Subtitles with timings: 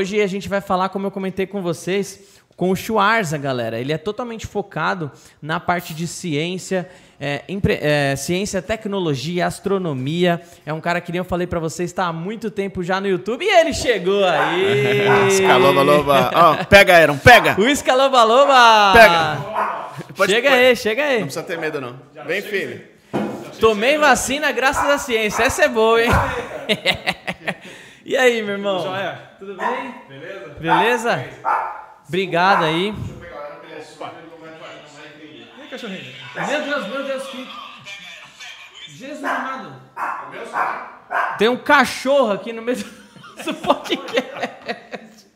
[0.00, 2.20] Hoje a gente vai falar, como eu comentei com vocês,
[2.56, 3.78] com o Schwarza, galera.
[3.78, 6.88] Ele é totalmente focado na parte de ciência,
[7.20, 10.40] é, empre- é, ciência, tecnologia, astronomia.
[10.64, 13.08] É um cara que nem eu falei pra vocês, está há muito tempo já no
[13.08, 15.02] YouTube e ele chegou aí.
[15.28, 16.30] Escaloba, loba.
[16.34, 17.56] Ó, pega, Aaron, pega!
[17.60, 18.92] O Escaloba Loba!
[18.94, 19.36] Pega.
[20.16, 21.18] Pode- chega pode- aí, chega aí.
[21.18, 21.94] Não precisa ter medo, não.
[22.26, 22.80] Vem, filho.
[23.60, 25.42] Tomei vacina graças à ciência.
[25.42, 26.10] Essa é boa, hein?
[28.10, 28.82] e aí, meu irmão?
[29.38, 29.94] Tudo bem?
[30.08, 30.54] Beleza?
[30.58, 31.28] Beleza?
[32.08, 32.92] Obrigado aí.
[36.48, 37.48] Meu Deus, meu Deus, que.
[38.88, 39.80] Jesus amado.
[41.38, 45.26] Tem um cachorro aqui no meio do podcast.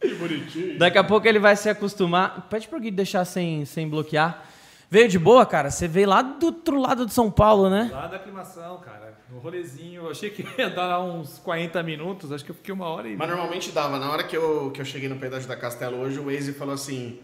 [0.00, 0.78] Que bonitinho.
[0.78, 2.46] Daqui a pouco ele vai se acostumar.
[2.48, 4.42] Pede pro Gui deixar sem, sem bloquear.
[4.90, 5.70] Veio de boa, cara?
[5.70, 7.90] Você veio lá do outro lado de São Paulo, né?
[7.92, 9.05] Lá da aclimação, cara.
[9.30, 10.02] No rolezinho.
[10.02, 12.30] Eu achei que ia dar uns 40 minutos.
[12.32, 13.16] Acho que eu fiquei uma hora e.
[13.16, 13.98] Mas normalmente dava.
[13.98, 16.74] Na hora que eu, que eu cheguei no pedágio da Castelo hoje, o Waze falou
[16.74, 17.18] assim...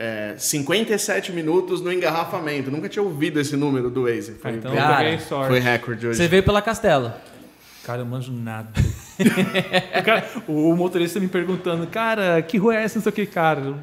[0.00, 2.70] É, 57 minutos no engarrafamento.
[2.70, 4.34] Nunca tinha ouvido esse número do Waze.
[4.34, 6.18] Foi, Ah, então Cara, foi recorde hoje.
[6.18, 7.12] Você veio pela Castelo.
[7.84, 8.70] Cara, eu manjo nada.
[9.98, 12.96] o, cara- o motorista me perguntando, cara, que rua é essa?
[12.98, 13.74] Não sei o que, cara.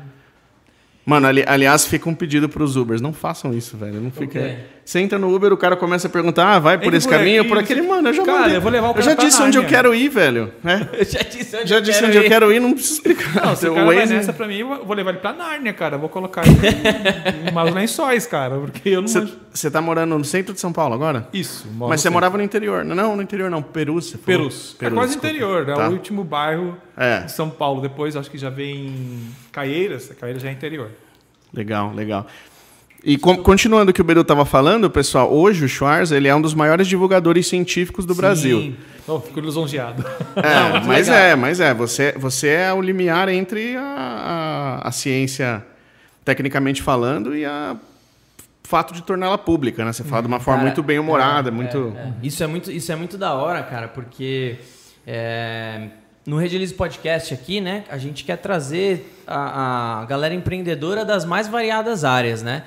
[1.06, 3.02] Mano, ali- aliás, fica um pedido pros Ubers.
[3.02, 4.00] Não façam isso, velho.
[4.00, 4.40] Não fica...
[4.40, 4.58] quê?
[4.86, 7.18] Você entra no Uber, o cara começa a perguntar, ah, vai por Entra esse por
[7.18, 7.82] caminho, aqui, por aquele.
[7.82, 9.58] Mano, eu já Cara, mandei- eu vou levar o Eu cara já pra disse onde
[9.58, 10.54] eu quero ir, velho.
[10.64, 10.88] né?
[10.94, 12.30] Eu já disse onde Já eu disse quero onde eu ir.
[12.30, 13.46] quero ir, não precisa explicar.
[13.48, 15.74] Não, se o cara vai Waze- nessa pra mim, eu vou levar ele pra Nárnia,
[15.74, 15.96] cara.
[15.96, 18.60] Eu vou colocar ele em umas lençóis, cara.
[18.60, 19.34] Porque eu não manjo.
[19.52, 21.28] Você tá morando no centro de São Paulo agora?
[21.34, 21.68] Isso.
[21.74, 22.86] moro Mas você morava no interior.
[22.86, 23.64] Não, no interior não.
[23.64, 24.26] Perus, você falou.
[24.40, 24.76] Perus.
[24.80, 25.28] é quase desculpa.
[25.28, 25.68] interior.
[25.68, 25.90] É Tá.
[25.90, 27.22] o último bairro É.
[27.22, 27.82] de São Paulo.
[27.82, 28.94] Depois acho que já vem
[29.52, 30.12] Caieiras.
[30.20, 30.92] Caieiras já é interior.
[31.52, 32.28] Legal, legal.
[33.06, 36.36] E com- continuando o que o Beru estava falando, pessoal, hoje o Schwarz ele é
[36.36, 38.76] um dos maiores divulgadores científicos do Brasil.
[39.08, 40.04] Oh, fico lisonjeado.
[40.36, 41.24] É, mas legal.
[41.24, 41.72] é, mas é.
[41.76, 45.64] Você, você é o limiar entre a, a, a ciência,
[46.24, 47.78] tecnicamente falando, e a
[48.64, 49.94] fato de torná-la pública, né?
[49.94, 51.94] Você fala de uma forma Cara, muito bem humorada, muito.
[51.96, 54.56] É, Isso é muito, isso é muito da hora, cara, porque
[55.06, 55.90] é,
[56.26, 61.48] no Redilize Podcast aqui, né, a gente quer trazer a, a galera empreendedora das mais
[61.48, 62.64] variadas áreas, né?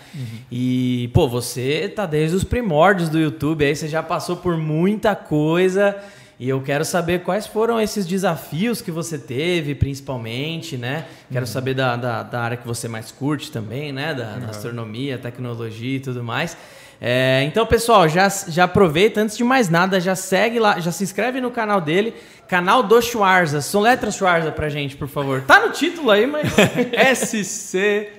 [0.51, 5.17] E, pô, você tá desde os primórdios do YouTube, aí você já passou por muita
[5.17, 5.97] coisa.
[6.41, 11.05] E eu quero saber quais foram esses desafios que você teve, principalmente, né?
[11.33, 14.15] Quero saber da, da, da área que você mais curte também, né?
[14.15, 16.57] Da, da astronomia, tecnologia e tudo mais.
[17.01, 21.05] É, então, pessoal, já, já aproveita, antes de mais nada, já segue lá, já se
[21.05, 22.13] inscreve no canal dele,
[22.49, 23.61] canal do Schwarza.
[23.61, 25.43] Soletra Schwarza pra gente, por favor.
[25.43, 26.53] Tá no título aí, mas.
[26.93, 28.13] S-C-H-W.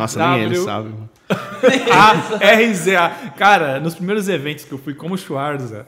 [0.00, 0.92] Nossa, nem ele sabe.
[1.30, 3.10] A-R-Z-A.
[3.36, 5.86] Cara, nos primeiros eventos que eu fui como Schwarza,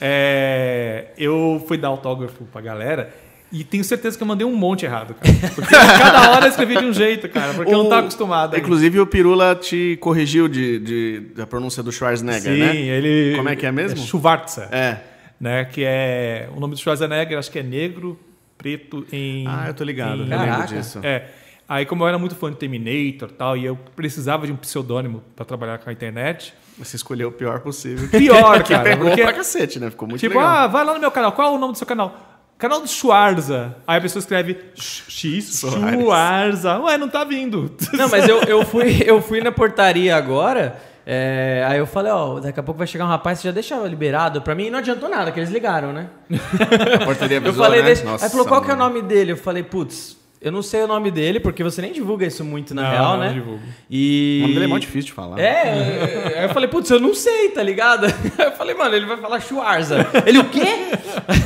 [0.00, 3.12] é, eu fui dar autógrafo pra galera
[3.52, 5.52] e tenho certeza que eu mandei um monte errado, cara.
[5.54, 8.54] Porque cada hora eu escrevi de um jeito, cara, porque eu não tava acostumado.
[8.54, 8.58] ainda.
[8.64, 12.76] Inclusive, o Pirula te corrigiu de, de- da pronúncia do Schwarzenegger, Sim, né?
[12.76, 13.36] ele.
[13.36, 13.98] Como é que é mesmo?
[13.98, 14.68] Schwarza.
[14.72, 14.98] É.
[15.40, 16.48] Né, que é.
[16.56, 18.18] O nome do Schwarzenegger, acho que é negro,
[18.58, 19.46] preto em.
[19.46, 21.00] Ah, eu tô ligado, em- eu lembro disso.
[21.02, 21.26] É.
[21.68, 24.56] Aí, como eu era muito fã de Terminator e tal, e eu precisava de um
[24.56, 26.54] pseudônimo para trabalhar com a internet.
[26.78, 28.08] Você escolheu o pior possível.
[28.08, 29.90] Pior, que cara, pegou porque- pra cacete, né?
[29.90, 30.48] Ficou muito tipo, legal.
[30.48, 31.32] ah, vai lá no meu canal.
[31.32, 32.25] Qual é o nome do seu canal?
[32.58, 33.76] Canal do Schwarza.
[33.86, 35.60] Aí a pessoa escreve X.
[35.60, 36.78] Schwarza.
[36.80, 37.70] Ué, não tá vindo.
[37.92, 40.80] Não, mas eu, eu, fui, eu fui na portaria agora.
[41.04, 43.76] é, aí eu falei, ó, daqui a pouco vai chegar um rapaz, você já deixa
[43.86, 44.66] liberado pra mim?
[44.66, 46.08] E não adiantou nada, que eles ligaram, né?
[47.00, 47.86] A portaria Eu avisou, falei, né?
[47.86, 48.04] deixa...
[48.04, 48.94] Nossa, aí falou, qual que é o mano.
[48.94, 49.32] nome dele?
[49.32, 50.16] Eu falei, putz,
[50.48, 53.12] eu não sei o nome dele, porque você nem divulga isso muito na Não, real,
[53.12, 53.32] não né?
[53.32, 53.60] divulgo.
[53.90, 54.38] E...
[54.38, 55.38] O nome dele é muito difícil de falar.
[55.38, 58.06] É, aí eu falei, putz, eu não sei, tá ligado?
[58.06, 58.12] Aí
[58.46, 60.06] eu falei, mano, ele vai falar Schwarza.
[60.24, 60.66] Ele, o quê?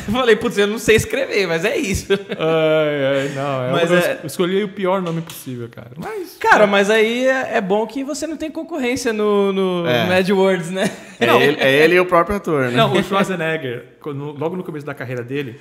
[0.06, 2.12] Eu falei, putz, eu não sei escrever, mas é isso.
[2.12, 2.18] Ai,
[3.22, 3.64] ai, não.
[3.66, 5.90] Eu, Mas eu é- escolhi o pior nome possível, cara.
[5.96, 6.36] Mas.
[6.38, 10.06] Cara, mas aí é é bom que você não tem concorrência no, no, É.
[10.06, 10.91] no AdWords, né?
[11.18, 11.41] É, Não.
[11.41, 12.76] ele, é ele e o próprio ator, né?
[12.76, 15.58] Não, o Schwarzenegger, logo no começo da carreira dele,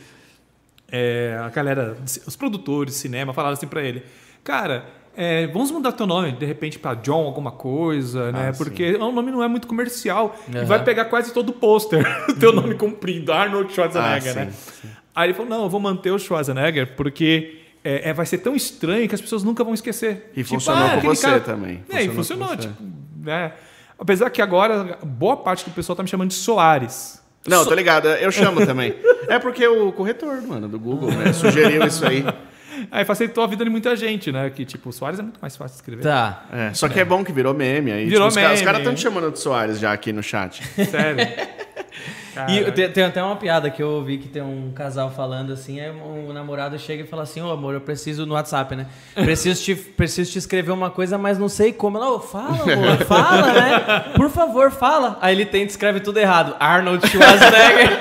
[0.91, 4.03] é, a galera, os produtores de cinema falaram assim pra ele:
[4.44, 8.50] Cara, é, vamos mudar teu nome, de repente, pra John alguma coisa, né?
[8.50, 8.63] Ah, sim.
[8.63, 10.36] Porque o nome não é muito comercial.
[10.53, 10.63] Aham.
[10.63, 14.51] E vai pegar quase todo o pôster, o teu nome comprido, Arnold Schwarzenegger, Ah, né?
[14.51, 17.62] sim, Aí ele falou: Não, eu vou manter o Schwarzenegger porque.
[17.83, 20.31] é, é, vai ser tão estranho que as pessoas nunca vão esquecer.
[20.35, 21.83] E funcionou com aquele você também.
[21.89, 22.83] É, e Funcionou com tipo,
[23.24, 23.53] né?
[23.97, 27.19] Apesar que agora, boa parte do pessoal tá me chamando de Soares.
[27.47, 28.95] Não, tô ligado, eu chamo também.
[29.27, 32.24] É porque o corretor, mano, do Google, né, sugeriu isso aí.
[32.91, 34.50] Aí facilitou a vida de muita gente, né?
[34.50, 36.01] Que tipo, o Soares é muito mais fácil de escrever.
[36.03, 36.45] Tá.
[36.51, 38.06] É, só que é bom que virou meme aí.
[38.06, 38.65] Virou tipo, os caras- Os meme.
[38.65, 40.63] caras estão te chamando de Soares já aqui no chat.
[40.86, 41.27] Sério.
[42.50, 45.80] E tem, tem até uma piada que eu ouvi que tem um casal falando assim,
[45.80, 48.88] aí o namorado chega e fala assim, ô amor, eu preciso no WhatsApp, né?
[49.16, 51.98] Preciso te, preciso te escrever uma coisa, mas não sei como.
[51.98, 53.80] Ela, ô, fala, amor, fala, né?
[54.16, 55.18] Por favor, fala.
[55.22, 56.56] Aí ele tenta e escreve tudo errado.
[56.60, 58.00] Arnold Schwarzenegger.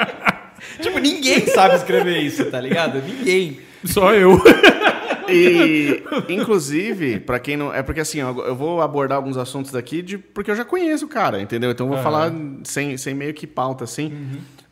[0.80, 3.00] tipo, ninguém sabe escrever isso, tá ligado?
[3.02, 3.60] Ninguém.
[3.84, 4.40] Só eu.
[5.28, 7.72] E, inclusive, pra quem não.
[7.72, 11.08] É porque assim, eu vou abordar alguns assuntos daqui de, porque eu já conheço o
[11.08, 11.70] cara, entendeu?
[11.70, 12.04] Então eu vou Aham.
[12.04, 12.32] falar
[12.64, 14.12] sem, sem meio que pauta, assim.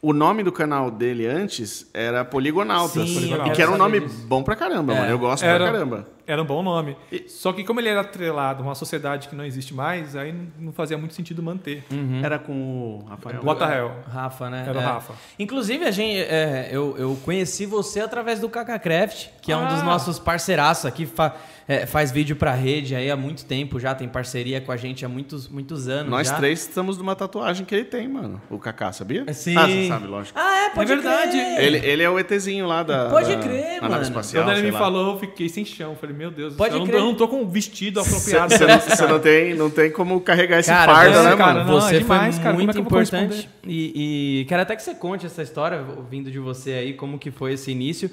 [0.04, 3.08] O nome do canal dele antes era Poligonautas.
[3.08, 4.26] Sim, eu e que era um nome disso.
[4.26, 4.98] bom pra caramba, É.
[4.98, 5.10] mano.
[5.12, 5.62] Eu gosto Era.
[5.62, 6.08] pra caramba.
[6.26, 6.96] Era um bom nome.
[7.28, 10.72] Só que como ele era atrelado a uma sociedade que não existe mais, aí não
[10.72, 11.84] fazia muito sentido manter.
[12.22, 13.40] Era com o Rafael.
[13.44, 13.92] What the hell?
[14.08, 14.64] Rafa, né?
[14.68, 14.84] Era o É.
[14.84, 15.14] Rafa.
[15.38, 19.80] Inclusive, a gente, é, eu, eu conheci você através do KakaCraft, que é um dos
[19.80, 19.84] Ah.
[19.84, 21.34] nossos parceiraços aqui, fa-
[21.68, 25.04] é, faz vídeo pra rede aí há muito tempo já, tem parceria com a gente
[25.04, 26.36] há muitos, muitos anos Nós já.
[26.36, 28.40] três estamos numa tatuagem que ele tem, mano.
[28.48, 29.32] O Kaká, sabia?
[29.34, 29.56] Sim.
[29.56, 30.38] Ah, sabe, lógico.
[30.38, 31.30] Ah, é, pode É verdade.
[31.32, 31.60] crer.
[31.64, 33.08] Ele, ele é o ETzinho lá da.
[33.10, 34.02] Pode crer, da nave mano.
[34.02, 34.44] espacial.
[34.44, 34.78] Quando ele me lá.
[34.78, 35.96] falou, eu fiquei sem chão.
[36.00, 37.00] Falei, meu Deus, Pode céu, eu não, crer.
[37.00, 38.52] eu não tô com um vestido apropriado.
[38.54, 41.72] você não, não tem, não tem como carregar esse Cara, fardo, você, né, cara, mano?
[41.72, 42.56] não, você é demais, foi cara.
[42.56, 43.48] Muito é importante.
[43.64, 47.30] E, e quero até que você conte essa história, vindo de você aí, como que
[47.30, 48.10] foi esse início.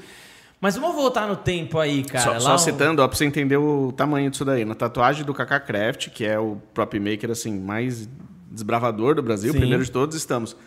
[0.61, 2.33] Mas vamos voltar no tempo aí, cara.
[2.33, 4.65] Só, só um- citando, ó, pra você entender o tamanho disso daí.
[4.65, 8.09] Na tatuagem do Kaká Craft, que é o prop maker assim, mais
[8.51, 9.59] desbravador do Brasil, Sim.
[9.59, 10.57] primeiro de todos, estamos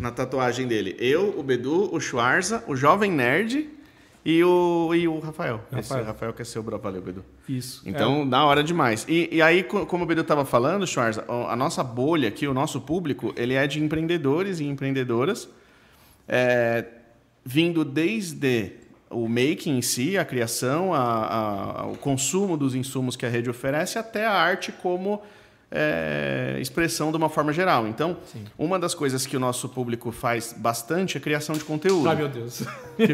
[0.00, 0.96] na tatuagem dele.
[0.98, 3.68] Eu, o Bedu, o Schwarza, o Jovem Nerd
[4.24, 5.60] e o, e o Rafael.
[5.72, 6.04] Esse Rafael.
[6.06, 7.24] Rafael que é seu bravo, valeu, Bedu.
[7.48, 7.82] Isso.
[7.86, 9.04] Então, da hora demais.
[9.08, 12.54] E, e aí, co- como o Bedu estava falando, Schwarza, a nossa bolha aqui, o
[12.54, 15.48] nosso público, ele é de empreendedores e empreendedoras,
[16.28, 16.84] é,
[17.44, 18.72] vindo desde
[19.10, 23.50] o making em si, a criação, a- a- o consumo dos insumos que a rede
[23.50, 25.20] oferece, até a arte como
[25.70, 27.86] é, expressão de uma forma geral.
[27.86, 28.16] Então,
[28.58, 32.08] uma das coisas que o nosso público faz bastante é criação de conteúdo.
[32.08, 32.62] Ai, meu Deus.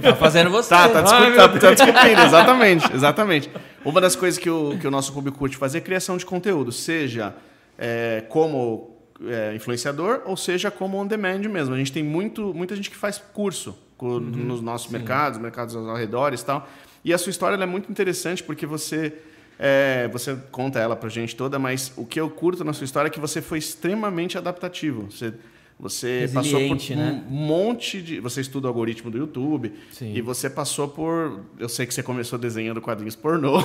[0.03, 0.71] Tá fazendo você.
[0.71, 3.51] Tá, tá, Ai, discu meu tá, tá descobrindo, exatamente, exatamente.
[3.85, 6.73] Uma das coisas que o, que o nosso público curte fazer é criação de conteúdo,
[6.73, 7.35] seja
[7.79, 11.75] é, como é, influenciador ou seja como on demand mesmo.
[11.75, 15.95] A gente tem muito, muita gente que faz curso co- nos nossos mercados, mercados ao
[15.97, 16.67] redor e tal.
[17.05, 19.15] E a sua história ela é muito interessante porque você
[19.59, 23.09] é, você conta ela pra gente toda, mas o que eu curto na sua história
[23.09, 25.11] é que você foi extremamente adaptativo.
[25.11, 25.33] Você,
[25.79, 27.23] você passou por né?
[27.31, 28.19] um monte de.
[28.21, 30.15] Você estuda o algoritmo do YouTube Sim.
[30.15, 31.41] e você passou por.
[31.59, 33.59] Eu sei que você começou desenhando quadrinhos pornô.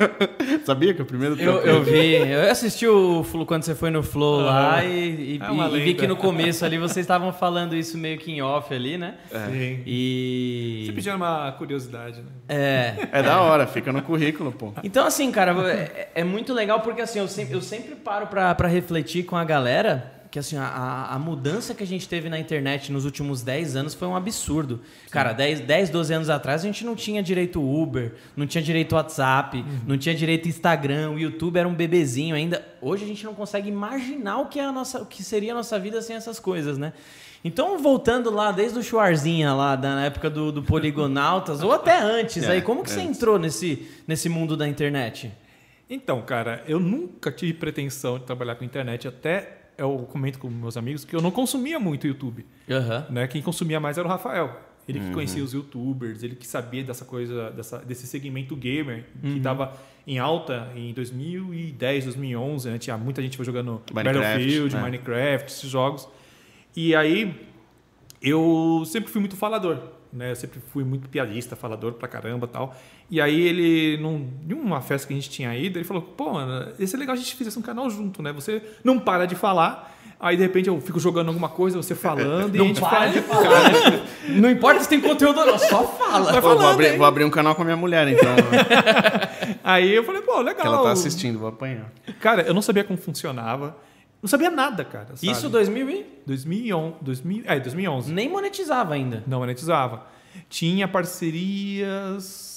[0.64, 4.02] Sabia que o primeiro Eu, eu vi, eu assisti o Flow quando você foi no
[4.02, 7.98] Flow lá e, e- É e vi que no começo ali vocês estavam falando isso
[7.98, 9.16] meio que em off ali, né?
[9.30, 9.82] Sim.
[9.84, 10.84] E.
[10.86, 12.28] Você pediu uma curiosidade, né?
[12.48, 13.08] É.
[13.12, 14.72] É da hora, fica no currículo, pô.
[14.82, 18.54] Então, assim, cara, é, é muito legal porque assim, eu sempre, eu sempre paro pra,
[18.54, 22.38] pra refletir com a galera que assim, a- a, mudança que a gente teve na
[22.40, 24.80] internet nos últimos 10 anos foi um absurdo.
[25.10, 28.94] Cara, 10, 10, 12 anos atrás a gente não tinha direito Uber, não tinha direito
[28.94, 32.66] WhatsApp, não tinha direito Instagram, o YouTube era um bebezinho ainda.
[32.80, 35.54] Hoje a gente não consegue imaginar o que, é a nossa, o que seria a
[35.54, 36.94] nossa vida sem essas coisas, né?
[37.44, 41.98] Então, voltando lá, desde o Schwarzinha lá, da na época do, do Poligonautas, ou até
[42.00, 43.16] antes, É, aí, como que você antes.
[43.18, 45.30] entrou nesse, nesse mundo da internet?
[45.90, 49.06] Então, cara, eu nunca tive pretensão de trabalhar com internet.
[49.06, 52.44] Até eu comento com meus amigos que eu não consumia muito YouTube.
[52.70, 53.06] Aham.
[53.10, 53.26] Né?
[53.26, 54.60] Quem consumia mais era o Rafael.
[54.88, 55.06] Ele Uhum.
[55.08, 59.36] que conhecia os youtubers, ele que sabia dessa coisa, dessa, desse segmento gamer que Uhum.
[59.36, 59.76] estava
[60.06, 62.68] em alta em 2010, 2011.
[62.68, 62.78] Né?
[62.78, 64.82] Tinha muita gente foi jogando Minecraft, Battlefield, né?
[64.82, 66.08] Minecraft, esses jogos.
[66.76, 67.48] E aí
[68.20, 69.78] eu sempre fui muito falador,
[70.12, 70.30] né?
[70.32, 72.76] Eu sempre fui muito piadista, falador pra caramba tal.
[73.12, 76.32] E aí ele, num, em uma festa que a gente tinha ido, ele falou, pô,
[76.32, 78.32] mano, ia ser legal a gente fizesse um canal junto, né?
[78.32, 82.56] Você não para de falar, aí de repente eu fico jogando alguma coisa, você falando,
[82.56, 84.00] e a gente para de fala- falar.
[84.30, 86.32] Não importa se tem conteúdo ou não, só fala.
[86.32, 86.96] Pô, vou, falando, abrir, hein?
[86.96, 88.34] vou abrir um canal com a minha mulher, então.
[89.62, 90.62] Aí eu falei, pô, legal.
[90.62, 91.92] que ela tá assistindo, vou apanhar.
[92.18, 93.76] Cara, eu não sabia como funcionava.
[94.22, 95.08] Não sabia nada, cara.
[95.16, 95.30] sabe?
[95.30, 96.06] Isso 2000 e...
[96.24, 98.10] 2011, 2000, é, 2011.
[98.10, 99.22] Nem monetizava ainda.
[99.26, 100.06] Não monetizava.
[100.48, 102.51] Tinha parcerias.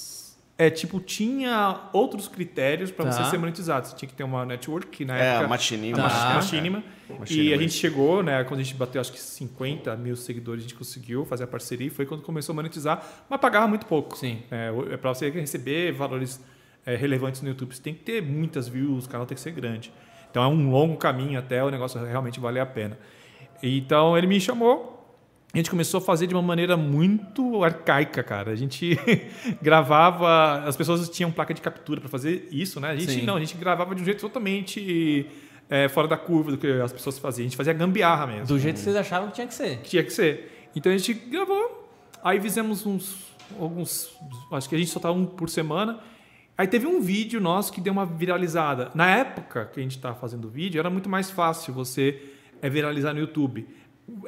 [0.58, 3.12] É, tipo, tinha outros critérios para Tá.
[3.12, 3.88] você ser monetizado.
[3.88, 5.44] Você tinha que ter uma network, que na É, época.
[5.44, 5.98] a Machinima.
[5.98, 6.34] a Mach- Tá.
[6.34, 6.82] Machinima.
[7.18, 8.42] Machinima, E a gente chegou, né?
[8.44, 11.86] Quando a gente bateu acho que 50 mil seguidores, a gente conseguiu fazer a parceria.
[11.88, 14.16] e Foi quando começou a monetizar, mas pagava muito pouco.
[14.16, 14.42] Sim.
[14.50, 16.42] É, é para você receber valores
[16.86, 19.50] é, relevantes no YouTube, você tem que ter muitas views, o canal tem que ser
[19.50, 19.92] grande.
[20.30, 22.96] Então é um longo caminho até o negócio realmente valer a pena.
[23.62, 24.95] Então ele me chamou,
[25.56, 28.50] a gente começou a fazer de uma maneira muito arcaica, cara.
[28.50, 28.98] A gente
[29.62, 32.90] gravava, as pessoas tinham placa de captura para fazer isso, né?
[32.90, 33.22] A gente Sim.
[33.22, 35.26] não, a gente gravava de um jeito totalmente
[35.70, 37.46] é, fora da curva do que as pessoas faziam.
[37.46, 38.46] A gente fazia gambiarra mesmo.
[38.46, 39.78] Do jeito que vocês achavam que tinha que ser.
[39.78, 40.68] Que tinha que ser.
[40.76, 41.90] Então a gente gravou,
[42.22, 43.16] aí fizemos uns.
[43.58, 44.14] alguns.
[44.52, 46.00] Acho que a gente soltava um por semana.
[46.58, 48.90] Aí teve um vídeo nosso que deu uma viralizada.
[48.94, 52.22] Na época que a gente estava fazendo o vídeo, era muito mais fácil você
[52.60, 53.66] é, viralizar no YouTube.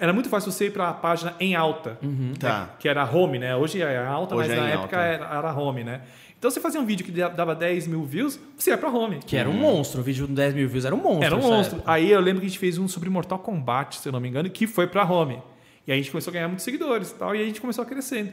[0.00, 1.98] Era muito fácil você ir para a página em alta,
[2.38, 2.74] Tá.
[2.78, 3.54] que era home, né?
[3.54, 5.08] Hoje é alta, Hoje mas é na época alta.
[5.24, 6.00] era, era home, né?
[6.38, 9.18] Então você fazia um vídeo que dava 10 mil views, você ia para home.
[9.26, 10.00] Que era um monstro.
[10.00, 11.24] O vídeo com 10 mil views era um monstro.
[11.24, 11.76] Era um monstro.
[11.78, 11.92] época.
[11.92, 14.28] Aí eu lembro que a gente fez um sobre Mortal Kombat, se eu não me
[14.28, 15.42] engano, que foi pra home.
[15.86, 17.60] E aí a gente começou a ganhar muitos seguidores e tal, e aí a gente
[17.60, 18.32] começou a crescendo.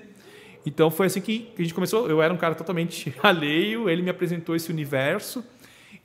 [0.65, 2.07] Então foi assim que a gente começou.
[2.09, 5.43] Eu era um cara totalmente alheio, ele me apresentou esse universo.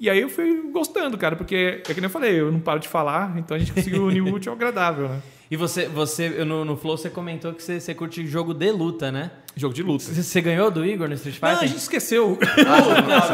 [0.00, 2.80] E aí eu fui gostando, cara, porque é que nem eu falei, eu não paro
[2.80, 5.20] de falar, então a gente conseguiu unir o útil ao agradável, né?
[5.50, 9.12] E você, você no, no Flow, você comentou que você, você curte jogo de luta,
[9.12, 9.30] né?
[9.60, 10.02] Jogo de luta.
[10.04, 11.52] Você, ganhou do Igor no Street Fighter?
[11.56, 12.38] Não, a gente esqueceu.
[12.40, 13.30] As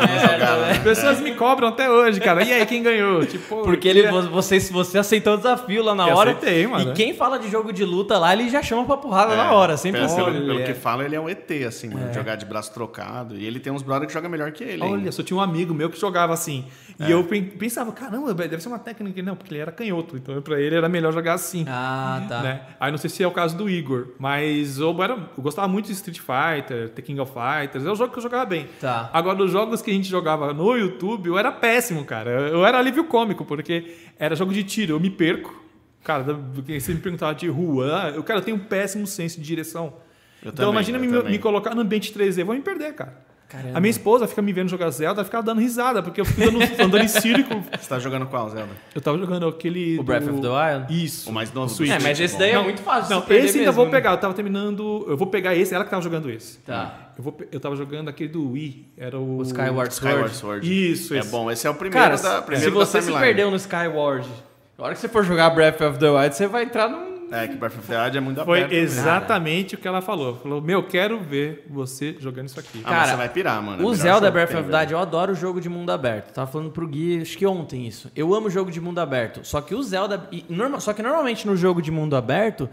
[0.79, 0.81] né?
[0.83, 2.43] pessoas me cobram até hoje, cara.
[2.43, 3.25] E aí, quem ganhou?
[3.27, 6.33] Tipo, Porque eu ele, queria- você, você aceitou o desafio lá na Eu hora.
[6.33, 6.91] aceitei, mano.
[6.91, 9.77] E quem fala de jogo de luta lá, ele já chama pra porrada na hora.
[9.77, 10.25] Sempre pelo, assim.
[10.25, 10.65] pelo, Olha.
[10.65, 12.13] que fala, ele é um ET, assim, mano.
[12.13, 13.37] Jogar de braço trocado.
[13.37, 14.83] E ele tem uns brothers que jogam melhor que ele.
[14.83, 15.13] Olha, ainda.
[15.13, 16.65] só tinha um amigo meu que jogava assim.
[16.99, 19.23] E eu pen- pensava, caramba, deve ser uma técnica.
[19.23, 20.17] Não, porque ele era canhoto.
[20.17, 21.65] Então pra ele era melhor jogar assim.
[21.69, 22.41] Ah, tá.
[22.43, 22.61] Né?
[22.81, 25.87] Aí não sei se é o caso do Igor, mas eu, era, eu gostava muito
[25.87, 28.69] de Street Fighter, The King of Fighters, é o jogo que eu jogava bem.
[28.81, 29.11] Tá.
[29.13, 32.31] Agora, os jogos que a gente jogava no YouTube, eu era péssimo, cara.
[32.31, 35.65] Eu era alívio cômico, porque era jogo de tiro, eu me perco.
[36.03, 39.95] Cara, você me perguntava de rua, eu, cara, eu tenho um péssimo senso de direção.
[40.43, 43.27] Eu então também, imagina me, me colocar no ambiente 3D, eu vou me perder, cara.
[43.49, 43.79] Caramba.
[43.79, 46.59] A minha esposa fica me vendo jogar Zelda, fica dando risada, porque eu fico dando,
[46.83, 47.63] andando em círculo.
[47.79, 48.71] Você tá jogando qual, Zelda?
[48.95, 49.99] Eu tava jogando aquele.
[49.99, 51.05] O Breath do- of the Wild?
[51.05, 51.31] Isso.
[51.31, 51.69] O mais novo?
[51.73, 51.91] Switch.
[51.91, 53.15] É, mas esse daí é muito fácil.
[53.15, 53.91] Não, esse ainda mesmo, vou né?
[53.93, 54.11] pegar.
[54.13, 55.05] Eu tava terminando.
[55.09, 56.59] Eu vou pegar esse, ela que tava jogando esse.
[56.59, 57.13] Tá.
[57.17, 58.93] Eu, vou, eu tava jogando aquele do Wii.
[58.99, 59.39] Era o.
[59.39, 59.95] O Skyward Sword.
[59.95, 60.93] Skyward Sword.
[60.93, 61.31] Isso, É esse.
[61.31, 64.29] bom, esse é o primeiro Cara, da, se você da se perdeu no Skyward,
[64.77, 67.06] na hora que você for jogar Breath of the Wild, você vai entrar num...
[67.31, 68.73] É, que Breath of the Wild é muito Foi aberto.
[68.73, 69.01] mesmo.
[69.01, 70.37] exatamente o que ela falou.
[70.37, 72.83] Falou, meu, quero ver você jogando isso aqui.
[72.85, 73.83] Ah, Cara, você vai pirar, mano.
[73.83, 76.33] É O Zelda Breath of the Wild, eu adoro o jogo de mundo aberto.
[76.33, 78.11] Tava falando pro Gui, acho que ontem isso.
[78.15, 79.41] Eu amo jogo de mundo aberto.
[79.43, 80.29] Só que o Zelda.
[80.31, 82.69] e norma- só que normalmente no jogo de mundo aberto,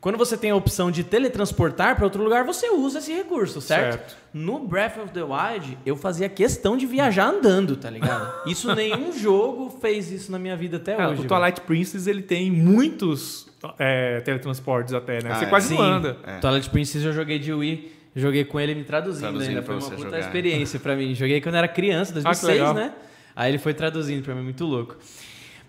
[0.00, 3.92] quando você tem a opção de teletransportar para outro lugar, você usa esse recurso, certo?
[3.98, 4.16] Certo.
[4.34, 8.48] No Breath of the Wild, eu fazia questão de viajar andando, tá ligado?
[8.48, 11.20] Isso nenhum jogo fez isso na minha vida até Cara, hoje.
[11.20, 11.28] o velho.
[11.28, 13.46] Twilight Princess ele tem muitos
[13.78, 15.30] é, teletransportes até, né?
[15.32, 15.48] Ah, você é.
[15.48, 15.74] quase Sim.
[15.76, 16.16] não anda.
[16.26, 16.38] É.
[16.38, 19.62] Twilight Princess eu joguei de Wii, joguei com ele me traduzindo, Traduzindo ainda.
[19.62, 20.18] Foi uma puta jogar.
[20.20, 21.14] experiência pra mim.
[21.14, 22.74] Joguei quando eu era criança, Ah, que 2006, legal.
[22.74, 22.92] né?
[23.34, 24.96] Aí ele foi traduzindo pra mim, muito louco.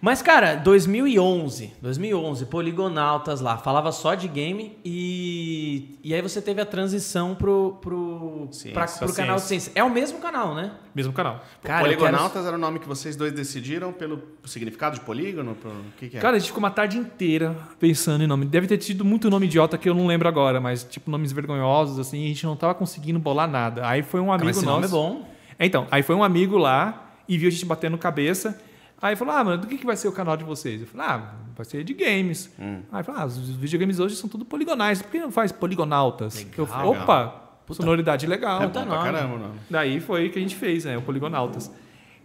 [0.03, 6.59] Mas, cara, 2011, 2011, Poligonautas lá, falava só de game e, e aí você teve
[6.59, 8.73] a transição pro, pro, Ciência.
[8.73, 9.71] pra, pro canal de ciência.
[9.73, 10.73] É o mesmo canal, né?
[10.93, 11.41] Mesmo canal.
[11.63, 15.55] Cara, Poligonautas era o nome que vocês dois decidiram pelo significado de polígono?
[15.55, 15.69] Pro...
[15.69, 16.19] O que, que é?
[16.19, 18.45] Cara, a gente ficou uma tarde inteira pensando em nome.
[18.45, 21.97] Deve ter tido muito nome idiota que eu não lembro agora, mas tipo nomes vergonhosos,
[21.97, 23.87] assim, a gente não tava conseguindo bolar nada.
[23.87, 24.81] Aí foi um Cara, amigo esse nosso.
[24.81, 25.25] nome é bom.
[25.57, 28.59] É, Então, aí foi um amigo lá e viu a gente batendo cabeça.
[29.03, 30.79] Aí falou: Ah, mano, do que, que vai ser o canal de vocês?
[30.79, 32.49] Eu falei: Ah, vai ser de games.
[32.89, 35.01] Aí falou: Ah, os videogames hoje são tudo poligonais.
[35.01, 36.47] Por que não faz poligonautas?
[36.57, 37.03] eu falei: Legal.
[37.03, 37.43] Opa,
[37.73, 38.61] sonoridade legal.
[38.63, 39.59] é puta bom pra caramba o nome.
[39.69, 40.97] Daí foi que a gente fez, né?
[40.97, 41.69] O Poligonautas.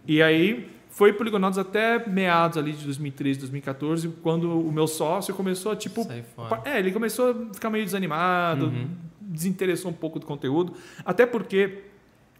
[0.07, 5.73] E aí foi Poligonautas até meados ali de 2013, 2014, quando o meu sócio começou
[5.73, 6.03] a, tipo...
[6.03, 6.61] Sai fora.
[6.65, 8.71] É, ele começou a ficar meio desanimado,
[9.19, 10.73] desinteressou um pouco do conteúdo.
[11.05, 11.88] Até porque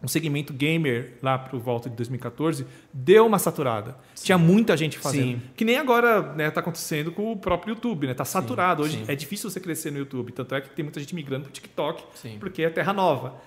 [0.01, 3.98] o segmento gamer, lá pro volta de 2014, deu uma saturada.
[4.15, 5.39] Tinha muita gente fazendo.
[5.39, 5.41] Sim.
[5.56, 8.13] Que nem agora né, tá acontecendo com o próprio YouTube, né?
[8.13, 8.84] Tá saturado.
[8.84, 9.06] Hoje sim.
[9.08, 10.32] é difícil você crescer no YouTube.
[10.32, 12.38] Tanto é que tem muita gente migrando pro TikTok, Sim.
[12.39, 13.41] porque é terra nova.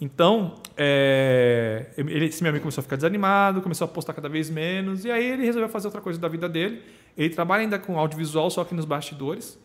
[0.00, 4.50] Então, é, ele, esse meu amigo começou a ficar desanimado, começou a postar cada vez
[4.50, 6.82] menos, e aí ele resolveu fazer outra coisa da vida dele.
[7.16, 9.58] Ele trabalha ainda com audiovisual, só que nos bastidores,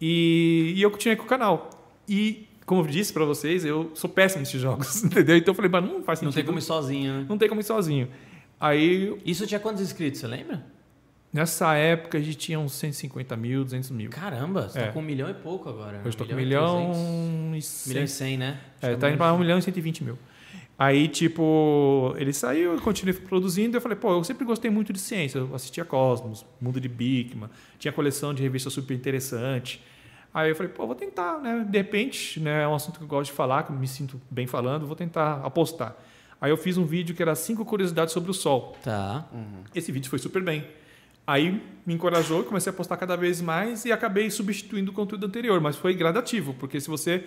[0.00, 1.70] e, e eu continuei com o canal.
[2.08, 5.36] E, como eu disse para vocês, eu sou péssimo nesses jogos, entendeu?
[5.36, 6.34] Então eu falei, mas não faz Não sentido.
[6.36, 7.26] tem como ir sozinho, né?
[7.28, 8.08] Não tem como ir sozinho.
[8.60, 10.64] Aí, Isso tinha quantos inscritos, você lembra?
[11.32, 14.10] nessa época, a gente tinha uns 150 mil, 200 mil.
[14.10, 14.86] Caramba, você É.
[14.86, 15.98] tá com um milhão e pouco agora.
[16.00, 17.86] Hoje estou com um milhão 300.
[17.86, 18.26] e Milhão e 100.
[18.28, 18.60] cem, né?
[18.82, 20.18] É, tá indo para 1 milhão e 120 mil.
[20.78, 23.76] Aí, tipo, ele saiu, eu continuei produzindo.
[23.76, 25.38] Eu falei, pô, eu sempre gostei muito de ciência.
[25.38, 29.80] Eu assistia Cosmos, Mundo de Bigman, tinha coleção de revistas super interessante.
[30.34, 31.66] Aí eu falei, pô, vou tentar, né?
[31.68, 34.20] De repente, né, é um assunto que eu gosto de falar, que eu me sinto
[34.30, 35.94] bem falando, vou tentar apostar.
[36.40, 38.76] Aí eu fiz um vídeo que era cinco curiosidades sobre o Sol.
[38.82, 39.26] Tá.
[39.74, 40.66] Esse vídeo foi super bem.
[41.26, 45.60] Aí me encorajou, comecei a postar cada vez mais e acabei substituindo o conteúdo anterior,
[45.60, 47.24] mas foi gradativo, porque se você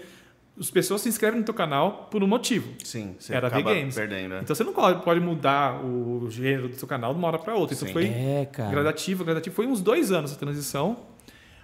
[0.59, 2.69] as pessoas se inscrevem no teu canal por um motivo.
[2.83, 3.93] Sim, você Era acaba V-Games.
[3.93, 4.29] perdendo.
[4.35, 4.39] né?
[4.41, 7.55] Então você não pode, pode mudar o gênero do seu canal de uma hora para
[7.55, 7.75] outra.
[7.75, 7.93] Então Sim.
[7.93, 8.71] foi É, cara.
[8.71, 9.53] gradativo, gradativo.
[9.55, 10.97] Foi uns dois anos a transição.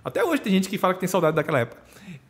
[0.03, 1.81] Até hoje tem gente que fala que tem saudade daquela época.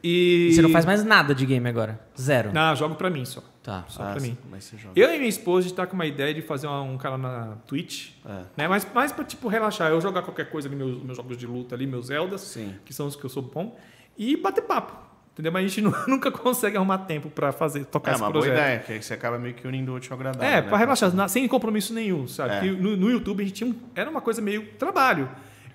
[0.04, 2.00] E, E você não faz mais nada de game agora?
[2.20, 2.51] Zero.
[2.51, 3.42] Não, jogo pra mim só.
[3.63, 3.86] Tá.
[3.88, 4.36] Só Ah, pra mim.
[4.50, 5.00] Mas você joga.
[5.00, 7.56] Eu e minha esposa, a gente tá com uma ideia de fazer um canal na
[7.68, 8.10] Twitch.
[8.25, 8.42] É.
[8.58, 8.68] Né?
[8.68, 9.90] Mas mais pra, tipo, relaxar.
[9.92, 12.74] Eu jogar qualquer coisa ali, meus, meus jogos de luta ali, meus Zeldas, Sim.
[12.84, 13.80] que são os que eu sou bom.
[14.18, 14.94] E bater papo.
[15.34, 15.51] Entendeu?
[15.51, 18.44] Mas a gente nu- nunca consegue arrumar tempo pra fazer, tocar É esse uma boa
[18.44, 18.60] projeto.
[18.60, 20.46] ideia, que aí você acaba meio que unindo o útil ao agradável.
[20.48, 20.68] É, né?
[20.68, 22.56] pra relaxar, na- sem compromisso nenhum, sabe?
[22.56, 22.60] É.
[22.60, 25.30] Porque no, no YouTube a gente tinha um, era uma coisa meio trabalho.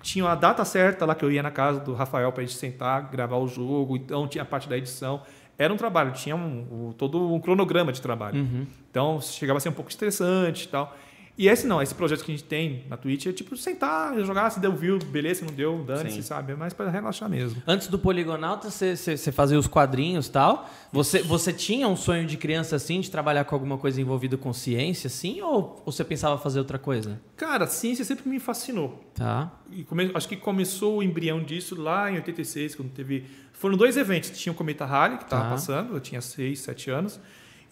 [0.07, 3.11] Tinha a data certa lá que eu ia na casa do Rafael pra gente sentar,
[3.11, 5.21] gravar o jogo, então tinha a parte da edição.
[5.59, 6.61] Era um trabalho, tinha um,
[6.91, 8.39] o- todo um cronograma de trabalho.
[8.39, 8.67] Uhum.
[8.89, 10.97] Então chegava a ser um pouco estressante e tal.
[11.38, 14.49] E esse não, esse projeto que a gente tem na Twitch é tipo sentar, jogar,
[14.49, 16.52] se deu view, beleza, se não deu, dane-se, sabe?
[16.52, 17.62] É mais pra relaxar mesmo.
[17.66, 18.97] Antes do Poligonauta, você,
[19.33, 20.66] fazia os quadrinhos e tal.
[20.90, 24.50] Você, você tinha um sonho de criança assim, de trabalhar com alguma coisa envolvida com
[24.55, 25.43] ciência, assim?
[25.43, 27.21] Ou, ou você pensava fazer outra coisa?
[27.37, 29.05] Cara, ciência sempre me fascinou.
[29.14, 29.52] Tá.
[29.71, 33.25] E come- acho que começou o embrião disso lá em 86, quando teve.
[33.52, 34.31] Foram dois eventos.
[34.31, 35.50] Tinha o Cometa Halley, que estava Tá.
[35.50, 37.21] passando, eu tinha 6, 7 anos,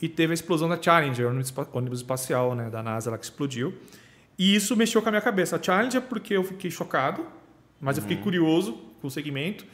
[0.04, 3.24] e teve a explosão da Challenger, ônibus espa- ônibus espacial né, da NASA lá que
[3.24, 3.72] explodiu.
[4.38, 5.56] E isso mexeu com a minha cabeça.
[5.56, 7.24] A Challenger, porque eu fiquei chocado,
[7.80, 9.64] mas eu fiquei curioso com o segmento.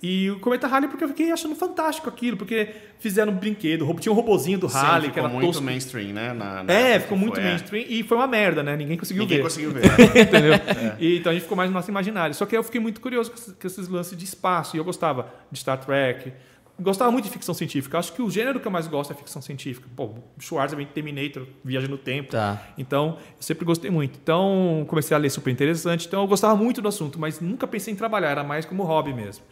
[0.00, 2.68] E o Cometa Halley, porque eu fiquei achando fantástico aquilo, porque
[3.00, 5.62] fizeram um brinquedo, tinha um robozinho do Sim, Halley, que era muito tosco.
[5.64, 6.32] mainstream, né?
[6.32, 7.46] Na, na É, ficou muito foi, é.
[7.48, 8.76] mainstream e foi uma merda, né?
[8.76, 9.42] Ninguém conseguiu Ninguém ver.
[9.42, 9.82] conseguiu ver.
[10.22, 10.52] Entendeu?
[11.00, 12.32] E, então a gente ficou mais no nosso imaginário.
[12.32, 14.76] Só que eu fiquei muito curioso com esses lances de espaço.
[14.76, 16.32] E eu gostava de Star Trek.
[16.80, 17.98] Gostava muito de ficção científica.
[17.98, 19.88] Acho que o gênero que eu mais gosto é ficção científica.
[19.96, 22.30] Pô, Schwarzenegger, Terminator, Viagem no Tempo.
[22.30, 22.62] Tá.
[22.78, 24.18] Então, eu sempre gostei muito.
[24.22, 26.06] Então, comecei a ler super interessante.
[26.06, 28.28] Então, eu gostava muito do assunto, mas nunca pensei em trabalhar.
[28.30, 29.44] Era mais como hobby mesmo.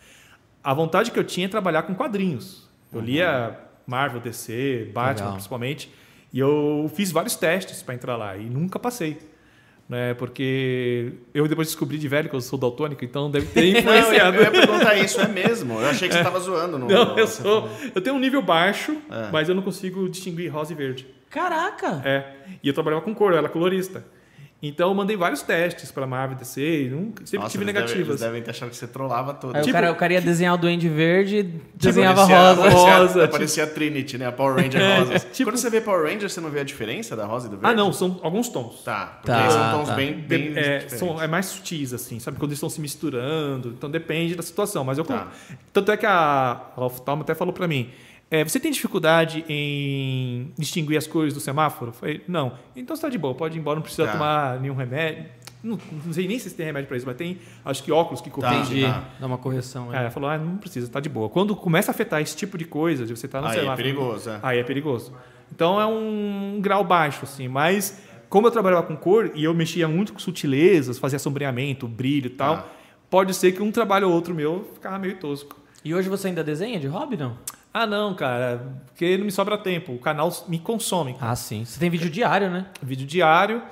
[0.62, 2.68] A vontade que eu tinha é trabalhar com quadrinhos.
[2.92, 5.32] Eu lia Marvel, DC, Batman, Legal.
[5.32, 5.92] principalmente.
[6.32, 9.18] E eu fiz vários testes para entrar lá e nunca passei.
[9.88, 10.14] Né?
[10.14, 14.02] Porque eu depois descobri de velho que eu sou daltônico, então deve ter Não, eu,
[14.02, 14.36] ia, influenciado.
[14.36, 15.80] eu ia perguntar isso, é mesmo?
[15.80, 16.76] Eu achei que você tava zoando.
[16.78, 17.68] No, Não, eu sou.
[17.94, 19.30] Eu tenho um nível baixo, É.
[19.30, 21.06] mas eu não consigo distinguir rosa e verde.
[21.30, 22.02] Caraca!
[22.04, 22.24] É.
[22.62, 24.04] E eu trabalhava com cor, eu era colorista.
[24.62, 27.88] Então eu mandei vários testes para Marvel DC e nunca, sempre Nossa, tive eles devem-
[27.88, 28.08] negativas.
[28.08, 29.54] Eles devem ter achado que você trollava todo.
[29.54, 31.42] Aí Tipo- o, cara, o cara ia desenhar o Duende Verde e
[31.74, 32.62] desenhava Parecia- rosa.
[32.62, 34.26] Parecia, Rosa, tipo- parecia a Trinity, né?
[34.26, 35.18] A Power Ranger rosa.
[35.20, 37.58] tipo- Quando você vê Power Ranger, você não vê a diferença da rosa e do
[37.58, 37.70] verde?
[37.70, 38.82] Ah, não, são alguns tons.
[38.82, 39.94] Tá, porque Tá, aí são tons tá.
[39.94, 40.98] bem, bem De- é, diferentes.
[40.98, 42.38] são, é mais sutis, assim, sabe?
[42.38, 43.68] Quando eles estão se misturando.
[43.76, 44.82] Então depende da situação.
[44.84, 45.04] Mas eu.
[45.04, 45.28] Tá.
[45.72, 47.90] Tanto é que a, a Oftalmo até falou para mim.
[48.30, 51.92] É, você tem dificuldade em distinguir as cores do semáforo?
[51.92, 52.52] Falei, não.
[52.74, 54.12] Então você tá de boa, pode ir embora, não precisa Tá.
[54.12, 55.24] tomar nenhum remédio.
[55.62, 58.28] Não, não sei nem se tem remédio para isso, mas tem, acho que óculos que
[58.30, 58.34] Tá.
[58.36, 58.80] corrigem.
[58.80, 58.84] Entendi.
[58.84, 59.04] tá.
[59.18, 59.92] Dá uma correção.
[59.92, 60.02] É, aí.
[60.02, 61.28] ela falou, ah, não precisa, tá de boa.
[61.28, 63.76] Quando começa a afetar esse tipo de coisa, de você tá no Aí é semáforo.
[63.82, 64.38] perigoso, é.
[64.42, 65.12] Aí é perigoso.
[65.52, 67.48] Então é um grau baixo, assim.
[67.48, 72.26] Mas como eu trabalhava com cor e eu mexia muito com sutilezas, fazia sombreamento, brilho
[72.26, 72.64] e tal, Ah.
[73.08, 75.56] pode ser que um trabalho ou outro meu ficava meio tosco.
[75.84, 77.36] E hoje você ainda desenha de hobby, não?
[77.78, 79.92] Ah, não, cara, porque não me sobra tempo.
[79.92, 81.14] O canal me consome.
[81.20, 81.64] Ah, sim.
[81.64, 82.66] Você tem vídeo diário, né?
[82.82, 83.62] Vídeo diário.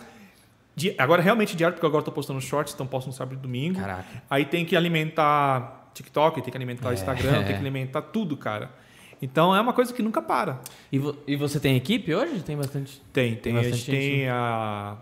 [0.76, 3.40] Di- Agora realmente diário, porque agora eu tô postando shorts, então posto no sábado e
[3.40, 3.80] domingo.
[3.80, 4.22] Caraca.
[4.28, 6.94] Aí tem que alimentar TikTok, tem que alimentar É.
[6.94, 8.70] Instagram, tem que alimentar tudo, cara.
[9.22, 10.60] Então é uma coisa que nunca para.
[10.92, 12.40] E, vo- e você tem equipe hoje?
[12.42, 13.00] Tem bastante.
[13.12, 13.52] Tem, Tem tem.
[13.52, 14.96] A bastante gente tem a,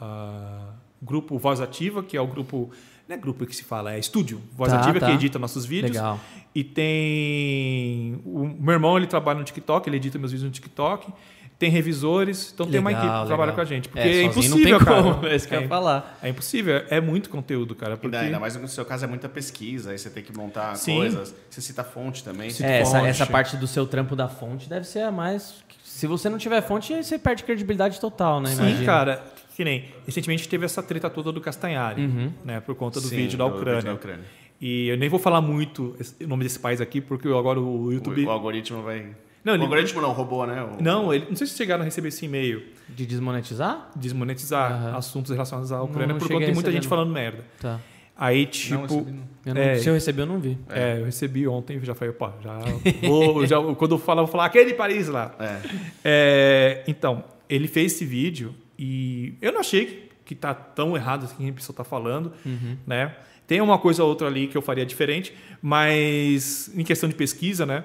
[0.00, 0.60] a
[1.00, 2.70] grupo Voz Ativa, que é o grupo.
[3.08, 4.40] Não é grupo que se fala, é estúdio.
[4.56, 5.06] Voz Tá, Ativa tá.
[5.06, 5.92] que edita nossos vídeos.
[5.92, 6.18] Legal.
[6.54, 8.20] E tem.
[8.24, 11.12] O meu irmão ele trabalha no TikTok, ele edita meus vídeos no TikTok.
[11.58, 13.54] Tem revisores, então tem uma Legal, equipe que trabalha legal.
[13.56, 13.88] com a gente.
[13.90, 15.02] Porque É, é, impossível, não tem cara.
[15.02, 16.18] como, é isso que eu ia falar.
[16.22, 17.98] É impossível, é muito conteúdo, cara.
[17.98, 18.16] Porque...
[18.16, 20.96] Ainda, ainda mais no seu caso é muita pesquisa, aí você tem que montar Sim.
[20.96, 21.34] coisas.
[21.50, 22.48] Você cita fonte também.
[22.62, 23.08] É, essa, fonte.
[23.10, 25.62] essa parte do seu trampo da fonte deve ser a mais.
[25.84, 28.48] Se você não tiver fonte, você perde credibilidade total, né?
[28.52, 28.86] Sim, Imagina.
[28.86, 29.22] cara.
[29.54, 29.84] Que nem.
[30.06, 32.32] Recentemente teve essa treta toda do Castanhari, Uhum.
[32.42, 32.60] né?
[32.60, 33.82] Por conta do Sim, vídeo da do vídeo Ucrânia.
[33.82, 34.24] da Ucrânia.
[34.60, 38.24] E eu nem vou falar muito o nome desse país aqui, porque agora o YouTube.
[38.24, 39.06] O, o algoritmo vai.
[39.42, 40.62] Não, o ele- algoritmo não, robô, né?
[40.62, 43.90] O- Não, ele, não sei se chegaram a receber esse e-mail De desmonetizar?
[43.96, 44.96] desmonetizar Aham.
[44.98, 46.90] assuntos relacionados à Não, Ucrânia não por conta de muita gente não.
[46.90, 47.42] falando merda.
[47.58, 47.80] Tá.
[48.14, 48.82] Aí, Não, tipo.
[48.82, 49.74] recebi Eu não- É.
[49.78, 50.58] Se eu recebi, eu não vi.
[50.68, 52.58] é, eu recebi ontem, já falei, pô, já
[53.08, 55.34] vou, já, quando eu falar, eu vou falar aquele Paris lá.
[55.40, 55.56] É.
[56.04, 61.44] É, então, ele fez esse vídeo e eu não achei que tá tão errado assim
[61.44, 62.76] que a pessoa tá falando, Uhum.
[62.86, 63.16] né?
[63.50, 67.66] Tem uma coisa ou outra ali que eu faria diferente, mas em questão de pesquisa,
[67.66, 67.82] né?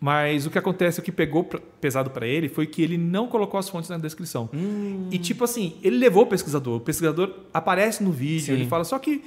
[0.00, 1.44] Mas o que acontece, o que pegou
[1.80, 4.50] pesado para ele foi que ele não colocou as fontes na descrição.
[4.52, 5.06] Hum.
[5.12, 8.52] E tipo assim, ele levou o pesquisador, o pesquisador aparece no vídeo, Sim.
[8.54, 9.22] ele fala, só que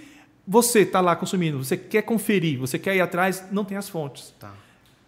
[0.45, 4.33] você tá lá consumindo, você quer conferir, você quer ir atrás, não tem as fontes.
[4.37, 4.53] Tá.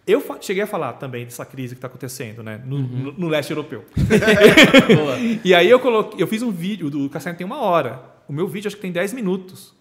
[0.06, 2.58] Eu cheguei a falar também dessa crise que está acontecendo, né?
[2.64, 2.82] No, Uhum.
[2.86, 3.84] no- no leste europeu.
[5.44, 8.02] E aí eu coloquei, eu fiz um vídeo, do Cassiano tem uma hora.
[8.26, 9.78] O meu vídeo acho que tem 10 minutos.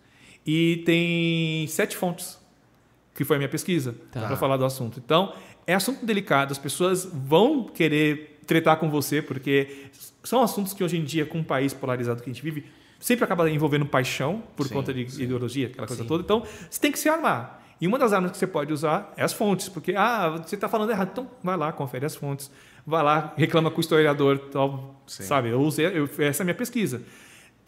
[0.51, 2.39] E tem sete fontes,
[3.13, 4.25] que foi a minha pesquisa, Tá.
[4.25, 4.99] para falar do assunto.
[5.03, 5.31] Então,
[5.67, 9.85] é assunto delicado, as pessoas vão querer tretar com você, porque
[10.23, 12.65] são assuntos que hoje em dia, com o país polarizado que a gente vive,
[12.99, 16.07] sempre acaba envolvendo paixão por Sim, conta de ideologia, aquela coisa Sim.
[16.07, 16.23] toda.
[16.23, 17.61] Então, você tem que se armar.
[17.79, 20.67] E uma das armas que você pode usar é as fontes, porque, ah, você está
[20.67, 22.49] falando errado, então vai lá, confere as fontes,
[22.87, 25.23] vai lá, reclama com o historiador, tal, Sim.
[25.23, 25.49] sabe?
[25.49, 27.03] Eu usei, eu, essa é a minha pesquisa.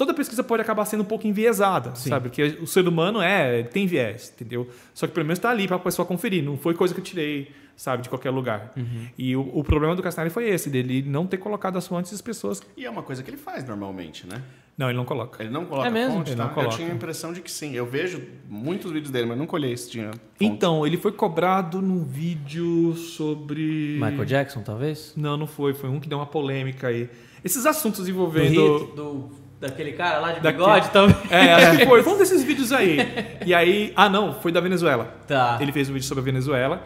[0.01, 2.09] Toda pesquisa pode acabar sendo um pouco enviesada, Sim.
[2.09, 2.29] sabe?
[2.29, 4.67] Porque o ser humano é, tem viés, entendeu?
[4.95, 7.03] Só que pelo menos está ali para a pessoa conferir, não foi coisa que eu
[7.03, 8.73] tirei, sabe, de qualquer lugar.
[8.75, 9.05] Uhum.
[9.15, 12.19] E o, o problema do Castanari foi esse, dele não ter colocado as fontes das
[12.19, 12.63] pessoas.
[12.75, 14.41] E é uma coisa que ele faz normalmente, né?
[14.75, 15.43] Não, ele não coloca.
[15.43, 16.15] Ele não coloca É mesmo?
[16.15, 16.45] fonte, Ele tá?
[16.45, 16.73] não coloca.
[16.73, 17.75] Eu tinha a impressão de que sim.
[17.75, 20.21] Eu vejo muitos vídeos dele, mas nunca olhei se tinha fonte.
[20.39, 23.99] Então, ele foi cobrado num vídeo sobre.
[24.01, 25.13] Michael Jackson, talvez?
[25.15, 25.75] Não, não foi.
[25.75, 27.07] Foi um que deu uma polêmica aí.
[27.43, 28.77] Esses assuntos Do, envolvendo.
[28.79, 29.29] hit, do
[29.61, 31.17] daquele cara lá de Daquele- bigode, talvez?
[31.31, 32.01] É, acho que foi.
[32.03, 32.97] Foi um desses vídeos aí.
[33.45, 33.93] E aí.
[33.95, 35.13] Ah, não, foi da Venezuela.
[35.27, 35.57] Tá.
[35.61, 36.81] Ele fez um vídeo sobre a Venezuela.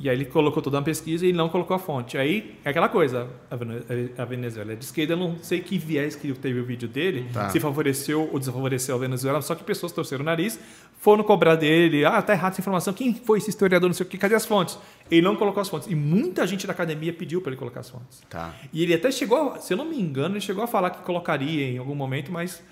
[0.00, 2.16] E aí ele colocou toda uma pesquisa e não colocou a fonte.
[2.16, 3.82] Aí é aquela coisa, a Vene-
[4.16, 7.26] a Venezuela é de esquerda, eu não sei que viés que teve o vídeo dele,
[7.32, 7.48] Tá.
[7.50, 10.58] se favoreceu ou desfavoreceu a Venezuela, só que pessoas torceram o nariz,
[11.00, 14.08] foram cobrar dele, ah, tá errado essa informação, quem foi esse historiador, não sei o
[14.08, 14.78] que, cadê as fontes?
[15.10, 15.88] Ele não colocou as fontes.
[15.90, 18.20] E muita gente da academia pediu para ele colocar as fontes.
[18.30, 18.54] Tá.
[18.72, 21.64] E ele até chegou, se eu não me engano, ele chegou a falar que colocaria
[21.72, 22.62] em algum momento, mas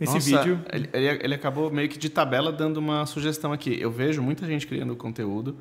[0.00, 0.60] nesse Nossa, vídeo...
[0.72, 0.88] Ele-
[1.22, 3.80] ele acabou meio que de tabela dando uma sugestão aqui.
[3.80, 5.56] Eu vejo muita gente criando conteúdo,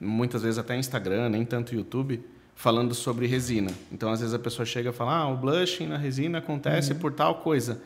[0.00, 2.22] muitas vezes até Instagram, nem tanto YouTube,
[2.54, 3.70] falando sobre resina.
[3.92, 6.98] Então, às vezes a pessoa chega e fala: ah, o blushing na resina acontece Uhum.
[6.98, 7.80] por tal coisa.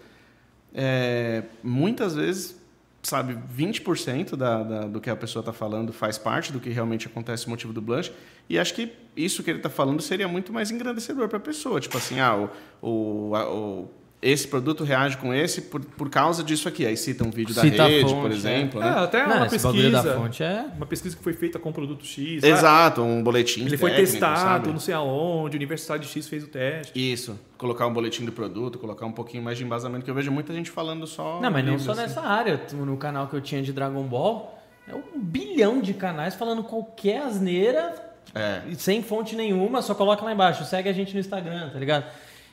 [0.73, 2.61] É, muitas vezes,
[3.03, 7.07] sabe, 20% da, da, do que a pessoa está falando faz parte do que realmente
[7.07, 8.13] acontece o motivo do blush.
[8.49, 11.81] E acho que isso que ele está falando seria muito mais engrandecedor para a pessoa.
[11.81, 12.37] Tipo assim, ah,
[12.81, 13.91] o, o, a- o-
[14.23, 16.85] esse produto reage com esse por, por causa disso aqui.
[16.85, 18.35] Aí cita um vídeo da Cita a rede, fonte, por é.
[18.35, 18.83] exemplo.
[18.83, 18.91] É, Né?
[18.99, 20.67] até Não, uma pesquisa, da fonte é...
[20.77, 24.41] uma pesquisa que foi feita com produto X, Exato, um boletim ele foi técnico, testado,
[24.41, 24.69] sabe?
[24.69, 27.13] não sei aonde, Universidade X fez o teste.
[27.13, 30.31] Isso, colocar um boletim do produto, colocar um pouquinho mais de embasamento, que eu vejo
[30.31, 31.41] muita gente falando só.
[31.41, 32.03] Não, mas não só assim.
[32.03, 32.61] nessa área.
[32.73, 37.23] No canal que eu tinha de Dragon Ball, é um bilhão de canais falando qualquer
[37.23, 37.95] asneira,
[38.35, 38.61] É.
[38.77, 40.65] sem fonte nenhuma, só coloca lá embaixo.
[40.65, 42.05] Segue a gente no Instagram, tá ligado?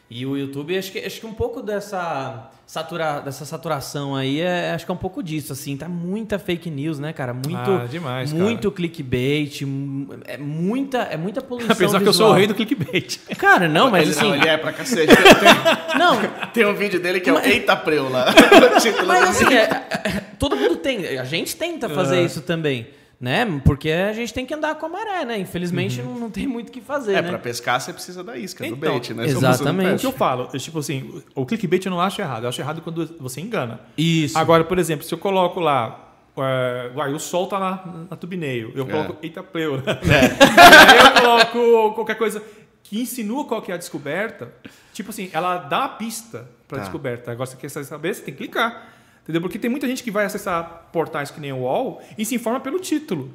[0.10, 4.72] E o YouTube, acho que, acho que um pouco dessa, satura, dessa saturação aí, é,
[4.72, 5.76] acho que é um pouco disso, assim.
[5.76, 7.34] Tá muita fake news, né, cara?
[7.34, 8.42] Muito, Ah, demais, cara.
[8.42, 12.56] muito clickbait, mu- é muita, é muita poluição Apesar que eu sou o rei do
[12.56, 13.18] clickbait.
[13.38, 14.28] Cara, não, mas ele, assim...
[14.30, 15.14] não, ele é pra cacete.
[15.14, 16.18] Tem, Não,
[16.54, 18.28] tem um vídeo dele que é o Eita Preu lá.
[19.06, 19.58] Mas assim, vídeo.
[19.58, 21.18] é- é- todo mundo tem.
[21.18, 22.24] A gente tenta fazer É.
[22.24, 22.88] isso também,
[23.20, 23.46] né?
[23.66, 25.40] Porque a gente tem que andar com a maré, né?
[25.40, 27.30] Infelizmente não, não tem muito o que fazer, É, né?
[27.30, 29.26] pra pescar você precisa da isca, do Então, bait, né?
[29.26, 29.88] exatamente.
[29.90, 32.44] Não O que eu falo, eu, tipo assim, o clickbait eu não acho errado.
[32.44, 33.80] Eu acho errado quando você engana.
[33.98, 34.38] Isso.
[34.38, 38.72] Agora, por exemplo, se eu coloco lá, é, vai, o sol tá na, na thumbnail,
[38.76, 39.84] eu coloco eita pleu, né?
[40.06, 42.44] E aí eu coloco qualquer coisa
[42.84, 44.50] que insinua qual que é a descoberta.
[44.94, 46.84] Tipo assim, ela dá a pista pra Tá.
[46.84, 47.32] descoberta.
[47.32, 48.90] Agora, você quer saber, você tem que clicar.
[49.28, 49.42] Entendeu?
[49.42, 52.60] Porque tem muita gente que vai acessar portais que nem o UOL e se informa
[52.62, 53.30] pelo título.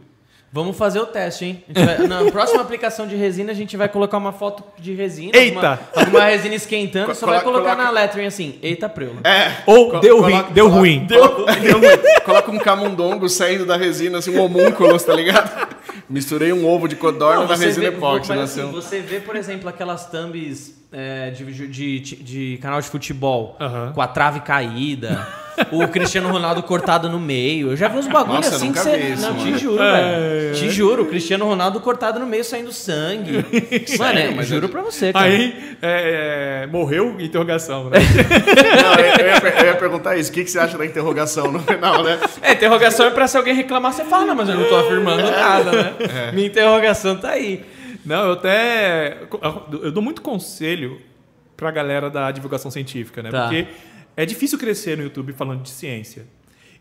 [0.55, 1.65] Vamos fazer o teste, hein?
[1.69, 5.33] Vai- na próxima aplicação de resina, a gente vai colocar uma foto de resina.
[5.35, 5.81] Eita!
[5.95, 9.21] Alguma, alguma resina esquentando, Co- só vai coloca- colocar coloca- na lettering assim, eita preula.
[9.25, 9.63] É.
[9.67, 11.07] Ou Co- deu coloca- deu coloca- ruim.
[11.07, 12.03] Deu, deu ruim.
[12.25, 15.73] Coloca um camundongo saindo da resina, assim, um homúnculos, tá ligado?
[16.09, 18.33] Misturei um ovo de codorna na resina vê- epóxi.
[18.33, 23.57] assim, você vê, por exemplo, aquelas thumbs é, de, de, de- de canal de futebol
[23.95, 25.27] com a trave caída,
[25.71, 27.71] o Cristiano Ronaldo cortado no meio.
[27.73, 28.97] Eu já vi uns bagulhos assim nunca que você.
[28.99, 29.59] isso, não, te mano.
[29.59, 29.93] juro, É.
[29.93, 30.55] velho.
[30.55, 33.45] Te juro, o Cristiano Ronaldo cortado no meio saindo sangue.
[33.99, 35.25] Mano, é, mas juro eu- pra você, cara.
[35.27, 37.17] Aí, é, é, morreu?
[37.21, 37.99] Interrogação, né?
[38.83, 40.31] Não, eu, ia, eu ia perguntar isso.
[40.31, 42.19] O que, que você acha da interrogação no final, né?
[42.41, 45.23] É, interrogação é pra se alguém reclamar, você fala, não, mas eu não tô afirmando
[45.31, 45.95] nada, né?
[46.33, 47.65] Minha interrogação tá aí.
[48.05, 49.19] Não, eu até.
[49.83, 51.01] Eu dou muito conselho
[51.57, 53.31] pra galera da divulgação científica, né?
[53.31, 53.43] Tá.
[53.45, 53.67] Porque
[54.17, 56.27] é difícil crescer no YouTube falando de ciência.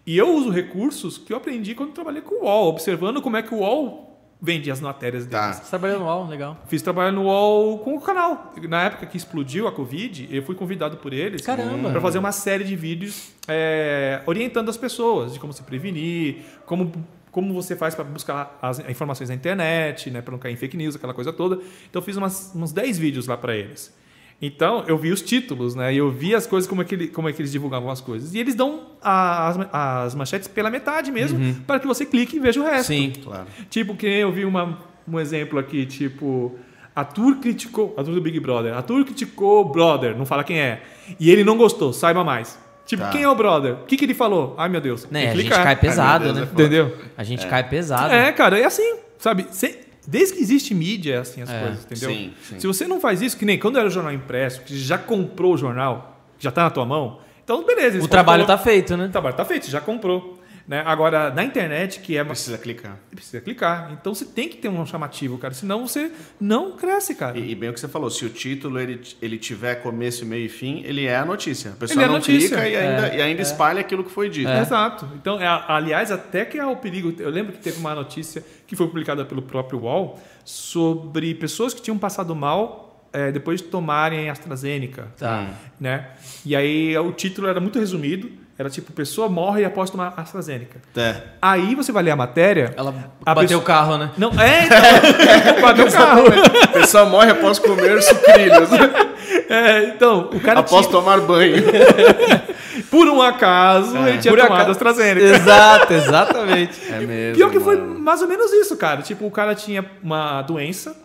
[0.06, 3.44] E eu uso recursos que eu aprendi quando trabalhei com o UOL, observando como é
[3.44, 5.58] que o UOL vende as matérias deles.
[5.58, 5.64] Tá.
[5.64, 6.58] Você trabalhou no UOL, legal.
[6.66, 8.52] Fiz trabalho no UOL com o canal.
[8.68, 12.64] Na época que explodiu a Covid, eu fui convidado por eles para fazer uma série
[12.64, 16.92] de vídeos é, orientando as pessoas de como se prevenir, como,
[17.32, 20.76] como você faz para buscar as informações na internet, né, para não cair em fake
[20.76, 21.58] news, aquela coisa toda.
[21.88, 23.94] Então eu fiz umas, uns 10 vídeos lá para eles.
[24.42, 25.94] Então eu vi os títulos, né?
[25.94, 28.02] E eu vi as coisas como é que, ele- como é que eles divulgavam as
[28.02, 28.34] coisas.
[28.34, 32.40] E eles dão a- as, as manchetes pela metade mesmo, para que você clique e
[32.40, 32.88] veja o resto.
[32.88, 33.14] Sim.
[33.24, 33.46] Claro.
[33.70, 36.56] Tipo, que eu vi uma, um exemplo aqui, tipo,
[36.96, 40.82] Arthur criticou, Arthur do Big Brother, Arthur criticou Brother, não fala quem é,
[41.20, 42.60] e ele não gostou, saiba mais.
[42.86, 43.10] Tipo, Tá.
[43.10, 43.74] quem é o Brother?
[43.76, 44.56] O que, que ele falou?
[44.58, 45.08] Ai, meu Deus.
[45.10, 46.40] Né, a gente cai pesado, Ai, meu né?
[46.42, 46.54] Deus, é.
[46.54, 46.98] Entendeu?
[47.16, 48.12] A gente cai pesado.
[48.14, 49.46] É, cara, é assim, sabe?
[49.52, 52.10] Cê- desde que existe mídia, é assim as É, coisas, entendeu?
[52.10, 52.60] sim, sim.
[52.60, 54.98] Se você não faz isso, que nem quando era o jornal impresso, que você já
[54.98, 58.00] comprou o jornal, já tá na tua mão, então beleza.
[58.04, 59.06] O trabalho colo- tá feito, né?
[59.06, 60.40] O trabalho tá feito, você já comprou.
[60.68, 60.84] Né?
[60.86, 62.24] Agora, na internet, que é.
[62.24, 62.98] Precisa clicar.
[63.10, 63.92] Precisa clicar.
[64.00, 65.54] Então você tem que ter um chamativo, cara.
[65.54, 67.38] Senão você não cresce, cara.
[67.38, 70.46] E, e bem o que você falou, se o título ele, ele tiver começo, meio
[70.46, 71.72] e fim, ele é a notícia.
[71.72, 72.48] A pessoa Ele é não notícia.
[72.58, 74.50] clica e ainda, É, e ainda espalha aquilo que foi dito.
[74.50, 75.10] Exato.
[75.16, 77.14] Então, é, aliás, até que é o perigo.
[77.20, 81.82] Eu lembro que teve uma notícia que foi publicada pelo próprio UOL sobre pessoas que
[81.82, 85.10] tinham passado mal é, depois de tomarem AstraZeneca.
[85.20, 85.46] Tá.
[85.78, 86.08] Né?
[86.46, 88.32] E aí o título era muito resumido.
[88.58, 90.80] Era tipo, pessoa morre após tomar AstraZeneca.
[90.96, 91.16] É.
[91.42, 92.74] Aí você vai ler a matéria.
[92.78, 92.94] Ela
[93.26, 94.12] A bateu pessoa- o carro, né?
[94.18, 94.78] Não, é, então.
[95.62, 96.24] bateu o carro.
[96.72, 98.70] Pessoa morre após comer sucrilhos,
[99.50, 101.56] É, então, o cara após tinha, tomar banho.
[102.90, 104.72] por um acaso, ele tinha Por tomado acaso.
[104.72, 105.26] AstraZeneca.
[105.26, 106.80] Exato, exatamente.
[106.92, 107.36] É mesmo.
[107.36, 108.00] Pior que foi mano.
[108.00, 109.02] mais ou menos isso, cara.
[109.02, 110.96] Tipo, o cara tinha uma doença,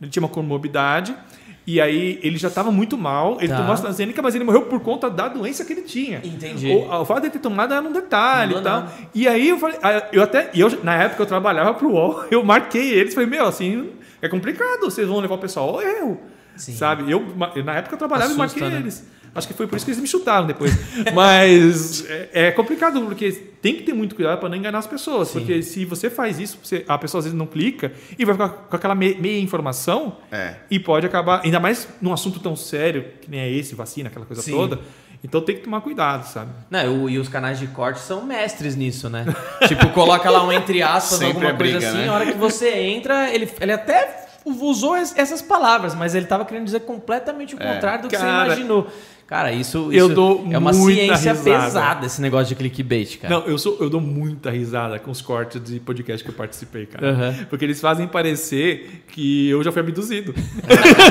[0.00, 1.14] ele tinha uma comorbidade,
[1.66, 3.56] e aí ele já estava muito mal, ele Tá.
[3.58, 6.20] tomou AstraZeneca, mas ele morreu por conta da doença que ele tinha.
[6.24, 6.70] Entendi.
[6.70, 8.80] O, o fato de ele ter tomado era um detalhe Não e tal.
[8.80, 8.92] nada.
[9.14, 12.42] E aí eu falei, ah, eu até, eu, na época eu trabalhava pro UOL, eu
[12.42, 13.90] marquei eles, falei, meu, assim,
[14.22, 16.18] é complicado, vocês vão levar o pessoal ao erro.
[16.56, 16.72] Sim.
[16.74, 17.08] Sabe?
[17.10, 17.24] Eu,
[17.64, 18.82] na época eu trabalhava Assusta, e marquei né?
[18.82, 19.06] eles.
[19.34, 20.72] Acho que foi por isso que eles me chutaram depois.
[21.14, 25.30] Mas é, é complicado, porque tem que ter muito cuidado para não enganar as pessoas.
[25.30, 28.48] Porque se você faz isso, você- a pessoa às vezes não clica e vai ficar
[28.48, 30.54] com aquela me- meia informação É.
[30.70, 34.24] e pode acabar, ainda mais num assunto tão sério que nem é esse, vacina, aquela
[34.26, 34.52] coisa Sim.
[34.52, 34.78] toda.
[35.22, 36.50] Então tem que tomar cuidado, sabe?
[36.70, 39.24] Não, e os canais de corte são mestres nisso, né?
[39.66, 42.08] tipo, coloca lá um entre aspas, Sempre alguma é coisa briga, assim, né?
[42.08, 46.44] a hora que você entra, ele, ele até usou es- essas palavras, mas ele tava
[46.44, 48.86] querendo dizer completamente o contrário do que você Cara, imaginou.
[49.28, 51.64] Cara, isso, eu isso dou é uma ciência risada.
[51.64, 53.34] pesada, esse negócio de clickbait, cara.
[53.34, 56.86] Não, eu, sou, eu dou muita risada com os cortes de podcast que eu participei,
[56.86, 57.10] cara.
[57.10, 57.34] Aham.
[57.50, 60.34] Porque eles fazem parecer que eu já fui abduzido.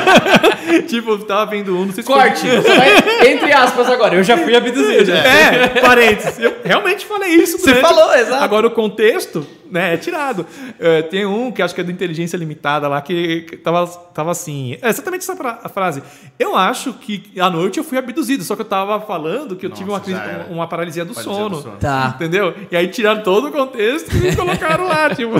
[0.88, 2.44] tipo, eu tava vendo um, não sei se foi- Corte!
[2.44, 5.12] Vai, entre aspas agora, eu já fui abduzido.
[5.12, 6.40] É, parênteses.
[6.40, 7.56] Eu realmente falei isso.
[7.60, 8.42] Você falou, exato.
[8.42, 10.46] Agora o contexto, né, é tirado.
[10.78, 14.30] É, tem um que acho que é do Inteligência Limitada lá, que que tava, tava
[14.30, 14.76] assim.
[14.82, 16.02] É exatamente essa fra- a frase.
[16.38, 19.70] Eu acho que à noite eu fui abduzido, só que eu tava falando que eu
[19.70, 20.20] tive uma, Nossa, crise,
[20.52, 21.56] uma paralisia do Paralisia sono.
[21.56, 21.76] do sono.
[21.76, 22.12] Tá.
[22.16, 22.54] Entendeu?
[22.70, 25.34] E aí tiraram todo o contexto e me colocaram lá, tipo.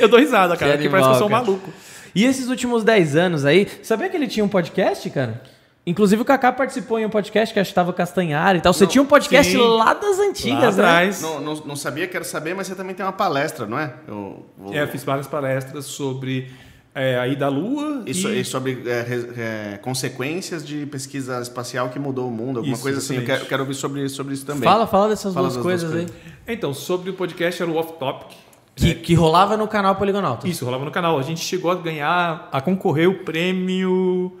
[0.00, 1.72] Eu, dou risada, cara, Que porque parece que eu sou um maluco.
[2.14, 5.40] E esses últimos 10 anos aí, sabia que ele tinha um podcast, cara?
[5.84, 8.72] Inclusive o Kaká participou em um podcast que acho que estava Castanhar e tal.
[8.72, 9.58] Você tinha um podcast sim.
[9.58, 10.84] lá das Lá antigas, né?
[10.84, 11.20] atrás.
[11.20, 13.92] Não, não, não sabia, quero saber, mas você também tem uma palestra, não é?
[14.06, 16.52] Eu, vou- É, eu fiz várias palestras sobre
[16.94, 18.04] é, a ida à Lua.
[18.06, 18.40] Isso, e...
[18.40, 22.82] e sobre é, re- é, consequências de pesquisa espacial que mudou o mundo, alguma Isso,
[22.82, 23.16] coisa assim.
[23.16, 24.62] Eu quero, quero ouvir sobre, sobre isso também.
[24.62, 26.06] Fala, fala dessas Fala duas das duas coisas aí.
[26.06, 26.16] coisas.
[26.46, 28.36] Então, sobre o podcast era o Off Topic.
[28.76, 30.46] Que, que rolava no canal Poligonauta.
[30.46, 31.18] Isso, rolava no canal.
[31.18, 34.38] A gente chegou a ganhar, a concorrer o prêmio.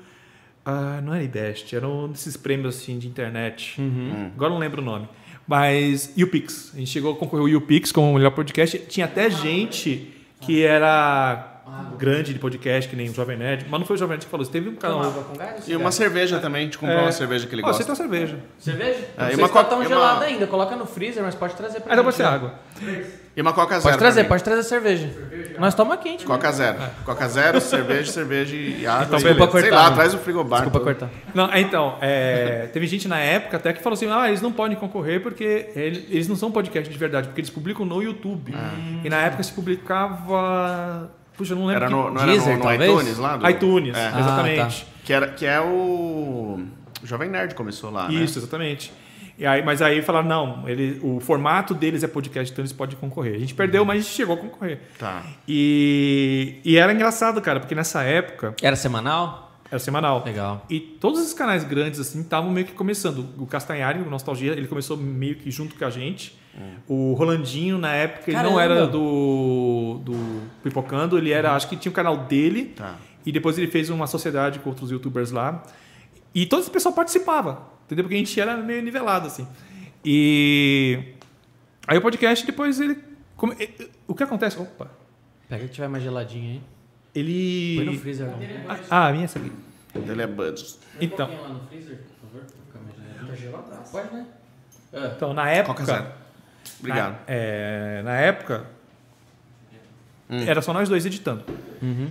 [0.64, 3.76] Ah, não era IBEST, era um desses prêmios assim de internet.
[4.34, 5.08] Agora eu não lembro o nome.
[5.46, 6.72] Mas YouPix.
[6.74, 8.78] A gente chegou a concorrer o YouPix como o melhor podcast.
[8.78, 11.48] Tinha até gente que era
[11.98, 13.66] grande de podcast, que nem o Jovem Nerd.
[13.68, 14.52] Mas não foi o Jovem Nerd que falou isso.
[14.52, 15.10] Teve um canal.
[15.12, 15.66] com gás?
[15.66, 17.02] E uma cerveja também, a gente comprou É.
[17.02, 17.78] uma cerveja que ele gosta.
[17.78, 18.38] você tem uma cerveja.
[18.58, 19.08] Cerveja?
[19.16, 20.46] É, não e sei uma se tá coca- tão e uma- gelada ainda.
[20.46, 22.28] Coloca no freezer, mas pode trazer pra Ainda gente, pode ser né?
[22.28, 22.54] água.
[23.34, 23.82] E uma Coca Zero.
[23.84, 25.08] Pode trazer, pode trazer cerveja.
[25.58, 26.24] Nós toma quente.
[26.26, 26.78] Coca Zero.
[27.04, 29.04] Coca Zero, cerveja, cerveja e água.
[29.06, 29.50] Então, E- beleza.
[29.52, 30.60] Sei cortar, lá, traz o frigobar.
[30.62, 30.84] Desculpa todo.
[31.08, 31.10] cortar.
[31.34, 34.52] Não, é, então, é, teve gente na época até que falou assim: ah, eles não
[34.52, 38.54] podem concorrer porque ele- eles não são podcast de verdade, porque eles publicam no YouTube.
[39.02, 41.10] E na época se publicava.
[41.36, 41.84] Puxa, eu não lembro.
[41.84, 42.90] Era que- no, não era Deezer, no, no talvez?
[42.92, 43.36] iTunes lá?
[43.36, 44.10] do- iTunes, É.
[44.14, 44.86] Ah, exatamente.
[45.04, 46.60] Que, era, que é o.
[47.02, 48.14] O Jovem Nerd começou lá, né?
[48.14, 48.92] Isso, exatamente.
[49.42, 52.96] E aí, mas aí falaram: não, ele, o formato deles é podcast, então eles podem
[52.96, 53.34] concorrer.
[53.34, 54.78] A gente perdeu, mas a gente chegou a concorrer.
[54.96, 55.24] Tá.
[55.48, 59.50] E, e era engraçado, cara, porque nessa época Era semanal?
[59.68, 60.22] era semanal.
[60.24, 60.64] Legal.
[60.70, 63.26] E todos os canais grandes assim estavam meio que começando.
[63.36, 66.38] O Castanhari, o Nostalgia, ele começou meio que junto com a gente.
[66.86, 68.62] O Rolandinho, na época, ele não Caramba.
[68.62, 72.66] era do, do Pipocando, ele era, acho que tinha o canal dele.
[72.76, 72.96] Tá.
[73.24, 75.64] E depois ele fez uma sociedade com outros youtubers lá.
[76.34, 78.04] E todo esse pessoal participava, entendeu?
[78.04, 79.46] Porque a gente era meio nivelado, assim.
[80.04, 81.14] E
[81.86, 82.96] aí o podcast, depois ele...
[83.36, 83.56] come-
[84.06, 84.58] O que acontece?
[84.58, 84.90] Opa!
[85.48, 86.62] Pega que tiver mais geladinho aí.
[87.14, 87.76] Ele...
[87.84, 88.26] Põe no freezer.
[88.26, 88.38] Não.
[88.90, 89.52] Ah, a minha é essa aqui.
[89.94, 90.78] Ele é Buds.
[91.00, 92.46] Então, lá no freezer, por favor.
[93.26, 93.90] Mais gelado.
[93.90, 94.26] Pode, né?
[95.16, 96.14] então na época...
[96.80, 97.12] Obrigado.
[97.12, 98.66] Na, é, na época,
[100.46, 101.44] Era só nós dois editando.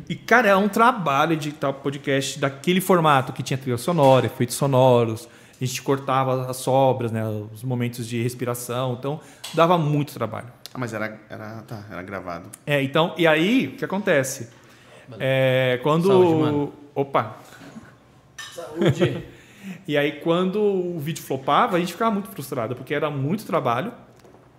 [0.08, 4.56] E, cara, é um trabalho editar o podcast daquele formato que tinha trilha sonora, efeitos
[4.56, 5.28] sonoros.
[5.60, 8.96] A gente cortava as sobras, né, os momentos de respiração.
[9.00, 9.20] Então,
[9.54, 10.48] dava muito trabalho.
[10.74, 12.50] Ah, mas era, era, tá, era gravado.
[12.66, 14.50] É, então, e aí, o que acontece?
[15.20, 16.08] É, quando.
[16.08, 16.74] Saúde, mano.
[16.96, 17.38] Opa!
[18.54, 19.24] Saúde.
[19.88, 23.94] E aí, quando o vídeo flopava, a gente ficava muito frustrado, porque era muito trabalho.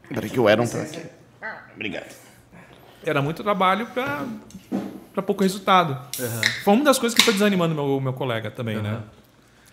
[0.08, 1.02] Peraí que tá aqui.
[1.40, 2.21] Ah, obrigado.
[3.04, 4.24] Era muito trabalho para
[5.12, 5.98] para pouco resultado.
[6.64, 9.00] Foi uma das coisas que foi desanimando meu, meu colega também, né?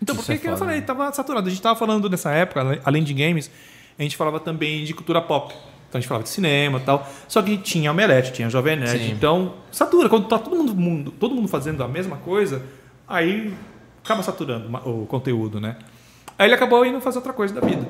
[0.02, 0.82] Então, porque é que eu falei, né?
[0.82, 1.48] tava saturado.
[1.48, 3.50] A gente tava falando nessa época, além de games,
[3.98, 5.54] a gente falava também de cultura pop.
[5.88, 7.08] Então a gente falava de cinema e tal.
[7.28, 9.00] Só que tinha Omelete, tinha Jovem Nerd.
[9.06, 9.12] Sim.
[9.12, 10.08] Então, satura.
[10.10, 12.62] Quando tá todo mundo, mundo- todo mundo fazendo a mesma coisa,
[13.08, 13.54] aí
[14.04, 15.78] acaba saturando o conteúdo, né?
[16.38, 17.88] Aí ele acabou indo fazer outra coisa da vida.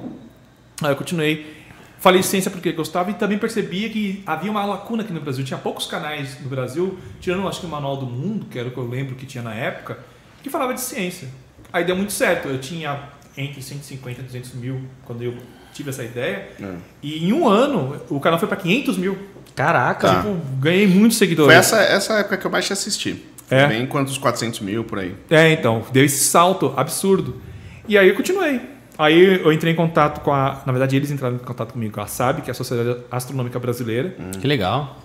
[0.83, 1.58] Aí eu continuei.
[1.99, 5.43] Falei ciência porque gostava e também percebia que havia uma lacuna aqui no Brasil.
[5.43, 8.71] Tinha poucos canais no Brasil, tirando acho que o Manual do Mundo, que era o
[8.71, 9.99] que eu lembro que tinha na época,
[10.41, 11.27] que falava de ciência.
[11.73, 12.47] Aí deu muito certo.
[12.47, 15.35] Eu tinha entre 150 e 200 mil quando eu
[15.73, 16.49] tive essa ideia.
[16.61, 16.75] É.
[17.03, 19.17] E em um ano, o canal foi para 500 mil.
[19.53, 20.15] Caraca.
[20.15, 21.51] Tipo, ganhei muitos seguidores.
[21.51, 23.25] Foi essa, essa época que eu mais te assisti.
[23.49, 23.67] É?
[23.67, 25.15] Bem quantos 400 mil por aí.
[25.29, 27.41] É, então, deu esse salto absurdo.
[27.87, 28.61] E aí eu continuei.
[28.99, 30.61] Aí eu entrei em contato com a.
[30.65, 33.57] Na verdade, eles entraram em contato comigo com a SAB, que é a Sociedade Astronômica
[33.57, 34.13] Brasileira.
[34.41, 34.97] Que legal.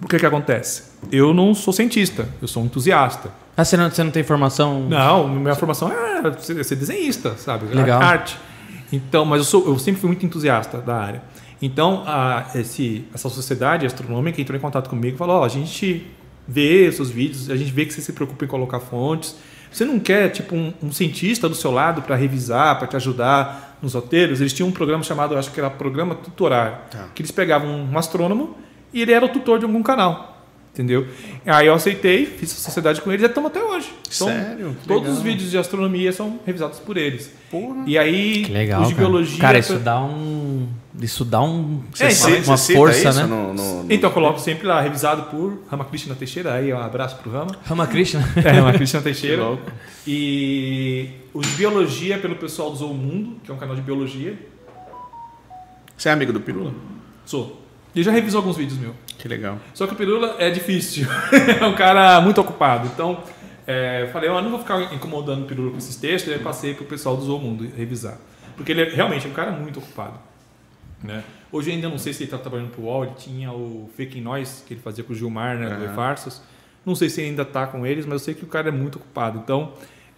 [0.00, 0.84] O que que acontece?
[1.10, 3.30] Eu não sou cientista, eu sou um entusiasta.
[3.56, 4.88] Ah, você não, você não tem formação?
[4.88, 7.66] Não, minha formação é ser desenhista, sabe?
[7.74, 8.00] Legal.
[8.00, 8.38] Arte.
[8.92, 11.22] Então, mas eu, sou, eu sempre fui muito entusiasta da área.
[11.60, 16.06] Então, a, esse, essa sociedade astronômica entrou em contato comigo e falou: Ó, a gente
[16.46, 19.36] vê seus vídeos, a gente vê que você se preocupa em colocar fontes.
[19.74, 23.76] Você não quer, tipo, um, um cientista do seu lado para revisar, para te ajudar
[23.82, 24.40] nos roteiros?
[24.40, 27.08] Eles tinham um programa chamado, acho que era Programa Tutorar, Tá.
[27.12, 28.56] que eles pegavam um astrônomo
[28.92, 30.33] e ele era o tutor de algum canal.
[30.74, 31.06] Entendeu?
[31.46, 33.92] Aí eu aceitei, fiz a sociedade com eles e estamos até hoje.
[34.12, 34.76] Então, Sério?
[34.82, 35.16] Que Todos legal.
[35.18, 37.30] os vídeos de astronomia são revisados por eles.
[37.48, 37.84] Porra.
[37.86, 38.82] E aí, Que legal.
[38.82, 39.06] os de cara.
[39.08, 39.38] biologia.
[39.40, 40.66] Cara, isso dá um.
[41.00, 41.80] Isso dá um.
[42.00, 43.26] É, Você, cita- uma força, isso né?
[43.26, 46.54] no, no- no- Então, eu coloco sempre lá, revisado por Ramakrishna Teixeira.
[46.54, 47.56] Aí, um abraço pro Rama.
[47.64, 48.24] Ramakrishna.
[48.44, 49.56] É, Ramakrishna Teixeira.
[50.04, 54.36] E os de biologia pelo pessoal do Zoo Mundo, que é um canal de biologia.
[55.96, 56.72] Você é amigo do Pirula?
[57.24, 57.63] Sou.
[57.94, 58.94] Ele já revisou alguns vídeos meus.
[59.18, 59.58] Que legal.
[59.72, 61.06] Só que o Pirula é difícil.
[61.60, 62.90] é um cara muito ocupado.
[62.92, 63.22] Então,
[63.66, 66.32] é, falei, eu não vou ficar incomodando o Pirula com esses textos.
[66.32, 68.18] E aí passei pro pessoal do Mundo revisar.
[68.56, 70.18] Porque ele é, realmente é um cara muito ocupado.
[71.02, 71.22] Né?
[71.52, 73.04] Hoje ainda não sei se ele está trabalhando pro UOL.
[73.04, 75.92] Ele tinha o Fake Noise, que ele fazia com o Gilmar, né, do Aham.
[75.92, 76.42] E-Farsos.
[76.84, 78.96] Não sei se ainda está com eles, mas eu sei que o cara é muito
[78.96, 79.40] ocupado.
[79.42, 79.72] Então,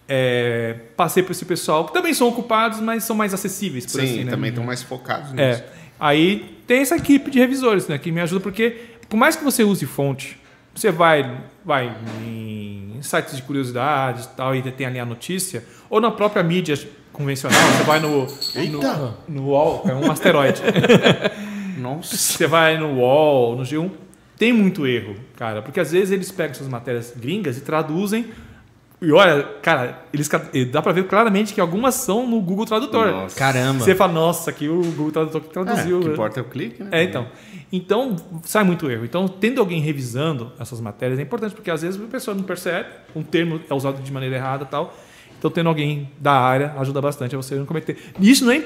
[0.07, 3.85] é, passei por esse pessoal, que também são ocupados, mas são mais acessíveis.
[3.85, 4.31] Por Sim, assim, né?
[4.31, 5.61] também estão mais focados nisso.
[5.61, 5.65] É.
[5.99, 8.75] Aí tem essa equipe de revisores, né, que me ajuda porque
[9.09, 10.37] por mais que você use fonte,
[10.75, 16.01] você vai vai em sites de curiosidades e tal e tem ali a notícia, ou
[16.01, 16.77] na própria mídia
[17.13, 18.93] convencional, você vai no Eita!
[18.93, 20.61] no, no UOL, é um asteroide.
[21.79, 22.15] Nossa.
[22.15, 23.89] você vai no UOL, no G1,
[24.37, 28.27] tem muito erro, cara, porque às vezes eles pegam suas matérias gringas e traduzem
[28.99, 30.27] e olha, cara, eles
[30.71, 33.11] dá pra ver claramente que algumas são no Google Tradutor.
[33.11, 33.37] Nossa.
[33.37, 33.83] Caramba.
[33.83, 35.97] Você fala, nossa, aqui o Google Tradutor que É, traduziu.
[35.97, 36.13] o que né?
[36.13, 36.89] importa é o clique, né?
[36.91, 37.27] É, então.
[37.71, 39.05] Então, sai muito erro.
[39.05, 42.89] Então, tendo alguém revisando essas matérias é importante, porque às vezes a pessoa não percebe,
[43.15, 44.97] um termo é usado de maneira errada e tal.
[45.37, 47.97] Então, tendo alguém da área ajuda bastante a você não cometer.
[48.19, 48.63] E isso não, é,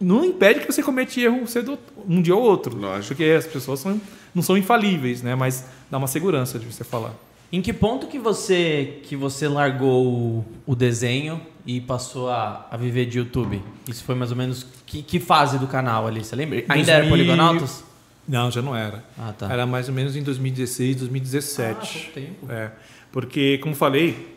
[0.00, 1.76] não impede que você cometa erro cedo,
[2.08, 2.76] um dia ou outro.
[2.78, 3.08] Lógico.
[3.16, 4.00] Porque as pessoas são,
[4.32, 5.34] não são infalíveis, né?
[5.34, 7.14] Mas dá uma segurança de você falar.
[7.52, 13.04] Em que ponto que você que você largou o, desenho e passou a, a viver
[13.04, 13.62] de YouTube?
[13.86, 16.24] Isso foi mais ou menos que, que fase do canal ali?
[16.24, 16.64] Você lembra?
[16.66, 17.10] Ainda era 2000.
[17.10, 17.84] Poligonautas?
[18.26, 19.04] Não, já não era.
[19.18, 19.52] Ah, tá.
[19.52, 22.08] Era mais ou menos em 2016, 2017.
[22.08, 22.52] Ah, tempo.
[22.52, 22.70] É,
[23.10, 24.34] porque, como falei,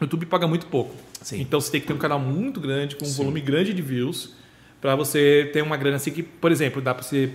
[0.00, 0.94] o YouTube paga muito pouco.
[1.22, 1.40] Sim.
[1.40, 4.34] Então você tem que ter um canal muito grande, com um volume grande de views,
[4.80, 7.32] para você ter uma grana assim que, por exemplo, dá para você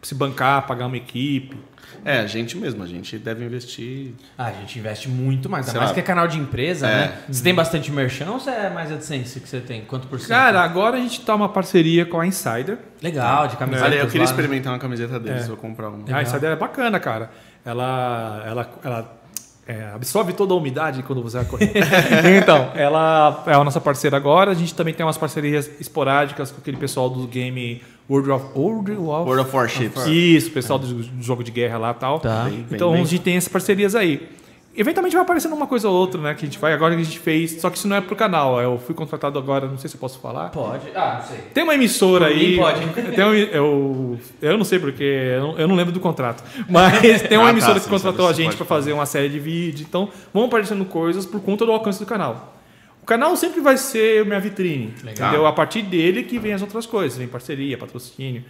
[0.00, 1.56] se bancar, pagar uma equipe.
[2.04, 4.12] É, a gente mesmo, a gente deve investir.
[4.36, 5.66] Ah, a gente investe muito mais.
[5.68, 5.94] Ainda mais lá.
[5.94, 6.90] que é canal de empresa, É.
[6.96, 7.12] né?
[7.28, 9.82] Você tem bastante merchan ou você é mais AdSense que você tem?
[9.82, 10.28] Quanto por cento?
[10.30, 12.78] Cara, agora a gente tá uma parceria com a Insider.
[13.02, 13.84] Legal, de camiseta.
[13.86, 15.46] Olha, eu queria experimentar uma camiseta deles, É.
[15.48, 15.98] vou comprar uma.
[15.98, 16.18] Legal.
[16.18, 17.30] A Insider é bacana, cara.
[17.64, 19.22] Ela, ela, ela
[19.66, 21.72] é, absorve toda a umidade quando você vai correr.
[22.42, 24.50] então, ela é a nossa parceira agora.
[24.50, 27.80] A gente também tem umas parcerias esporádicas com aquele pessoal do game
[28.12, 30.06] World of, World of World of Warships.
[30.06, 32.20] Isso, o pessoal do, do jogo de guerra lá e tal.
[32.20, 32.44] Tá.
[32.44, 33.00] Bem, bem, então bem.
[33.00, 34.28] a gente tem essas parcerias aí.
[34.74, 36.32] Eventualmente vai aparecendo uma coisa ou outra, né?
[36.32, 37.60] Que a gente vai, agora que a gente fez.
[37.60, 38.58] Só que isso não é pro canal.
[38.58, 40.48] Eu fui contratado agora, não sei se eu posso falar.
[40.48, 40.86] Pode.
[40.94, 41.44] Ah, não sei.
[41.52, 42.56] Tem uma emissora Por aí.
[42.56, 42.80] pode.
[43.14, 46.42] Tem um, eu, eu não sei porque, eu não, eu não lembro do contrato.
[46.70, 49.28] Mas tem uma Ah, tá, emissora sim, que contratou a gente para fazer uma série
[49.28, 49.86] de vídeos.
[49.86, 52.54] Então vão aparecendo coisas por conta do alcance do canal.
[53.02, 54.94] O canal sempre vai ser minha vitrine.
[55.02, 55.28] Legal.
[55.28, 55.46] Entendeu?
[55.46, 57.18] A partir dele que vem as outras coisas.
[57.18, 58.44] Vem parceria, patrocínio,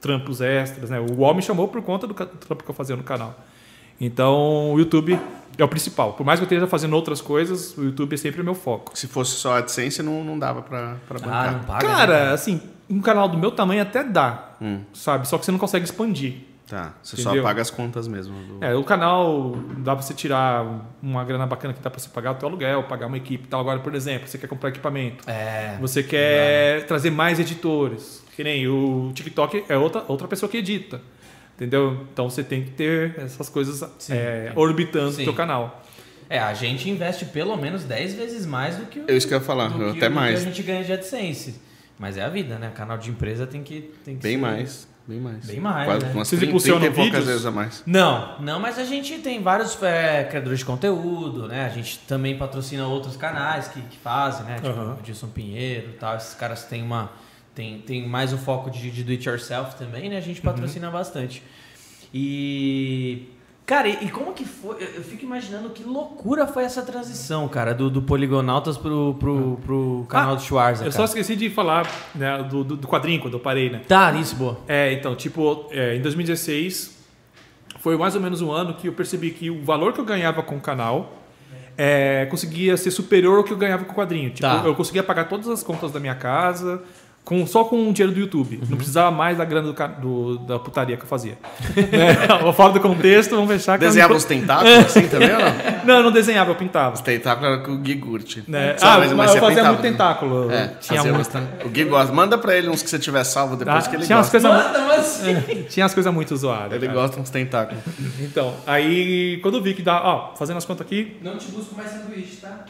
[0.00, 0.88] trampos extras.
[0.90, 0.98] Né?
[0.98, 3.38] O UOL me chamou por conta do trampo que eu fazia no canal.
[4.00, 5.18] Então o YouTube
[5.58, 6.14] é o principal.
[6.14, 8.98] Por mais que eu esteja fazendo outras coisas, o YouTube é sempre o meu foco.
[8.98, 11.52] Se fosse só AdSense, não, não dava pra, pra Ah, bancar.
[11.52, 11.86] não paga.
[11.88, 14.80] né, Cara, assim, um canal do meu tamanho até dá, Hum.
[14.94, 15.28] sabe?
[15.28, 16.34] Só que você não consegue expandir.
[16.70, 17.42] Tá, você Entendeu?
[17.42, 18.32] só paga as contas mesmo.
[18.44, 20.64] do- É, o canal dá pra você tirar
[21.02, 23.46] uma grana bacana que dá pra você pagar o teu aluguel, pagar uma equipe e
[23.48, 23.58] tal.
[23.60, 25.76] Agora, por exemplo, você quer comprar equipamento, É.
[25.80, 28.22] você quer trazer mais editores.
[28.36, 31.00] Que nem o TikTok é outra, outra pessoa que edita.
[31.56, 32.06] Entendeu?
[32.12, 34.12] Então você tem que ter essas coisas Sim.
[34.14, 35.22] é, orbitando Sim.
[35.22, 35.82] o teu canal.
[36.28, 39.34] É, a gente investe pelo menos 10 vezes mais do que o, É isso que
[39.34, 40.40] eu ia falar, até mais.
[40.40, 41.60] que a gente ganha de AdSense.
[41.98, 42.70] Mas é a vida, né?
[42.74, 45.44] Canal de empresa tem que, tem que Bem ser- mais, bem mais.
[45.44, 46.12] Bem mais, Quase né?
[46.12, 47.82] umas Vocês 30, impulsionam 30 e poucas vezes a mais.
[47.84, 51.66] Não, não, mas a gente tem vários é, criadores de conteúdo, né?
[51.66, 54.56] A gente também patrocina outros canais que, que fazem, né?
[54.56, 54.96] Tipo Aham.
[54.98, 56.16] o Dilson Pinheiro e tal.
[56.16, 57.10] Esses caras têm uma.
[57.54, 60.16] Tem, tem mais o foco de, de do it yourself também, né?
[60.16, 61.42] A gente patrocina bastante.
[62.14, 63.28] E.
[63.70, 64.82] Cara, e, e como que foi?
[64.82, 70.06] Eu, fico imaginando que loucura foi essa transição, cara, do, do Poligonautas pro, pro, pro
[70.08, 70.84] canal Ah, do Schwarza.
[70.84, 71.04] Eu só cara.
[71.06, 73.82] esqueci de falar né, do, do, do quadrinho quando eu parei, né?
[73.86, 74.58] Tá, isso, boa.
[74.66, 76.98] É, então, tipo, é, em 2016
[77.78, 80.42] foi mais ou menos um ano que eu percebi que o valor que eu ganhava
[80.42, 81.12] com o canal
[81.78, 84.30] é, conseguia ser superior ao que eu ganhava com o quadrinho.
[84.30, 84.62] Tipo, Tá.
[84.64, 86.82] eu conseguia pagar todas as contas da minha casa
[87.24, 88.56] com, só com o dinheiro do YouTube.
[88.56, 88.66] Uhum.
[88.70, 91.38] Não precisava mais da grana do, do- da putaria que eu fazia.
[91.76, 95.50] é, fora do contexto, vamos fechar eu Desenhava os tentáculos assim também ou não?
[95.84, 96.94] Não, eu não desenhava, eu pintava.
[96.94, 98.42] Os tentáculos era com o Gui Gurti.
[98.48, 98.76] Né?
[98.78, 99.90] Sabe, Ah, mas- mas, mas eu fazia pintava, muito né?
[99.90, 100.50] tentáculo.
[100.50, 101.16] É, tinha fazia muito.
[101.18, 101.66] bastante.
[101.66, 102.12] O Gui gosta.
[102.12, 104.48] Manda pra ele uns que você tiver salvo depois Ah, que ele tinha umas gosta.
[104.48, 105.62] coisas Manda, mas assim.
[105.70, 106.72] tinha umas coisas muito zoadas.
[106.72, 106.98] Ele cara.
[107.00, 107.80] gosta uns tentáculos.
[108.20, 111.76] Então, aí quando eu vi que dá, ó, fazendo as contas aqui, Não te busco
[111.76, 112.64] mais sanduíche, tá?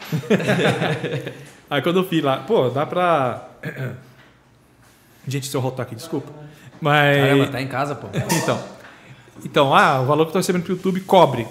[1.70, 3.48] Aí quando eu vi lá, pô, dá pra.
[5.30, 6.32] Gente, se eu rotar aqui, desculpa.
[6.80, 7.16] Mas.
[7.16, 8.08] Caramba, tá em casa, pô.
[8.42, 8.58] Então.
[9.44, 11.46] Então, ah, o valor que eu tô recebendo pro YouTube cobre.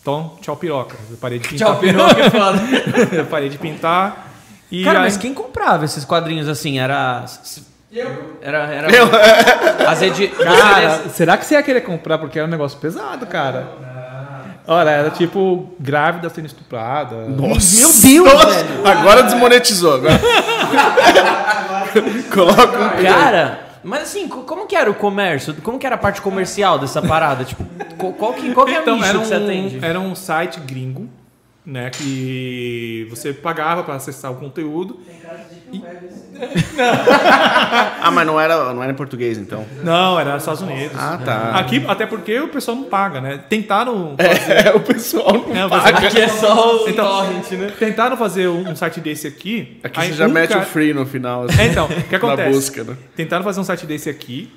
[0.00, 0.96] Então, tchau piroca.
[1.10, 1.68] Eu parei de pintar.
[1.68, 2.60] Tchau, piroca, é foda.
[3.16, 4.32] eu parei de pintar.
[4.70, 6.78] E Cara, aí- mas quem comprava esses quadrinhos assim?
[6.78, 7.24] Era.
[8.40, 8.58] Era.
[8.64, 9.08] era Eu.
[9.86, 10.28] As edi...
[10.28, 12.18] Cara, será que você ia querer comprar?
[12.18, 13.68] Porque era um negócio pesado, cara.
[14.66, 17.16] Olha, era tipo grávida sendo estuprada.
[17.28, 17.76] Nossa.
[17.80, 17.92] Meu
[18.24, 18.86] Deus, Nossa, velho.
[18.86, 19.94] Agora desmonetizou.
[19.94, 20.20] Agora.
[22.32, 23.02] Coloca um.
[23.02, 25.54] Cara, mas assim, co- como que era o comércio?
[25.62, 27.44] Como que era a parte comercial dessa parada?
[27.44, 27.64] Tipo,
[28.14, 29.78] qual que, qual que é o Então, nicho era que você um, atende?
[29.82, 31.08] era um site gringo,
[31.64, 31.90] né?
[31.90, 34.98] Que você pagava para acessar o conteúdo.
[38.04, 39.64] Ah, mas não era, não era em português, então.
[39.82, 40.96] Não, era nos Estados Unidos.
[40.98, 41.50] Ah, tá.
[41.52, 43.38] Aqui, até porque o pessoal não paga, né?
[43.48, 44.14] Tentaram.
[44.18, 46.06] É, o pessoal não É, paga.
[46.08, 47.72] Aqui é só o Então, torrent, né?
[47.78, 49.78] Tentaram fazer um site desse aqui.
[49.82, 51.44] Aqui aí você já um mete cara- o free no final.
[51.44, 52.50] assim, É, então, o que Na acontece?
[52.50, 52.96] busca, né?
[53.16, 54.50] Tentaram fazer um site desse aqui.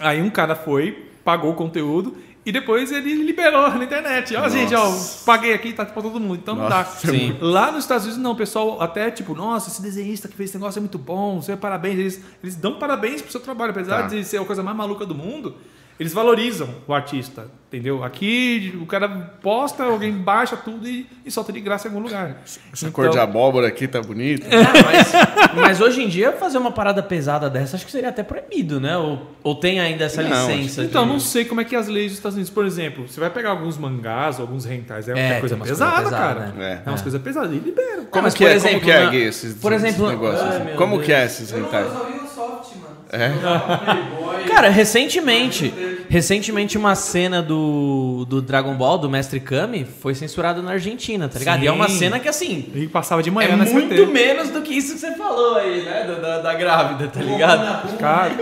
[0.00, 4.36] Aí um cara foi, pagou o conteúdo e depois ele liberou na internet.
[4.36, 4.92] Ó, gente, ó,
[5.24, 6.34] paguei aqui, tá pra todo mundo.
[6.36, 6.78] Então não dá.
[6.78, 7.36] Nossa, Sim.
[7.40, 10.58] Lá nos Estados Unidos, não, o pessoal até tipo, nossa, esse desenhista que fez esse
[10.58, 11.98] negócio é muito bom, você parabéns.
[11.98, 14.08] Eles, eles dão parabéns pro seu trabalho, apesar Tá.
[14.08, 15.54] de ser a coisa mais maluca do mundo.
[15.98, 18.02] Eles valorizam o artista, entendeu?
[18.02, 19.08] Aqui o cara
[19.40, 22.42] posta, alguém baixa tudo e, e solta de graça em algum lugar.
[22.72, 24.44] Essa cor de abóbora aqui tá bonita.
[24.48, 25.12] Ah, mas,
[25.54, 28.96] mas hoje em dia, fazer uma parada pesada dessa, acho que seria até proibido, né?
[28.96, 30.82] Ou, ou tem ainda essa Não, licença?
[30.82, 33.20] Então, de- não sei como é que as leis dos Estados Unidos, por exemplo, você
[33.20, 36.46] vai pegar alguns mangás, alguns rentais, é, É, uma coisa pesada, pesadas, cara.
[36.56, 36.82] né?
[36.84, 38.04] É, umas coisas pesadas e liberam.
[38.06, 38.54] Como mas, que por é?
[38.56, 40.42] exemplo, como que é, na- Gui, esses, por exemplo- esses negócios?
[40.42, 40.76] Ai, assim?
[40.76, 41.06] Como Deus.
[41.06, 41.86] que é esses Eu rentais?
[41.92, 42.93] só vi o soft, mano.
[43.14, 44.44] É?
[44.48, 45.72] Cara, recentemente,
[46.08, 51.38] recentemente uma cena do, do Dragon Ball, do Mestre Kami, foi censurada na Argentina, tá
[51.38, 51.62] ligado?
[51.62, 51.98] E é uma Sim.
[51.98, 54.12] cena que, assim, E passava de manhã é na muito SBT.
[54.12, 56.04] menos do que isso que você falou aí, né?
[56.06, 57.96] Da, da, da grávida, tá ligado?
[57.98, 58.34] Cara,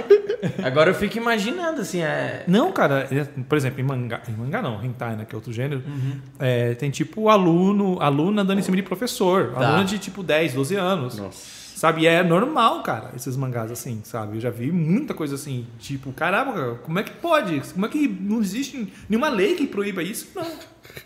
[0.65, 2.43] Agora eu fico imaginando, assim, é...
[2.49, 5.53] não, cara, é, por exemplo, em mangá, em mangá não, hentai, né, que é outro
[5.53, 6.13] gênero, Uhum.
[6.41, 9.69] é, tem tipo aluno, aluna dando em cima de professor, Tá.
[9.69, 11.17] aluna de tipo 10, 12 anos.
[11.17, 11.62] Nossa.
[11.83, 12.03] Sabe?
[12.03, 14.37] E é normal, cara, esses mangás assim, sabe?
[14.37, 17.61] Eu já vi muita coisa assim, tipo, caramba, como é que pode?
[17.75, 20.29] Como é que não existe nenhuma lei que proíba isso?
[20.33, 20.47] Não.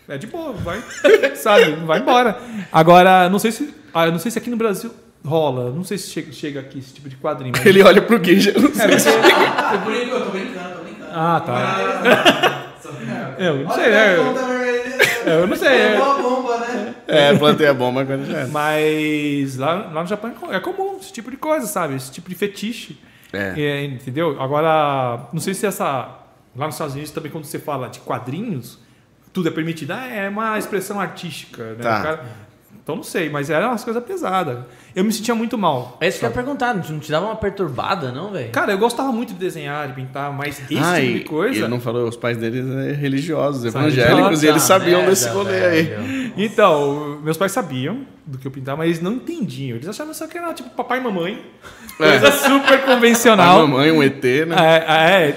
[0.07, 0.79] É de boa, vai,
[1.35, 1.71] sabe?
[1.83, 2.39] Vai embora.
[2.71, 4.91] Agora, não sei se, ah, eu não sei se aqui no Brasil
[5.25, 7.53] rola, não sei se chega, chega aqui esse tipo de quadrinho.
[7.57, 9.13] mas- Ele olha pro Gui, já não sei.
[9.73, 11.11] Eu por enquanto, eu tô brincando, tô brincando.
[11.11, 11.53] Ah, tá.
[12.03, 14.15] Mas- Eu não sei, né?
[14.15, 14.77] pergunta, velho.
[15.25, 15.67] Eu não sei.
[15.69, 16.86] é- Pegou a bomba, né?
[17.07, 18.47] É, plantei a bomba agora já era.
[18.47, 21.95] Mas lá, lá no Japão é é comum esse tipo de coisa, sabe?
[21.95, 22.99] Esse tipo de fetiche.
[23.33, 23.53] É.
[23.59, 24.41] É, entendeu?
[24.41, 26.09] Agora, não sei se essa.
[26.55, 28.79] Lá nos Estados Unidos também, quando você fala de quadrinhos,
[29.31, 29.91] tudo é permitido.
[29.91, 31.83] Ah, é uma expressão artística, né?
[31.83, 31.99] Tá.
[31.99, 32.25] O cara-
[32.87, 34.59] então não sei, mas era umas coisas pesadas.
[34.95, 35.97] Eu me sentia muito mal.
[35.99, 38.49] É isso que eu ia perguntar, não te- dava uma perturbada, não, velho?
[38.51, 41.59] Cara, eu gostava muito de desenhar, de pintar, mas esse Ah, tipo e- de coisa.
[41.59, 45.09] Ele não falou, os pais deles é religiosos, São evangélicos, religiosos, e eles sabiam merda,
[45.09, 46.31] desse rolê aí.
[46.37, 49.75] Então, meus pais sabiam do que eu pintava, mas eles não entendiam.
[49.75, 51.43] Eles achavam só que era tipo papai e mamãe.
[51.99, 52.19] É.
[52.19, 53.67] Coisa super A convencional.
[53.67, 54.55] mamãe, um ET, né?
[54.57, 55.27] É,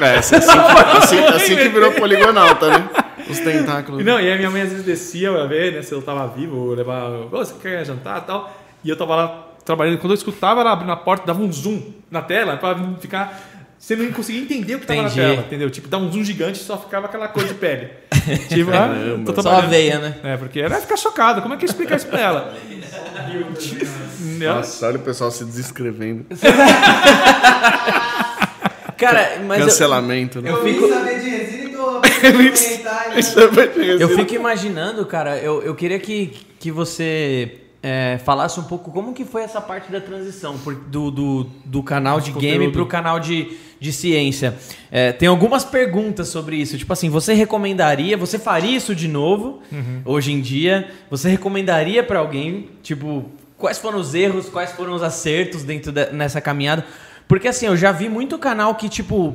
[0.00, 0.04] é.
[0.06, 0.36] É, assim,
[0.98, 2.88] assim, assim que virou poligonauta, né?
[3.28, 4.04] Os tentáculos.
[4.04, 6.56] Não, e a minha mãe às vezes descia pra ver, né, se eu tava vivo,
[6.56, 8.54] ou levava, "Ô, você quer jantar e tal.
[8.84, 11.80] E eu tava lá trabalhando, quando eu escutava ela abrindo a porta, dava um zoom
[12.10, 13.40] na tela pra ficar.
[13.78, 15.20] Você não conseguia entender o que tava Entendi.
[15.20, 15.70] na tela, entendeu?
[15.70, 17.90] Tipo, dá um zoom gigante e só ficava aquela cor de pele.
[18.48, 19.32] tipo, ah, Caramba.
[19.32, 20.14] tô Só a veia, né?
[20.24, 21.40] É, porque ela ia ficar chocada.
[21.42, 22.54] Como é que eu ia explicar isso pra ela?
[24.40, 26.24] Eu, Nossa, olha o pessoal se desescrevendo.
[28.96, 30.50] Cara, mas eu, Cancelamento, né?
[30.50, 31.64] Eu, Eu vim fico- saber de resina
[32.94, 34.00] comentar aí.
[34.00, 39.12] eu fico imaginando, cara, eu, eu queria que, que você é, falasse um pouco como
[39.12, 42.72] que foi essa parte da transição por- do, do, do canal de game conteúdo.
[42.72, 44.54] pro canal de, de ciência.
[44.90, 46.78] É, tem algumas perguntas sobre isso.
[46.78, 49.60] Tipo assim, você recomendaria, você faria isso de novo
[50.04, 50.90] hoje em dia?
[51.10, 52.70] Você recomendaria pra alguém?
[52.82, 53.26] Tipo,
[53.58, 56.84] quais foram os erros, quais foram os acertos dentro de- nessa caminhada?
[57.28, 59.34] Porque assim, eu já vi muito canal que, tipo,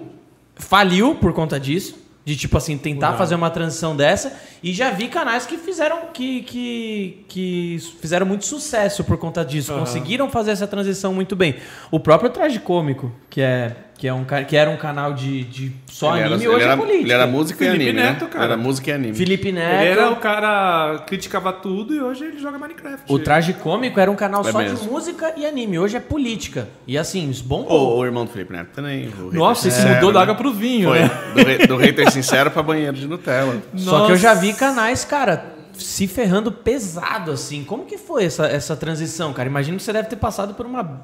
[0.56, 1.96] faliu por conta disso.
[2.30, 4.32] De, tipo assim, tentar fazer uma transição dessa.
[4.62, 9.72] E já vi canais que fizeram que, que, que fizeram muito sucesso por conta disso.
[9.72, 9.80] Aham.
[9.80, 11.56] Conseguiram fazer essa transição muito bem.
[11.90, 15.72] O próprio Traje Cômico, que, é, que, é um, que era um canal de, de
[15.86, 17.04] só Ele era- anime, ele hoje era, é política.
[17.04, 18.30] Ele era música Felipe e anime, Neto, né?
[18.32, 18.46] cara.
[18.46, 19.14] Era música e anime.
[19.14, 19.82] Felipe Neto.
[19.82, 23.04] Ele era o cara criticava tudo e hoje ele joga Minecraft.
[23.12, 24.90] O Traje Cômico era um canal É só de mesmo.
[24.92, 25.78] música e anime.
[25.78, 26.70] Hoje é política.
[26.88, 27.64] E assim, isso bom.
[27.70, 29.12] O, o irmão do Felipe Neto também.
[29.34, 30.24] Nossa, esse Sincero, mudou da né?
[30.24, 31.00] água pro vinho, Foi.
[31.00, 31.12] né?
[31.36, 33.62] Do, re- do hater sincero pra banheiro de Nutella.
[33.76, 34.42] Só que eu já Nossa.
[34.42, 37.66] vi canais, cara, se ferrando pesado, assim.
[37.66, 39.50] Como que foi essa, essa transição, cara?
[39.50, 41.02] Imagino que você deve ter passado por uma.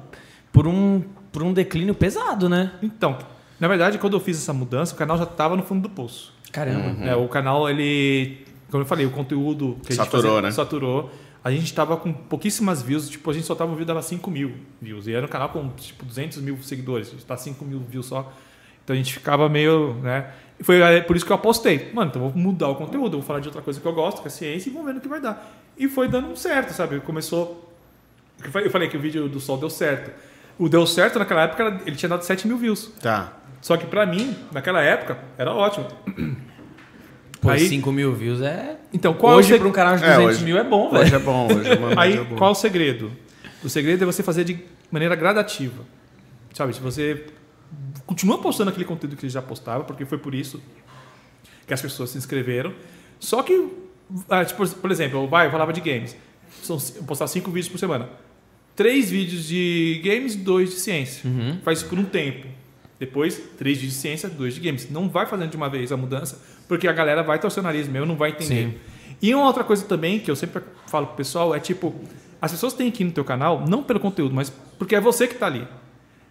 [0.50, 1.02] por um.
[1.36, 2.72] Por um declínio pesado, né?
[2.82, 3.18] Então,
[3.60, 6.32] na verdade, quando eu fiz essa mudança, o canal já tava no fundo do poço.
[6.50, 6.98] Caramba.
[6.98, 7.06] Uhum.
[7.06, 8.38] É, o canal, ele.
[8.70, 10.50] Como eu falei, o conteúdo que a gente Saturou, fazia, né?
[10.50, 11.10] saturou.
[11.44, 14.30] A gente tava com pouquíssimas views, tipo, a gente só tava um vídeo dava 5
[14.30, 15.06] mil views.
[15.08, 17.08] E era um canal com, tipo, 200 mil seguidores.
[17.08, 18.32] A gente tá 5 mil views só.
[18.82, 20.30] Então a gente ficava meio, né?
[20.58, 21.90] E foi é, por isso que eu apostei.
[21.92, 23.92] Mano, então eu vou mudar o conteúdo, eu vou falar de outra coisa que eu
[23.92, 25.54] gosto, que é ciência, e vamos ver no que vai dar.
[25.76, 26.98] E foi dando certo, sabe?
[27.00, 27.70] Começou.
[28.54, 30.10] Eu falei que o vídeo do sol deu certo.
[30.58, 32.90] O deu certo naquela época, ele tinha dado 7 mil views.
[33.00, 33.32] Tá.
[33.60, 35.86] Só que pra mim, naquela época, era ótimo.
[37.40, 38.76] Pô, Aí- 5 mil views é.
[38.92, 40.88] Então, qual hoje, é o para um canal de É, 200 hoje- mil é bom,
[40.90, 41.16] Hoje velho.
[41.16, 42.38] é bom, hoje é uma Aí, boa.
[42.38, 43.12] qual o segredo?
[43.62, 44.58] O segredo é você fazer de
[44.90, 45.84] maneira gradativa.
[46.54, 47.26] Sabe, se você
[48.06, 50.62] continua postando aquele conteúdo que você já postava, porque foi por isso
[51.66, 52.72] que as pessoas se inscreveram.
[53.20, 53.68] Só que,
[54.30, 56.16] ah, tipo, por exemplo, eu, vai, eu falava de games.
[56.62, 58.08] São, eu postava cinco vídeos por semana.
[58.76, 61.28] Três vídeos de games, dois de ciência.
[61.28, 61.58] Uhum.
[61.64, 62.46] Faz isso por um tempo.
[63.00, 64.90] Depois, três vídeos de ciência, dois de games.
[64.90, 67.88] Não vai fazendo de uma vez a mudança, porque a galera vai torcer o nariz
[67.88, 68.68] mesmo, não vai entender.
[68.68, 68.74] Sim.
[69.20, 71.94] E uma outra coisa também que eu sempre falo pro pessoal é tipo,
[72.40, 75.26] as pessoas têm que ir no teu canal, não pelo conteúdo, mas porque é você
[75.26, 75.66] que tá ali.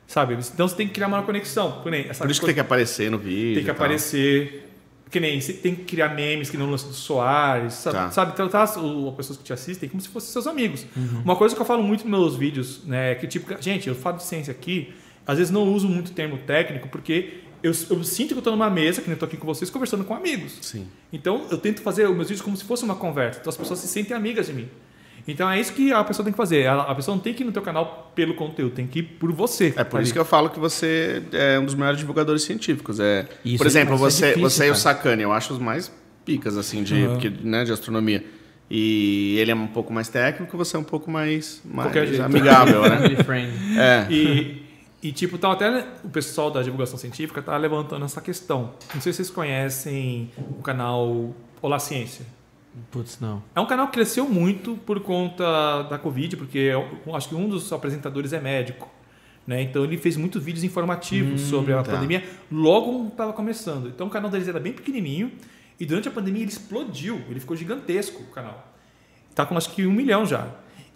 [0.07, 0.35] Sabe?
[0.35, 1.81] Então você tem que criar uma conexão.
[1.81, 3.55] Por, isso que tem que aparecer no vídeo.
[3.55, 4.69] tem que aparecer.
[5.09, 7.95] Que nem você tem que criar memes que não lance do Soares, sabe?
[7.95, 8.11] Tá.
[8.11, 8.35] sabe?
[8.35, 10.85] Tratar as o- as pessoas que te assistem como se fossem seus amigos.
[10.97, 11.21] Uhum.
[11.23, 13.95] Uma coisa que eu falo muito nos meus vídeos, né, é que tipo, gente, eu
[13.95, 14.93] falo de ciência aqui,
[15.25, 18.69] às vezes não uso muito termo técnico porque eu, eu sinto que eu estou numa
[18.69, 20.57] mesa, que nem eu tô aqui com vocês, conversando com amigos.
[20.61, 20.87] Sim.
[21.13, 23.39] Então eu tento fazer os meus vídeos como se fosse uma conversa.
[23.39, 24.67] Então as pessoas se sentem amigas de mim.
[25.27, 26.67] Então é isso que a pessoa tem que fazer.
[26.67, 29.03] A, a pessoa não tem que ir no teu canal pelo conteúdo, tem que ir
[29.03, 29.73] por você.
[29.75, 32.99] É por isso que eu falo que você é um dos maiores divulgadores científicos.
[32.99, 34.75] É, Isso por é- exemplo, você, é difícil, você e o.
[34.75, 35.91] Sakane, eu acho os mais
[36.23, 37.17] picas assim de, Uhum.
[37.17, 38.23] que- né, de astronomia.
[38.69, 42.97] E ele é um pouco mais técnico, você é um pouco mais, mais amigável, né?
[42.97, 43.51] Family friend.
[43.79, 44.07] É.
[44.09, 44.63] E,
[45.03, 48.71] e tipo, tá até o pessoal da divulgação científica tá levantando essa questão.
[48.93, 52.25] Não sei se vocês conhecem o canal Olá Ciência.
[52.91, 53.41] Putz, não.
[53.55, 57.47] É um canal que cresceu muito por conta da Covid, porque eu acho que um
[57.47, 58.89] dos apresentadores é médico.
[59.47, 59.61] Né?
[59.61, 61.91] Então ele fez muitos vídeos informativos sobre a tá.
[61.91, 63.87] pandemia logo estava começando.
[63.87, 65.31] Então o canal deles era bem pequenininho
[65.79, 67.21] e durante a pandemia ele explodiu.
[67.29, 68.73] Ele ficou gigantesco o canal.
[69.35, 70.47] Tá com acho que um milhão já.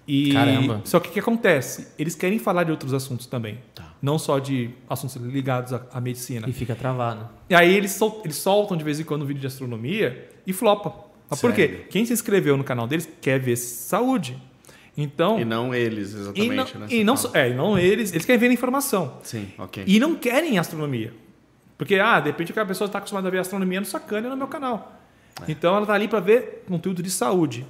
[0.08, 0.82] E, Caramba.
[0.86, 1.90] Só que o que acontece?
[2.00, 3.60] Eles querem falar de outros assuntos também.
[3.76, 3.94] Tá.
[4.02, 6.50] Não só de assuntos ligados à, à medicina.
[6.50, 7.30] E fica travado.
[7.48, 10.52] E aí eles, sol- eles soltam de vez em quando um vídeo de astronomia e
[10.52, 11.09] flopa.
[11.30, 11.86] Mas por quê?
[11.90, 14.38] Quem se inscreveu no canal deles quer ver saúde.
[14.98, 15.40] Então.
[15.40, 16.88] E não eles, e exatamente, não, né?
[16.90, 19.18] e não, é, e não eles, eles querem ver informação.
[19.24, 19.84] Sim, ok.
[19.88, 21.14] E não querem astronomia.
[21.78, 24.36] Porque, ah, de repente aquela pessoa está acostumada a ver astronomia no Sacana e no
[24.36, 25.00] meu canal.
[25.42, 25.52] É.
[25.52, 27.66] Então ela está ali para ver conteúdo de saúde.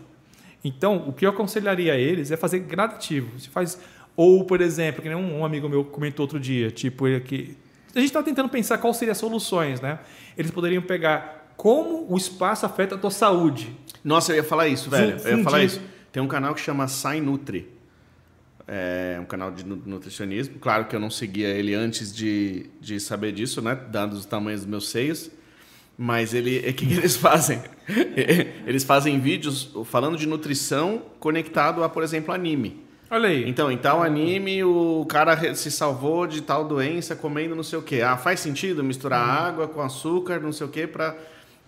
[0.63, 3.39] Então, o que eu aconselharia a eles é fazer gradativo.
[3.39, 3.79] Se faz.
[4.15, 7.55] Ou, por exemplo, que nem um, um amigo meu comentou outro dia, tipo, ele que.
[7.95, 9.99] A gente está tentando pensar quais seriam as soluções, né?
[10.37, 13.75] Eles poderiam pegar como o espaço afeta a tua saúde.
[14.01, 15.19] Nossa, eu ia falar isso, velho.
[15.25, 15.81] Eu ia falar isso.
[16.09, 17.67] Tem um canal que chama Sai Nutri.
[18.65, 20.57] É um canal de nu- nutricionismo.
[20.57, 23.75] Claro que eu não seguia ele antes de, de saber disso, né?
[23.75, 25.29] Dados os tamanhos dos meus seios.
[25.97, 27.61] Mas ele, o que, que eles fazem?
[28.65, 32.85] Eles fazem vídeos falando de nutrição conectado a, por exemplo, anime.
[33.11, 33.49] Olha aí.
[33.49, 37.81] Então, em tal anime, o cara se salvou de tal doença comendo não sei o
[37.81, 38.01] quê.
[38.01, 41.17] Ah, faz sentido misturar água com açúcar, não sei o quê, pra...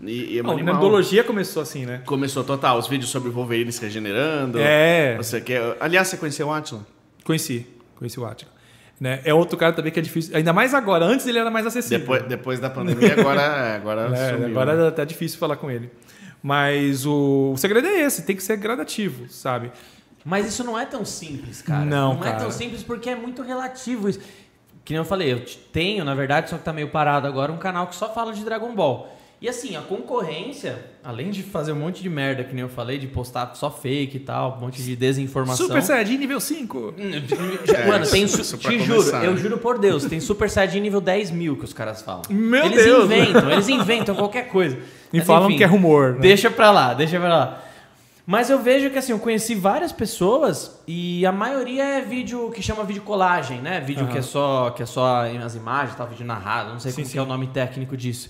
[0.04, 0.74] E, e é um Não, animal.
[0.76, 2.02] nerdologia começou assim, né?
[2.06, 4.58] Começou total, os vídeos sobre Wolverine se regenerando.
[4.60, 5.16] É.
[5.18, 5.78] Você quer...
[5.80, 6.86] Aliás, você conheceu o Atila?
[7.24, 8.50] Conheci, conheci o Atila.
[9.00, 9.20] Né?
[9.26, 11.06] É outro cara também que é difícil, ainda mais agora.
[11.06, 12.00] Antes ele era mais acessível.
[12.00, 14.48] Depois, depois da pandemia, agora, agora É, sumiu.
[14.48, 14.92] agora né?
[14.92, 15.90] tá difícil falar com ele.
[16.42, 19.72] Mas o, o segredo é esse, tem que ser gradativo, sabe?
[20.26, 21.84] Mas isso não é tão simples, cara.
[21.86, 22.38] Não, é cara.
[22.40, 24.20] tão simples porque é muito relativo isso.
[24.84, 27.52] Que nem eu falei, eu te- tenho, na verdade, só que tá meio parado agora,
[27.52, 29.16] um canal que só fala de Dragon Ball.
[29.42, 33.00] E assim, a concorrência, além de fazer um monte de merda, que nem eu falei,
[33.00, 35.66] de postar só fake e tal, um monte de desinformação.
[35.66, 36.94] Super Saiyajin nível 5.
[37.74, 39.38] É, Mano, tem isso- su- pra te começar, juro, eu né?
[39.42, 42.22] juro por Deus, tem Super Saiyajin nível 10 mil que os caras falam.
[42.30, 43.06] Meu eles Deus!
[43.06, 44.78] inventam, eles inventam qualquer coisa.
[45.12, 46.14] E Mas, falam enfim, que é rumor.
[46.14, 46.20] Né?
[46.22, 47.64] Deixa pra lá, deixa pra lá.
[48.28, 52.62] Mas eu vejo que assim, eu conheci várias pessoas e a maioria é vídeo que
[52.62, 53.80] chama vídeo colagem, né?
[53.80, 54.12] Vídeo Aham.
[54.12, 57.08] que é só que é só as imagens, tal, vídeo narrado, não sei Sim, como
[57.08, 57.12] sim.
[57.14, 58.30] que é o nome técnico disso.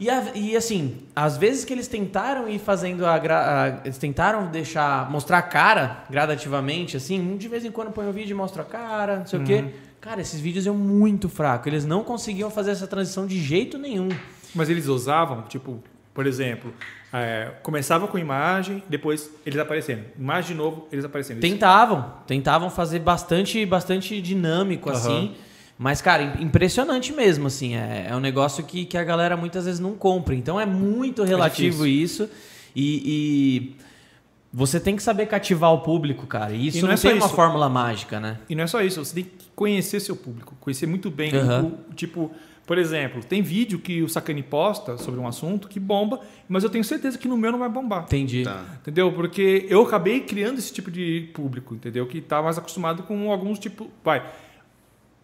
[0.00, 3.98] E, a- e, assim, às vezes que eles tentaram ir fazendo a, gra- a- eles
[3.98, 8.34] tentaram deixar mostrar a cara gradativamente, assim, de vez em quando põe o vídeo e
[8.34, 9.46] mostra a cara, não sei o Uhum.
[9.46, 9.64] quê.
[10.00, 11.68] Cara, esses vídeos iam muito fraco.
[11.68, 14.08] Eles não conseguiam fazer essa transição de jeito nenhum.
[14.54, 15.78] Mas eles usavam, tipo,
[16.14, 16.72] por exemplo,
[17.12, 20.04] é, começava com imagem, depois eles aparecendo.
[20.18, 21.40] Imagem de novo, eles aparecendo.
[21.40, 24.98] Tentavam, tentavam fazer bastante, bastante dinâmico Aham.
[24.98, 25.34] assim.
[25.82, 27.74] Mas, cara, im- impressionante mesmo, assim.
[27.74, 30.34] É, é um negócio que, que a galera muitas vezes não compra.
[30.34, 32.28] Então é muito relativo isso.
[32.76, 33.76] E, e
[34.52, 36.52] você tem que saber cativar o público, cara.
[36.52, 37.34] E isso E não não, é só tem uma isso.
[37.34, 38.36] fórmula mágica, né?
[38.48, 41.34] E não é só isso, você tem que conhecer seu público, conhecer muito bem.
[41.34, 41.72] Aham.
[41.90, 42.30] o- tipo,
[42.66, 46.68] por exemplo, tem vídeo que o Sacani posta sobre um assunto que bomba, mas eu
[46.68, 48.02] tenho certeza que no meu não vai bombar.
[48.04, 48.42] Entendi.
[48.44, 48.64] Tá.
[48.82, 49.10] Entendeu?
[49.12, 52.06] Porque eu acabei criando esse tipo de público, entendeu?
[52.06, 53.90] Que tá mais acostumado com alguns tipo.
[54.04, 54.22] Vai.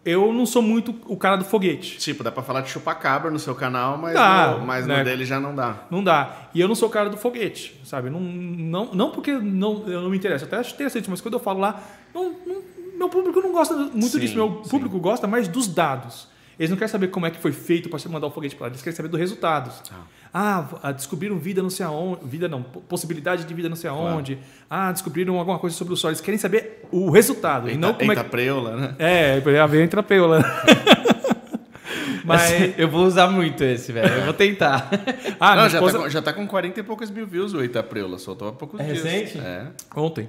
[0.05, 1.97] Eu não sou muito o cara do foguete.
[1.97, 4.99] Tipo, dá pra falar de chupacabra no seu canal, mas, Dá, no, mas né?
[4.99, 5.75] no dele já não dá.
[5.91, 6.47] Não dá.
[6.53, 8.09] E eu não sou o cara do foguete, sabe?
[8.09, 10.45] Não, não, não porque não, eu não me interesso.
[10.45, 11.83] Até acho interessante, mas quando eu falo lá,
[12.13, 12.61] não- não-
[12.97, 14.35] meu público não gosta muito Sim, disso.
[14.35, 14.69] Meu sim.
[14.69, 16.27] público gosta mais dos dados.
[16.57, 18.71] Eles não querem saber como é que foi feito para mandar o foguete para lá.
[18.71, 19.81] Eles querem saber dos resultados.
[19.91, 20.01] Ah,
[20.33, 22.19] ah, descobriram vida não sei aonde.
[22.25, 24.37] Vida não, po- possibilidade de vida não sei aonde.
[24.69, 26.09] Ah, descobriram alguma coisa sobre o Sol.
[26.11, 27.67] Eles querem saber o resultado.
[27.67, 28.29] e Eita, não como eita é que.
[28.29, 28.95] preula, né?
[28.99, 30.43] É, a ver entra a peula.
[32.23, 32.77] Mas.
[32.77, 34.13] eu vou usar muito esse, velho.
[34.13, 34.89] Eu vou tentar.
[35.39, 35.97] Ah, não, minha já, esposa...
[35.99, 38.51] tá com, já tá com 40 e poucas mil views o Eita Preula, soltou há
[38.51, 39.03] poucos É dias.
[39.03, 39.37] recente?
[39.39, 39.67] É.
[39.95, 40.27] Ontem.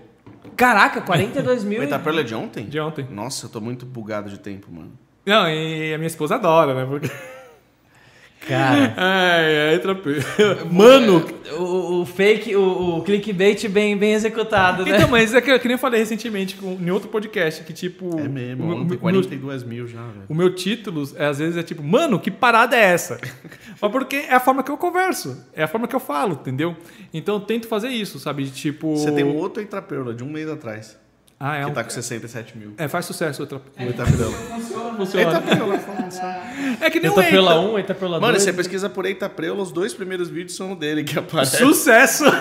[0.54, 1.80] Caraca, 42 mil.
[1.80, 2.66] O Eita Preula é de ontem?
[2.66, 3.06] De ontem.
[3.10, 4.92] Nossa, eu tô muito bugado de tempo, mano.
[5.24, 6.86] Não, e a minha esposa adora, né?
[6.88, 7.10] Porque.
[8.46, 8.94] Cara.
[8.96, 10.22] Ai, ai, entra a peula.
[10.70, 11.24] Mano,
[11.58, 14.96] O, o fake, o, o clickbait bem, bem executado, né?
[14.96, 18.18] Então, mas é que, que nem eu falei recentemente com, em outro podcast, que tipo.
[18.18, 20.24] É mesmo, o, meu- ontem o meu, 42 mil já, velho.
[20.28, 23.18] o meu título, é, às vezes, é tipo, mano, que parada é essa?
[23.80, 26.76] Mas porque é a forma que eu converso, é a forma que eu falo, entendeu?
[27.12, 28.44] Então eu tento fazer isso, sabe?
[28.44, 28.96] De, Tipo.
[28.96, 30.98] Você tem um outro Eita Preula de um mês atrás,
[31.40, 31.74] Ah, é que um...
[31.74, 32.74] tá com 67 mil.
[32.76, 33.58] É, faz sucesso outra.
[33.58, 34.36] O Eita Preula.
[34.96, 35.26] Funciona.
[35.26, 37.68] Eita Preula, falando É que nem Eita o pela Eita.
[37.70, 38.20] 1, eita pela 2.
[38.20, 41.58] Mano, você pesquisa por Eita Preula, os dois primeiros vídeos são o dele que aparece.
[41.58, 42.24] Sucesso!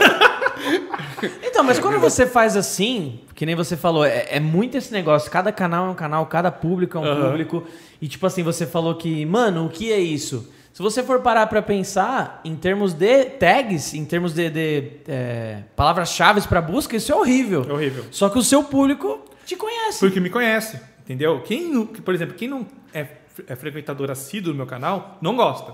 [1.43, 5.31] Então, mas quando você faz assim, que nem você falou, é, é muito esse negócio.
[5.31, 7.29] Cada canal é um canal, cada público é um Aham.
[7.29, 7.67] público.
[7.99, 10.47] E tipo assim, você falou que, mano, o que é isso?
[10.77, 15.63] Se você for parar pra pensar em termos de tags, em termos de, de, é,
[15.75, 17.65] palavras-chave pra busca, isso é horrível.
[17.67, 18.05] É horrível.
[18.11, 19.99] Só que o seu público te conhece.
[20.01, 21.41] Porque me conhece, entendeu?
[21.41, 22.63] Quem, por exemplo, quem não
[22.93, 23.07] é,
[23.47, 25.73] é frequentador assíduo do meu canal, não gosta.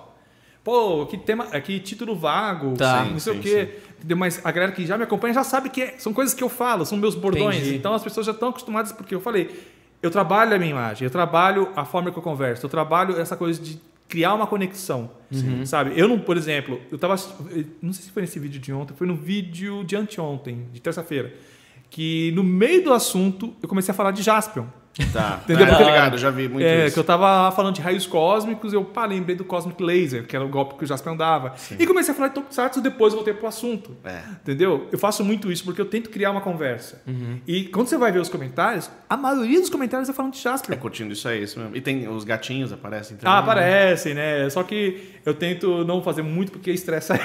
[0.63, 3.03] Pô, que tema, é, que título vago, Tá.
[3.03, 3.79] não sei Sim, o quê.
[3.97, 4.15] Entendeu?
[4.15, 6.47] Mas a galera que já me acompanha já sabe que é- são coisas que eu
[6.47, 7.57] falo, são meus bordões.
[7.57, 7.75] Entendi.
[7.75, 9.49] Então as pessoas já estão acostumadas porque eu falei.
[10.01, 13.35] Eu trabalho a minha imagem, eu trabalho a forma que eu converso, eu trabalho essa
[13.35, 13.77] coisa de
[14.07, 15.09] criar uma conexão,
[15.65, 15.93] sabe?
[15.99, 17.15] Eu não, por exemplo, eu tava,
[17.81, 21.33] não sei se foi nesse vídeo de ontem, foi no vídeo de anteontem, de terça-feira,
[21.89, 24.65] que no meio do assunto eu comecei a falar de Jaspion.
[25.11, 25.41] Tá.
[25.45, 25.65] Entendeu?
[25.65, 26.93] É, ligado, já vi muito É, isso.
[26.93, 30.45] que eu tava falando de raios cósmicos, eu pá, lembrei do Cosmic Laser, que era
[30.45, 31.55] o golpe que o Jaspion dava.
[31.79, 33.95] E comecei a falar de Tokusatsu, depois voltei pro assunto.
[34.03, 34.19] É.
[34.41, 34.87] Entendeu?
[34.91, 37.01] Eu faço muito isso porque eu tento criar uma conversa.
[37.07, 37.39] Uhum.
[37.47, 40.73] E quando você vai ver os comentários, a maioria dos comentários é falando de Jaspion.
[40.73, 41.75] É curtindo isso aí, isso mesmo.
[41.75, 43.33] E tem os gatinhos aparecem também.
[43.33, 44.49] Ah, aparecem, né?
[44.49, 47.19] Só que eu tento não fazer muito porque estressa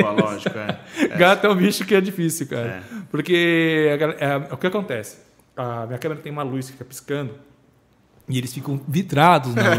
[0.00, 0.78] Pô, lógico, é.
[1.16, 2.82] Gato é um bicho que é difícil, cara.
[2.92, 3.00] É.
[3.10, 3.88] Porque
[4.20, 5.29] a é, o que acontece?
[5.56, 7.34] A minha câmera tem uma luz que fica piscando
[8.28, 9.78] e eles ficam vidrados na luz.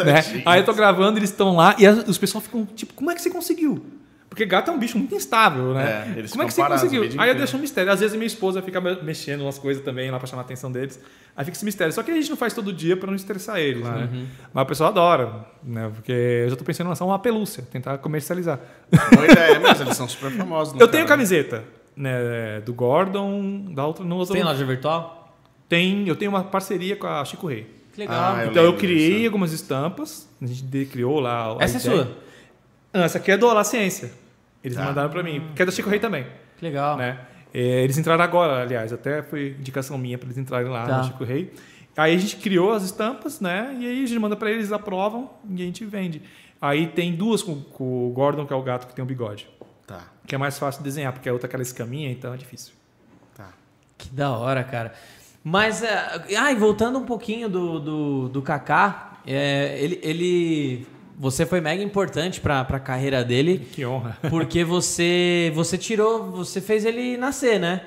[0.04, 0.42] né?
[0.46, 3.14] Aí eu tô gravando, eles estão lá e as- os pessoal ficam tipo, como é
[3.14, 3.84] que você conseguiu?
[4.28, 6.14] Porque gato é um bicho muito instável, né?
[6.16, 7.02] É, como é que você conseguiu?
[7.02, 7.38] Aí eu inteiro.
[7.38, 7.92] deixo um mistério.
[7.92, 10.72] Às vezes minha esposa fica me- mexendo umas coisas também lá pra chamar a atenção
[10.72, 10.98] deles.
[11.36, 11.92] Aí fica esse mistério.
[11.92, 14.08] Só que a gente não faz todo dia pra não estressar eles, né?
[14.10, 14.26] Uhum.
[14.54, 15.90] Mas o pessoal adora, né?
[15.94, 18.58] Porque eu já tô pensando em lançar uma pelúcia, tentar comercializar.
[19.14, 20.72] Boa ideia mesmo, eles são super famosos.
[20.76, 21.18] no Eu tenho canal.
[21.18, 21.62] camiseta,
[21.96, 25.36] né, do Gordon, da outra não Tem loja virtual?
[25.68, 27.66] Tem, eu tenho uma parceria com a Chico Rei.
[27.92, 28.34] Que legal.
[28.36, 29.26] Ah, Eu então eu criei disso.
[29.26, 31.56] algumas estampas, a gente criou lá.
[31.58, 32.16] a Essa é sua?
[32.92, 34.12] Não, essa aqui é do Olá Ciência.
[34.64, 34.84] Eles Tá.
[34.84, 36.24] mandaram pra mim, que é da Chico Rei também,
[36.58, 36.96] Que legal.
[36.96, 37.18] né?
[37.52, 40.98] É, eles entraram agora, aliás, até foi indicação minha para eles entrarem lá Tá.
[40.98, 41.52] no Chico Rei.
[41.96, 43.76] Aí a gente criou as estampas, né?
[43.78, 46.22] E aí a gente manda para eles, aprovam e a gente vende.
[46.60, 49.46] Aí tem duas com, com o Gordon, que é o gato que tem o bigode,
[49.58, 49.66] Tá,
[50.26, 52.72] que é mais fácil de desenhar, porque a outra é aquela escaminha, então é difícil.
[53.36, 53.48] tá.
[53.98, 54.92] Que da hora, cara.
[55.44, 60.86] Mas, é, ai, voltando um pouquinho do, do, do Kaká, é, ele, ele.
[61.18, 64.16] Você foi mega importante pra, pra carreira dele, Que honra.
[64.30, 66.30] porque você, você tirou.
[66.32, 67.82] Você fez ele nascer, né?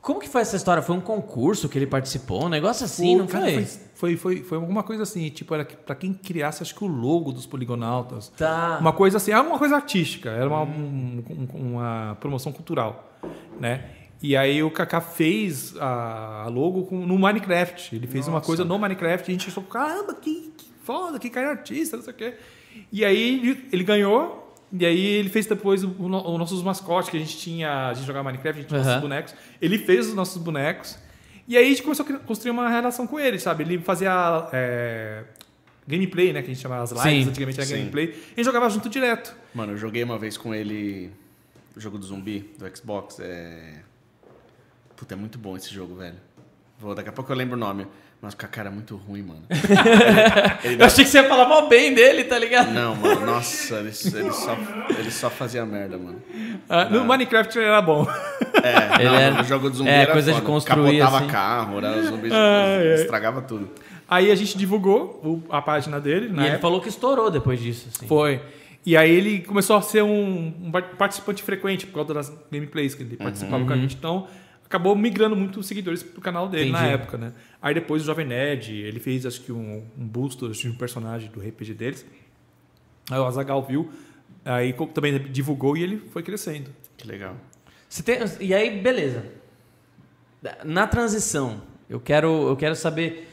[0.00, 0.82] Como que foi essa história?
[0.82, 2.44] Foi um concurso que ele participou?
[2.44, 3.66] Um negócio assim, não cara, foi?
[4.04, 7.32] Foi, foi, foi alguma coisa assim, tipo, era para quem criasse, acho que o logo
[7.32, 8.28] dos poligonautas.
[8.36, 8.76] Tá.
[8.78, 13.18] Uma coisa assim, era uma coisa artística, era uma, um- um- uma promoção cultural,
[13.58, 13.86] né?
[14.22, 17.96] E aí o Kaká fez a, logo com- no Minecraft.
[17.96, 21.30] Ele fez uma coisa no Minecraft e a gente achou, caramba, que, que foda, que
[21.30, 22.34] cara artista, não sei o quê.
[22.92, 27.20] E aí ele, ele ganhou, e aí ele fez depois os nossos mascotes que a
[27.20, 28.88] gente tinha, a gente jogava Minecraft, a gente tinha Aham.
[28.88, 29.34] nossos bonecos.
[29.62, 30.98] Ele fez os nossos bonecos.
[31.46, 33.64] E aí a gente começou a construir uma relação com ele, sabe?
[33.64, 35.24] Ele fazia é,
[35.86, 36.40] gameplay, né?
[36.42, 37.76] Que a gente chamava as lives, Sim, antigamente era sim.
[37.76, 38.06] gameplay.
[38.06, 39.34] E a gente jogava junto direto.
[39.54, 41.10] Mano, eu joguei uma vez com ele
[41.76, 43.18] o jogo do zumbi do Xbox.
[43.20, 43.80] É.
[44.96, 46.16] Puta, é muito bom esse jogo, velho.
[46.78, 47.86] Vou, daqui a pouco eu lembro o nome.
[48.22, 49.42] Mas o Kaká era muito ruim, mano.
[49.50, 49.60] Ele-
[50.72, 52.70] ele Eu achei que você ia falar mal bem dele, tá ligado?
[52.72, 54.56] Não, mano, nossa, ele, ele, só,
[54.98, 56.22] ele só fazia merda, mano.
[56.66, 58.06] Ah, no Minecraft ele era bom.
[58.64, 60.50] É, Ele não, era- o jogo do zumbi é, era coisa de foda.
[60.52, 61.26] construir, Capotava assim.
[61.28, 62.94] carro, era, os zumbis Ai, ai.
[62.94, 63.68] estragava tudo.
[64.08, 66.62] Aí a gente divulgou o- a página dele, E na ele época.
[66.62, 67.88] falou que estourou depois disso.
[67.94, 68.06] Assim.
[68.06, 68.40] Foi.
[68.86, 73.02] E aí ele começou a ser um, um participante frequente por causa das gameplays que
[73.02, 73.96] ele participava com a gente.
[73.96, 74.26] Então,
[74.66, 76.94] acabou migrando muito os seguidores pro canal dele na Entendi.
[76.94, 77.32] época, né?
[77.62, 81.30] Aí depois o Jovem Nerd, ele fez acho que um, um busto de um personagem
[81.30, 82.04] do RPG deles.
[83.10, 83.90] Aí o Azagal viu,
[84.44, 86.70] aí também divulgou e ele foi crescendo.
[86.98, 87.36] Que legal.
[88.02, 89.24] Tem- e aí, beleza.
[90.64, 93.28] Na transição, eu quero, eu quero saber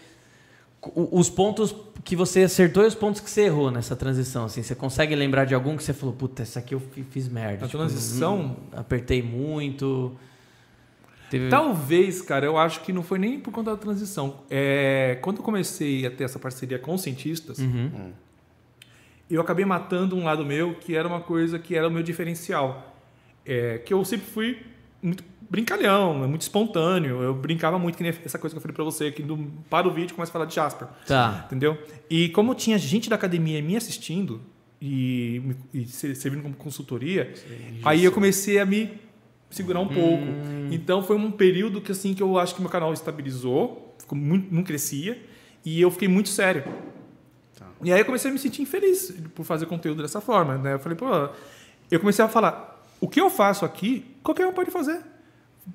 [0.95, 4.45] os pontos que você acertou e os pontos que você errou nessa transição.
[4.45, 7.28] Assim, você consegue lembrar de algum que você falou, puta, essa aqui eu fi- fiz
[7.28, 7.66] merda.
[7.66, 8.39] Na transição?
[8.39, 10.16] hum, apertei muito.
[11.30, 11.49] Teve...
[11.49, 14.39] Talvez, cara, eu acho que não foi nem por conta da transição.
[14.49, 18.12] É, quando eu comecei a ter essa parceria com os cientistas, Uhum.
[19.30, 22.90] eu acabei matando um lado meu que era uma coisa que era o meu diferencial.
[23.45, 24.59] É, que eu sempre fui
[25.01, 27.21] muito brincalhão, né, muito espontâneo.
[27.21, 29.87] Eu brincava muito, que nem essa coisa que eu falei pra você, que no, para
[29.87, 30.87] o vídeo começa a falar de Jasper.
[31.05, 31.43] Tá.
[31.47, 31.77] Entendeu?
[32.09, 34.41] E como tinha gente da academia me assistindo
[34.81, 35.41] e,
[35.73, 37.33] e se- servindo como consultoria,
[37.83, 38.91] aí eu comecei a me
[39.49, 40.23] segurar um pouco.
[40.71, 44.53] Então foi um período que assim que eu acho que meu canal estabilizou, ficou muito,
[44.53, 45.21] não crescia
[45.65, 46.63] e eu fiquei muito sério.
[47.59, 47.67] Tá.
[47.83, 50.73] E aí eu comecei a me sentir infeliz por fazer conteúdo dessa forma, né?
[50.75, 51.07] Eu falei, pô,
[51.91, 52.70] eu comecei a falar,
[53.02, 55.02] o que eu faço aqui, qualquer um pode fazer.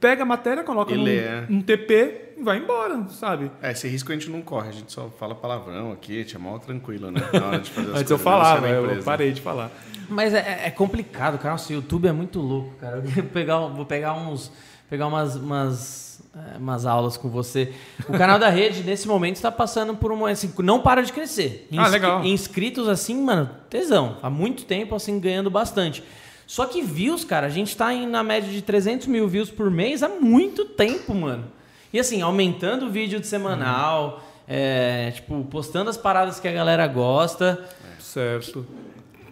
[0.01, 1.45] Pega a matéria, coloca num, é.
[1.49, 3.51] num TP e vai embora, sabe?
[3.63, 6.37] É, esse risco a gente não corre, a gente só fala palavrão aqui, a gente
[6.37, 7.21] é mal tranquilo, né?
[7.33, 8.73] Na hora de fazer as Antes eu falava, né?
[8.73, 9.71] É eu parei de falar.
[10.09, 11.53] Mas é, é complicado, cara.
[11.53, 12.97] Nossa, o YouTube é muito louco, cara.
[12.97, 14.53] Eu vou pegar, vou pegar uns.
[14.89, 17.73] Pegar umas, umas, é, umas aulas com você.
[18.09, 20.31] O canal da rede, nesse momento, está passando por uma.
[20.31, 21.67] Assim, não para de crescer.
[21.77, 22.25] Ah, legal.
[22.25, 24.19] Inscritos, assim, mano, tesão.
[24.23, 26.05] Há muito tempo, assim, ganhando bastante.
[26.47, 29.71] Só que views, cara, a gente tá em, na média de 300 mil views por
[29.71, 31.45] mês há muito tempo, mano.
[31.93, 36.87] E assim, aumentando o vídeo de semanal, é, tipo, postando as paradas que a galera
[36.87, 37.65] gosta.
[37.99, 38.65] Certo.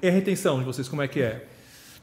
[0.03, 1.45] E a retenção de vocês, como é que é?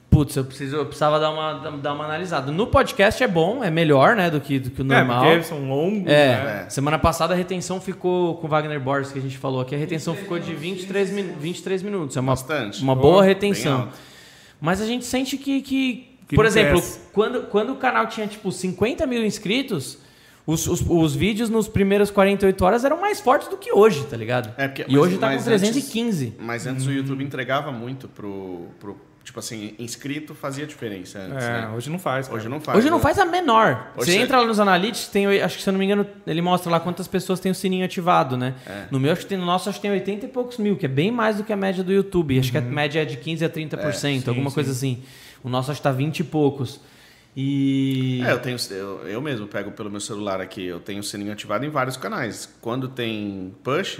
[0.10, 2.52] Putz, eu, preciso, eu precisava dar uma, dar uma analisada.
[2.52, 5.24] No podcast é bom, é melhor, né, do que, do que o normal.
[5.26, 6.66] É, porque são longos, É, né?
[6.70, 9.78] semana passada a retenção ficou, com o Wagner Borges, que a gente falou aqui, a
[9.78, 12.18] retenção ficou de 23, min 23 minutos.
[12.18, 12.84] É uma, Bastante.
[12.84, 13.88] uma Boa, retenção.
[14.62, 17.00] Mas a gente sente que, que, Que por exemplo, cresce.
[17.12, 19.98] quando, quando o canal tinha tipo 50 mil inscritos,
[20.46, 24.16] os, os, os vídeos nos primeiros 48 horas eram mais fortes do que hoje, tá
[24.16, 24.54] ligado?
[24.58, 26.34] É, porque- e mas- hoje tá com mas 315.
[26.40, 28.98] Mas antes o YouTube entregava muito pro, pro.
[29.24, 31.70] Tipo assim, inscrito fazia diferença antes, É, né?
[31.76, 32.28] hoje não faz.
[32.28, 32.40] cara.
[32.40, 32.78] Hoje não faz.
[32.80, 33.04] Hoje não né?
[33.04, 33.92] faz a menor.
[33.96, 36.06] Hoje você você- entra lá nos analytics, tem, acho que se eu não me engano,
[36.26, 38.56] ele mostra lá quantas pessoas tem o sininho ativado, né?
[38.66, 38.86] É.
[38.90, 40.86] No meu, acho que tem, no nosso, acho que tem 80 e poucos mil, que
[40.88, 42.40] é bem mais do que a média do YouTube.
[42.40, 44.56] Acho que a média é de 15 a 30%, É, sim, alguma sim.
[44.56, 45.04] coisa assim.
[45.44, 46.80] O nosso acho que tá 20 e poucos.
[47.38, 48.22] E.
[48.26, 48.58] É, eu tenho.
[48.72, 51.96] Eu, eu mesmo pego pelo meu celular aqui, eu tenho o sininho ativado em vários
[51.96, 52.50] canais.
[52.60, 54.00] Quando tem push,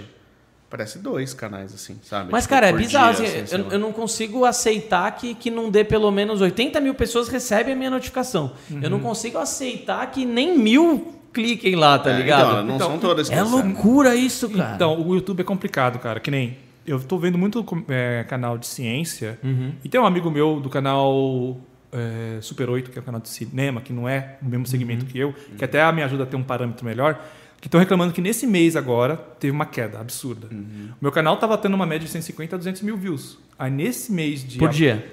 [0.72, 2.32] parece dois canais, assim, sabe?
[2.32, 3.14] Mas, Tipo, cara, é bizarro.
[3.14, 6.80] dia, assim, assim, eu, eu não consigo aceitar que, que não dê pelo menos 80
[6.80, 8.52] mil pessoas recebem a minha notificação.
[8.80, 12.50] Eu não consigo aceitar que nem mil cliquem lá, tá É, ligado?
[12.52, 14.74] Então, não Então, são todas que é loucura isso, cara.
[14.74, 16.18] Então, o YouTube é complicado, cara.
[16.18, 16.56] Que nem.
[16.86, 19.38] Eu tô vendo muito é, canal de ciência.
[19.84, 21.56] E tem um amigo meu do canal
[21.92, 25.04] é, Super 8, que é o canal de cinema, que não é o mesmo segmento
[25.06, 27.20] que eu, que até me ajuda a ter um parâmetro melhor.
[27.62, 30.48] Que estão reclamando que nesse mês agora teve uma queda absurda.
[30.50, 33.38] O meu canal tava tendo uma média de 150 a 200 mil views.
[33.56, 34.58] Aí nesse mês de.
[34.58, 35.06] Por dia.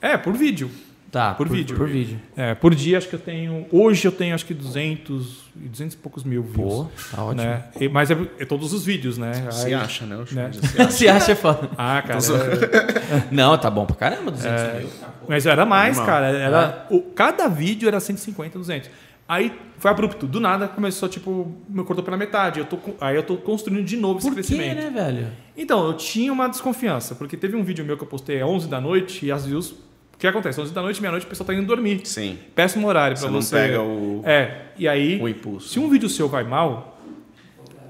[0.00, 0.70] É, por vídeo.
[1.10, 1.74] Tá, Por vídeo.
[1.74, 2.20] Por vídeo.
[2.36, 3.64] É, por dia acho que eu tenho.
[3.72, 6.54] Hoje eu tenho acho que 200 e 200 e poucos mil views.
[6.74, 6.86] Pô,
[7.16, 7.42] tá ótimo.
[7.42, 7.64] né?
[7.80, 9.32] E- mas é, é todos os vídeos, né?
[9.50, 10.16] Se Aí- acha, né?
[10.32, 10.50] Né?
[10.52, 10.90] se acha.
[10.92, 11.70] Se acha foda.
[11.78, 12.18] Ah, cara.
[12.18, 14.88] é- Não, tá bom pra caramba, 200 mil.
[15.26, 16.14] Mas era mais, Normal.
[16.14, 16.26] cara.
[16.36, 18.90] Era, o, cada vídeo era 150, 200.
[19.28, 20.26] Aí foi abrupto.
[20.26, 22.60] Do nada começou, tipo, me cortou pela metade.
[22.60, 24.76] Eu tô, aí eu tô construindo de novo esse Por quê, crescimento.
[24.76, 25.28] né, velho?
[25.56, 27.14] Então, eu tinha uma desconfiança.
[27.16, 29.70] Porque teve um vídeo meu que eu postei às 11 da noite e as views...
[29.70, 30.58] O que acontece?
[30.58, 32.00] 11 da noite, meia-noite, o pessoal tá indo dormir.
[32.04, 32.38] Sim.
[32.54, 33.54] Péssimo horário pra Você não você.
[33.54, 35.20] pega o, É, e aí...
[35.20, 35.68] o impulso.
[35.68, 36.98] Se um vídeo seu vai mal,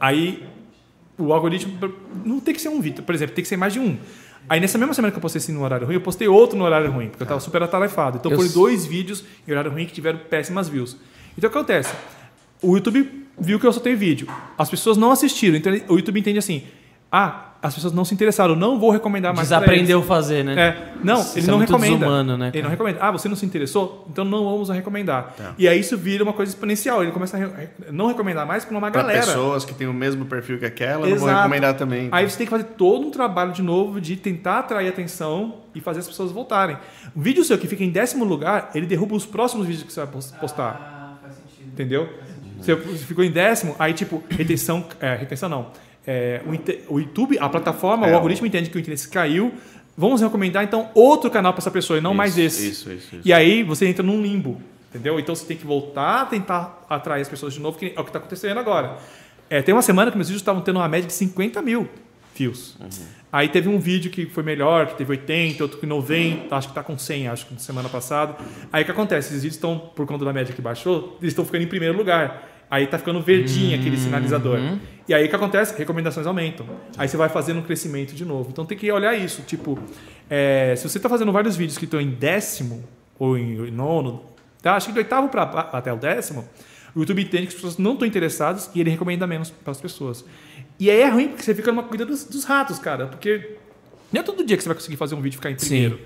[0.00, 0.42] aí
[1.18, 1.78] o algoritmo
[2.24, 3.96] não tem que ser um vídeo, por exemplo, tem que ser mais de um.
[4.48, 6.64] Aí nessa mesma semana que eu postei esse no horário ruim, eu postei outro no
[6.64, 8.18] horário ruim, porque eu tava super atarefado.
[8.18, 10.96] Então Eu s- dois vídeos em horário ruim que tiveram péssimas views.
[11.36, 11.94] Então o que acontece?
[12.62, 14.28] O YouTube viu que eu só tenho vídeo.
[14.56, 15.56] As pessoas não assistiram.
[15.56, 16.62] Então o YouTube entende assim:
[17.12, 19.48] ah, as pessoas não se interessaram, não vou recomendar mais.
[19.48, 20.54] Desaprendeu a fazer, né?
[20.58, 21.98] É, não, Isso ele é não muito recomenda.
[21.98, 22.98] desumano, né, Ele não recomenda.
[23.02, 24.06] Ah, você não se interessou?
[24.10, 25.34] Então não vamos recomendar.
[25.36, 25.54] Tá.
[25.58, 27.02] E aí isso vira uma coisa exponencial.
[27.02, 29.20] Ele começa a re- não recomendar mais para uma Pra galera.
[29.26, 31.36] pessoas que têm o mesmo perfil que aquela, não vou Exato.
[31.42, 32.08] recomendar também.
[32.12, 35.80] Aí você tem que fazer todo um trabalho de novo de tentar atrair atenção e
[35.80, 36.76] fazer as pessoas voltarem.
[37.16, 40.00] Um vídeo seu que fica em décimo lugar, ele derruba os próximos vídeos que você
[40.00, 40.92] vai pos- postar.
[40.92, 40.95] Ah.
[41.76, 42.08] Entendeu?
[42.58, 42.74] Você
[43.04, 44.86] ficou em décimo, aí tipo, retenção.
[44.98, 45.70] É, retenção não.
[46.06, 49.52] É, o, o YouTube, a plataforma, É, o algoritmo entende que o interesse caiu.
[49.94, 52.68] Vamos recomendar então outro canal para essa pessoa e não mais esse.
[52.68, 53.28] Isso, isso, isso.
[53.28, 54.60] E aí você entra num limbo,
[54.90, 55.20] entendeu?
[55.20, 58.04] Então você tem que voltar a tentar atrair as pessoas de novo, que é o
[58.04, 58.96] que está acontecendo agora.
[59.50, 61.88] É, tem uma semana que meus vídeos estavam tendo uma média de 50 mil
[62.34, 62.76] views.
[63.36, 66.72] Aí teve um vídeo que foi melhor, que teve 80, outro que 90, acho que
[66.72, 68.34] está com 100, acho que na semana passada.
[68.72, 69.28] Aí o que acontece?
[69.28, 72.48] Esses vídeos estão, por conta da média que baixou, eles estão ficando em primeiro lugar.
[72.70, 74.58] Aí tá ficando verdinho aquele sinalizador.
[75.06, 75.76] E aí o que acontece?
[75.76, 76.64] Recomendações aumentam.
[76.96, 78.48] Aí você vai fazendo um crescimento de novo.
[78.50, 79.42] Então tem que olhar isso.
[79.42, 79.78] Tipo,
[80.30, 82.84] é, se você está fazendo vários vídeos que estão em décimo
[83.18, 84.24] ou em nono,
[84.62, 84.76] tá?
[84.76, 86.42] acho que do oitavo pra, até o décimo,
[86.94, 89.78] o YouTube entende que as pessoas não estão interessadas e ele recomenda menos para as
[89.78, 90.24] pessoas.
[90.78, 93.06] E aí é ruim porque você fica numa corrida dos, dos ratos, cara.
[93.06, 93.56] Porque
[94.12, 95.66] não é todo dia que você vai conseguir fazer um vídeo e ficar em Sim.
[95.68, 96.00] primeiro.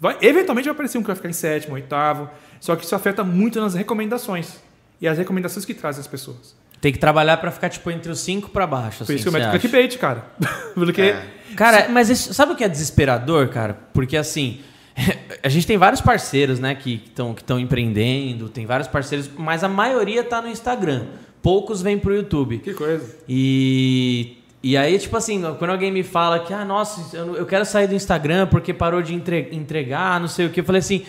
[0.00, 2.28] Vai, eventualmente vai aparecer um que vai ficar em sétimo, oitavo.
[2.60, 4.56] Só que isso afeta muito nas recomendações.
[5.00, 6.56] E as recomendações que trazem as pessoas.
[6.80, 8.98] Tem que trabalhar pra ficar, tipo, entre os 5 pra baixo.
[8.98, 10.24] Por Assim, isso que eu meto clickbait, cara.
[10.74, 11.02] Porque.
[11.02, 11.26] É.
[11.56, 13.76] Cara, mas isso- sabe o que é desesperador, cara?
[13.92, 14.60] Porque assim,
[15.42, 19.64] a gente tem vários parceiros, né, que estão que estão empreendendo, tem vários parceiros, mas
[19.64, 21.06] a maioria tá no Instagram.
[21.48, 22.58] Poucos vêm pro YouTube.
[22.58, 23.16] Que coisa.
[23.26, 27.86] E, e aí, tipo assim, quando alguém me fala que, ah, nossa, eu, quero sair
[27.86, 31.06] do Instagram porque parou de entre- entregar, não sei o que, eu falei assim,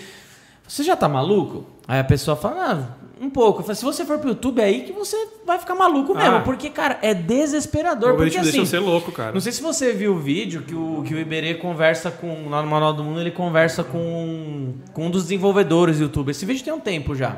[0.65, 1.65] você já tá maluco?
[1.85, 3.59] Aí a pessoa fala, ah, um pouco.
[3.59, 6.37] Eu falei, se você for pro YouTube, é aí que você vai ficar maluco mesmo.
[6.37, 6.39] Ah.
[6.39, 8.11] Porque, cara, é O desesperador.
[8.11, 9.33] Porque algoritmo deixa assim, eu ser louco, cara.
[9.33, 12.47] não sei se você viu o vídeo que o, que o Iberê conversa com.
[12.47, 16.29] Lá no Manual do Mundo, ele conversa com, com um dos desenvolvedores do YouTube.
[16.29, 17.35] Esse vídeo tem um tempo já.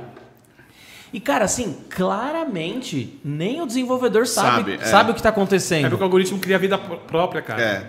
[1.13, 5.11] E, cara, assim, claramente, nem o desenvolvedor sabe, Sabe, sabe, é.
[5.11, 5.89] o que tá É acontecendo.
[5.89, 7.61] porque o algoritmo cria vida pr- própria, cara.
[7.61, 7.83] É.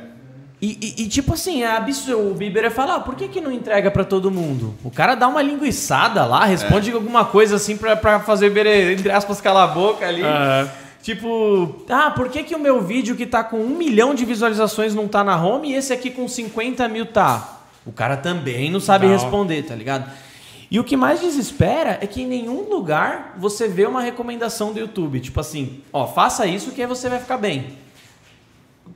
[0.60, 2.30] E, e- e, tipo assim, é absurdo.
[2.30, 4.74] O Bieber fala, ah, por que, que não entrega pra todo mundo?
[4.84, 8.92] O cara dá uma linguiçada lá, responde alguma coisa assim pra, pra fazer o Bieber,
[8.92, 10.22] entre aspas, calar a boca ali.
[10.24, 10.68] Ah,
[11.02, 14.94] Tipo, ah, por que, que o meu vídeo que tá com um milhão de visualizações
[14.94, 17.58] não tá na home e esse aqui com 50 mil tá?
[17.84, 19.12] O cara também não sabe Não.
[19.12, 20.08] responder, tá ligado?
[20.72, 24.78] E o que mais desespera é que em nenhum lugar você vê uma recomendação do
[24.80, 25.20] YouTube.
[25.20, 27.76] Tipo assim, ó, faça isso que aí você vai ficar bem.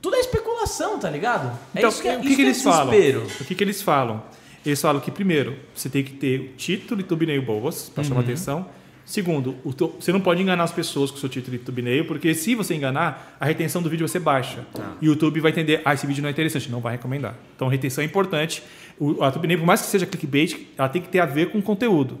[0.01, 1.47] Tudo é especulação, tá ligado?
[1.75, 2.89] É Então, isso que é, o que, isso que é eles falam?
[2.89, 3.27] desespero.
[3.39, 4.23] O que, que eles falam?
[4.65, 8.07] Eles falam que, primeiro, você tem que ter o título e thumbnail boas para Uhum.
[8.09, 8.65] chamar atenção.
[9.05, 12.33] Segundo, teu- você não pode enganar as pessoas com o seu título e thumbnail, porque
[12.35, 14.65] se você enganar, a retenção do vídeo vai ser baixa.
[15.01, 17.35] E o YouTube vai entender, ah, esse vídeo não é interessante, não vai recomendar.
[17.55, 18.61] Então, retenção é importante.
[18.99, 21.59] O, a thumbnail, por mais que seja clickbait, ela tem que ter a ver com
[21.59, 22.19] o conteúdo.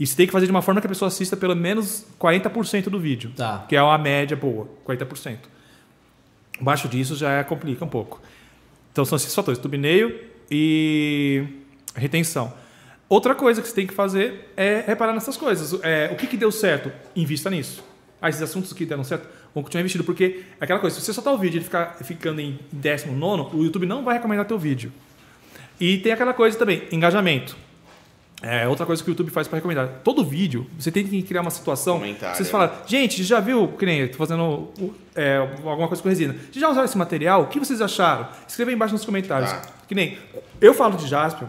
[0.00, 2.84] E você tem que fazer de uma forma que a pessoa assista pelo menos 40%
[2.90, 3.64] do vídeo, Tá.
[3.68, 5.38] que é uma média boa, 40%.
[6.60, 8.20] Abaixo disso já complica um pouco.
[8.92, 10.14] Então são esses fatores: thumbnail
[10.50, 11.44] e
[11.94, 12.52] retenção.
[13.08, 15.78] Outra coisa que você tem que fazer é reparar nessas coisas.
[15.82, 16.90] É, o que, que deu certo?
[17.14, 17.84] Invista nisso.
[18.20, 20.02] Ah, esses assuntos que deram certo vão continuar investindo.
[20.04, 23.56] Porque é aquela coisa, se você soltar o vídeo e ele ficar ficando em 19,
[23.56, 24.90] o YouTube não vai recomendar teu vídeo.
[25.80, 27.56] E tem aquela coisa também, engajamento.
[28.42, 29.88] É outra coisa que o YouTube faz para recomendar.
[30.04, 31.98] Todo vídeo, você tem que criar uma situação.
[31.98, 34.70] Comentário, Você fala, gente, já viu, que nem eu tô fazendo
[35.14, 36.34] é, alguma coisa com resina.
[36.34, 37.42] Vocês já usaram esse material?
[37.42, 38.28] O que vocês acharam?
[38.46, 39.50] Escreva aí embaixo nos comentários.
[39.50, 39.62] Tá.
[39.88, 40.18] Que nem
[40.60, 41.48] eu falo de Jaspion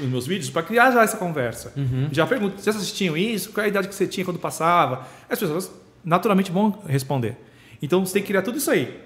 [0.00, 1.74] nos meus vídeos para criar já essa conversa.
[2.10, 3.52] Já pergunto, vocês assistiam isso?
[3.52, 5.06] Qual é a idade que você tinha quando passava?
[5.28, 5.70] As pessoas
[6.02, 7.36] naturalmente vão responder.
[7.82, 8.98] Então você tem que criar tudo isso aí.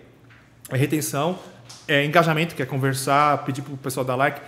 [0.70, 1.38] É retenção,
[1.88, 4.40] é engajamento, que é conversar, pedir pro pessoal dar like.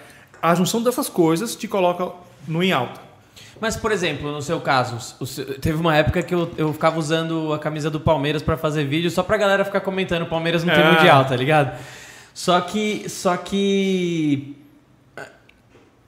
[0.43, 2.11] A junção dessas coisas te coloca
[2.47, 3.01] no em alta.
[3.61, 5.27] Mas, por exemplo, no seu caso, o
[5.61, 9.11] teve uma época que eu, eu ficava usando a camisa do Palmeiras pra fazer vídeo
[9.11, 10.93] só pra galera ficar comentando o Palmeiras não tem Ah.
[10.93, 11.79] mundial, tá ligado?
[12.35, 13.09] Só que.
[13.09, 14.55] Só que.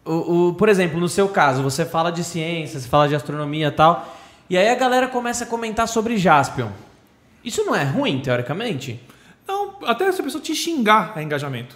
[0.05, 3.69] O, o- por exemplo, no seu caso, você fala de ciência, você fala de astronomia
[3.69, 4.17] e tal,
[4.49, 6.69] e aí a galera começa a comentar sobre Jaspion.
[7.45, 9.01] Isso não é ruim, teoricamente?
[9.49, 11.75] Não, até se a pessoa te xingar é engajamento.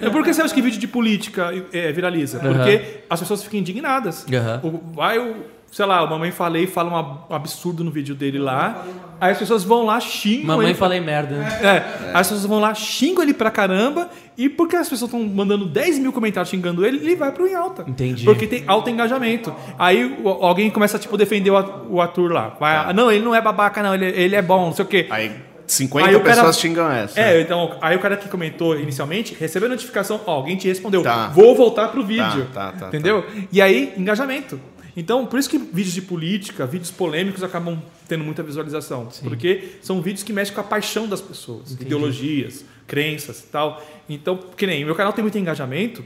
[0.00, 2.38] é porque você acha que vídeo de política é, viraliza?
[2.40, 4.24] Porque as pessoas ficam indignadas.
[4.62, 5.36] O- Vai o,
[5.70, 8.84] sei lá, o Mamãe Falei fala um ab- absurdo no vídeo dele lá,
[9.20, 10.74] aí as pessoas vão lá, xingam Mamãe ele.
[10.74, 11.34] falei merda.
[11.36, 15.66] É, as pessoas vão lá, xingam ele pra caramba, e porque as pessoas estão mandando
[15.66, 17.84] 10 mil comentários xingando ele, ele vai pro em alta.
[17.86, 18.24] Entendi.
[18.24, 19.54] Porque tem alto engajamento.
[19.78, 22.56] Aí o- alguém começa, tipo, defender o at- o ator lá.
[22.58, 24.88] Vai, "Ah, não, ele não é babaca, não, ele, ele é bom, não sei o
[24.88, 25.06] quê.
[25.10, 27.20] Aí 50 Aí o cara- pessoas xingam essa.
[27.20, 31.02] É, então, aí o cara que comentou inicialmente recebeu a notificação, ó, alguém te respondeu,
[31.02, 31.28] Tá.
[31.28, 32.46] vou voltar pro vídeo.
[32.52, 33.24] Tá, tá, tá, entendeu?
[33.52, 34.58] E aí, engajamento.
[34.96, 39.08] Então, por isso que vídeos de política, vídeos polêmicos acabam tendo muita visualização.
[39.22, 43.80] Porque são vídeos que mexem com a paixão das pessoas, ideologias, crenças e tal.
[44.08, 46.04] Então, que nem, meu canal tem muito engajamento,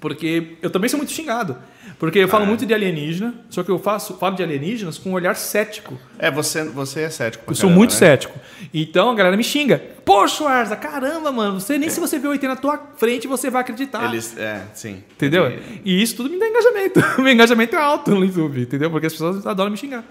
[0.00, 1.56] porque eu também sou muito xingado.
[1.98, 2.28] Porque eu Ah.
[2.28, 5.96] falo muito de alienígena, só que eu faço, falo de alienígenas com um olhar cético.
[6.18, 7.44] É, você, você é cético.
[7.48, 7.96] Eu sou muito né?
[7.96, 8.36] cético.
[8.74, 9.80] Então a galera me xinga.
[10.04, 11.60] Poxa, Arza, caramba, mano.
[11.60, 14.04] Você nem se você vê o ET na tua frente, você vai acreditar.
[14.12, 15.04] Eles, é, sim.
[15.12, 15.52] Entendeu?
[15.84, 17.00] E isso tudo me dá engajamento.
[17.22, 18.90] Meu engajamento é alto no YouTube, entendeu?
[18.90, 20.04] Porque as pessoas adoram me xingar.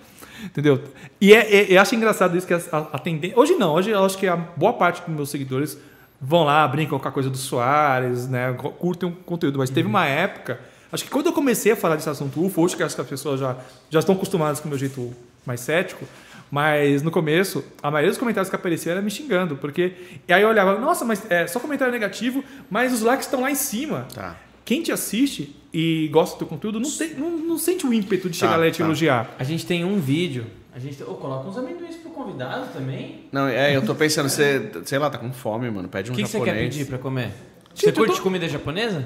[0.46, 0.82] Entendeu?
[1.20, 3.38] E é, é- eu acho engraçado isso que a, a, a tendência.
[3.38, 5.78] Hoje não, hoje eu acho que a boa parte dos meus seguidores
[6.22, 8.54] vão lá, brincam com a coisa do Soares, né?
[8.78, 9.58] Curtem o conteúdo.
[9.58, 10.60] Mas teve uma época.
[10.92, 13.08] Acho que quando eu comecei a falar desse assunto UFO, hoje que acho que as
[13.08, 13.56] pessoas já,
[13.90, 15.14] já estão acostumadas com o meu jeito
[15.46, 16.06] mais cético,
[16.52, 19.94] mas no começo, a maioria dos comentários que apareciam era me xingando, porque.
[20.28, 23.50] E aí eu olhava, nossa, mas é só comentário negativo, mas os likes estão lá
[23.50, 24.06] em cima.
[24.14, 24.36] Tá.
[24.66, 28.30] Quem te assiste e gosta do teu conteúdo não, tem- não, não sente o ímpeto
[28.30, 28.84] de chegar Tá, lá e te tá.
[28.84, 29.30] elogiar.
[29.40, 30.46] A gente tem um vídeo.
[30.76, 31.02] A gente.
[31.04, 33.26] Ô, coloca uns amendoins pro convidado também.
[33.32, 35.88] Não, é, eu tô pensando, você, sei lá, tá com fome, mano.
[35.88, 36.58] Pede um O que, que você japonês.
[36.58, 37.32] quer pedir pra comer?
[37.74, 39.06] Você curte tô- comida japonesa?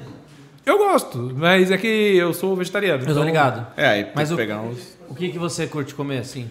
[0.64, 3.02] Eu gosto, mas é que eu sou vegetariano.
[3.02, 3.66] Eu tô então- ligado.
[3.76, 4.98] É, aí Mas que o- pegar uns...
[5.08, 6.50] O que, que você curte comer assim?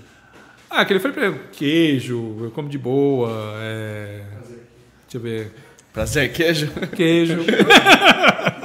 [0.70, 3.30] Ah, aquele foi pra queijo, eu como de boa.
[3.58, 4.22] É...
[5.04, 5.52] Deixa eu ver.
[5.94, 6.72] Prazer, queijo?
[6.96, 7.44] Queijo.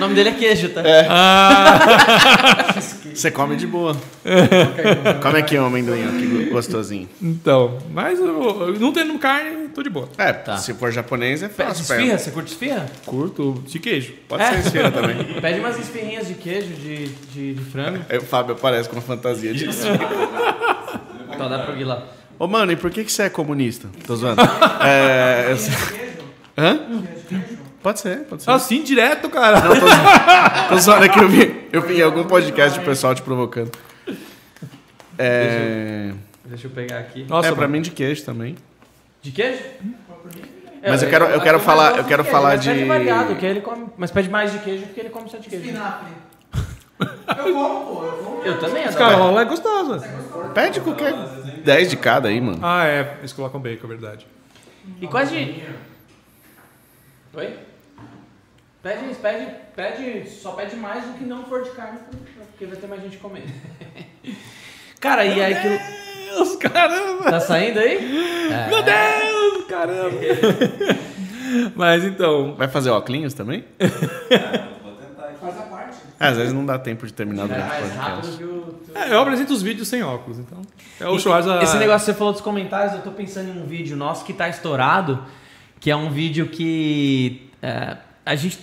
[0.00, 0.82] O nome dele é queijo, tá?
[3.14, 3.94] Você come de boa.
[5.22, 7.06] come aqui um amendoim, ó, que gostosinho.
[7.20, 10.08] então, mas eu, não tendo carne, tô de boa.
[10.16, 10.56] É, Tá.
[10.56, 11.82] se for japonês é Pede fácil.
[11.82, 12.16] esfirra?
[12.18, 12.86] Você curte esfirra?
[13.04, 14.14] Curto de queijo.
[14.26, 14.52] Pode É.
[14.52, 15.22] ser esfirra também.
[15.38, 17.98] Pede umas esfirrinhas de queijo, de, de, de frango.
[18.08, 19.86] Aí o Fábio aparece com uma fantasia disso.
[21.30, 22.04] Então dá pra ir lá.
[22.38, 23.88] Ô, mano, e por que, que você é comunista?
[24.06, 24.40] Tô zoando.
[24.82, 25.52] É...
[25.52, 26.00] eu-
[26.56, 26.80] Hã?
[27.82, 28.50] Pode ser, pode ser.
[28.50, 29.60] Assim, direto, cara.
[30.68, 33.70] Tô zoando aqui, eu vi, eu vi em algum podcast o pessoal te provocando.
[35.18, 36.12] É...
[36.44, 37.24] Deixa eu pegar aqui.
[37.28, 37.72] Nossa, é, pra mano.
[37.72, 38.56] mim de queijo também.
[39.22, 39.62] De queijo?
[40.82, 43.46] Mas eu quero- eu quero falar- eu quero queijo, falar mas Pede de- variado, que
[43.46, 45.64] ele come, mas pede mais de queijo porque ele come só de queijo.
[45.66, 46.06] Espinafre.
[47.00, 48.04] Eu como, pô.
[48.04, 48.42] Eu como.
[48.42, 48.98] Eu também adoro.
[48.98, 50.00] caras lá é gostoso.
[50.54, 51.12] Pede qualquer.
[51.64, 52.58] 10 de cada aí, mano.
[52.62, 53.16] Ah, é.
[53.20, 54.26] Eles colocam bacon, é verdade.
[55.00, 55.62] E quase.
[57.34, 57.58] Oi?
[58.82, 61.98] Pede, pede, pede, só pede mais do que não for de carne,
[62.50, 63.46] porque vai ter mais gente comendo.
[64.98, 65.78] Cara, e aí aquilo.
[66.30, 67.24] Deus, caramba!
[67.24, 67.98] Tá saindo aí?
[68.68, 70.18] Meu Deus, caramba!
[71.74, 73.64] Mas então, Vai fazer óculos também?
[75.40, 75.96] Faz a parte.
[76.18, 78.36] É, às vezes não dá tempo de terminar É durante o podcast.
[78.36, 78.80] que o.
[78.94, 80.60] é, eu apresento os vídeos sem óculos, então.
[81.00, 81.62] É o Schwarza.
[81.62, 84.34] Esse negócio que você falou dos comentários, eu tô pensando em um vídeo nosso que
[84.34, 85.24] tá estourado,
[85.80, 88.58] que é um vídeo que é, a gente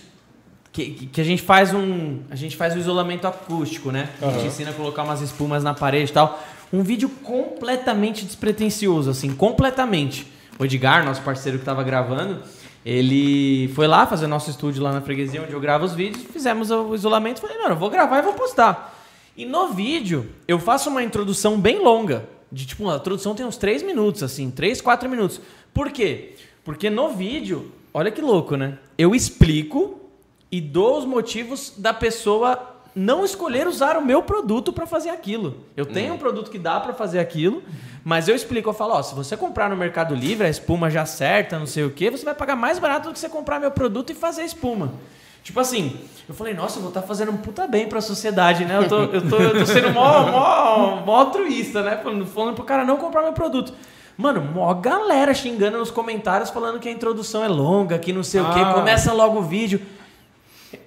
[0.77, 4.09] que, que a gente faz um a gente faz o isolamento acústico, né?
[4.21, 6.39] A gente ensina a colocar umas espumas na parede e tal.
[6.71, 10.27] Um vídeo completamente despretensioso, assim, completamente.
[10.59, 12.43] O Edgar, nosso parceiro que tava gravando,
[12.85, 16.69] ele foi lá fazer nosso estúdio lá na freguesia onde eu gravo os vídeos, fizemos
[16.69, 18.95] o isolamento, falei, mano, eu vou gravar e vou postar.
[19.35, 22.27] E no vídeo, eu faço uma introdução bem longa.
[22.51, 25.41] De tipo, a introdução tem uns 3 minutos, assim, 3, 4 minutos.
[25.73, 26.35] Por quê?
[26.63, 28.77] Porque no vídeo, olha que louco, né?
[28.97, 30.06] Eu explico
[30.51, 35.57] e dou os motivos da pessoa não escolher usar o meu produto para fazer aquilo.
[35.75, 37.61] Eu tenho um produto que dá para fazer aquilo,
[38.03, 41.05] mas eu explico, eu falo, ó, se você comprar no Mercado Livre, a espuma já
[41.05, 43.69] certa, não sei o quê, você vai pagar mais barato do que você comprar meu
[43.69, 44.93] produto e fazer a espuma.
[45.43, 45.95] Tipo assim,
[46.27, 48.77] eu falei, nossa, eu vou estar fazendo um puta bem pra sociedade, né?
[48.77, 51.97] Eu tô, eu tô, eu tô sendo mó, mó, mó altruísta, né?
[52.03, 53.73] Falando, falando pro cara não comprar meu produto.
[54.17, 58.41] Mano, mó galera xingando nos comentários, falando que a introdução é longa, que não sei
[58.41, 58.73] o quê, Ah.
[58.73, 59.79] começa logo o vídeo.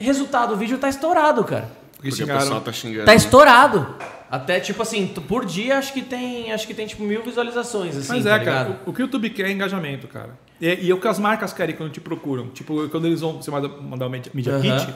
[0.01, 1.69] Resultado, o vídeo tá estourado, cara.
[1.97, 3.05] Porque Porque o pessoal tá xingando.
[3.05, 3.95] Tá estourado.
[4.31, 8.09] Até, tipo assim, por dia acho que tem, acho que tem tipo mil visualizações, assim,
[8.15, 8.79] Mas tá é, cara, ligado?
[8.87, 10.31] o, o que o YouTube quer é engajamento, cara.
[10.61, 12.49] E, e é o que as marcas querem quando te procuram.
[12.49, 14.33] Tipo, quando eles vão você manda- mandar o Media.
[14.33, 14.95] Kit,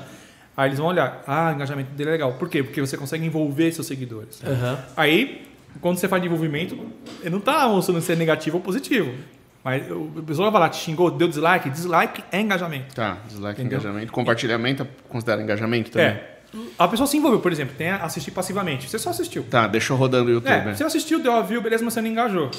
[0.56, 2.32] aí eles vão olhar, ah, o engajamento dele é legal.
[2.34, 2.62] Por quê?
[2.62, 4.40] Porque você consegue envolver seus seguidores.
[4.96, 5.48] Aí,
[5.80, 6.78] quando você faz de envolvimento,
[7.20, 9.12] ele não tá mostrando se é negativo ou positivo.
[9.64, 11.70] Mas o pessoal vai lá, te xingou, deu dislike.
[11.70, 12.94] Dislike é engajamento.
[12.94, 13.78] Tá, dislike Entendeu?
[13.80, 14.12] engajamento.
[14.12, 16.08] Compartilhamento considera engajamento também?
[16.08, 16.34] É.
[16.78, 18.88] A pessoa se envolveu, por exemplo, tem a assistir passivamente.
[18.88, 19.42] Você só assistiu.
[19.44, 20.74] Tá, deixou rodando o YouTube, É, né?
[20.74, 22.50] você assistiu, deu a view, beleza, mas você não engajou.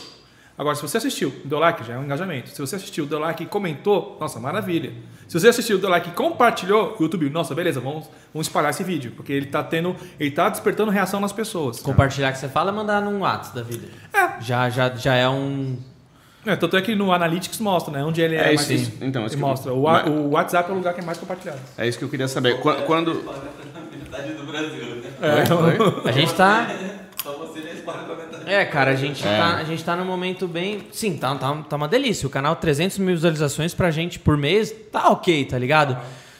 [0.57, 2.49] Agora, se você assistiu, deu like, já é um engajamento.
[2.49, 4.93] Se você assistiu, deu like e comentou, nossa, maravilha.
[5.27, 8.83] Se você assistiu, deu like e compartilhou, o YouTube, nossa, beleza, vamos, vamos espalhar esse
[8.83, 9.11] vídeo.
[9.15, 9.95] Porque ele tá tendo.
[10.17, 11.81] Ele tá despertando reação nas pessoas.
[11.81, 13.87] Compartilhar que você fala é mandar num WhatsApp da vida.
[14.13, 14.41] É.
[14.41, 15.77] Já, já, já é um.
[16.45, 18.03] É, tanto é que no Analytics mostra, né?
[18.03, 18.61] Onde ele é, É mais.
[18.61, 18.91] isso, isso.
[19.01, 19.73] Então, isso ele que eu- mostra.
[19.73, 21.59] O, Mas- o WhatsApp é o lugar que é mais compartilhado.
[21.77, 22.59] É isso que eu queria saber.
[22.59, 23.13] Qua- Quando.
[23.91, 25.11] Metade do Brasil, né?
[26.03, 26.09] Oi?
[26.09, 26.67] A gente tá.
[27.23, 28.43] Só você já espalha pra metade.
[28.53, 29.37] É, cara, a gente, É.
[29.37, 30.83] Tá, a gente tá num momento bem.
[30.91, 32.27] Sim, tá, tá, tá uma delícia.
[32.27, 35.97] O canal 300 mil visualizações pra gente por mês tá ok, tá ligado?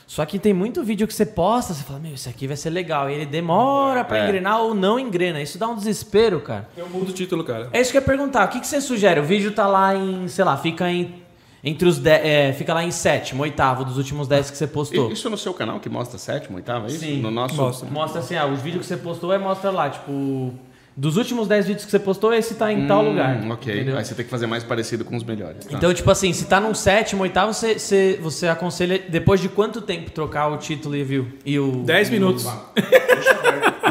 [0.08, 2.70] Só que tem muito vídeo que você posta, você fala, meu, isso aqui vai ser
[2.70, 3.10] legal.
[3.10, 4.24] E ele demora pra É.
[4.26, 5.42] engrenar ou não engrena.
[5.42, 6.70] Isso dá um desespero, cara.
[6.78, 7.70] Eu mudo o título, cara.
[7.74, 8.46] É isso que eu ia perguntar.
[8.46, 9.20] O que, que você sugere?
[9.20, 11.24] O vídeo tá lá em, sei lá, fica em.
[11.64, 11.98] Entre os.
[11.98, 15.12] De, é, fica lá em sétimo, oitavo dos últimos 10 que você postou.
[15.12, 17.00] Isso no seu canal que mostra sétimo, oitavo, é isso?
[17.00, 17.20] Sim.
[17.22, 17.56] No nosso.
[17.56, 17.90] Mostra.
[17.90, 20.54] Mostra assim, ah, os vídeos que você postou é mostra lá, tipo.
[20.98, 23.38] Dos últimos 10 vídeos que você postou, esse tá em tal Hum, lugar.
[23.52, 23.74] Ok.
[23.74, 23.98] entendeu?
[23.98, 25.66] Aí você tem que fazer mais parecido com os melhores.
[25.66, 25.76] tá?
[25.76, 29.82] Então, tipo assim, se tá num sétimo, oitavo, você, você, você aconselha depois de quanto
[29.82, 31.28] tempo trocar o título e view?
[31.46, 31.84] E o.
[31.84, 32.48] 10 minutos.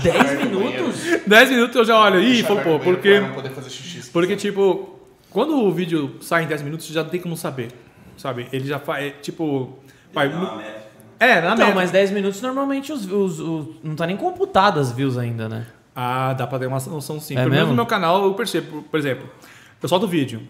[0.03, 1.03] 10 minutos?
[1.27, 2.21] 10 minutos eu já olho.
[2.23, 3.19] Ih, pô, pô, porque.
[3.19, 4.11] pra não poder fazer xixi.
[4.11, 4.99] Porque, tipo,
[5.31, 7.69] quando o vídeo sai em 10 minutos, você já não tem como saber.
[8.17, 8.47] Sabe?
[8.53, 9.05] Ele já faz.
[9.05, 9.79] É, tipo.
[10.15, 10.25] Uma
[10.57, 10.83] métrica.
[11.21, 11.75] é, na Não, média.
[11.75, 15.67] mas 10 minutos normalmente os, os, os- não tá nem computado as views ainda, né?
[15.95, 17.35] Ah, dá pra ter uma noção sim.
[17.35, 18.83] É Pelo menos no meu canal eu percebo.
[18.83, 19.29] Por exemplo,
[19.83, 20.41] eu solto o vídeo.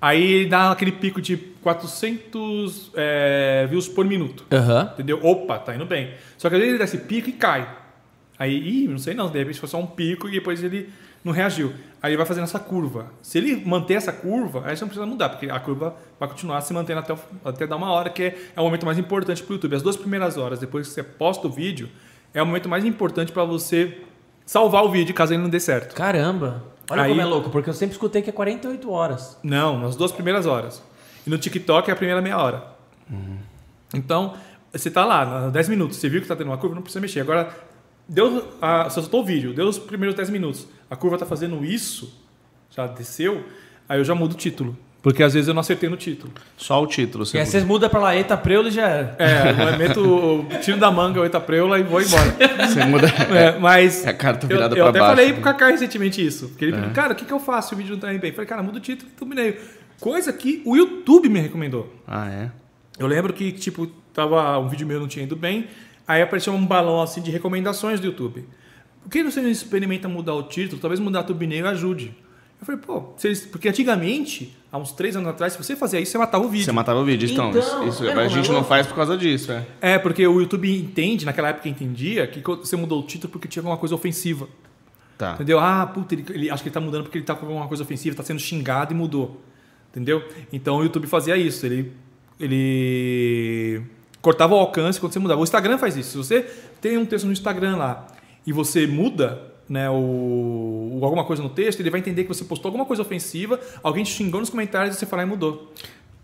[0.00, 4.44] Aí dá aquele pico de 400 é, views por minuto.
[4.52, 4.90] Aham.
[4.94, 5.18] Entendeu?
[5.22, 6.12] Opa, tá indo bem.
[6.36, 7.68] Só que às vezes ele dá esse pico e cai.
[8.38, 10.90] Aí, ih, não sei não, de repente foi só um pico e depois ele
[11.24, 11.72] não reagiu.
[12.02, 13.06] Aí ele vai fazendo essa curva.
[13.22, 16.60] Se ele manter essa curva, aí você não precisa mudar, porque a curva vai continuar
[16.60, 19.42] se mantendo até, o- até dar uma hora, que é, é o momento mais importante
[19.42, 19.74] pro YouTube.
[19.76, 21.88] As duas primeiras horas, depois que você posta o vídeo,
[22.34, 23.98] é o momento mais importante para você
[24.44, 25.94] salvar o vídeo, caso ele não dê certo.
[25.94, 26.64] Caramba.
[26.90, 29.38] Olha Aí- como é louco, porque eu sempre escutei que é 48 horas.
[29.42, 30.82] Não, nas duas primeiras horas.
[31.26, 32.74] E no TikTok é a primeira meia hora.
[33.94, 34.34] Então,
[34.72, 37.00] você tá lá, na 10 minutos, você viu que tá tendo uma curva, não precisa
[37.00, 37.20] mexer.
[37.20, 37.54] Agora,
[38.08, 41.64] deu, a, você soltou o vídeo, deu os primeiros 10 minutos, a curva tá fazendo
[41.64, 42.12] isso,
[42.70, 43.44] já desceu,
[43.88, 44.76] aí eu já mudo o título.
[45.04, 46.32] Porque às vezes eu não acertei no título.
[46.56, 47.24] Só o título.
[47.24, 49.16] E Você aí vocês mudam pra lá, eita, preula e já era.
[49.18, 52.34] É, eu meto o tiro da manga, oita preula e vou embora.
[52.66, 53.06] você muda.
[53.36, 54.06] É, mas.
[54.06, 55.32] É a carta eu, virada eu pra até baixo, falei né?
[55.34, 56.48] pro Kaká recentemente isso.
[56.48, 58.20] Porque ele pediu, cara, o que, que eu faço se o vídeo não tá indo
[58.22, 58.30] bem?
[58.30, 59.56] Eu falei, cara, muda o título e thumbnail.
[60.00, 61.94] Coisa que o YouTube me recomendou.
[62.06, 62.50] Ah, é?
[62.98, 65.68] Eu lembro que, tipo, tava, um vídeo meu não tinha ido bem,
[66.08, 68.48] aí apareceu um balão assim de recomendações do YouTube.
[69.02, 70.80] Por que você não experimenta mudar o título?
[70.80, 72.16] Talvez mudar a thumbnail ajude.
[72.64, 73.14] Eu falei, pô,
[73.50, 76.64] porque antigamente, há uns três anos atrás, se você fazia isso, você matava o vídeo.
[76.64, 77.30] Você matava o vídeo.
[77.30, 79.52] Então, Então, isso, é, a não, gente não faz por causa disso.
[79.52, 79.66] É.
[79.80, 83.60] É, porque o YouTube entende, naquela época entendia, que você mudou o título porque tinha
[83.60, 84.48] alguma coisa ofensiva.
[85.18, 85.34] Tá.
[85.34, 85.60] Entendeu?
[85.60, 87.82] Ah, puta, ele, ele- acho que ele tá mudando porque ele tá com alguma coisa
[87.82, 89.40] ofensiva, tá sendo xingado e mudou.
[89.90, 90.24] Entendeu?
[90.52, 91.64] Então o YouTube fazia isso.
[91.66, 91.92] Ele,
[92.40, 93.82] ele
[94.20, 95.40] cortava o alcance quando você mudava.
[95.40, 96.10] O Instagram faz isso.
[96.10, 96.40] Se você
[96.80, 98.06] tem um texto no Instagram lá
[98.46, 102.44] e você muda né, o, o- alguma coisa no texto, ele vai entender que você
[102.44, 105.72] postou alguma coisa ofensiva, alguém te xingou nos comentários e você lá e mudou.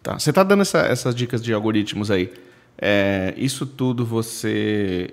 [0.02, 0.18] Tá.
[0.18, 2.32] Você tá dando essa- essas dicas de algoritmos aí.
[2.78, 5.12] É, isso tudo você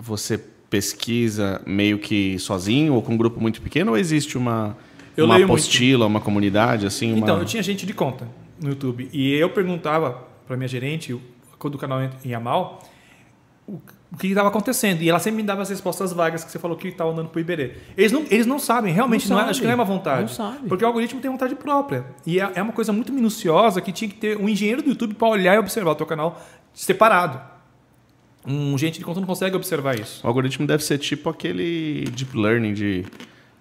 [0.00, 0.38] você
[0.70, 4.76] pesquisa meio que sozinho ou com um grupo muito pequeno ou existe uma
[5.16, 5.60] Eu uma leio muito.
[5.60, 8.26] apostila, uma comunidade assim, uma Então, eu tinha gente de conta
[8.60, 9.08] no YouTube.
[9.12, 11.16] E eu perguntava para minha gerente,
[11.58, 12.82] quando o canal ia mal,
[13.68, 13.78] o,
[14.14, 15.02] o que estava acontecendo.
[15.02, 17.40] E ela sempre me dava as respostas vagas que você falou que estava andando pro
[17.40, 17.72] Iberê.
[17.96, 19.96] Eles não, eles não sabem, realmente, Não não é- acho que não é uma sabe.
[19.98, 20.20] vontade.
[20.22, 20.68] Não sabe.
[20.68, 22.04] Porque o algoritmo tem vontade própria.
[22.24, 25.14] E é, é uma coisa muito minuciosa que tinha que ter um engenheiro do YouTube
[25.14, 26.40] para olhar e observar o teu canal
[26.72, 27.40] separado.
[28.46, 30.20] Um gente de conta não consegue observar isso.
[30.22, 33.04] O algoritmo deve ser tipo aquele deep learning de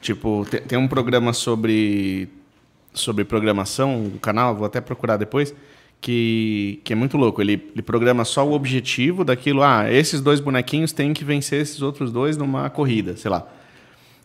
[0.01, 2.27] tipo te- tem, um programa sobre
[2.93, 5.55] sobre programação, o canal, vou até procurar depois,
[6.03, 7.41] que, que é muito louco.
[7.41, 9.63] Ele, ele programa só o objetivo daquilo.
[9.63, 13.47] Ah, esses dois bonequinhos têm que vencer esses outros dois numa corrida, sei lá.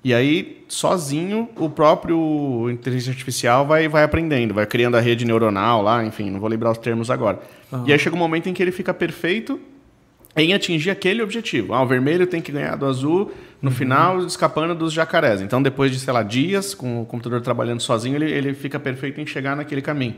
[0.03, 5.83] E aí, sozinho, o próprio inteligência artificial vai, vai aprendendo, vai criando a rede neuronal
[5.83, 7.41] lá, enfim, não vou lembrar os termos agora.
[7.87, 9.61] E aí chega um momento em que ele fica perfeito
[10.37, 11.75] em atingir aquele objetivo.
[11.75, 15.41] Ah, o vermelho tem que ganhar do azul no final, escapando dos jacarés.
[15.41, 19.21] Então, depois de, sei lá, dias, com o computador trabalhando sozinho, ele, ele fica perfeito
[19.21, 20.15] em chegar naquele caminho.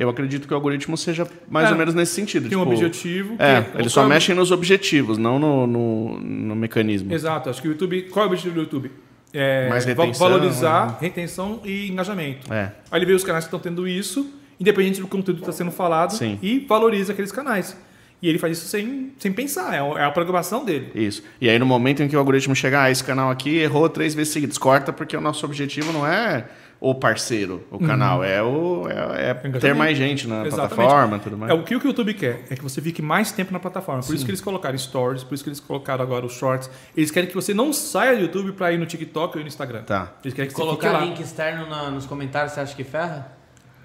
[0.00, 2.48] Eu acredito que o algoritmo seja mais É, ou menos nesse sentido.
[2.48, 3.36] Tem um tipo, objetivo.
[3.36, 7.12] que É, eles só cara- mexem nos objetivos, não no, no, no mecanismo.
[7.12, 8.02] Exato, acho que o YouTube.
[8.10, 8.90] Qual é o objetivo do YouTube?
[9.32, 12.52] É Mais retenção, valorizar retenção e engajamento.
[12.52, 12.72] É.
[12.90, 14.28] Aí ele vê os canais que estão tendo isso,
[14.58, 16.38] independente do conteúdo que está sendo falado, Sim.
[16.42, 17.76] e valoriza aqueles canais.
[18.22, 20.90] E ele faz isso sem, sem pensar, é é a programação dele.
[20.94, 21.22] Isso.
[21.40, 24.14] E aí, no momento em que o algoritmo chegar, ah, esse canal aqui errou três
[24.14, 26.44] vezes seguidas, corta, porque o nosso objetivo não é
[26.80, 30.74] o parceiro, o canal, é, o, é, é ter mais gente na Exatamente.
[30.76, 31.52] plataforma e tudo mais.
[31.52, 34.02] É o que o YouTube quer, é que você fique mais tempo na plataforma.
[34.02, 36.70] Por isso que eles colocaram stories, por isso que eles colocaram agora os shorts.
[36.96, 39.82] Eles querem que você não saia do YouTube para ir no TikTok ou no Instagram.
[39.82, 40.14] Tá.
[40.24, 41.00] Eles querem que você Colocar lá.
[41.00, 43.30] link externo na- nos comentários, você acha que ferra?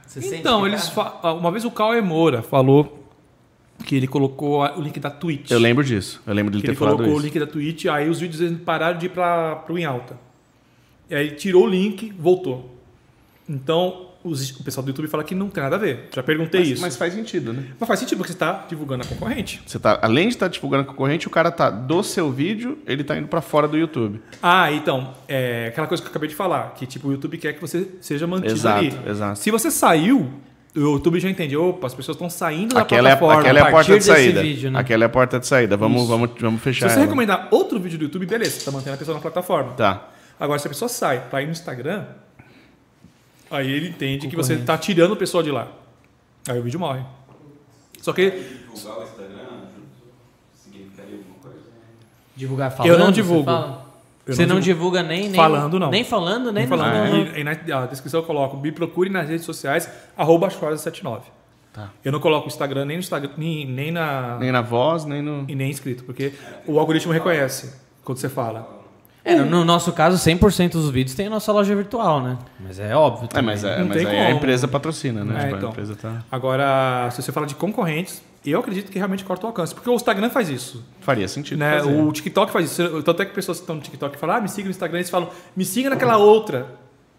[0.07, 1.09] Você sente Então, que eles ferra?
[1.21, 3.03] fa- uma vez o Cauê Moura falou
[3.83, 5.51] que ele colocou o link da Twitch.
[5.51, 6.21] Eu lembro disso.
[6.25, 7.21] Eu lembro dele que ter ele falado colocou isso.
[7.23, 10.17] o link da Twitch, aí os vídeos pararam de ir para o em alta.
[11.09, 12.73] E aí tirou o link, voltou.
[13.47, 16.09] Então, os- o pessoal do YouTube fala que não tem nada a ver.
[16.11, 16.81] Já perguntei Mas, isso.
[16.81, 17.63] mas Mas, faz sentido, né?
[17.85, 19.61] faz sentido porque você está divulgando a concorrente.
[19.65, 23.03] Você tá, além de estar divulgando a concorrente, o cara tá do seu vídeo, ele
[23.03, 24.19] tá indo pra fora do YouTube.
[24.41, 27.53] Ah, então, é aquela coisa que eu acabei de falar, que tipo, o YouTube quer
[27.53, 28.97] que você seja mantido Exato, ali.
[29.07, 29.37] exato.
[29.39, 30.27] Se você saiu,
[30.75, 33.41] o YouTube já entende, opa, as pessoas estão saindo da Aquela é, a- plataforma.
[33.41, 34.33] aquela é a a porta de saída.
[34.41, 34.79] desse vídeo, né?
[34.79, 35.77] Aquela é a porta de saída.
[35.77, 36.09] Vamos, Isso.
[36.09, 37.03] vamos, vamos Se fechar você ela.
[37.03, 39.73] recomendar outro vídeo do YouTube, beleza, você está mantendo a pessoa na plataforma.
[39.73, 40.09] Tá.
[40.39, 42.05] Agora, se a pessoa sai para ir no Instagram,
[43.55, 45.67] aí ele entende que você está tirando o pessoal de lá.
[46.47, 47.03] Aí o vídeo morre.
[48.01, 49.61] Só que Divulgar o Instagram
[50.53, 51.59] significaria alguma coisa?
[52.35, 52.91] Divulgar falando?
[52.91, 53.45] Eu não você divulgo.
[53.45, 53.85] fala?
[54.27, 55.35] Eu Você não não divulga nem, nem...
[55.35, 55.89] Falando, não.
[55.89, 56.53] Nem falando, nem...
[56.53, 57.11] nem falando.
[57.11, 57.17] não.
[57.17, 61.35] E, e na, na descrição eu coloco, me procure nas redes sociais, arroba 79
[61.71, 61.91] Tá.
[62.05, 64.37] Eu não coloco o Instagram nem no Instagram, nem, nem na.
[64.39, 65.43] Nem na voz, nem no.
[65.45, 66.31] E nem inscrito, porque
[66.65, 68.74] o algoritmo reconhece quando você fala.
[69.25, 72.37] É, no- no nosso caso, 100% dos vídeos tem a nossa loja virtual, né?
[72.59, 73.45] Mas é óbvio É, também.
[73.55, 75.35] mas, é, Não mas tem aí a empresa patrocina, né?
[75.35, 75.69] É, Tipo, então.
[75.69, 76.23] A empresa tá.
[76.31, 79.73] Agora, se você fala de concorrentes, eu acredito que realmente corta o alcance.
[79.73, 80.85] Porque o Instagram faz isso.
[81.01, 81.57] Faria sentido.
[81.57, 81.79] Né?
[81.79, 81.91] fazer.
[81.99, 83.01] O TikTok faz isso.
[83.01, 85.09] Tanto é que pessoas que estão no TikTok falam, ah, me siga no Instagram, eles
[85.09, 86.67] falam, me siga naquela outra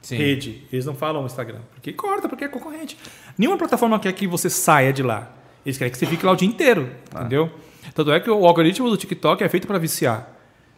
[0.00, 0.16] Sim.
[0.16, 0.62] rede.
[0.72, 1.58] Eles não falam no Instagram.
[1.74, 2.96] Porque corta, porque é concorrente.
[3.36, 5.28] Nenhuma plataforma quer que você saia de lá.
[5.64, 6.88] Eles querem que você fique lá o dia inteiro.
[7.12, 7.22] Ah.
[7.22, 7.50] Entendeu?
[7.92, 10.35] Tanto é que o algoritmo do TikTok é feito para viciar.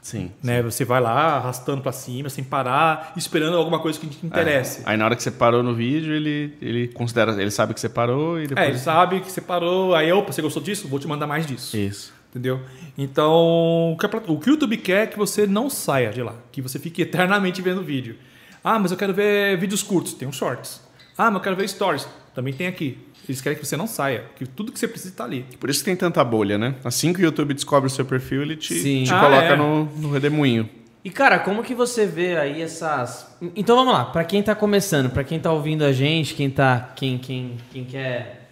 [0.08, 0.30] Sim.
[0.42, 0.62] Né?
[0.62, 4.80] Você vai lá arrastando para cima, sem parar, esperando alguma coisa que te interesse.
[4.86, 7.90] Aí na hora que você parou no vídeo, ele, ele considera, ele sabe que você
[7.90, 8.68] parou e É, depois.
[8.68, 10.88] ele sabe que você parou, aí, opa, você gostou disso?
[10.88, 11.76] Vou te mandar mais disso.
[11.76, 12.14] Isso.
[12.30, 12.60] Entendeu?
[12.96, 13.96] Então, o
[14.40, 17.60] que o YouTube quer é que você não saia de lá, que você fique eternamente
[17.60, 18.16] vendo vídeo.
[18.64, 20.80] Ah, mas eu quero ver vídeos curtos, tem um shorts.
[21.16, 22.98] Ah, mas eu quero ver stories, também tem aqui.
[23.28, 25.44] Eles querem que você não saia, que tudo que você precisa está ali.
[25.60, 26.74] Por isso que tem tanta bolha, né?
[26.82, 29.56] Assim que o YouTube descobre o seu perfil, ele te, te Ah, coloca é.
[29.56, 30.68] no, no redemoinho.
[31.04, 33.36] E cara, como que você vê aí essas.
[33.54, 36.92] Então vamos lá, pra quem tá começando, pra quem tá ouvindo a gente, quem tá.
[36.96, 38.50] Quem, quem, quem quer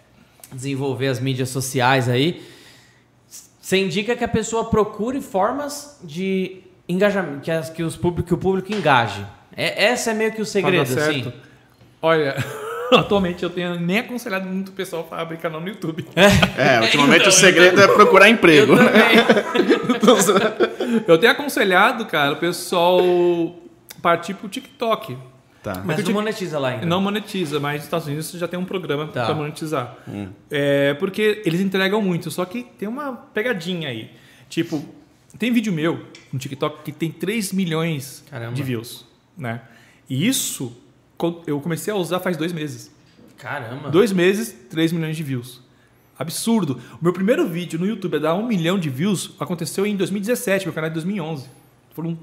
[0.53, 2.41] desenvolver as mídias sociais aí,
[3.59, 8.33] você indica que a pessoa procure formas de engajamento, que, as, que, os público, que
[8.33, 9.25] o público engaje.
[9.55, 11.23] É, essa é meio que o segredo, assim.
[11.23, 11.33] certo.
[12.01, 12.35] Olha,
[12.99, 16.05] atualmente eu tenho nem aconselhado muito o pessoal a abrir canal no YouTube.
[16.57, 18.73] É, ultimamente o segredo é procurar emprego.
[18.73, 19.17] Eu também.
[21.07, 23.01] Eu tenho aconselhado, cara, o pessoal
[24.01, 25.17] partir pro TikTok.
[25.61, 25.81] Tá.
[25.83, 26.85] Mas não monetiza lá ainda.
[26.85, 29.25] Não monetiza, mas nos Estados Unidos já tem um programa Tá.
[29.25, 29.97] para monetizar.
[30.49, 34.09] É, porque eles entregam muito, só que tem uma pegadinha aí.
[34.47, 34.85] Tipo,
[35.37, 38.53] tem vídeo meu no TikTok que tem 3 milhões Caramba.
[38.53, 39.05] de views,
[39.37, 39.61] né?
[40.09, 40.73] E isso
[41.47, 42.91] eu comecei a usar faz dois meses.
[43.37, 43.89] Caramba.
[43.89, 45.61] Dois meses, 3 milhões de views.
[46.17, 46.79] Absurdo.
[46.99, 50.65] O meu primeiro vídeo no YouTube a dar um milhão de views aconteceu em 2017,
[50.65, 51.45] meu canal é de 2011.
[51.93, 52.17] Foram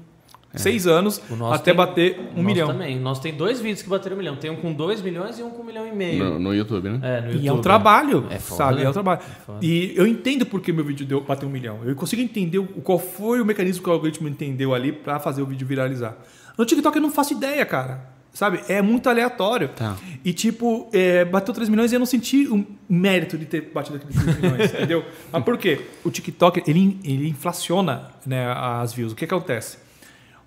[0.53, 2.67] seis anos até tem- bater O um nosso milhão.
[2.67, 2.99] também.
[2.99, 4.35] Nós tem dois vídeos que bateram um milhão.
[4.37, 6.23] Tem um com 2 milhões e um com um milhão e meio.
[6.23, 6.99] No, no YouTube, né?
[7.01, 7.43] É, no YouTube.
[7.43, 8.79] E é um trabalho, É foda, sabe?
[8.79, 8.83] né?
[8.85, 9.21] É um trabalho.
[9.45, 9.59] foda.
[9.61, 11.79] E eu entendo porque meu vídeo deu bateu um milhão.
[11.85, 15.41] Eu consigo entender o, qual foi o mecanismo que o algoritmo entendeu ali pra fazer
[15.41, 16.17] o vídeo viralizar.
[16.57, 18.14] No TikTok eu não faço ideia, cara.
[18.35, 18.61] Sabe?
[18.67, 19.69] É muito aleatório.
[19.69, 19.95] Tá.
[20.23, 23.95] E tipo, é, bateu 3 milhões e eu não senti o mérito de ter batido
[23.95, 25.05] aqueles 3 milhões, entendeu?
[25.31, 25.81] Mas por quê?
[26.03, 29.13] O TikTok, ele, ele inflaciona né, as views.
[29.13, 29.77] O que acontece?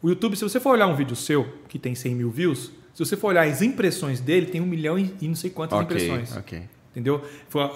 [0.02, 3.02] O YouTube, se você for olhar um vídeo seu, que tem 100 mil views, se
[3.04, 6.36] você for olhar as impressões dele, tem um milhão e, não sei quantas Ok, impressões.
[6.36, 6.62] ok.
[6.90, 7.24] Entendeu?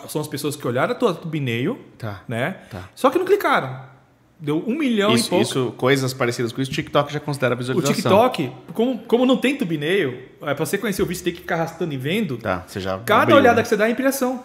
[0.09, 2.23] São as pessoas que olharam a tua thumbnail, Tá.
[2.29, 2.59] né?
[2.71, 2.91] Tá.
[2.95, 3.81] Só que não clicaram.
[4.45, 5.43] Deu um milhão e Isso, pouco.
[5.45, 7.95] isso, coisas parecidas com isso, o TikTok já considera o visualização.
[7.95, 11.41] TikTok, como, como não tem thumbnail, é, pra você conhecer o vídeo, você tem que
[11.43, 12.37] ficar arrastando e vendo.
[12.39, 13.63] Tá, você já Cada abriu, olhada né?
[13.63, 14.43] que você dá é impressão.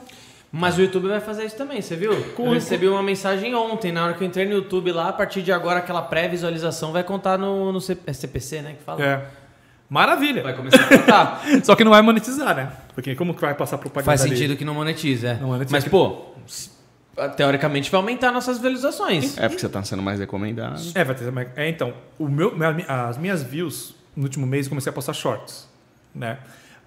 [0.52, 2.16] Mas o YouTube vai fazer isso também, você viu?
[2.36, 5.14] Com- eu recebi uma mensagem ontem, na hora que eu entrei no YouTube lá, a
[5.14, 8.76] partir de agora aquela pré-visualização vai contar no, no C- é CPC, né?
[8.78, 9.04] Que fala?
[9.04, 9.26] É.
[9.90, 10.44] Maravilha.
[10.44, 11.42] Vai começar a contar.
[11.66, 12.72] Só que não vai monetizar, né?
[12.94, 14.36] Porque como que vai passar propaganda Faz ali?
[14.38, 15.34] sentido que não monetiza, é.
[15.42, 15.76] Não monetiza.
[15.76, 16.26] Mas, pô,
[17.36, 19.38] teoricamente vai aumentar nossas visualizações.
[19.38, 20.80] É porque você tá sendo mais recomendado.
[20.96, 21.32] É, vai ter.
[21.32, 22.54] mais- É, então, o meu,
[22.88, 25.68] as minhas views no último mês eu comecei a postar shorts,
[26.14, 26.40] né?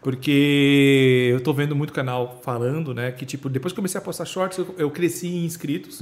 [0.03, 3.13] Porque eu tô vendo muito canal falando, né?
[3.13, 6.01] Que tipo, depois que eu comecei a postar shorts, eu, eu cresci em inscritos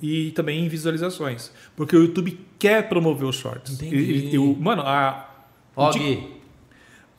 [0.00, 1.50] e também em visualizações.
[1.74, 3.74] Porque o YouTube quer promover os shorts.
[3.74, 3.96] Entendi.
[3.96, 5.28] E- e- o- mano, a,
[5.76, 6.39] Ó, Gui,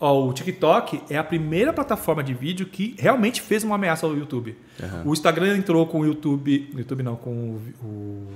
[0.03, 4.15] Ó, o TikTok é a primeira plataforma de vídeo que realmente fez uma ameaça ao
[4.17, 4.57] YouTube.
[5.05, 6.71] O Instagram entrou com o YouTube.
[6.75, 7.61] YouTube não, com o.
[7.85, 8.27] o-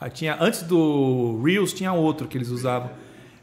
[0.00, 2.88] ah, tinha, antes do Reels tinha outro que eles usavam.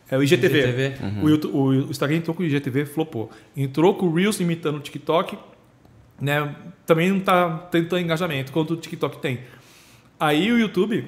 [0.10, 0.60] É o IGTV.
[0.60, 0.94] IGTV.
[1.22, 3.30] O, YouTube- o Instagram entrou com o IGTV, flopou.
[3.58, 5.38] Entrou com o Reels imitando o TikTok.
[6.22, 9.42] Né, também não está tendo tanto engajamento quanto o TikTok tem.
[10.18, 11.06] Aí o YouTube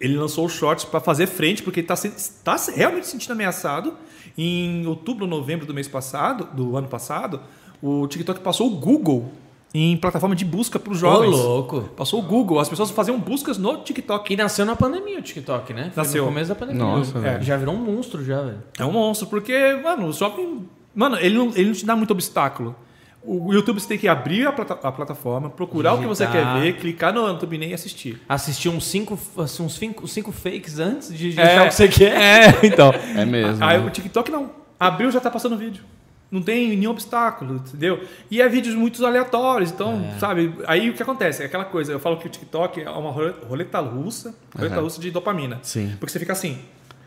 [0.00, 3.92] ele lançou o Shorts para fazer frente, porque ele está realmente se sentindo ameaçado.
[4.36, 7.40] Em outubro, novembro do mês passado, do ano passado,
[7.82, 9.30] o TikTok passou o Google
[9.74, 11.30] em plataforma de busca para os Ô, jovens.
[11.36, 11.82] louco.
[11.96, 12.58] Passou o Google.
[12.58, 14.32] As pessoas faziam buscas no TikTok.
[14.32, 15.90] E nasceu na pandemia o TikTok, né?
[15.94, 16.24] Foi Nasceu.
[16.24, 16.82] No começo da pandemia.
[16.82, 17.40] Nossa, É.
[17.42, 18.62] Já virou um monstro, já, velho.
[18.78, 20.66] É um monstro, porque, mano, o shopping.
[20.94, 22.74] Mano, ele não, ele não te dá muito obstáculo.
[23.22, 26.54] O YouTube você tem que abrir a, plata- a plataforma, procurar o que você Digitar.
[26.54, 28.22] quer ver, clicar no thumbnail e assistir.
[28.28, 31.42] Assistir uns cinco, assim, uns cinco, cinco fakes antes de É.
[31.42, 32.12] achar o que você quer.
[32.16, 32.90] É, então.
[33.16, 33.62] É mesmo.
[33.64, 33.84] Aí né?
[33.84, 34.50] o TikTok não.
[34.80, 35.82] Abriu já tá passando vídeo.
[36.30, 38.02] Não tem nenhum obstáculo, entendeu?
[38.30, 40.54] E é vídeos muito aleatórios, então, sabe?
[40.66, 41.42] Aí o que acontece?
[41.42, 44.82] É aquela coisa, eu falo que o TikTok é uma role- roleta russa, roleta Aham.
[44.84, 45.58] russa de dopamina.
[45.62, 45.96] Sim.
[45.98, 46.58] Porque você fica assim,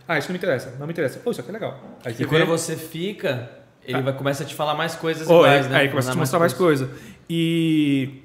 [0.08, 1.20] ah, isso não me interessa, não me interessa.
[1.20, 1.80] Pô, isso aqui é legal.
[2.04, 3.48] Aí E quando você fica,
[3.94, 5.78] ele vai começar a te falar mais coisas Oh, iguais, aí, né?
[5.80, 6.90] aí começa a te mostrar mais coisa.
[7.30, 8.22] E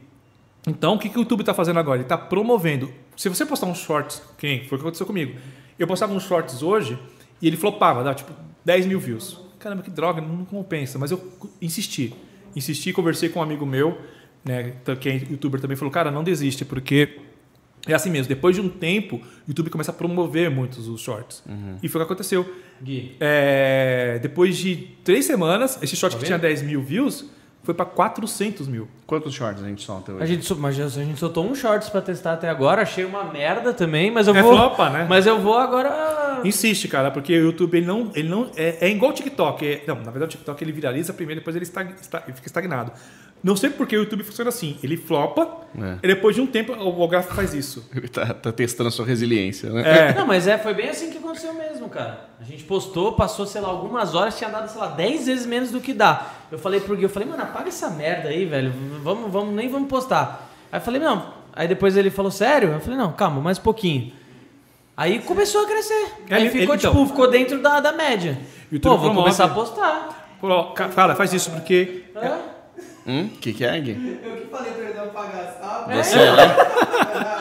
[0.66, 1.96] então o que, que o YouTube está fazendo agora?
[1.98, 2.90] Ele está promovendo.
[3.16, 5.34] Se você postar um shorts, que nem foi o que aconteceu comigo.
[5.78, 6.98] Eu postava uns shorts hoje
[7.40, 8.32] e ele flopava, dava tipo
[8.64, 9.38] 10 mil views.
[9.58, 10.98] Caramba, que droga, não compensa.
[10.98, 12.14] Mas eu insisti.
[12.54, 13.98] Insisti, conversei com um amigo meu,
[14.44, 17.18] né, que é youtuber também, falou, cara, não desiste, porque
[17.86, 18.28] é assim mesmo.
[18.28, 21.42] Depois de um tempo, o YouTube começa a promover muitos os shorts.
[21.82, 22.46] E foi o que aconteceu.
[22.82, 26.38] Gui, É, depois de três semanas, esse short Tá que vendo?
[26.38, 27.24] tinha 10 mil views
[27.62, 28.86] foi para 400 mil.
[29.06, 30.22] Quantos shorts a gente solta hoje?
[30.22, 33.72] a gente, mas a gente soltou um shorts pra testar até agora, achei uma merda
[33.72, 34.52] também, mas eu É vou...
[34.52, 35.04] flopa, né?
[35.08, 36.40] Mas eu vou agora...
[36.44, 39.66] Insiste, cara, porque o YouTube ele não, ele não é, é igual o TikTok.
[39.66, 42.92] é- não, na verdade o TikTok ele viraliza primeiro, depois ele, está- ele fica estagnado.
[43.42, 44.76] Não sei porque o YouTube funciona assim.
[44.82, 45.48] Ele flopa
[45.78, 45.98] É.
[46.02, 47.88] e depois de um tempo o gráfico faz isso.
[47.94, 49.82] Ele tá, tá testando a sua resiliência, né?
[50.10, 50.14] É.
[50.14, 52.28] Não, mas é, foi bem assim que aconteceu mesmo, cara.
[52.40, 55.70] A gente postou, passou, sei lá, algumas horas, tinha dado, sei lá, 10 vezes menos
[55.70, 56.26] do que dá.
[56.50, 58.72] Eu falei pro Gui, eu falei, mano, apaga essa merda aí, velho.
[59.02, 60.50] Vamos, vamos, nem vamos postar.
[60.72, 61.32] Aí eu falei, não.
[61.52, 62.70] Aí depois ele falou, sério?
[62.70, 64.12] Eu falei, não, calma, mais um pouquinho.
[64.96, 66.12] Aí começou a crescer.
[66.28, 66.90] É, Aí ele- ficou, ele- então.
[66.92, 68.38] tipo, ficou dentro da, da média.
[68.72, 70.36] YouTube Pô, vou começar a postar.
[70.94, 72.55] Cara, faz isso porque É?
[73.06, 73.28] Hum?
[73.40, 74.20] Que que é, Gui?
[74.24, 75.96] Eu que falei pra ele não pagar, sabe?
[75.96, 76.56] Você, né?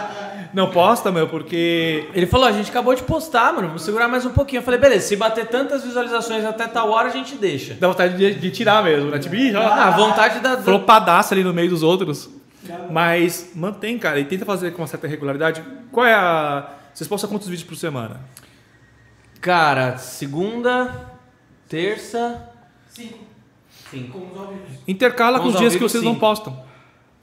[0.54, 2.08] Não posta, meu, porque.
[2.14, 4.60] Ele falou, a gente acabou de postar, mano, vamos segurar mais um pouquinho.
[4.60, 7.74] Eu falei, beleza, se bater tantas visualizações até tal hora, a gente deixa.
[7.74, 9.20] Dá vontade de, de tirar mesmo, né?
[9.20, 9.54] Tipo, ih.
[9.54, 10.56] Ah, a vontade da...
[10.56, 12.30] da- flopadaça ali no meio dos outros.
[12.90, 15.62] Mas mantém, cara, e tenta fazer com uma certa regularidade.
[15.92, 16.70] Qual é a.
[16.94, 18.22] Vocês postam quantos vídeos por semana?
[19.42, 20.90] Cara, segunda,
[21.68, 22.50] terça...
[22.88, 23.25] Cinco.
[23.90, 24.20] Cinco.
[24.20, 24.70] Com os ouvidos.
[24.88, 26.20] Intercala com os ao dias que vocês não sim.
[26.20, 26.66] postam.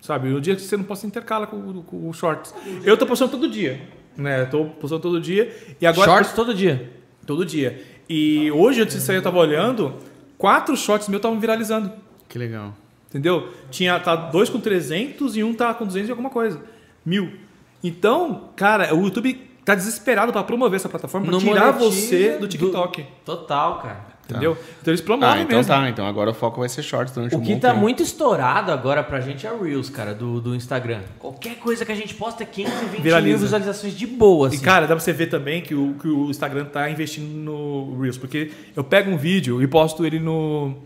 [0.01, 0.33] Sabe?
[0.33, 2.55] O dia que você não posta, intercala com, com o shorts.
[2.85, 3.81] Eu tô postando todo dia.
[4.17, 4.43] Né?
[4.43, 5.55] Eu tô postando todo dia.
[5.81, 6.11] E agora.
[6.11, 6.93] Shorts todo dia.
[7.25, 7.83] Todo dia.
[8.09, 9.95] E hoje, antes de sair, eu tava olhando,
[10.37, 11.93] quatro shorts meus estavam viralizando.
[12.29, 12.75] Que legal.
[13.09, 13.53] Entendeu?
[13.71, 16.61] Tinha tá dois com 300 e um tá com 200 e alguma coisa.
[17.05, 17.35] Mil.
[17.83, 19.35] Então, cara, o YouTube
[19.65, 23.07] tá desesperado para promover essa plataforma, pra Não tirar você do TikTok.
[23.25, 24.12] Total, cara.
[24.31, 24.57] Entendeu?
[24.81, 25.73] Então eles promovem Ah, então mesmo.
[25.73, 25.89] tá.
[25.91, 27.81] Então agora o foco vai ser shorts durante O um que bom tá tempo.
[27.81, 31.01] muito estourado agora pra gente é o Reels, cara, do, do Instagram.
[31.19, 33.39] Qualquer coisa que a gente posta é 15, 20 mil Viraliza.
[33.39, 34.57] visualizações de boa, assim.
[34.57, 38.01] E cara, dá pra você ver também que o, que o Instagram tá investindo no
[38.01, 40.77] Reels, porque eu pego um vídeo e posto ele no,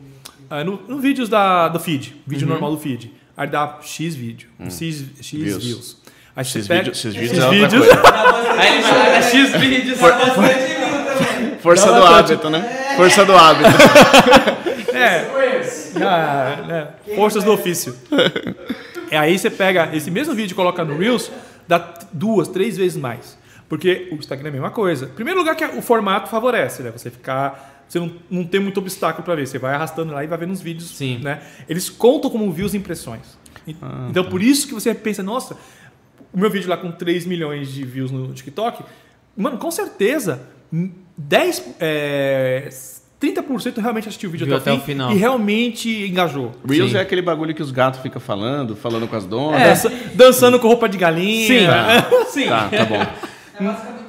[0.51, 3.13] ah, no, no vídeos da, do feed, vídeo normal do feed.
[3.37, 5.65] Aí dá X vídeo, X, X Views.
[5.65, 5.97] views.
[6.35, 7.87] Aí você X pega vídeo- X X vídeos é outra vídeos
[8.67, 9.99] ele vai dar X vídeos.
[11.67, 12.33] Força Dá do bastante.
[12.33, 12.95] hábito, né?
[12.97, 13.71] Força do hábito.
[14.97, 15.27] É,
[16.03, 17.95] ah, né, forças do ofício.
[19.11, 21.31] E aí você pega esse mesmo vídeo e coloca no Reels,
[21.69, 23.37] dá duas, três vezes mais.
[23.69, 25.09] Porque o Instagram é a mesma coisa.
[25.09, 26.91] Primeiro lugar que o formato favorece, né?
[26.91, 27.85] Você ficar.
[27.87, 29.47] Você não, não tem muito obstáculo para ver.
[29.47, 30.97] Você vai arrastando lá e vai vendo os vídeos.
[30.97, 31.19] Sim.
[31.23, 31.43] Né?
[31.69, 33.37] Eles contam como views e impressões.
[33.67, 33.77] E-
[34.09, 35.59] então por isso que você pensa, nossa,
[36.33, 38.83] o meu vídeo lá com 3 milhões de views no TikTok,
[39.37, 40.41] mano, com certeza,
[41.19, 42.69] 10, é,
[43.21, 45.13] 30% realmente assistiu o vídeo até, até o fim final.
[45.13, 46.53] e realmente engajou.
[46.69, 46.99] Reels Sim.
[46.99, 49.63] é aquele bagulho que os gatos ficam falando, falando com as donas.
[49.63, 51.47] Dança- dançando com roupa de galinha.
[51.47, 51.67] Sim.
[51.67, 52.47] Tá, Sim.
[52.49, 52.97] tá, tá bom.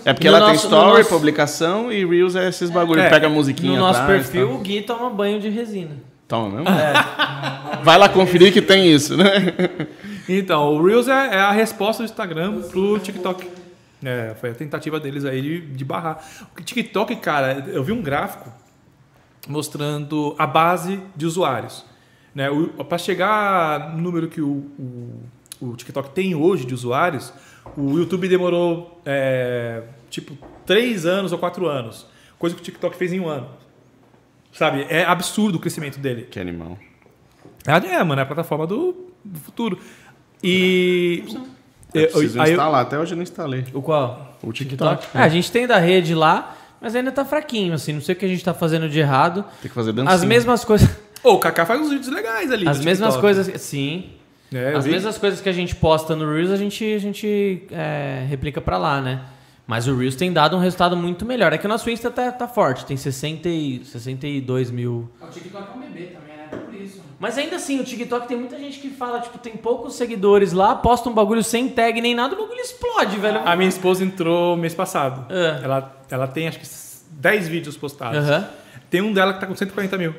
[0.05, 2.69] É É porque No ela nosso- tem no story, nosso- publicação e Reels é esses
[2.69, 2.99] bagulho.
[3.01, 4.53] É, Pega a musiquinha No nosso atrás, perfil, tá.
[4.55, 5.91] o Gui toma banho de resina.
[6.27, 6.65] Toma mesmo?
[7.83, 9.25] Vai lá conferir que tem isso, né?
[10.27, 13.47] Então, o Reels é, é a resposta do Instagram pro TikTok.
[14.03, 16.23] É, foi a tentativa deles aí de, de barrar.
[16.57, 18.51] O TikTok, cara, eu vi um gráfico
[19.47, 21.85] mostrando a base de usuários.
[22.35, 22.47] Né?
[22.87, 25.23] Para chegar no número que o, o,
[25.61, 27.33] o TikTok tem hoje de usuários,
[27.75, 32.05] o YouTube demorou é, tipo três anos ou quatro anos.
[32.37, 33.49] Coisa que o TikTok fez em um ano.
[34.51, 34.85] Sabe?
[34.89, 36.23] É absurdo o crescimento dele.
[36.29, 36.77] Que animal.
[37.65, 39.79] É, mano, é a plataforma do, do futuro.
[40.43, 41.23] E.
[41.93, 43.65] Eu preciso aí eu- instalar, até hoje eu não instalei.
[43.73, 44.37] O qual?
[44.43, 45.07] O TikTok.
[45.13, 47.93] É, a gente tem da rede lá, mas ainda tá fraquinho, assim.
[47.93, 49.43] Não sei o que a gente tá fazendo de errado.
[49.61, 50.13] Tem que fazer dancinha.
[50.13, 50.87] As mesmas coisas.
[51.23, 52.67] Ô, o Kaká faz uns vídeos legais ali.
[52.67, 53.21] As mesmas TikTok.
[53.21, 53.61] coisas.
[53.61, 54.11] Sim.
[54.53, 54.91] É, As vi.
[54.91, 58.77] mesmas coisas que a gente posta no Reels, a gente, a gente é, replica pra
[58.77, 59.21] lá, né?
[59.65, 61.51] Mas o Reels tem dado um resultado muito melhor.
[61.51, 65.09] É que o nosso Insta tá, tá forte, tem 60 e, 62 mil.
[65.21, 66.47] O TikTok é um bebê também, né?
[66.49, 67.01] Por isso.
[67.19, 70.75] Mas ainda assim, o TikTok tem muita gente que fala, tipo, tem poucos seguidores lá,
[70.75, 73.41] posta um bagulho sem tag nem nada, o bagulho explode, velho.
[73.43, 75.25] A minha esposa entrou mês passado.
[75.33, 75.61] É.
[75.63, 76.67] Ela, ela tem acho que
[77.09, 78.19] 10 vídeos postados.
[78.89, 80.15] Tem um dela que tá com 140 mil.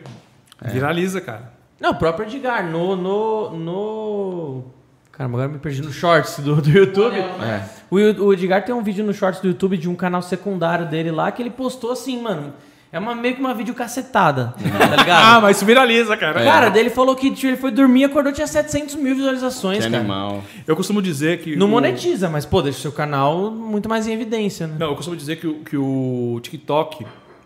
[0.60, 1.52] Viraliza, cara.
[1.80, 2.96] Não, o próprio Edgar, no.
[2.96, 4.64] no, no...
[5.12, 7.16] Caramba, agora me perdi no Shorts do, do YouTube.
[7.16, 7.64] É.
[7.90, 11.10] O, o Edgar tem um vídeo no Shorts do YouTube de um canal secundário dele
[11.10, 12.52] lá que ele postou assim, mano.
[12.90, 15.08] É uma, meio que uma videocacetada, tá ligado?
[15.36, 16.42] Ah, mas isso viraliza, cara.
[16.42, 19.90] Cara, daí ele falou que tipo, ele foi dormir, acordou, tinha 700 mil visualizações, Que
[19.90, 19.98] cara.
[19.98, 20.42] animal.
[20.66, 21.54] Eu costumo dizer que.
[21.54, 24.76] Não o- monetiza, mas, pô, deixa o seu canal muito mais em evidência, né?
[24.78, 27.04] Não, eu costumo dizer que, o- que o TikTok,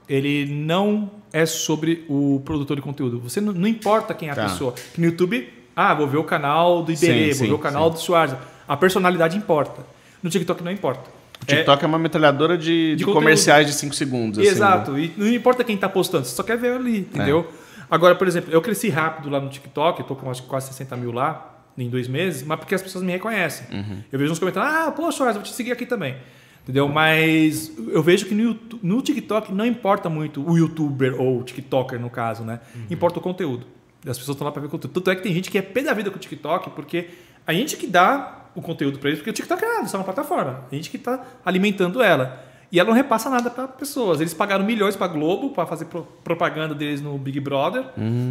[0.08, 3.18] ele não é sobre o produtor de conteúdo.
[3.20, 4.42] Você não, não importa quem é a Tá.
[4.44, 4.72] pessoa.
[4.94, 7.58] Que no YouTube, ah, vou ver o canal do Iberê, Sim, vou sim, ver o
[7.58, 7.94] canal sim.
[7.94, 8.34] do Soares.
[8.68, 9.84] A personalidade importa.
[10.22, 11.10] No TikTok não importa.
[11.42, 14.38] O TikTok é, uma metralhadora de, de comerciais de 5 segundos.
[14.38, 14.98] assim, Exato.
[14.98, 17.50] E não importa quem está postando, você só quer ver ali, entendeu?
[17.90, 20.68] Agora, por exemplo, eu cresci rápido lá no TikTok, eu tô com acho que quase
[20.68, 23.66] 60 mil lá em dois meses, mas porque as pessoas me reconhecem.
[24.10, 26.16] Eu vejo uns comentários, ah, pô, Soares, vou te seguir aqui também.
[26.62, 26.88] Entendeu?
[26.88, 31.98] Mas eu vejo que no, no TikTok não importa muito o youtuber ou o TikToker,
[31.98, 32.60] no caso, né?
[32.88, 33.66] Importa o conteúdo.
[34.06, 34.94] As pessoas estão lá para ver conteúdo.
[34.94, 37.08] Tanto é que tem gente que é pé da vida com o TikTok, porque
[37.46, 40.64] a gente que dá o conteúdo para eles, porque o TikTok é só uma plataforma.
[40.70, 42.44] A gente que está alimentando ela.
[42.70, 44.20] E ela não repassa nada para pessoas.
[44.20, 47.84] Eles pagaram milhões para Globo para fazer pro- propaganda deles no Big Brother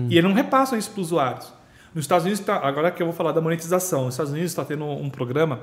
[0.10, 1.54] e eles não repassam isso para os usuários.
[1.94, 4.66] Nos Estados Unidos, tá, agora que eu vou falar da monetização, nos Estados Unidos está
[4.66, 5.60] tendo um programa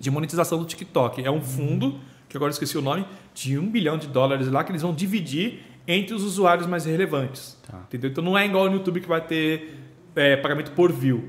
[0.00, 1.24] de monetização do TikTok.
[1.24, 4.64] É um fundo, que agora eu esqueci o nome, de um bilhão de dólares lá
[4.64, 7.56] que eles vão dividir entre os usuários mais relevantes.
[7.84, 8.10] Entendeu?
[8.10, 9.78] Então não é igual no YouTube que vai ter
[10.16, 11.28] é, pagamento por view.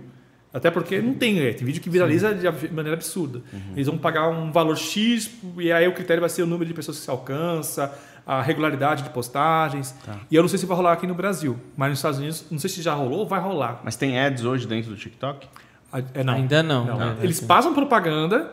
[0.53, 3.41] Até porque não tem, é, tem vídeo que viraliza de ab- maneira absurda.
[3.75, 6.73] Eles vão pagar um valor X e aí o critério vai ser o número de
[6.75, 7.91] pessoas que se alcança,
[8.25, 9.95] a regularidade de postagens.
[10.29, 12.59] E eu não sei se vai rolar aqui no Brasil, mas nos Estados Unidos, não
[12.59, 13.81] sei se já rolou ou vai rolar.
[13.83, 15.47] Mas tem ads hoje dentro do TikTok?
[16.13, 16.33] É, não.
[16.33, 16.85] Ainda não.
[16.85, 17.47] Não, Não, Eles sim.
[17.47, 18.51] passam propaganda,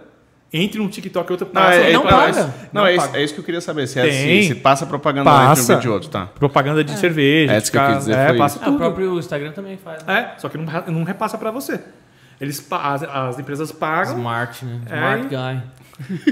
[0.53, 1.79] entre um TikTok e outro Não, passa.
[1.79, 2.41] não então, paga.
[2.41, 3.19] é- Não, Não é, isso, paga.
[3.19, 3.87] é isso que eu queria saber.
[3.87, 5.75] Se, é, se, se passa propaganda entre um Passa.
[5.77, 6.27] vídeo e outro, tá?
[6.27, 7.53] Propaganda de cerveja.
[7.55, 8.75] É isso que eu quis dizer, É, passa Ah, tudo.
[8.75, 10.03] o próprio Instagram também faz.
[10.05, 10.33] Né?
[10.37, 11.81] É, só que não, não repassa pra você.
[12.41, 14.81] Eles, as, as empresas pagam Smart, né?
[14.89, 15.63] É, Smart guy.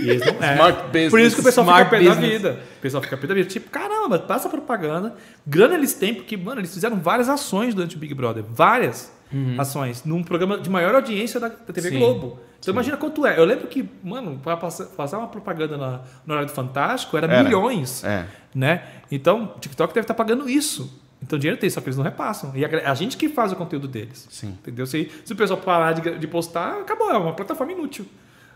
[0.03, 0.43] e eles não.
[0.49, 0.53] É.
[0.55, 1.11] Smart business.
[1.11, 2.61] Por isso que o pessoal Smart fica pé da vida.
[2.79, 3.49] O pessoal fica pé da vida.
[3.49, 5.15] Tipo, caramba, passa propaganda.
[5.47, 8.43] Grana eles têm, porque, mano, eles fizeram várias ações durante o Big Brother.
[8.49, 9.13] Várias
[9.59, 10.05] ações.
[10.05, 11.99] Num programa de maior audiência da, da TV Sim.
[11.99, 12.41] Globo.
[12.59, 13.39] Então imagina quanto é.
[13.39, 17.27] Eu lembro que, mano, para passar, passar uma propaganda na, no horário do Fantástico era,
[17.27, 17.43] Era.
[17.43, 18.03] milhões.
[18.05, 18.27] É.
[18.55, 18.83] né?
[19.11, 21.01] Então, o TikTok deve estar pagando isso.
[21.23, 22.53] Então, dinheiro tem, só que eles não repassam.
[22.55, 24.27] E a, a gente que faz o conteúdo deles.
[24.31, 24.57] Sim.
[24.61, 24.87] Entendeu?
[24.87, 27.11] Se, se o pessoal parar de, de postar, acabou.
[27.11, 28.07] É uma plataforma inútil.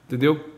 [0.07, 0.49] Entendeu?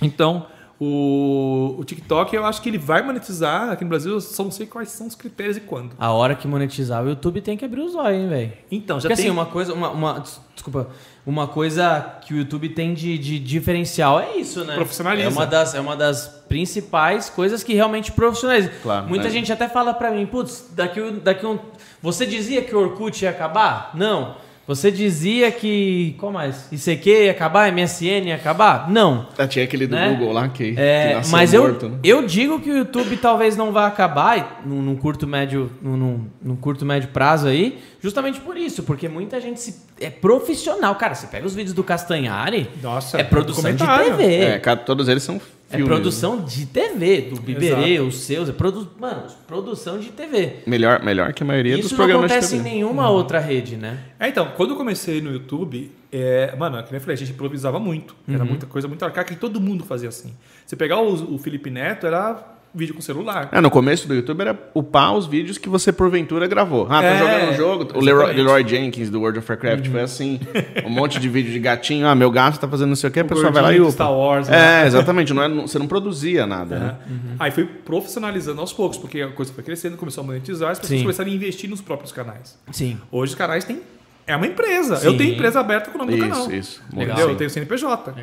[0.00, 0.46] Então,
[0.84, 4.12] o, o TikTok, eu acho que ele vai monetizar aqui no Brasil.
[4.12, 5.92] Eu só não sei quais são os critérios e quando.
[5.98, 8.52] A hora que monetizar, o YouTube tem que abrir os olhos, hein, velho?
[8.70, 9.30] Então, já Porque tem...
[9.30, 10.88] assim, uma coisa, uma, uma- des- desculpa,
[11.24, 14.74] uma coisa que o YouTube tem de, de diferencial é isso, né?
[14.74, 15.28] Profissionaliza.
[15.28, 18.70] É uma das, é uma das principais coisas que realmente profissionaliza.
[18.82, 19.30] Claro, Muita é.
[19.30, 21.58] gente até fala pra mim, putz, daqui, daqui um...
[22.02, 23.92] Você dizia que o Orkut ia acabar?
[23.94, 24.36] Não.
[24.66, 26.14] Você dizia que...
[26.18, 26.68] Qual mais?
[26.70, 27.72] ICQ ia acabar?
[27.72, 28.88] MSN ia acabar?
[28.88, 29.26] Não.
[29.36, 30.10] Ah, Tinha aquele do Né?
[30.10, 31.98] Google lá que, que É, nasceu mas eu, morto, né?
[32.04, 36.26] eu digo que o YouTube talvez não vá acabar num, num curto médio num, num-
[36.40, 41.14] num curto médio prazo aí, justamente por isso, porque muita gente se- é profissional, cara.
[41.14, 43.84] Você pega os vídeos do Castanhari, Nossa, é produção de.
[43.84, 45.52] TV, É, é, cara, todos eles são filmes.
[45.70, 45.84] né?
[45.84, 50.56] produção de TV, do Biberê, os seus, é produ mano, produção de TV.
[50.66, 53.76] Melhor, melhor que a maioria dos Isso não programas acontece de em nenhuma outra rede,
[53.76, 53.98] né?
[54.20, 57.32] É, então, quando eu comecei no YouTube, é, mano, que nem eu falei, a gente
[57.32, 58.14] improvisava muito.
[58.28, 58.34] Uhum.
[58.34, 60.34] Era muita coisa muito arcaica e todo mundo fazia assim.
[60.66, 62.38] Você pegar o, o Felipe Neto, era
[62.74, 63.48] vídeo com celular.
[63.52, 66.86] É, no começo do YouTube era upar os vídeos que você porventura gravou.
[66.88, 67.98] Ah, tô É, jogando um jogo.
[67.98, 68.32] O Leroy.
[68.34, 70.40] Leroy Jenkins do World of Warcraft foi assim.
[70.84, 72.06] Um monte de vídeo de gatinho.
[72.06, 73.90] Ah, meu gato tá fazendo não sei o que, a pessoa vai lá e upa.
[73.90, 74.82] Star Wars, né?
[74.82, 75.32] É, exatamente.
[75.34, 76.96] Não é- não- você não produzia nada, né?
[77.38, 80.98] Aí foi profissionalizando aos poucos, porque a coisa foi crescendo, começou a monetizar, as pessoas
[80.98, 81.04] Sim.
[81.04, 82.58] começaram a investir nos próprios canais.
[82.70, 82.98] Sim.
[83.10, 83.80] Hoje os canais têm.
[84.26, 84.96] É uma empresa.
[84.96, 85.06] Sim.
[85.08, 86.42] Eu tenho empresa aberta com o nome do canal.
[86.42, 86.82] Isso, isso.
[86.92, 87.06] Legal.
[87.16, 87.24] Entendeu?
[87.26, 87.32] Sim.
[87.32, 88.14] Eu tenho CNPJ.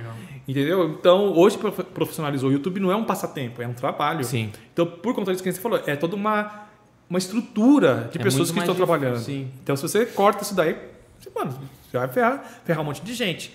[0.50, 0.90] Entendeu?
[1.00, 2.50] Então, hoje prof- profissionalizou.
[2.50, 4.24] O YouTube não é um passatempo, é um trabalho.
[4.24, 4.52] Sim.
[4.74, 6.64] Então, por conta disso que você falou, é toda uma,
[7.10, 9.20] uma estrutura de É pessoas que estão difícil, trabalhando.
[9.20, 9.48] sim.
[9.64, 10.76] Então, se você corta isso daí,
[11.20, 11.52] você, mano,
[11.90, 13.54] você vai ferrar, ferrar um monte de gente.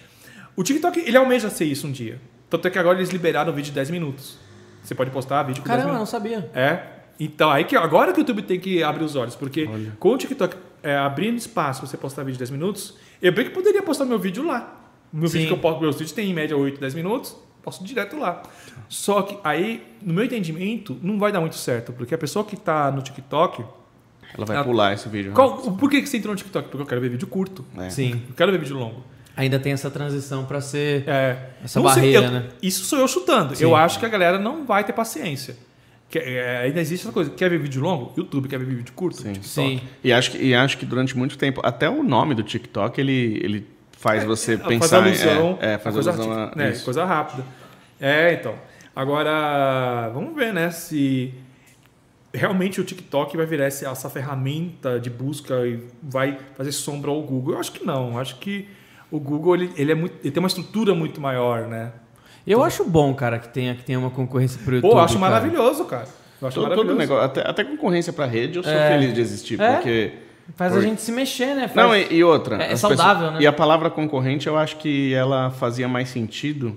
[0.55, 2.21] O TikTok, ele almeja ser isso um dia.
[2.49, 4.39] Tanto é que agora eles liberaram o vídeo de 10 minutos.
[4.83, 6.11] Você pode postar vídeo com 10 Caramba, não minutos.
[6.11, 6.49] sabia.
[6.55, 6.81] É.
[7.19, 9.69] Então, aí que agora que o YouTube tem que abrir os olhos, porque
[9.99, 13.45] com o TikTok é, abrindo espaço pra você postar vídeo de 10 minutos, eu bem
[13.47, 14.81] que poderia postar meu vídeo lá.
[15.17, 15.35] Meu Sim.
[15.39, 18.43] vídeo que eu posto, meus vídeos tem em média 8, 10 minutos, posto direto lá.
[18.89, 22.57] Só que aí, no meu entendimento, não vai dar muito certo, porque a pessoa que
[22.57, 23.65] tá no TikTok.
[24.37, 25.31] Ela vai Ah, pular esse vídeo.
[25.33, 26.69] Qual, por que que você entrou no TikTok?
[26.69, 27.65] Porque eu quero ver vídeo curto.
[27.79, 27.89] É.
[27.91, 28.21] Sim.
[28.29, 29.05] Eu quero ver vídeo longo.
[29.37, 32.49] Ainda tem essa transição pra ser É, Essa não sei, barreira, eu- né?
[32.61, 33.55] Isso sou eu chutando.
[33.55, 33.63] Sim.
[33.65, 35.57] Eu acho que a galera não vai ter paciência.
[36.11, 37.31] Que- é, ainda existe essa coisa.
[37.31, 38.13] Quer ver vídeo longo?
[38.17, 38.49] YouTube.
[38.49, 39.19] Quer ver vídeo curto?
[39.23, 39.33] Sim.
[39.35, 39.49] TikTok.
[39.49, 39.81] Sim.
[40.03, 43.41] E acho, que, e acho que durante muito tempo, até o nome do TikTok, ele,
[43.43, 43.67] ele
[44.05, 45.59] faz você Faz pensar alusão.
[45.61, 45.65] em.
[45.67, 46.85] É, é, faz coisa, alusão a né, isso.
[46.85, 47.43] coisa rápida.
[47.99, 48.55] É, então.
[48.95, 50.71] Agora, vamos ver, né?
[50.71, 51.33] Se
[52.33, 57.23] realmente o TikTok vai virar essa, essa ferramenta de busca e vai fazer sombra ao
[57.23, 57.55] Google.
[57.55, 58.13] Eu acho que não.
[58.13, 58.69] Eu acho que
[59.11, 61.93] o Google ele, ele é muito, ele tem uma estrutura muito maior, né?
[62.47, 64.91] Eu acho bom, cara, que tenha, que tenha uma concorrência pro YouTube.
[64.91, 65.31] Pô, eu acho cara.
[65.33, 66.07] maravilhoso, cara.
[66.43, 66.89] Eu acho Todo, maravilhoso.
[66.89, 68.91] todo negócio, até, até concorrência para rede, eu sou É.
[68.91, 69.73] feliz de existir, É.
[69.77, 70.13] porque.
[70.57, 71.69] Faz Por- a gente se mexer, né?
[71.69, 72.63] Faz- Não, e, e outra.
[72.63, 73.39] É- é saudável, né?
[73.41, 76.77] E a palavra concorrente, eu acho que ela fazia mais sentido.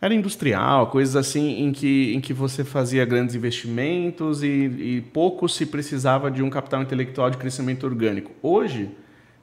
[0.00, 5.48] Era industrial, coisas assim em que, em que você fazia grandes investimentos e, e pouco
[5.48, 8.32] se precisava de um capital intelectual de crescimento orgânico.
[8.42, 8.90] Hoje,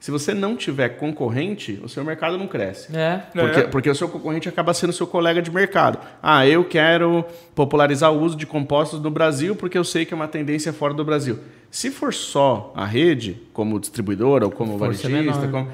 [0.00, 2.96] se você não tiver concorrente, o seu mercado não cresce.
[2.96, 3.18] É.
[3.32, 3.62] Porque, É.
[3.64, 5.98] porque o seu concorrente acaba sendo seu colega de mercado.
[6.22, 7.24] Ah, eu quero
[7.54, 10.94] popularizar o uso de compostos no Brasil porque eu sei que é uma tendência fora
[10.94, 11.38] do Brasil.
[11.70, 15.50] Se for só a rede, como distribuidora ou como Força varejista, menor.
[15.50, 15.68] como-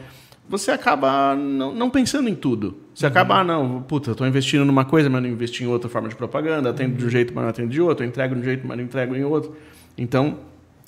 [0.48, 2.76] você acaba não, não pensando em tudo.
[2.94, 3.10] Você Uhum.
[3.12, 6.08] acaba, ah, não, puta, eu estou investindo numa coisa, mas não investi em outra forma
[6.08, 6.96] de propaganda, atendo Uhum.
[6.98, 8.84] de um jeito, mas não atendo de outro, eu entrego de um jeito, mas não
[8.84, 9.56] entrego em outro.
[9.98, 10.38] Então,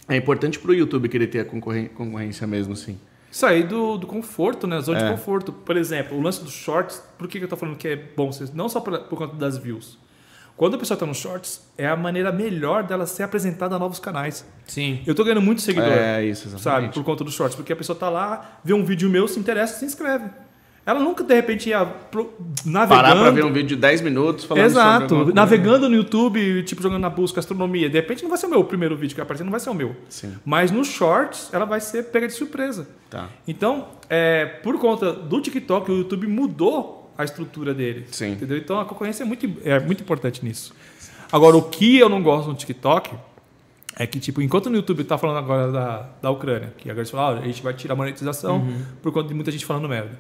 [0.09, 2.99] é importante para o YouTube querer ter a concorren- concorrência mesmo, assim.
[3.31, 4.81] Sair do, do conforto, né?
[4.81, 5.05] Zona É.
[5.05, 5.53] de conforto.
[5.53, 8.31] Por exemplo, o lance dos shorts, por que que eu tô falando que é bom?
[8.55, 9.99] Não só por, por conta das views.
[10.57, 14.01] Quando a pessoa está no Shorts, é a maneira melhor dela ser apresentada a novos
[14.01, 14.45] canais.
[14.67, 15.01] Sim.
[15.07, 15.89] Eu tô ganhando muito seguidor.
[15.93, 16.57] É isso, Sabe?
[16.59, 16.95] exatamente.
[16.95, 17.55] Por conta dos shorts.
[17.55, 20.29] Porque a pessoa tá lá, vê um vídeo meu, se interessa, se inscreve.
[20.89, 22.33] Ela nunca, de repente, ia pro-
[22.65, 23.03] navegando.
[23.03, 25.03] Parar pra ver um vídeo de 10 minutos falando sobre Exato.
[25.03, 25.35] alguma coisa.
[25.35, 27.91] Navegando no YouTube, tipo, jogando na busca astronomia.
[27.91, 29.69] De repente não vai ser o meu primeiro vídeo que vai aparecer, não vai ser
[29.69, 29.95] o meu.
[30.09, 30.33] Sim.
[30.47, 32.89] Mas nos shorts, ela vai ser pega de surpresa.
[33.11, 33.29] Tá.
[33.47, 38.07] Então, é, por conta do TikTok, o YouTube mudou a estrutura dele.
[38.11, 38.33] Sim.
[38.33, 38.57] Entendeu?
[38.57, 40.73] Então a concorrência é muito, é muito importante nisso.
[41.31, 43.11] Agora, o que eu não gosto no TikTok
[43.95, 47.11] é que, tipo, enquanto no YouTube tá falando agora da, da Ucrânia, que agora eles
[47.11, 48.67] falam, ah, a gente vai tirar a monetização
[49.03, 50.13] por conta de muita gente falando merda.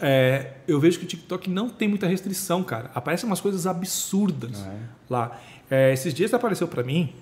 [0.00, 2.90] É, eu vejo que o TikTok não tem muita restrição, cara.
[2.94, 4.64] Aparecem umas coisas absurdas
[5.08, 5.38] lá.
[5.70, 7.12] É, esses dias apareceu pra mim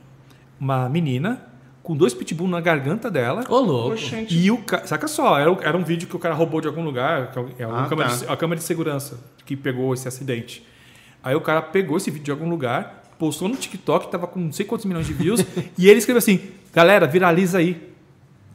[0.60, 1.42] uma menina
[1.82, 3.44] com dois pitbull na garganta dela.
[3.48, 3.96] Ô, louco.
[4.30, 4.86] E o ca...
[4.86, 7.64] Saca só, era, um- era um vídeo que o cara roubou de algum lugar, é
[7.64, 8.16] Ah, câmera tá.
[8.16, 10.64] de- a câmera de segurança que pegou esse acidente.
[11.22, 14.52] Aí o cara pegou esse vídeo de algum lugar, postou no TikTok, tava com não
[14.52, 15.40] sei quantos milhões de views,
[15.78, 16.40] e ele escreveu assim:
[16.72, 17.87] galera, viraliza aí.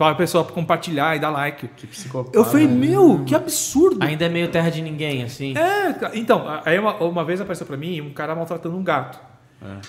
[0.03, 1.67] Para a pessoa compartilhar e dar like.
[1.69, 2.38] Que psicopata.
[2.38, 4.03] Eu falei, meu, que absurdo.
[4.03, 5.53] Ainda é meio terra de ninguém, assim.
[5.57, 9.19] É, então, aí uma, uma vez apareceu pra mim um cara maltratando um gato.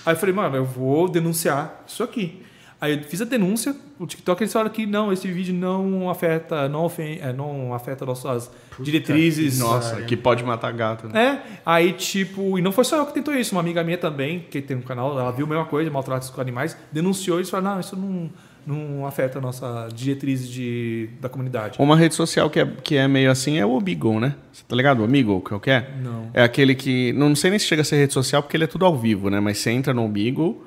[0.05, 2.41] Aí eu falei, mano, eu vou denunciar isso aqui.
[2.79, 6.67] Aí eu fiz a denúncia, o TikTok eles falaram que não, esse vídeo não afeta,
[6.67, 9.59] não, ofen é, não afeta nossas diretrizes.
[9.59, 11.07] Nossa, que pode matar gato.
[11.07, 11.41] Né?
[11.41, 14.41] É, aí tipo, e não foi só eu que tentou isso, uma amiga minha também,
[14.51, 17.49] que tem um canal, ela viu a mesma coisa, maltratos com animais, denunciou e eles
[17.49, 18.29] falaram, não, isso não,
[18.65, 21.77] não afeta a nossa diretriz de, da comunidade.
[21.79, 24.35] Uma rede social que é, que é meio assim é o Omegle, né?
[24.51, 25.01] Você tá ligado?
[25.01, 25.89] O Omegle, que é o que é?
[26.01, 26.29] Não.
[26.33, 27.13] É aquele que.
[27.13, 29.29] Não sei nem se chega a ser rede social, porque ele é tudo ao vivo,
[29.29, 29.39] né?
[29.39, 30.61] Mas você entra no Omegle,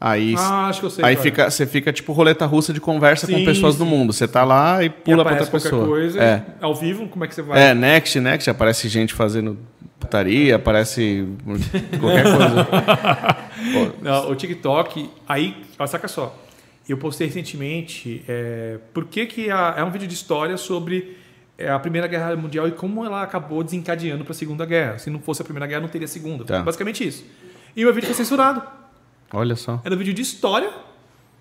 [0.00, 0.34] aí.
[0.38, 1.04] Ah, acho que eu sei.
[1.04, 1.16] Aí é.
[1.18, 3.90] fica, você fica tipo roleta russa de conversa com Sim, pessoas do sim.
[3.90, 4.12] mundo.
[4.12, 5.86] Você tá lá e pula pra outra pessoa.
[5.86, 6.42] coisa, É.
[6.60, 7.60] ao vivo, como é que você vai?
[7.60, 9.58] É, next, next, aparece gente fazendo
[10.00, 11.26] putaria, aparece
[12.00, 12.68] qualquer coisa.
[14.00, 15.56] Não, o TikTok, aí,
[15.86, 16.34] saca só.
[16.88, 21.16] Eu postei recentemente é, por que, que a- é um vídeo de história sobre
[21.58, 24.98] é, a Primeira Guerra Mundial e como ela acabou desencadeando para a Segunda Guerra.
[24.98, 26.44] Se não fosse a Primeira Guerra, não teria a Segunda.
[26.44, 26.62] Tá.
[26.62, 27.24] Basicamente isso.
[27.76, 28.62] E o meu vídeo foi censurado.
[29.32, 29.80] Olha só.
[29.84, 30.70] Era um vídeo de história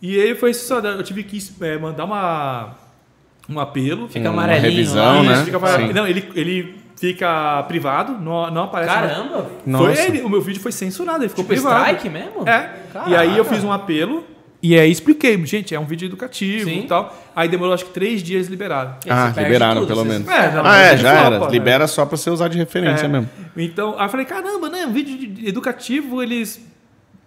[0.02, 0.88] e ele foi censurado.
[1.00, 2.76] Eu tive que é, mandar uma,
[3.50, 4.10] um apelo.
[4.10, 5.34] Fica Uma amarelinho revisão, né?
[5.34, 5.94] Isso, fica.
[5.94, 9.12] Não, ele, ele fica privado, não, não aparece mais.
[9.12, 9.44] Caramba!
[9.64, 10.02] Foi Nossa.
[10.02, 11.84] ele, o meu vídeo foi censurado, ele ficou Tipo privado.
[11.86, 12.42] strike mesmo?
[12.50, 12.74] É.
[12.92, 13.10] Caraca.
[13.12, 14.26] E aí eu fiz um apelo
[14.62, 16.80] e aí expliquei, gente, é um vídeo educativo Sim.
[16.80, 17.16] e tal.
[17.36, 18.96] Aí demorou acho que três dias liberaram.
[19.06, 20.28] E Ah, liberaram tudo, pelo você- menos.
[20.28, 21.40] É, ah, é, já flopa, era.
[21.46, 21.52] né?
[21.52, 23.08] Libera só pra você usar de referência É.
[23.08, 23.30] mesmo.
[23.56, 24.86] Então, aí eu falei, caramba, né?
[24.86, 26.60] Um vídeo de- educativo, eles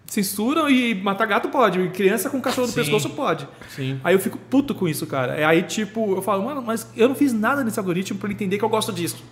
[0.07, 1.79] censuram e matar gato pode.
[1.81, 2.81] E criança com cachorro no Sim.
[2.81, 3.47] pescoço pode.
[3.69, 4.01] Sim.
[4.03, 5.35] Aí eu fico puto com isso, cara.
[5.37, 8.35] É Aí, tipo, eu falo, mano, mas eu não fiz nada nesse algoritmo pra ele
[8.35, 9.23] entender que eu gosto disso.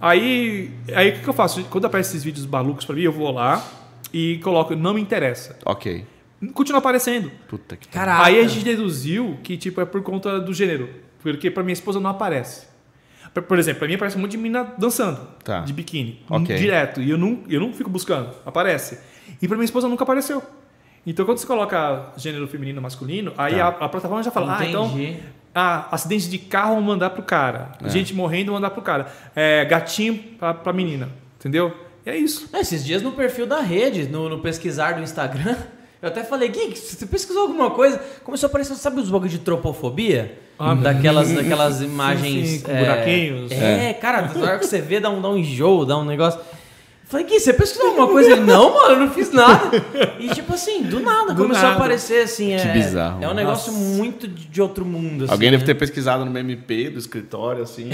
[0.00, 1.62] Aí, aí o que, que eu faço?
[1.70, 3.62] Quando aparecem esses vídeos malucos pra mim, eu vou lá
[4.12, 5.56] e coloco, não me interessa.
[5.64, 6.04] Ok.
[6.54, 7.30] Continua aparecendo.
[7.48, 8.24] Puta que Caraca.
[8.24, 10.88] Aí a gente deduziu que tipo é por conta do gênero,
[11.22, 12.66] porque pra minha esposa não aparece.
[13.46, 15.60] Por- exemplo, pra mim aparece um monte de menina dançando Tá.
[15.60, 16.56] de biquíni, Ok.
[16.56, 18.98] direto, e eu não, eu não fico buscando, aparece.
[19.40, 20.42] E pra minha esposa nunca apareceu.
[21.06, 23.66] Então quando você coloca gênero feminino masculino, aí Tá.
[23.66, 25.18] a, a plataforma já fala, ah, então Entendi.
[25.54, 30.16] ah, acidente de carro vão mandar pro cara, gente morrendo mandar pro cara, é, gatinho
[30.38, 31.08] pra, pra menina,
[31.38, 31.72] entendeu?
[32.04, 32.48] E é isso.
[32.52, 35.56] Não, esses dias no perfil da rede, no, no pesquisar do Instagram,
[36.02, 38.00] eu até falei, Gui, você pesquisou alguma coisa?
[38.24, 40.38] Começou a aparecer, sabe os bagulhos de tropofobia?
[40.58, 42.48] Ah, daquelas, daquelas imagens.
[42.48, 43.50] sim, com é, buraquinhos.
[43.52, 46.38] É, cara, na hora que você vê, dá um, dá um enjoo, dá um negócio.
[47.04, 48.32] Falei, Gui, você pesquisou alguma coisa?
[48.32, 49.70] Ele, não, mano, eu não fiz nada.
[50.20, 51.76] E tipo assim, do nada Do começou a nada.
[51.76, 52.48] aparecer assim.
[52.48, 55.24] Que é, bizarro, É um negócio muito de de outro mundo.
[55.24, 55.66] Assim, Alguém deve né?
[55.66, 57.88] ter pesquisado no MP do escritório, assim.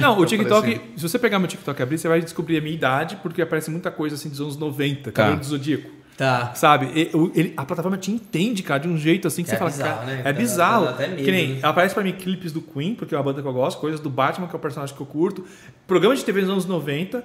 [0.00, 0.96] Não, o Tá TikTok, aparecendo.
[0.98, 3.70] se você pegar meu TikTok e abrir, você vai descobrir a minha idade, porque aparece
[3.70, 5.22] muita coisa assim dos anos 90, Tá.
[5.22, 5.90] cabelo do Zodíaco.
[6.16, 6.54] Tá.
[6.54, 6.86] Sabe?
[6.94, 9.58] E- o- ele- a plataforma te entende, cara, de um jeito assim que É você
[9.58, 10.22] fala, bizarro, cara, né?
[10.24, 10.88] é bizarro.
[10.88, 11.60] até medo, que nem né?
[11.62, 14.08] aparece pra mim clipes do Queen, porque é uma banda que eu gosto, coisas do
[14.08, 15.44] Batman, que é o personagem que eu curto,
[15.86, 17.22] programa de TV dos anos 90.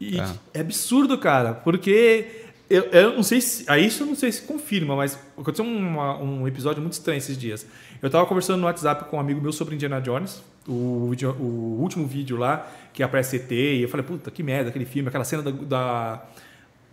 [0.00, 0.34] E Tá.
[0.54, 2.26] é absurdo, cara, porque
[2.70, 3.64] eu, eu não sei se.
[3.68, 7.36] Aí isso eu não sei se confirma, mas aconteceu uma- um episódio muito estranho esses
[7.36, 7.66] dias.
[8.00, 12.06] Eu tava conversando no WhatsApp com um amigo meu sobre Indiana Jones, o, o último
[12.06, 15.42] vídeo lá, que aparece ET, e eu falei, puta, que merda aquele filme, aquela cena
[15.42, 16.22] da, da,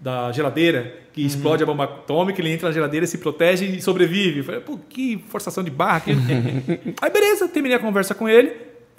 [0.01, 4.39] da geladeira, que explode a bomba atômica, ele entra na geladeira, se protege e sobrevive.
[4.39, 5.99] Eu falei, pô, que forçação de barra.
[6.01, 6.11] que-
[7.01, 8.53] Aí beleza, terminei a conversa com ele,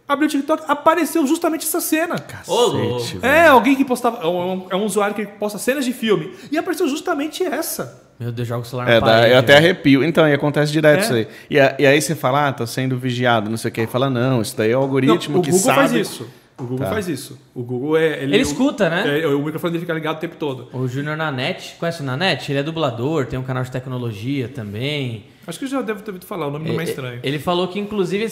[0.06, 2.18] abri o TikTok, apareceu justamente essa cena.
[2.18, 3.24] Cacete, velho.
[3.34, 4.22] É, alguém que postava.
[4.22, 6.32] É um, é um usuário que posta cenas de filme.
[6.52, 8.08] E apareceu justamente essa.
[8.18, 9.64] Meu Deus, joga o celular na É, dá- parede, eu até velho.
[9.64, 10.04] arrepio.
[10.04, 11.02] Então, e acontece direto É.
[11.04, 11.28] isso aí.
[11.48, 13.80] E, a- e aí você fala, ah, tá sendo vigiado, não sei o que.
[13.80, 15.78] Aí fala, não, isso daí é o algoritmo Não, o que Google sabe.
[15.78, 16.28] faz isso.
[16.60, 16.92] O Google Tá.
[16.92, 17.38] faz isso.
[17.54, 18.22] O Google é.
[18.22, 19.20] Ele escuta, né?
[19.20, 20.68] é, o microfone dele fica ligado o tempo todo.
[20.72, 22.52] O Júnior Nanete, conhece o Nanete?
[22.52, 25.24] Ele é dublador, tem um canal de tecnologia também.
[25.46, 27.18] Acho que eu já devo ter ouvido falar, o nome não é estranho.
[27.24, 28.28] Ele falou que, inclusive,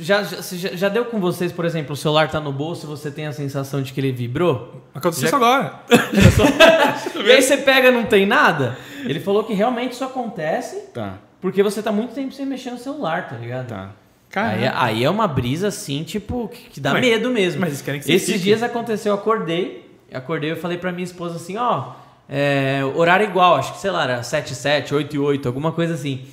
[0.00, 2.88] já, já, já- já deu com vocês, por exemplo, o celular tá no bolso e
[2.88, 4.82] você tem a sensação de que ele vibrou?
[4.94, 5.80] Aconteceu Já- isso agora.
[7.24, 8.76] E aí você pega e não tem nada?
[9.04, 12.78] Ele falou que realmente isso acontece Tá, porque você tá muito tempo sem mexer no
[12.78, 13.68] celular, tá ligado?
[13.68, 13.90] tá.
[14.34, 17.60] Aí, aí é uma brisa assim, tipo, que, que dá Mas- medo mesmo.
[17.60, 18.44] mas eles querem que você Esses fique.
[18.44, 21.92] dias aconteceu, eu acordei, eu acordei e falei pra minha esposa assim, ó,
[22.28, 25.94] é, horário igual, acho que sei lá, era 7 7, 8 e 8, alguma coisa
[25.94, 26.26] assim.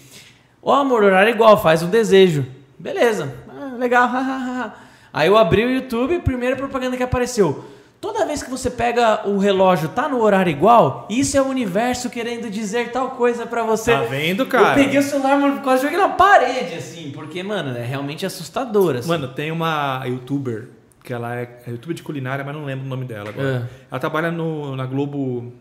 [0.62, 2.46] Ó, amor, horário igual, faz um desejo.
[2.78, 4.10] Beleza, ah, legal.
[5.14, 7.64] Aí eu abri o YouTube, primeira propaganda que apareceu.
[8.00, 12.10] Toda vez que você pega o relógio, tá no horário igual, isso é o universo
[12.10, 13.92] querendo dizer tal coisa pra você.
[13.92, 14.70] Tá vendo, cara?
[14.80, 18.98] Eu peguei o celular, mano, quase joguei na parede, assim, porque, mano, é realmente assustador,
[18.98, 19.08] assim.
[19.08, 20.68] Mano, tem uma youtuber
[21.04, 23.70] que ela é, é youtuber de culinária, mas não lembro o nome dela agora.
[23.90, 25.54] Ela trabalha no, na Globo,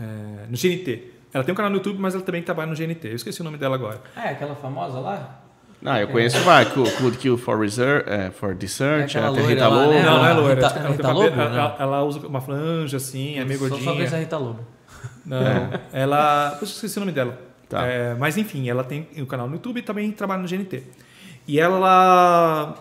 [0.00, 1.12] é, no GNT.
[1.32, 3.08] Ela tem um canal no YouTube, mas ela também trabalha no GNT.
[3.08, 4.00] Eu esqueci o nome dela agora.
[4.14, 5.43] Ah, é aquela famosa lá?
[5.84, 9.68] Ah, eu conheço vai, Could Kill for Research, é, for Research, É a loira Rita
[9.68, 9.92] lá, Lobo.
[9.92, 10.02] né?
[10.02, 10.54] não, não é a loira.
[10.54, 11.26] Rita- ela, tem Rita Lobo?
[11.40, 11.86] ela- Não.
[11.86, 13.90] ela usa uma franja assim, é meio Só gordinha.
[13.90, 14.60] só conheço a Rita Lobo.
[15.26, 15.38] Não,
[15.92, 16.56] ela.
[16.60, 17.38] Eu esqueci o nome dela.
[17.68, 17.86] Tá.
[17.86, 20.82] É, mas enfim, ela tem um canal no YouTube e também trabalha no GNT.
[21.46, 22.74] E ela.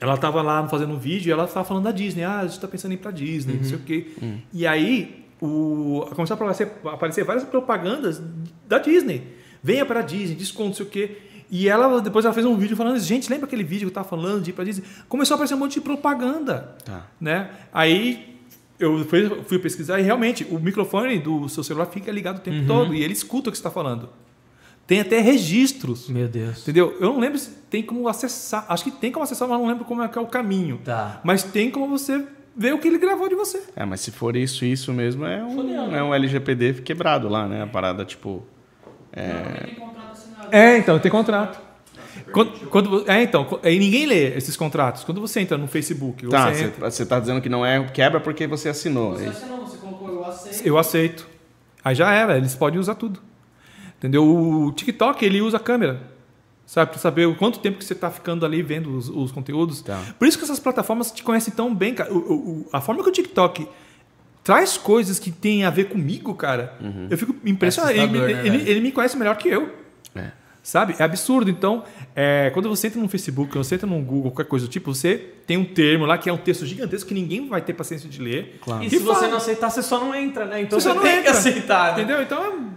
[0.00, 2.22] Ela tava lá fazendo um vídeo e ela tava falando da Disney.
[2.24, 4.08] Ah, a gente tá pensando em ir pra Disney, não sei o quê.
[4.52, 8.20] E aí, o, começou a aparecer, a aparecer várias propagandas
[8.68, 9.36] da Disney.
[9.62, 11.18] Venha para Disney, desconto, não sei o quê.
[11.50, 14.08] E ela, depois ela fez um vídeo falando, gente, lembra aquele vídeo que eu tava
[14.08, 14.84] falando de ir pra Disney?
[15.08, 17.06] Começou a aparecer um monte de propaganda Tá.
[17.20, 17.50] né?
[17.72, 18.36] Aí
[18.78, 22.66] eu fui, fui pesquisar e realmente o microfone do seu celular fica ligado o tempo
[22.66, 24.08] todo e ele escuta o que você está falando.
[24.86, 26.62] Tem até registros, Meu Deus.
[26.62, 26.96] entendeu?
[27.00, 28.64] Eu não lembro se tem como acessar.
[28.68, 30.80] Acho que tem como acessar, mas não lembro como é que é o caminho.
[30.84, 31.20] Tá.
[31.24, 32.24] Mas tem como você
[32.56, 33.62] ver o que ele gravou de você.
[33.74, 35.98] É, mas se for isso, isso mesmo é um, Fodeu, né?
[35.98, 37.62] é um LGPD quebrado lá, né?
[37.62, 38.44] A parada, tipo...
[39.12, 40.05] Tem contrato assinado.
[40.50, 41.58] É, então, tem contrato.
[42.32, 45.04] Quando, quando- é, então, aí ninguém lê esses contratos.
[45.04, 48.18] Quando você entra no Facebook, Tá, você entra, você tá dizendo que não é quebra
[48.20, 49.12] porque você assinou.
[49.12, 50.66] Você é assinou, você colocou eu aceito.
[50.66, 51.26] eu aceito.
[51.84, 53.20] Aí já era, eles podem usar tudo.
[53.98, 54.24] Entendeu?
[54.26, 56.00] O TikTok, ele usa a câmera.
[56.66, 56.90] Sabe?
[56.90, 59.80] Pra saber o quanto tempo que você tá ficando ali vendo os, os conteúdos.
[59.82, 60.02] Tá.
[60.18, 62.12] Por isso que essas plataformas te conhecem tão bem, cara.
[62.12, 63.68] O- o- a forma que o TikTok
[64.42, 66.74] traz coisas que tem a ver comigo, cara,
[67.08, 67.96] eu fico impressionado.
[67.96, 69.85] É ele, né, ele- ele me conhece melhor que eu.
[70.66, 70.68] É.
[70.68, 70.96] Sabe?
[70.98, 71.48] É absurdo.
[71.48, 71.84] Então,
[72.14, 74.92] é, quando você entra no Facebook, quando você entra no Google, qualquer coisa do tipo,
[74.92, 75.16] você
[75.46, 78.20] tem um termo lá que é um texto gigantesco que ninguém vai ter paciência de
[78.20, 78.58] ler.
[78.62, 78.82] Claro.
[78.82, 79.28] E E se você fala.
[79.28, 80.60] não aceitar, você só não entra, né?
[80.62, 81.30] Então Você você, tem que entra.
[81.30, 82.02] aceitar, né?
[82.02, 82.20] Entendeu?
[82.22, 82.70] Então,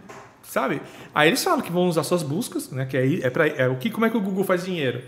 [0.44, 0.82] sabe?
[1.16, 2.86] Aí eles falam que vão usar suas buscas, né?
[2.86, 5.02] Que aí é para é o que como é que o Google faz dinheiro?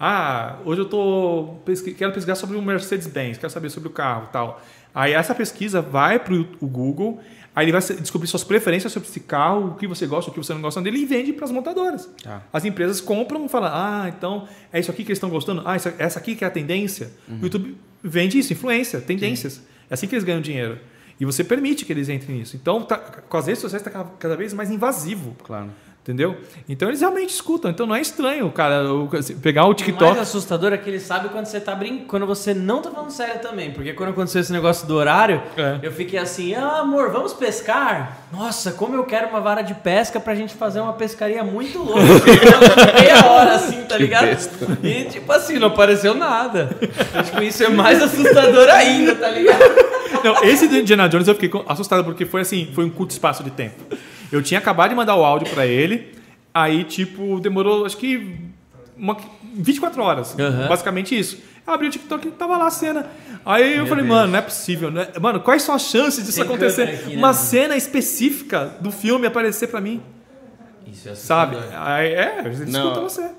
[0.00, 4.28] Ah, hoje eu tô pesqui- quero pesquisar sobre o Mercedes-Benz, quero saber sobre o carro,
[4.32, 4.60] tal.
[4.94, 7.20] Aí essa pesquisa vai para o Google,
[7.54, 10.38] aí ele vai descobrir suas preferências sobre esse carro, o que você gosta, o que
[10.42, 12.08] você não gosta dele e vende para as montadoras.
[12.22, 12.42] Tá.
[12.52, 15.62] As empresas compram e falam: "Ah, então é isso aqui que eles estão gostando.
[15.64, 17.10] Ah, isso- essa aqui que é a tendência".
[17.28, 19.60] O YouTube vende isso, influência, tendências.
[19.90, 20.78] É assim que eles ganham dinheiro.
[21.20, 22.56] E você permite que eles entrem nisso.
[22.56, 25.36] Então, tá- com as redes sociais está cada vez mais invasivo.
[25.44, 25.70] Claro.
[26.02, 26.36] Entendeu?
[26.68, 27.70] Então eles realmente escutam.
[27.70, 30.02] Então não é estranho, cara, o- assim, pegar o O TikTok.
[30.16, 33.10] mais assustador é que ele sabe quando você tá brincando, quando você não tá falando
[33.12, 33.70] sério também.
[33.70, 35.78] Porque quando aconteceu esse negócio do horário, É.
[35.80, 38.18] eu fiquei assim, ah, amor, vamos pescar?
[38.32, 42.00] Nossa, como eu quero uma vara de pesca pra gente fazer uma pescaria muito louca.
[43.00, 44.26] Meia hora assim, tá ligado?
[44.82, 46.70] E tipo assim, não apareceu nada.
[47.14, 49.62] Acho que isso é mais assustador ainda, tá ligado?
[50.24, 53.42] Não, esse do Indiana Jones eu fiquei assustado porque foi assim, foi um curto espaço
[53.42, 53.76] de tempo.
[54.30, 56.12] Eu tinha acabado de mandar o áudio pra ele,
[56.54, 58.36] aí tipo, demorou acho que
[58.96, 59.16] uma,
[59.54, 60.36] 24 horas.
[60.38, 60.68] Aham.
[60.68, 61.38] Basicamente isso.
[61.66, 63.06] Eu abri o TikTok e tava lá a cena.
[63.44, 64.90] Aí eu falei, mano, não é possível.
[64.90, 66.82] Não é- Mano, quais são as chances disso Tem acontecer?
[66.82, 67.34] aqui, né, Uma mano?
[67.34, 70.02] cena específica do filme aparecer pra mim,
[70.86, 71.56] Isso é sabe?
[71.56, 71.86] assustador.
[71.86, 72.80] Aí, é, eles Não.
[72.82, 73.30] escutam você.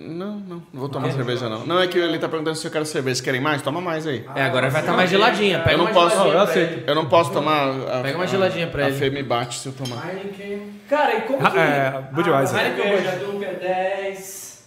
[0.00, 0.56] Não, não.
[0.72, 1.66] Não vou tomar cerveja, não.
[1.66, 3.16] Não, é que ele tá perguntando se eu quero cerveja.
[3.16, 3.60] Vocês querem mais?
[3.62, 4.24] Toma mais aí.
[4.34, 5.58] É, agora vai estar mais geladinha.
[5.60, 6.88] Pega Eu não uma posso- geladinha eu aceito.
[6.88, 7.68] Eu não posso tomar...
[7.68, 8.96] A, Pega uma a- geladinha pra A ele.
[8.98, 10.08] Fê me bate se eu tomar.
[10.08, 10.62] Heineken.
[10.88, 11.58] Cara, e como que...
[11.58, 12.58] É, Budweiser.
[12.58, 14.64] Cerveja, Dunga 10.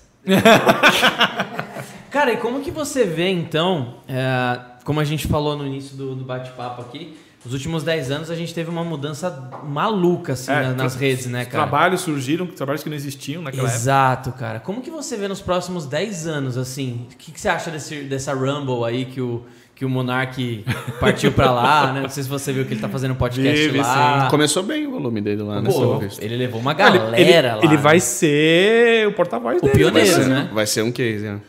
[2.12, 6.16] Cara, e como que você vê, então, é, como a gente falou no início do,
[6.16, 10.64] do bate-papo aqui, nos últimos 10 anos a gente teve uma mudança maluca, assim, É,
[10.64, 11.68] na- nas redes, né, cara?
[11.68, 13.78] Trabalhos surgiram, trabalhos que não existiam naquela época.
[13.78, 14.60] Exato, cara.
[14.60, 17.08] Como que você vê nos próximos 10 anos, assim?
[17.14, 19.44] O que, que você acha desse, dessa Rumble aí que o,
[19.76, 20.66] que o Monark
[21.00, 22.02] partiu pra lá, né?
[22.02, 24.28] Não sei se você viu que ele tá fazendo podcast Vi, vi, lá.
[24.32, 26.18] Começou bem o volume dele lá nessa vez.
[26.20, 27.60] ele levou uma Ele- galera ele, lá.
[27.64, 28.00] ele vai né?
[28.00, 29.74] ser o porta-voz O dele.
[29.78, 30.50] pioneiro, vai ser, né?
[30.54, 31.40] Vai ser um case, né?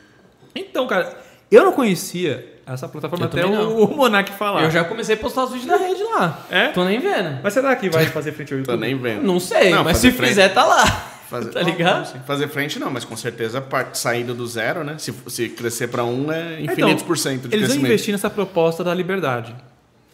[0.54, 1.16] Então, cara,
[1.50, 3.76] eu não conhecia essa plataforma Eu até também o, não.
[3.84, 4.64] o Monark falar.
[4.64, 6.44] Eu já comecei a postar os vídeos da rede lá.
[6.50, 6.68] É?
[6.68, 7.38] Tô nem vendo.
[7.42, 8.80] Mas será que vai fazer frente ao Tô YouTube?
[8.80, 9.22] nem vendo.
[9.22, 10.84] Não sei, Não, mas fazer se frente- fizer, tá lá.
[11.30, 12.14] Fazer, Tá ligado?
[12.14, 14.96] Não, fazer frente não, mas com certeza parte, saindo do zero, né?
[14.98, 17.86] Se, se crescer para um é Então, infinitos por cento de Eles vão crescimento.
[17.86, 19.54] investir nessa proposta da liberdade.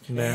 [0.09, 0.27] Né?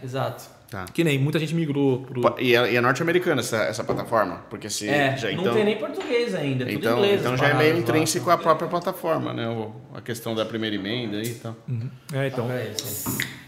[0.00, 0.42] É, exato.
[0.72, 0.86] Tá.
[0.86, 2.34] Que nem muita gente migrou pro.
[2.40, 5.64] E é, e é norte-americana essa, essa plataforma, porque se É, já não então tem
[5.64, 7.20] nem português ainda, tudo então, inglês.
[7.20, 9.46] então já é meio intrínseco à própria plataforma, né?
[9.48, 11.54] O- a questão da primeira emenda aí e tal.
[12.14, 12.48] É, então.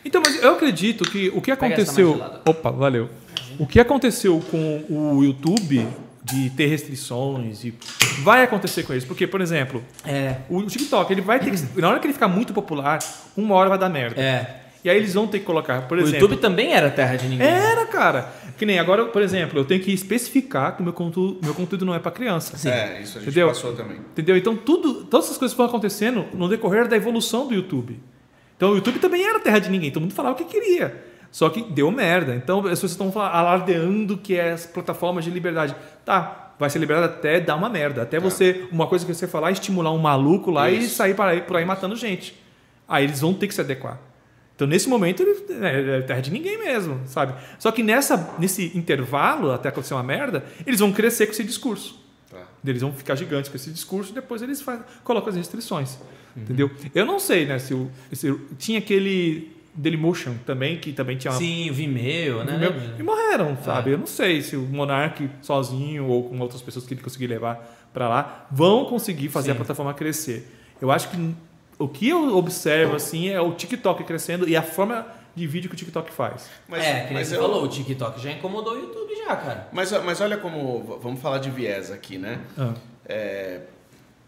[0.04, 2.22] Então, mas eu acredito que o que aconteceu.
[2.46, 3.08] Opa, valeu.
[3.58, 5.86] O que aconteceu com o YouTube
[6.22, 7.72] de ter restrições e
[8.22, 9.04] vai acontecer com eles.
[9.04, 11.80] Porque, por exemplo, É, o TikTok, ele vai ter que.
[11.80, 12.98] Na hora que ele ficar muito popular,
[13.36, 14.20] uma hora vai dar merda.
[14.20, 14.60] é.
[14.84, 16.20] E aí eles vão ter que colocar, por O exemplo.
[16.20, 17.46] YouTube também era terra de ninguém.
[17.46, 18.30] Era, cara.
[18.58, 21.86] Que nem agora, por exemplo, eu tenho que especificar que o meu conteúdo, meu conteúdo
[21.86, 22.68] não é para criança.
[22.68, 23.48] É, isso a gente Entendeu?
[23.48, 23.96] passou também.
[23.96, 24.36] Entendeu?
[24.36, 27.98] Então, tudo, todas essas coisas foram acontecendo no decorrer da evolução do YouTube.
[28.56, 29.90] Então, o YouTube também era terra de ninguém.
[29.90, 31.02] Todo mundo falava o que queria.
[31.32, 32.34] Só que deu merda.
[32.34, 35.74] Então, as pessoas estão alardeando que é as plataformas de liberdade.
[36.04, 38.02] Tá, vai ser liberado até dar uma merda.
[38.02, 40.94] Até você, uma coisa que você falar, estimular um maluco lá e Isso.
[40.94, 42.38] sair por aí, por aí matando gente.
[42.86, 43.98] Aí eles vão ter que se adequar.
[44.54, 47.34] Então, nesse momento, ele- é, é terra de ninguém mesmo, sabe?
[47.58, 52.00] Só que nessa, nesse intervalo, até acontecer uma merda, eles vão crescer com esse discurso.
[52.30, 52.42] Tá.
[52.64, 55.98] Eles vão ficar gigantes com esse discurso e depois eles faz- colocam as restrições.
[56.36, 56.70] Entendeu?
[56.94, 57.58] Eu não sei, né?
[57.58, 62.52] Se, o, se tinha aquele Dailymotion também, que também tinha uma- Sim, o Vimeo, né?
[62.58, 63.90] Vimeo, e morreram, sabe?
[63.90, 67.88] Eu não sei se o Monark sozinho ou com outras pessoas que ele conseguir levar
[67.92, 69.52] para lá vão conseguir fazer Sim.
[69.52, 70.48] a plataforma crescer.
[70.80, 71.16] Eu acho que
[71.78, 75.74] o que eu observo assim é o TikTok crescendo e a forma de vídeo que
[75.74, 76.48] o TikTok faz.
[76.70, 79.68] é, que mas você eu- falou, o TikTok já incomodou o YouTube já, cara.
[79.72, 80.98] Mas, mas olha como.
[81.02, 82.40] Vamos falar de viés aqui, né?
[82.56, 82.74] Ah.
[83.06, 83.60] É,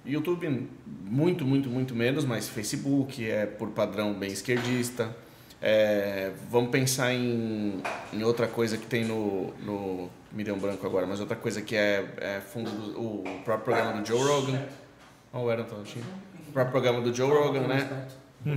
[0.05, 0.69] YouTube,
[1.05, 5.15] muito, muito, muito menos, mas Facebook é por padrão bem esquerdista.
[5.63, 7.81] É, vamos pensar em,
[8.13, 10.11] em outra coisa que tem no, no.
[10.33, 13.75] Me deu um branco agora, mas outra coisa que é, é fundo do, o próprio
[13.75, 14.61] programa do Joe Rogan.
[15.33, 16.05] Olha o Aaron Tontinho.
[16.63, 18.07] O próprio programa do Joe Rogan, né?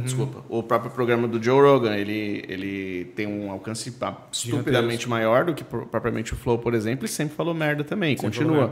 [0.04, 0.44] Desculpa.
[0.48, 3.92] O próprio programa do Joe Rogan, ele, ele tem um alcance
[4.32, 8.16] estupidamente maior do que pro- propriamente o Flow, por exemplo, e sempre falou merda também.
[8.16, 8.72] Sempre continua.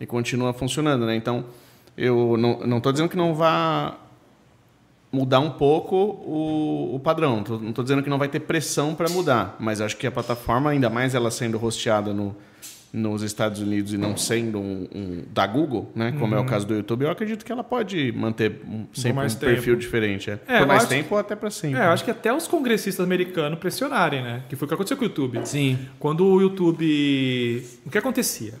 [0.00, 1.14] E continua funcionando, né?
[1.14, 1.44] Então,
[1.96, 3.96] eu não, não tô dizendo que não vá
[5.12, 7.44] mudar um pouco o, o padrão.
[7.44, 10.10] Tô- Não estou dizendo que não vai ter pressão para mudar, mas acho que a
[10.10, 12.34] plataforma, ainda mais ela sendo hosteada no,
[12.96, 16.64] nos Estados Unidos e não sendo um, um- da Google, né, como é o caso
[16.64, 19.80] do YouTube, eu acredito que ela pode manter um, sempre um mais perfil tempo.
[19.80, 20.30] diferente.
[20.30, 20.38] É.
[20.46, 21.80] É, Por mais acho- tempo ou até para sempre.
[21.80, 24.42] É, eu acho que até os congressistas americanos pressionarem, né?
[24.48, 25.40] Que foi o que aconteceu com o YouTube.
[25.44, 25.76] Sim.
[25.98, 27.66] Quando o YouTube.
[27.84, 28.54] O que acontecia?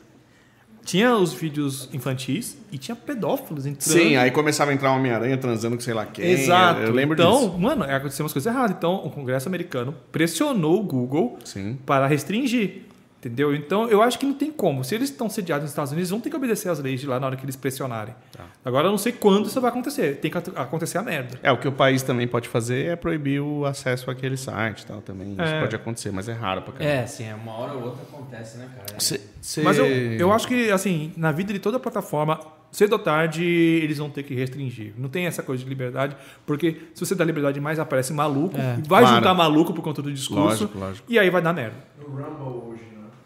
[0.84, 3.96] Tinha os vídeos infantis e tinha pedófilos entrando.
[3.98, 6.24] Sim, aí começava a entrar uma Homem-Aranha transando com sei lá quem.
[6.30, 6.80] Exato.
[6.82, 7.58] Eu lembro então, disso.
[7.58, 8.76] mano, aconteceu umas coisas erradas.
[8.76, 11.78] Então, o Congresso americano pressionou o Google Sim.
[11.86, 12.82] para restringir.
[13.24, 13.54] Entendeu?
[13.54, 14.84] Então, eu acho que não tem como.
[14.84, 17.18] Se eles estão sediados nos Estados Unidos, vão ter que obedecer às leis de lá
[17.18, 18.14] na hora que eles pressionarem.
[18.36, 18.44] Tá.
[18.62, 20.16] Agora, eu não sei quando isso vai acontecer.
[20.20, 21.38] Tem que acontecer a merda.
[21.42, 24.86] É, o que o país também pode fazer é proibir o acesso àquele site e
[24.86, 25.32] tal também.
[25.32, 25.60] Isso É.
[25.60, 26.90] pode acontecer, mas é raro pra caramba.
[26.90, 29.00] É, sim, uma hora ou outra acontece, né, cara?
[29.00, 32.38] Cê- cê- Mas eu, eu acho que, assim, na vida de toda plataforma,
[32.70, 34.92] cedo ou tarde, eles vão ter que restringir.
[34.98, 36.14] Não tem essa coisa de liberdade,
[36.44, 38.76] porque se você dá liberdade demais, aparece maluco, É.
[38.86, 39.16] vai Claro.
[39.16, 41.06] juntar maluco por conta do discurso, Lógico, lógico.
[41.10, 41.76] e aí vai dar merda.
[41.98, 42.80] No Rumble hoje?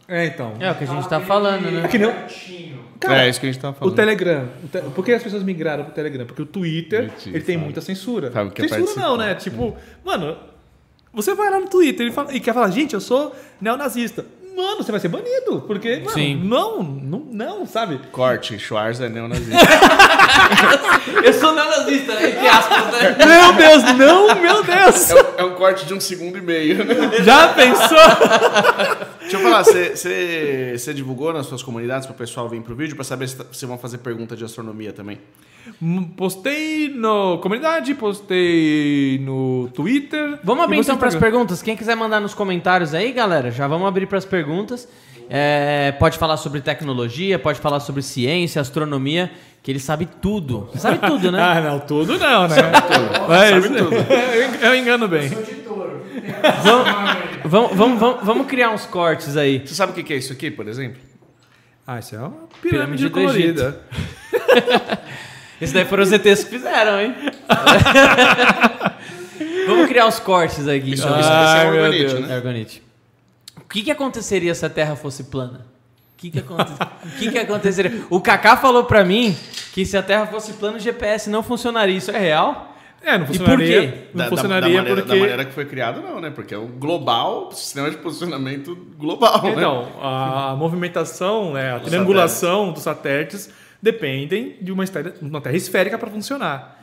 [0.09, 0.55] É, então.
[0.59, 1.83] É o que a gente tá falando, né?
[1.85, 2.79] É que nem o- Gatinho.
[2.99, 3.95] Cara, é isso que a gente o falando.
[3.95, 4.49] Telegram.
[4.65, 6.25] o te- Por que as pessoas migraram pro Telegram?
[6.27, 7.65] Porque o Twitter, Mentira, ele tem sabe.
[7.65, 8.33] muita censura.
[8.33, 9.35] Sabe o que é censura não, né?
[9.35, 10.37] Tipo, mano,
[11.13, 14.25] você vai lá no Twitter e, fala- e quer falar, gente, eu sou neonazista.
[14.57, 15.63] Mano, você vai ser banido.
[15.69, 16.43] Porque, mano, Sim.
[16.43, 18.01] não, não, não, sabe?
[18.11, 19.57] Corte, Schwarz é neonazista.
[21.25, 23.17] Eu sou neonazista, entre aspas, né?
[23.25, 25.11] Meu Deus, não, meu Deus.
[25.11, 26.95] é, um, é um corte de um segundo e meio, né?
[27.23, 27.99] Já pensou?
[29.31, 33.05] Deixa eu falar, você divulgou nas suas comunidades para o pessoal vir pro vídeo para
[33.05, 35.19] saber se tá- se vão fazer pergunta de astronomia também?
[36.17, 40.39] Postei no comunidade, postei no Twitter.
[40.43, 41.31] Vamos abrir então para as pergunta.
[41.31, 41.63] perguntas.
[41.63, 44.89] Quem quiser mandar nos comentários aí, galera, já vamos abrir para as perguntas.
[45.31, 49.31] É, pode falar sobre tecnologia, pode falar sobre ciência, astronomia,
[49.63, 50.71] que ele sabe tudo.
[50.77, 51.39] Sabe tudo, né?
[51.45, 52.55] Ah, não, tudo não, né?
[52.57, 53.27] Sabe tudo.
[53.29, 53.95] Sabe tudo.
[54.65, 55.29] eu, eu engano bem.
[57.45, 59.63] Vamos, vamos, vamos, vamos criar uns cortes aí.
[59.65, 61.01] Você sabe o que é isso aqui, por exemplo?
[61.87, 62.31] Ah, isso é uma
[62.61, 63.81] Pirâmide pirâmide, colorida.
[65.61, 67.15] Esse daí foram os ETs que fizeram, hein?
[69.67, 70.93] vamos criar os cortes aqui.
[70.93, 71.19] Isso, então.
[71.19, 72.21] isso, isso é Deus.
[72.21, 72.29] né?
[72.31, 72.83] É Argonite.
[73.57, 75.67] O que, que aconteceria se a Terra fosse plana?
[76.15, 76.73] O que, que, aconte...
[77.19, 78.05] que, que aconteceria?
[78.11, 79.37] O Kaká falou pra mim
[79.73, 81.97] que se a Terra fosse plana, o GPS não funcionaria.
[81.97, 82.78] Isso é real?
[83.03, 83.81] É, não E por funcionaria.
[83.93, 83.99] quê?
[84.13, 85.09] Não Da, funcionaria da, da, maneira, porque.
[85.15, 86.31] da maneira que foi criado, não, né?
[86.31, 89.53] Porque é um global, sistema de posicionamento global, né?
[89.53, 93.51] Então, a movimentação, né, a triangulação dos satélites
[93.81, 96.77] dependem de uma, esfera- uma terra esférica para funcionar.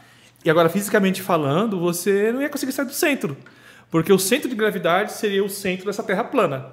[0.44, 3.36] E agora, fisicamente falando, você não ia conseguir sair do centro.
[3.92, 6.68] Porque o centro de gravidade seria o centro dessa terra plana.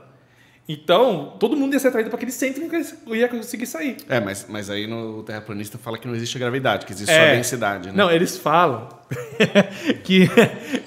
[0.69, 2.81] Então, todo mundo ia ser atraído para aquele centro e nunca
[3.17, 3.97] ia conseguir sair.
[4.09, 7.13] É, mas, mas aí no o terraplanista fala que não existe a gravidade, que existe
[7.13, 7.33] só É.
[7.33, 7.95] a densidade, né?
[7.97, 8.89] Não, eles falam
[10.05, 10.29] que,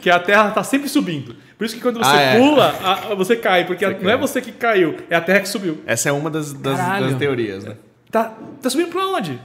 [0.02, 1.36] que a Terra está sempre subindo.
[1.58, 2.40] Por isso que quando você Ah, é.
[2.40, 3.66] pula, a- você cai.
[3.66, 5.82] Porque a- Você não é você que caiu, é a Terra que subiu.
[5.86, 7.76] Essa é uma das, das, das teorias, né?
[8.10, 9.40] Tá, tá subindo para onde?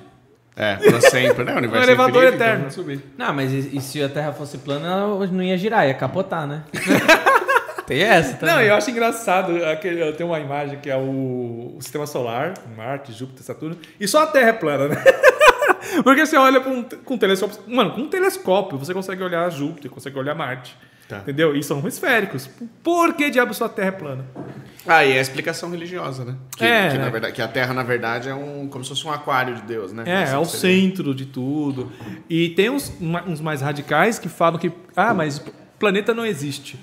[0.57, 1.55] É, pra sempre, né?
[1.55, 2.67] O universo Um elevador é infinito, eterno.
[2.69, 3.05] Então vai subir.
[3.19, 6.47] Não, mas e, e se a Terra fosse plana, ela não ia girar, ia capotar,
[6.47, 6.63] né?
[7.91, 8.55] Tem essa também.
[8.55, 9.65] Não, eu acho engraçado.
[9.65, 14.07] Aquele, eu tenho uma imagem que é o, o sistema solar, Marte, Júpiter, Saturno, e
[14.07, 14.97] só a Terra é plana, né?
[16.05, 17.59] Porque você olha com, com um telescópio.
[17.67, 20.77] Mano, com um telescópio você consegue olhar Júpiter, consegue olhar Marte.
[21.09, 21.19] Tá.
[21.19, 21.57] Entendeu?
[21.57, 22.49] E são esféricos.
[22.81, 24.25] Por que diabo sua Terra é plana?
[24.87, 26.37] Ah, e é a explicação religiosa, né?
[26.57, 27.05] Que, É, que, né?
[27.07, 29.63] na verdade, que a Terra, na verdade, é um como se fosse um aquário de
[29.63, 30.05] Deus, né?
[30.07, 31.91] É, Assim é o centro de tudo.
[32.29, 32.93] E tem uns,
[33.27, 35.45] uns mais radicais que falam que, ah, mas
[35.77, 36.79] planeta não existe.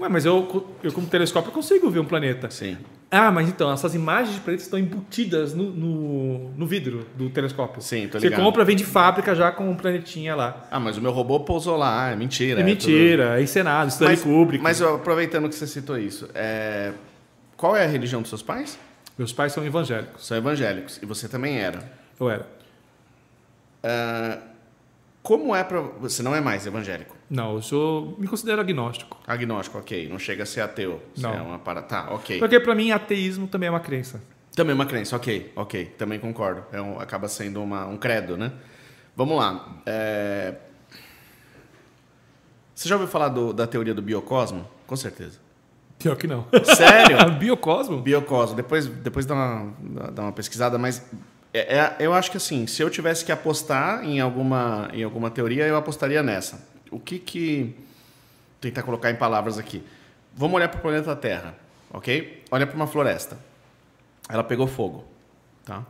[0.00, 2.48] Ué, mas eu, eu como telescópio consigo ver um planeta.
[2.50, 2.76] Sim.
[3.10, 7.80] Ah, mas então, essas imagens de planetas estão embutidas no, no, no vidro do telescópio.
[7.80, 8.42] Sim, tô Você ligado.
[8.44, 10.68] compra, vem de fábrica já com um planetinha lá.
[10.70, 12.60] Ah, mas o meu robô pousou lá, é mentira.
[12.60, 14.62] É, mentira, é encenado, tudo- Stanley Mas, Kubrick.
[14.62, 16.92] mas aproveitando que você citou isso, é,
[17.56, 18.78] qual é a religião dos seus pais?
[19.16, 20.26] Meus pais são evangélicos.
[20.26, 21.00] São evangélicos.
[21.02, 21.90] E você também era.
[22.20, 22.46] Eu era.
[23.82, 24.38] Ah,
[25.22, 25.80] como é pra.
[25.80, 27.16] Você não é mais evangélico.
[27.30, 29.18] Não, eu sou, me considero agnóstico.
[29.26, 30.08] Agnóstico, ok.
[30.08, 31.02] Não chega a ser ateu.
[31.16, 31.34] Não.
[31.34, 31.82] É uma para...
[31.82, 32.38] Tá, ok.
[32.38, 34.20] Porque pra mim, ateísmo também é uma crença.
[34.56, 35.84] Também uma crença, ok, ok.
[35.98, 36.64] Também concordo.
[36.72, 38.52] É um- acaba sendo uma- um credo, né?
[39.14, 39.80] Vamos lá.
[39.86, 40.54] É,
[42.74, 44.66] Você já ouviu falar do- da teoria do biocosmo?
[44.86, 45.38] Com certeza.
[45.98, 46.46] Pior que não.
[46.76, 47.18] Sério?
[47.38, 48.00] Biocosmo?
[48.00, 48.54] biocosmo.
[48.56, 49.74] Depois, depois dá, uma,
[50.12, 51.04] dá uma pesquisada, mas
[51.52, 55.28] é- é- eu acho que assim, se eu tivesse que apostar em alguma, em alguma
[55.28, 56.64] teoria, eu apostaria nessa.
[56.90, 57.74] O que que...
[58.60, 59.82] Tentar colocar em palavras aqui.
[60.34, 61.54] Vamos olhar para o planeta Terra,
[61.92, 62.42] ok?
[62.50, 63.38] Olha para uma floresta.
[64.28, 65.04] Ela pegou fogo,
[65.64, 65.84] tá?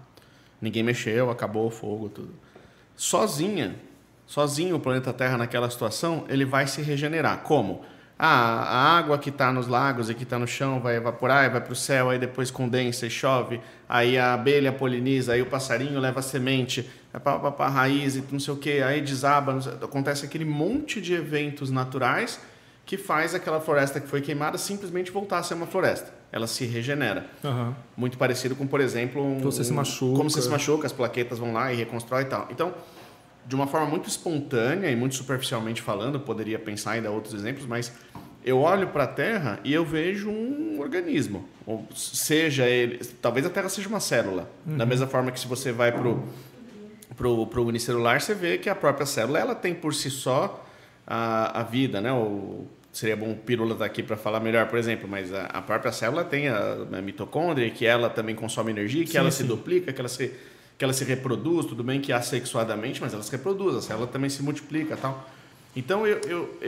[0.61, 2.35] Ninguém mexeu, acabou o fogo, tudo.
[2.95, 3.77] Sozinha,
[4.27, 7.43] sozinho o planeta Terra naquela situação, ele vai se regenerar.
[7.43, 7.85] Como?
[8.19, 11.51] Ah, a água que está nos lagos e que está no chão vai evaporar e
[11.51, 15.47] vai para o céu, aí depois condensa e chove, aí a abelha poliniza, aí o
[15.47, 16.90] passarinho leva a semente
[17.23, 21.70] para a raiz e não sei o que, aí desaba, acontece aquele monte de eventos
[21.70, 22.40] naturais
[22.85, 26.12] que faz aquela floresta que foi queimada simplesmente voltar a ser uma floresta.
[26.32, 27.27] Ela se regenera.
[27.45, 27.77] Aham.
[27.97, 30.16] Muito parecido com, por exemplo, um, Você se machuca.
[30.16, 32.49] como você se machuca, as plaquetas vão lá e reconstrói e tal.
[32.51, 32.74] Então,
[33.49, 37.65] de uma forma muito espontânea e muito superficialmente falando, poderia pensar em dar outros exemplos,
[37.65, 37.91] mas
[38.45, 41.49] eu olho para a Terra e eu vejo um organismo.
[41.66, 44.51] Ou seja, ele, talvez a Terra seja uma célula.
[44.65, 46.23] Da mesma forma que se você vai pro
[47.16, 50.65] pro, pro unicelular, você vê que a própria célula ela tem por si só
[51.07, 52.12] a, a vida, né?
[52.12, 55.61] O, seria bom o Pirula estar aqui para falar melhor, por exemplo, mas a, a
[55.61, 59.43] própria célula tem a, a mitocôndria, que ela também consome energia, que Sim, ela sim.
[59.43, 60.33] se duplica, que ela se,
[60.79, 64.31] que ela se reproduz, tudo bem que assexuadamente, mas ela se reproduz, a célula também
[64.31, 65.29] se multiplica tal.
[65.75, 66.59] Então, eu, eu,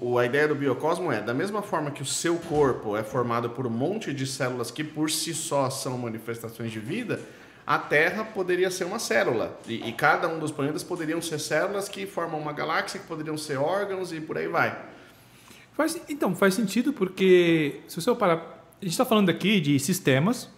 [0.00, 3.50] eu, a ideia do biocosmo é, da mesma forma que o seu corpo é formado
[3.50, 7.20] por um monte de células que por si só são manifestações de vida,
[7.66, 9.58] a Terra poderia ser uma célula.
[9.66, 13.36] E, e cada um dos planetas poderiam ser células que formam uma galáxia, que poderiam
[13.36, 14.78] ser órgãos e por aí vai.
[15.74, 18.36] Faz, então, faz sentido porque, se você parar,
[18.80, 20.48] a gente está falando aqui de sistemas,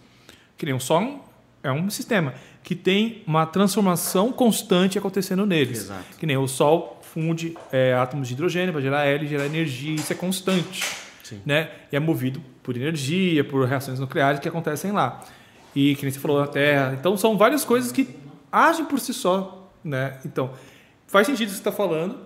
[0.57, 1.27] que nem o Sol
[1.63, 5.79] é um sistema que tem uma transformação constante acontecendo neles.
[5.79, 6.17] Exato.
[6.17, 10.13] Que nem o Sol funde é, átomos de hidrogênio para gerar hélio, gerar energia, isso
[10.13, 10.85] é constante.
[11.23, 11.41] Sim.
[11.45, 11.69] Né?
[11.91, 15.21] E é movido por energia, por reações nucleares que acontecem lá.
[15.75, 16.95] E que nem você falou na Terra.
[16.97, 18.09] Então, são várias coisas que
[18.51, 19.71] agem por si só.
[19.83, 20.17] Né?
[20.25, 20.51] Então,
[21.07, 22.19] faz sentido o que você está falando.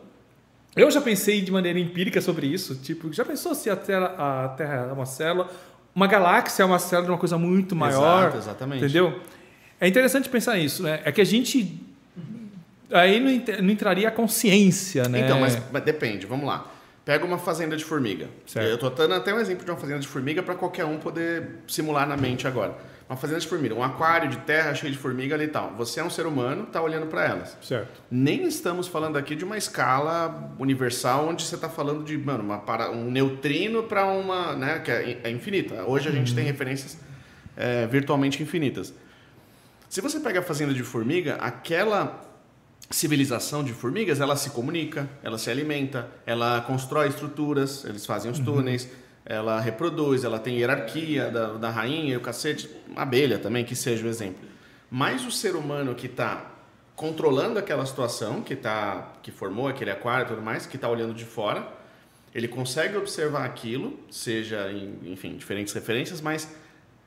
[0.76, 2.76] Eu já pensei de maneira empírica sobre isso.
[2.76, 5.50] Tipo, já pensou se a Terra, a Terra é uma célula,
[5.96, 8.24] uma galáxia é uma célula de uma coisa muito maior?
[8.24, 8.84] Exato, exatamente.
[8.84, 9.22] Entendeu?
[9.80, 11.02] É interessante pensar isso, né?
[11.04, 11.82] É que a gente
[12.92, 15.22] aí não, não entraria a consciência, né?
[15.22, 16.72] Então, mas, mas depende, vamos lá.
[17.04, 18.28] Pega uma fazenda de formiga.
[18.48, 18.68] Certo.
[18.68, 21.60] Eu estou dando até um exemplo de uma fazenda de formiga para qualquer um poder
[21.68, 22.76] simular na mente agora.
[23.08, 25.76] Uma fazenda de formiga, um aquário de terra cheio de formiga ali e tal.
[25.78, 27.56] Você é um ser humano, está olhando para elas.
[27.62, 28.02] certo.
[28.10, 32.58] Nem estamos falando aqui de uma escala universal onde você está falando de mano, uma
[32.58, 34.56] para, um neutrino para uma.
[34.56, 35.84] Né, que é, é infinita.
[35.84, 36.98] Hoje a gente tem referências
[37.56, 38.92] é, virtualmente infinitas.
[39.96, 42.22] Se você pega a fazenda de formiga, aquela
[42.92, 48.38] civilização de formigas, ela se comunica, ela se alimenta, ela constrói estruturas, eles fazem os
[48.38, 48.90] túneis,
[49.26, 54.06] ela reproduz, ela tem hierarquia da, da rainha e o cacete, abelha também, que seja
[54.06, 54.46] o exemplo.
[54.92, 56.46] Mas o ser humano que está
[56.94, 61.14] controlando aquela situação, que, tá, que formou aquele aquário e tudo mais, que está olhando
[61.14, 61.66] de fora,
[62.34, 66.54] ele consegue observar aquilo, seja em, enfim, diferentes referências, mas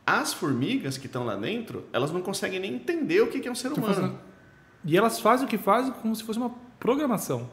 [0.08, 3.54] as formigas que estão lá dentro, elas não conseguem nem entender o que é um
[3.54, 3.94] ser humano.
[3.94, 4.18] fazendo-
[4.84, 7.50] E elas fazem o que fazem como se fosse uma programação.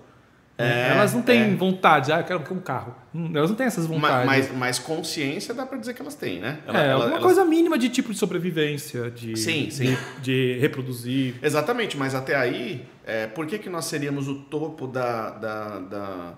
[0.58, 1.56] É, elas não têm é.
[1.56, 2.96] vontade, ah, eu quero um carro.
[3.14, 4.26] Hum, Elas não têm essas vontades.
[4.26, 6.60] Mas, mas consciência dá para dizer que elas têm, né?
[6.66, 9.98] Ela- é, ela- elas- coisa mínima de tipo de sobrevivência, de, Sim, sim.
[10.22, 11.36] de, de reproduzir.
[11.42, 16.34] Exatamente, mas até aí, é, por que, que nós seríamos o topo da, da- da-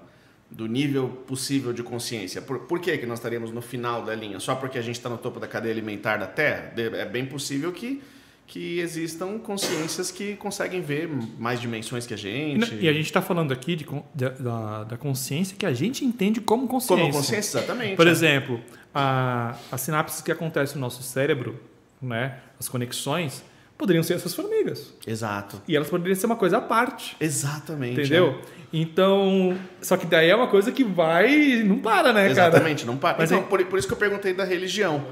[0.49, 2.41] do nível possível de consciência?
[2.41, 4.39] Por, por que, que nós estaríamos no final da linha?
[4.39, 6.71] Só porque a gente está no topo da cadeia alimentar da Terra?
[6.75, 8.01] De- É bem possível que,
[8.47, 12.75] que existam consciências que conseguem ver mais dimensões que a gente.
[12.75, 16.39] e a gente está falando aqui de, da- da, da consciência que a gente entende
[16.39, 17.03] como consciência.
[17.03, 17.95] Como consciência, exatamente.
[17.97, 18.09] Por é.
[18.09, 18.61] exemplo,
[18.95, 21.59] a, as sinapses que acontecem no nosso cérebro,
[22.01, 23.43] né, as conexões,
[23.77, 24.93] poderiam ser essas formigas.
[25.05, 25.61] Exato.
[25.67, 27.15] E elas poderiam ser uma coisa à parte.
[27.19, 27.99] Exatamente.
[27.99, 28.41] Entendeu?
[28.73, 32.31] Então, só que daí é uma coisa que vai e não para, né, cara?
[32.31, 33.17] Exatamente, não para.
[33.19, 35.03] Mas então, é- por, por isso que eu perguntei da religião.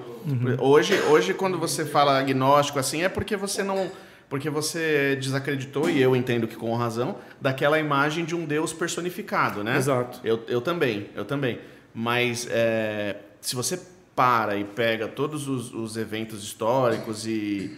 [0.60, 3.90] Hoje, hoje, quando você fala agnóstico assim, é porque você não.
[4.28, 9.64] Porque você desacreditou, e eu entendo que com razão, daquela imagem de um Deus personificado,
[9.64, 9.78] né?
[9.78, 10.20] Exato.
[10.24, 11.60] Eu, eu também, eu também.
[11.94, 13.80] Mas é, se você
[14.16, 17.78] para e pega todos os, os eventos históricos e.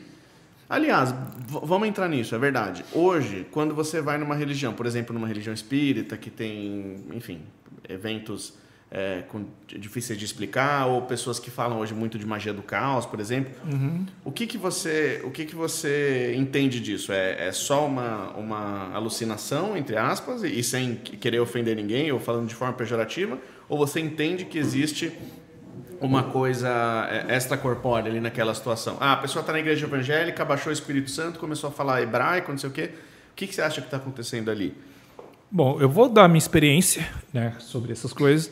[0.69, 1.14] Aliás,
[1.48, 2.84] vamos entrar nisso, é verdade.
[2.91, 7.39] Hoje, quando você vai numa religião, por exemplo, numa religião espírita, que tem, enfim,
[7.88, 8.53] eventos
[8.91, 13.06] é, com- difíceis de explicar, ou pessoas que falam hoje muito de magia do caos,
[13.06, 13.52] por exemplo,
[14.26, 17.11] o que que você, o que que você entende disso?
[17.14, 22.19] É, é só uma, uma alucinação, entre aspas, e, e sem querer ofender ninguém, ou
[22.19, 23.38] falando de forma pejorativa,
[23.69, 25.11] ou você entende que existe
[26.02, 26.69] uma coisa
[27.28, 28.98] é, extracorpórea ali naquela situação.
[28.99, 32.52] Ah, a pessoa está na igreja evangélica, baixou o Espírito Santo, começou a falar hebraico,
[32.52, 32.91] não sei o quê.
[33.32, 34.74] O que, que você acha que está acontecendo ali?
[35.49, 38.52] Bom, eu vou dar a minha experiência né, sobre essas coisas.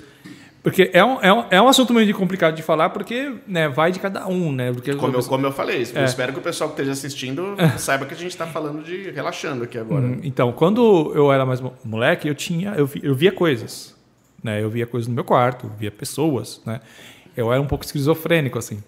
[0.64, 3.92] Porque é um, é, um, é um assunto meio complicado de falar, porque né, vai
[3.92, 4.74] de cada um, né?
[4.74, 6.06] Porque Como eu, como eu falei, eu É.
[6.06, 9.64] espero que o pessoal que esteja assistindo saiba que a gente está falando de relaxando
[9.64, 10.06] aqui agora.
[10.08, 13.96] Hum, Então, quando eu era mais mo- moleque, eu tinha, eu, vi- eu via coisas,
[14.44, 14.60] né?
[14.64, 16.82] Eu via coisas no meu quarto, via pessoas, né?
[17.36, 18.82] Eu era um pouco esquizofrênico assim.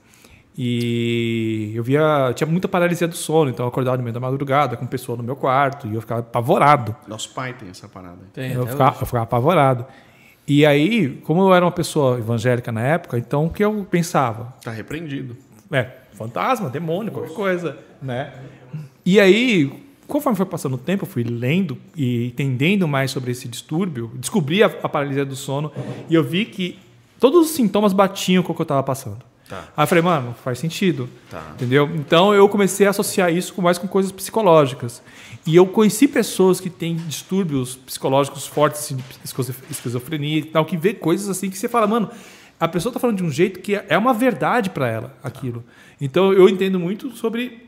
[0.57, 4.75] E eu via, tinha muita paralisia do sono, então eu acordava no meio da madrugada
[4.75, 6.95] com pessoa no meu quarto e eu ficava apavorado.
[7.07, 8.17] Nosso pai tem essa parada.
[8.33, 9.85] Tem, eu, ficava, eu ficava apavorado.
[10.47, 14.55] E aí, como eu era uma pessoa evangélica na época, então o que eu pensava?
[14.63, 15.37] Tá repreendido.
[15.71, 18.33] É, fantasma, demônio, qualquer coisa, né?
[19.05, 19.71] E aí,
[20.07, 24.63] conforme foi passando o tempo, eu fui lendo e entendendo mais sobre esse distúrbio, descobri
[24.63, 25.71] a, a paralisia do sono
[26.09, 26.79] e eu vi que
[27.19, 29.19] todos os sintomas batiam com o que eu estava passando.
[29.47, 29.63] Tá.
[29.77, 31.09] Aí eu falei, mano, faz sentido.
[31.29, 31.51] Tá.
[31.55, 31.89] Entendeu?
[31.95, 35.01] Então eu comecei a associar isso com mais com coisas psicológicas.
[35.45, 40.75] E eu conheci pessoas que têm distúrbios psicológicos fortes, assim, esquizo- esquizofrenia e tal, que
[40.75, 42.09] vê coisas assim que você fala, mano,
[42.59, 45.63] a pessoa tá falando de um jeito que é uma verdade para ela, aquilo.
[46.01, 47.65] Então eu entendo muito sobre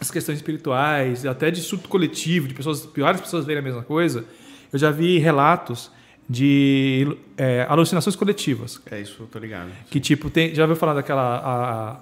[0.00, 4.24] as questões espirituais, até de surto coletivo, de pessoas, piores pessoas verem a mesma coisa.
[4.72, 5.92] Eu já vi relatos
[6.28, 8.80] de é, alucinações coletivas.
[8.90, 9.70] É isso, eu tô ligado.
[9.90, 11.36] Que tipo, tem, já ouviu falar daquela.
[11.38, 12.00] A, a-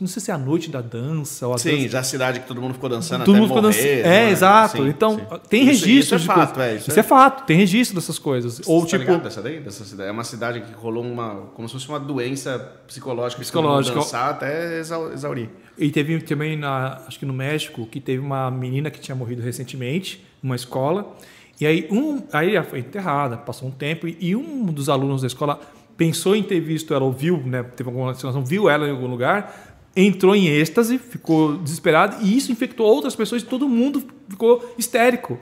[0.00, 1.88] não sei se é a noite da dança ou a Sim, dança.
[1.88, 3.96] já a cidade que todo mundo ficou dançando Todo até mundo ficou morrer.
[3.96, 4.08] dançando.
[4.08, 4.26] né?
[4.26, 4.76] É, exato.
[4.76, 5.24] Sim, então, sim.
[5.48, 6.04] tem Isso- registros.
[6.04, 6.90] Isso, é de fato, coisa- é isso.
[6.90, 8.60] Isso é fato, tem registro dessas coisas.
[8.68, 9.18] Ou Você tá tipo.
[9.18, 9.58] dessa daí?
[9.58, 10.08] Dessa cidade?
[10.08, 11.48] É uma cidade que rolou uma.
[11.56, 12.56] como se fosse uma doença
[12.86, 13.40] psicológica.
[13.40, 13.96] Psicológica.
[13.98, 15.48] Dançar até exau- exaurir.
[15.76, 19.42] E teve também, na, acho que no México, que teve uma menina que tinha morrido
[19.42, 21.16] recentemente numa escola.
[21.60, 25.20] E aí, um, aí ela foi enterrada, passou um tempo, e, e um dos alunos
[25.20, 25.60] da escola
[25.96, 29.76] pensou em ter visto ela, ouviu, né, teve alguma situação, viu ela em algum lugar,
[29.96, 35.38] entrou em êxtase, ficou desesperado, e isso infectou outras pessoas, e todo mundo ficou histérico.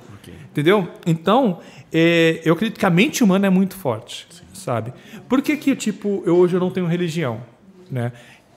[0.50, 0.86] Entendeu?
[1.06, 1.60] Então,
[1.90, 4.92] é, eu acredito que a mente humana é muito forte, sabe?
[5.26, 7.40] Por que que, tipo, eu, hoje eu não tenho religião,
[7.90, 8.12] né?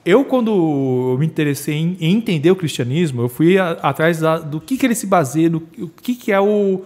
[0.06, 4.38] Eu, quando eu me interessei em, em entender o cristianismo, eu fui a- atrás da-
[4.38, 6.84] do que, que ele se baseia, do o que, que é o,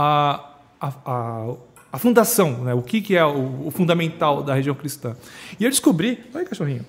[0.00, 0.44] a,
[0.80, 1.54] a, a,
[1.92, 2.72] a fundação, né?
[2.72, 5.16] o que, que é o, o fundamental da religião cristã.
[5.58, 6.24] E eu descobri...
[6.32, 6.86] Oi, cachorrinho.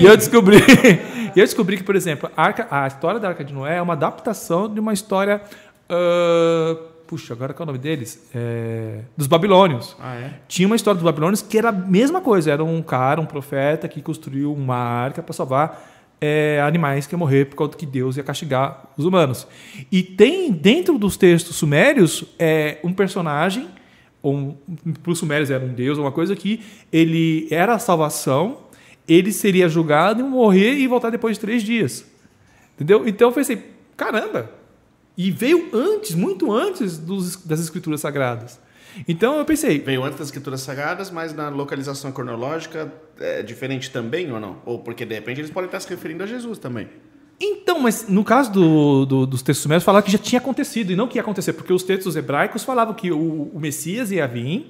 [0.00, 0.56] e eu descobri,
[1.36, 3.82] e eu descobri que, por exemplo, a, Arca- a história da Arca de Noé é
[3.82, 5.40] uma adaptação de uma história...
[5.88, 8.28] ah, puxa, agora qual é o nome deles?
[8.34, 9.96] É, dos babilônios.
[10.00, 10.32] Ah, é?
[10.48, 12.50] Tinha uma história dos babilônios que era a mesma coisa.
[12.52, 15.90] Era um cara, um profeta que construiu uma arca para salvar
[16.20, 19.46] é, animais que iam morrer por causa que Deus ia castigar os humanos.
[19.90, 23.68] E tem dentro dos textos sumérios é, um personagem,
[24.22, 24.54] um,
[25.02, 26.60] para os sumérios era um deus, uma coisa que
[26.92, 28.58] ele era a salvação,
[29.08, 32.04] ele seria julgado morrer e voltar depois de três dias.
[32.74, 33.08] Entendeu?
[33.08, 34.50] Então eu pensei, caramba!
[35.16, 38.60] E veio antes, muito antes dos, das escrituras sagradas.
[39.08, 44.30] Então eu pensei, Veio antes das escrituras sagradas, mas na localização cronológica é diferente também
[44.32, 44.56] ou não?
[44.64, 46.88] Ou porque de repente eles podem estar se referindo a Jesus também.
[47.40, 50.96] Então, mas no caso do- do- dos textos sumérios, falava que já tinha acontecido e
[50.96, 54.66] não que ia acontecer, porque os textos hebraicos falavam que o, o Messias ia vir,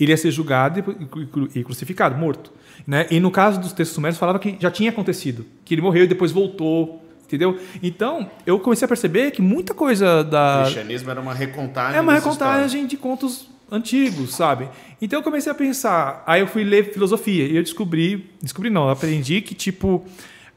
[0.00, 2.52] ele ia ser julgado e, e- e crucificado, morto.
[2.86, 3.06] Né?
[3.10, 6.06] E no caso dos textos sumérios, falava que já tinha acontecido, que ele morreu e
[6.08, 7.56] depois voltou, entendeu?
[7.82, 10.62] Então, eu comecei a perceber que muita coisa O da.
[10.64, 11.98] cristianismo era uma recontagem.
[11.98, 14.68] É uma recontagem de contos antigos, sabe?
[15.00, 18.88] Então eu comecei a pensar, aí eu fui ler filosofia e eu descobri, descobri não,
[18.88, 20.04] aprendi que tipo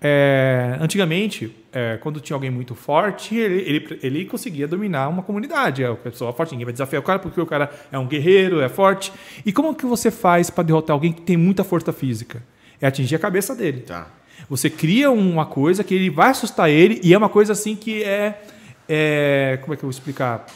[0.03, 5.83] é, antigamente, é, quando tinha alguém muito forte, ele, ele, ele conseguia dominar uma comunidade.
[5.83, 8.61] É uma pessoa forte, ninguém vai desafiar o cara porque o cara é um guerreiro,
[8.61, 9.13] é forte.
[9.45, 12.41] E como que você faz para derrotar alguém que tem muita força física?
[12.81, 13.81] É atingir a cabeça dele.
[13.81, 14.07] Tá.
[14.49, 18.03] Você cria uma coisa que ele vai assustar ele e é uma coisa assim que
[18.03, 18.41] é,
[18.89, 20.47] é como é que eu vou explicar?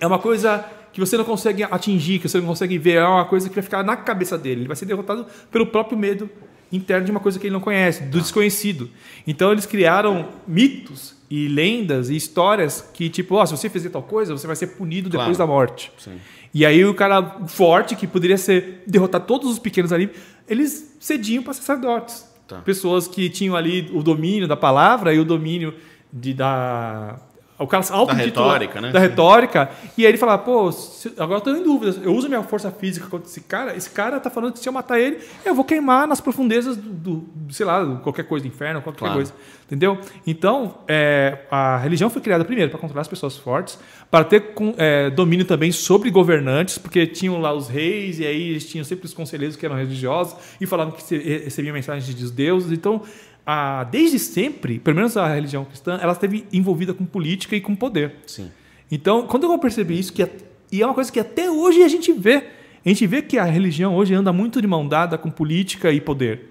[0.00, 3.24] É uma coisa que você não consegue atingir, que você não consegue ver, é uma
[3.24, 4.62] coisa que vai ficar na cabeça dele.
[4.62, 6.28] Ele vai ser derrotado pelo próprio medo
[6.72, 8.90] interno de uma coisa que ele não conhece, do desconhecido.
[9.26, 14.02] Então eles criaram mitos e lendas e histórias que tipo, ó, se você fizer tal
[14.02, 15.38] coisa, você vai ser punido depois Claro.
[15.38, 15.92] da morte.
[15.98, 16.18] Sim.
[16.52, 20.10] E aí o cara forte, que poderia ser derrotar todos os pequenos ali,
[20.48, 22.26] eles cediam para sacerdotes.
[22.46, 22.60] Tá.
[22.60, 25.74] Pessoas que tinham ali o domínio da palavra e o domínio
[26.10, 27.20] de, da.
[27.58, 28.92] O cara autointitula- retórica, né?
[28.92, 29.70] Da retórica.
[29.96, 32.00] E aí ele fala, pô, se- agora eu tô em dúvida.
[32.04, 33.76] Eu uso minha força física contra esse cara.
[33.76, 36.90] Esse cara tá falando que se eu matar ele, eu vou queimar nas profundezas do,
[37.16, 39.14] do- sei lá, qualquer coisa do inferno, qualquer Claro.
[39.14, 39.32] coisa.
[39.66, 39.98] Entendeu?
[40.26, 43.78] Então, é, a religião foi criada primeiro para controlar as pessoas fortes,
[44.10, 48.48] para ter com- é, domínio também sobre governantes, porque tinham lá os reis, e aí
[48.50, 51.14] eles tinham sempre os conselheiros que eram religiosos e falavam que
[51.44, 52.72] recebiam mensagens dos deuses.
[52.72, 53.02] Então,
[53.50, 57.74] a- desde sempre, pelo menos a religião cristã, ela esteve envolvida com política e com
[57.74, 58.16] poder.
[58.26, 58.50] Sim.
[58.92, 60.30] Então, quando eu percebi isso, que é-
[60.70, 62.44] e é uma coisa que até hoje a gente vê,
[62.84, 65.98] a gente vê que a religião hoje anda muito de mão dada com política e
[65.98, 66.50] poder.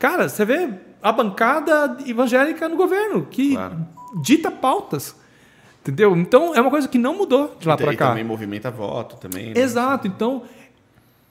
[0.00, 0.68] Cara, você vê
[1.00, 3.86] a bancada evangélica no governo, que Claro.
[4.20, 5.14] dita pautas.
[5.80, 6.16] Entendeu?
[6.16, 8.08] Então, é uma coisa que não mudou de lá para cá.
[8.08, 9.46] também movimenta voto também.
[9.54, 9.60] né?
[9.60, 10.08] Exato.
[10.08, 10.42] Então,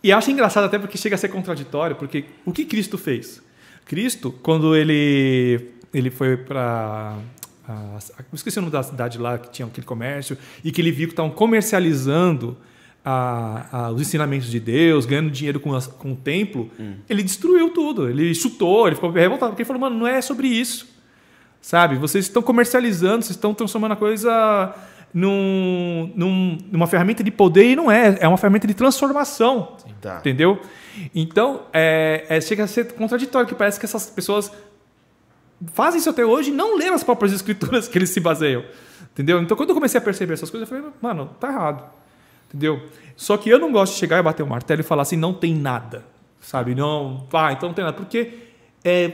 [0.02, 3.42] e acho engraçado até porque chega a ser contraditório, porque o que Cristo fez?
[3.92, 7.18] Cristo, quando ele ele foi para
[8.34, 11.12] esqueci o nome da cidade lá que tinha aquele comércio e que ele viu que
[11.14, 12.58] estavam comercializando
[13.04, 16.70] a- a- os ensinamentos de Deus, ganhando dinheiro com, as- com o templo,
[17.10, 18.10] ele destruiu tudo.
[18.10, 20.88] Ele chutou, ele ficou revoltado porque ele falou, mano, não é sobre isso.
[21.62, 21.96] Sabe?
[21.98, 24.74] Vocês estão comercializando, vocês estão transformando a coisa
[25.14, 28.18] num, num- numa ferramenta de poder e não é.
[28.22, 29.76] É uma ferramenta de transformação.
[30.02, 30.18] Tá.
[30.20, 30.60] Entendeu?
[31.14, 34.52] Então, é, é- chega a ser contraditório, que parece que essas pessoas
[35.74, 38.64] fazem isso até hoje e não leram as próprias escrituras que eles se baseiam.
[39.14, 39.42] Entendeu?
[39.42, 41.84] Então, quando eu comecei a perceber essas coisas, eu falei, mano, tá errado.
[42.48, 42.82] Entendeu?
[43.16, 45.34] Só que eu não gosto de chegar e bater o martelo e falar assim, não
[45.34, 46.04] tem nada.
[46.40, 46.74] Sabe?
[46.74, 47.96] Não, pá, então não tem nada.
[47.96, 48.32] Porque
[48.84, 49.12] é,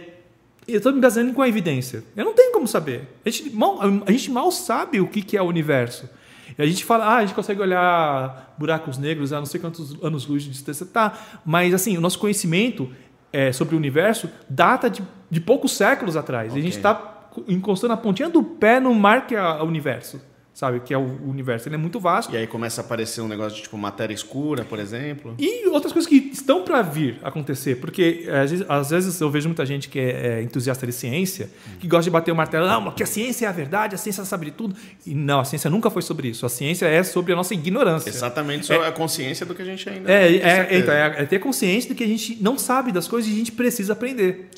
[0.68, 2.04] eu estou me baseando com a evidência.
[2.16, 3.08] Eu não tenho como saber.
[3.26, 6.10] A gente mal, a gente mal sabe o que, que é o universo.
[6.58, 10.02] E a gente fala, ah, a gente consegue olhar buracos negros a não sei quantos
[10.04, 10.86] anos-luz de distância.
[10.86, 12.90] Tá, mas assim, o nosso conhecimento
[13.32, 16.56] é, sobre o universo data de, de poucos séculos atrás.
[16.56, 20.20] E a gente está encostando a pontinha do pé no mar que é o universo.
[20.58, 20.80] Sabe?
[20.80, 21.68] Que é o universo.
[21.68, 22.34] Ele é muito vasto.
[22.34, 25.36] E aí começa a aparecer um negócio de tipo matéria escura, por exemplo.
[25.38, 29.30] E outras coisas que estão para vir acontecer, porque é, às vezes, às vezes eu
[29.30, 31.48] vejo muita gente que é, é entusiasta de ciência,
[31.80, 34.26] que gosta de bater o martelo, não, que a ciência é a verdade, a ciência
[34.26, 34.76] sabe de tudo.
[35.06, 36.44] E não, a ciência nunca foi sobre isso.
[36.44, 38.10] A ciência é sobre a nossa ignorância.
[38.10, 41.38] Exatamente, só a consciência do que a gente ainda É, é, então, é, é ter
[41.38, 44.50] consciência de que a gente não sabe das coisas e a gente precisa aprender.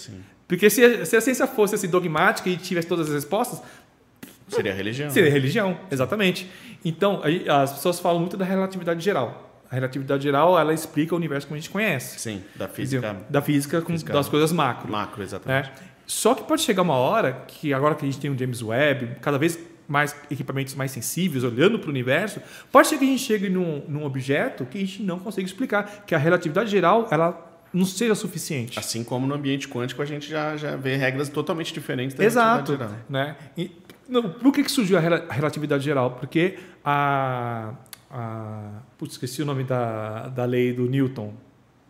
[0.48, 3.62] Porque se a, se a ciência fosse assim, dogmática e tivesse todas as respostas,
[4.50, 5.10] Seria religião.
[5.10, 6.50] Seria religião, exatamente.
[6.84, 9.46] Então, as pessoas falam muito da relatividade geral.
[9.72, 12.20] A relatividade geral, ela explica o universo como a gente conhece.
[12.20, 14.92] Sim, da física Da física, com- física das coisas macro.
[14.92, 15.70] macro, exatamente.
[15.70, 15.76] né?
[16.08, 19.18] Só que pode chegar uma hora que agora que a gente tem o James Webb,
[19.22, 22.40] cada vez mais equipamentos mais sensíveis olhando para o universo,
[22.72, 26.04] pode ser que a gente chegue num, num objeto que a gente não consegue explicar,
[26.08, 28.80] que a relatividade geral ela não seja suficiente.
[28.80, 32.80] Assim como no ambiente quântico a gente já, já vê regras totalmente diferentes da Exato.
[33.08, 33.36] Né?
[33.56, 33.72] E,
[34.10, 36.12] não, por que, que surgiu a rela- a relatividade geral?
[36.12, 37.74] Porque a.
[38.12, 41.34] a putz, esqueci o nome da, da lei do Newton.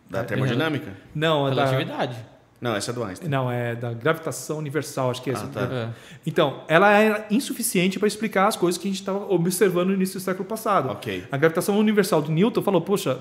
[0.09, 0.91] Da termodinâmica?
[1.13, 2.17] Não, a da, Relatividade.
[2.59, 3.29] Não, essa é do Einstein.
[3.29, 5.47] Não, é da gravitação universal, acho que é Ah, esse.
[5.47, 5.61] tá.
[5.71, 5.89] É.
[6.25, 10.19] Então, ela era insuficiente para explicar as coisas que a gente estava observando no início
[10.19, 10.89] do século passado.
[10.89, 11.23] Ok.
[11.31, 13.17] A gravitação universal de Newton falou, poxa,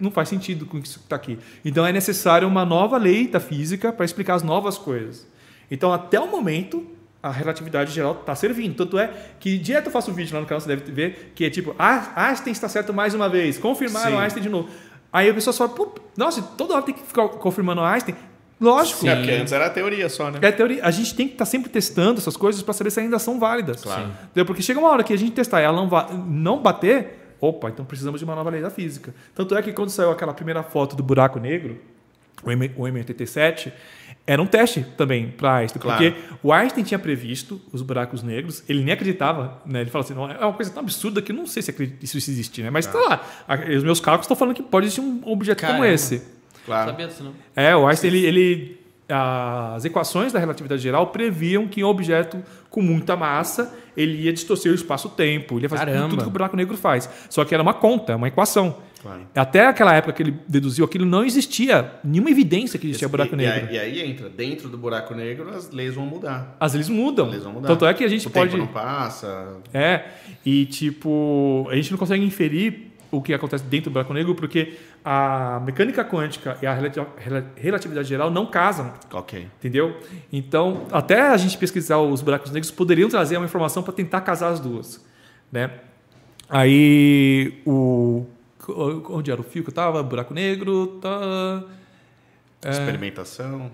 [0.00, 1.38] não faz sentido com isso que está aqui.
[1.64, 5.28] Então é necessário uma nova lei da física para explicar as novas coisas.
[5.70, 6.84] Então, até o momento,
[7.22, 8.74] a relatividade geral está servindo.
[8.74, 11.44] Tanto é que direto eu faço um vídeo lá no canal, você deve ver, que
[11.44, 14.22] é tipo, "Ah, Einstein está certo mais uma vez, confirmaram Sim.
[14.22, 14.68] Einstein de novo.
[15.12, 15.72] Aí a pessoa fala,
[16.16, 18.16] nossa, toda hora tem que ficar confirmando Einstein.
[18.60, 19.06] Lógico.
[19.06, 20.38] É, porque antes era a teoria só, né?
[20.40, 20.84] É a teoria.
[20.84, 23.82] A gente tem que estar sempre testando essas coisas para saber se ainda são válidas.
[23.82, 24.08] Claro.
[24.24, 24.46] Entendeu?
[24.46, 25.88] Porque chega uma hora que a gente testar e ela não,
[26.28, 29.12] não bater, opa, então precisamos de uma nova lei da física.
[29.34, 31.78] Tanto é que quando saiu aquela primeira foto do buraco negro,
[32.44, 33.72] o M- o M87,
[34.26, 35.82] era um teste também para Einstein.
[35.82, 36.02] Claro.
[36.02, 39.80] Porque o Einstein tinha previsto os buracos negros, ele nem acreditava, né?
[39.80, 42.02] Ele falou assim, não, é uma coisa tão absurda que eu não sei se acredito-
[42.02, 42.70] isso existe, né?
[42.70, 43.20] Mas tá lá.
[43.48, 45.88] A- Os meus cálculos estão falando que pode existir um objeto como Caramba.
[45.92, 46.22] esse.
[46.64, 46.90] Claro.
[46.90, 47.32] Sabia disso, não?
[47.56, 52.80] É, o Einstein, ele, ele- as equações da relatividade geral previam que um objeto com
[52.80, 56.08] muita massa ele ia distorcer o espaço-tempo, ele ia fazer Caramba.
[56.08, 57.10] tudo que o buraco negro faz.
[57.28, 58.76] Só que era uma conta, uma equação.
[59.02, 59.22] Claro.
[59.34, 63.36] Até aquela época que ele deduziu aquilo, não existia nenhuma evidência que existia buraco e,
[63.36, 63.72] negro.
[63.72, 66.56] E, aí, entra, dentro do buraco negro, as leis vão mudar.
[66.60, 67.26] As leis mudam.
[67.26, 67.66] As leis vão mudar.
[67.68, 68.50] Tanto é que a gente o pode.
[68.52, 69.56] tempo não passa.
[69.74, 70.04] É,
[70.46, 74.74] e tipo, a gente não consegue inferir o que acontece dentro do buraco negro porque
[75.04, 78.94] a mecânica quântica e a relati- rela- relatividade geral não casam.
[79.12, 79.48] Ok.
[79.58, 79.98] Entendeu?
[80.32, 84.48] Então, até a gente pesquisar os buracos negros poderiam trazer uma informação para tentar casar
[84.50, 85.04] as duas,
[85.50, 85.70] né?
[86.48, 88.26] Aí o
[88.68, 90.02] onde era o fio que eu tava?
[90.02, 91.62] Buraco negro, tá
[92.70, 93.70] Experimentação.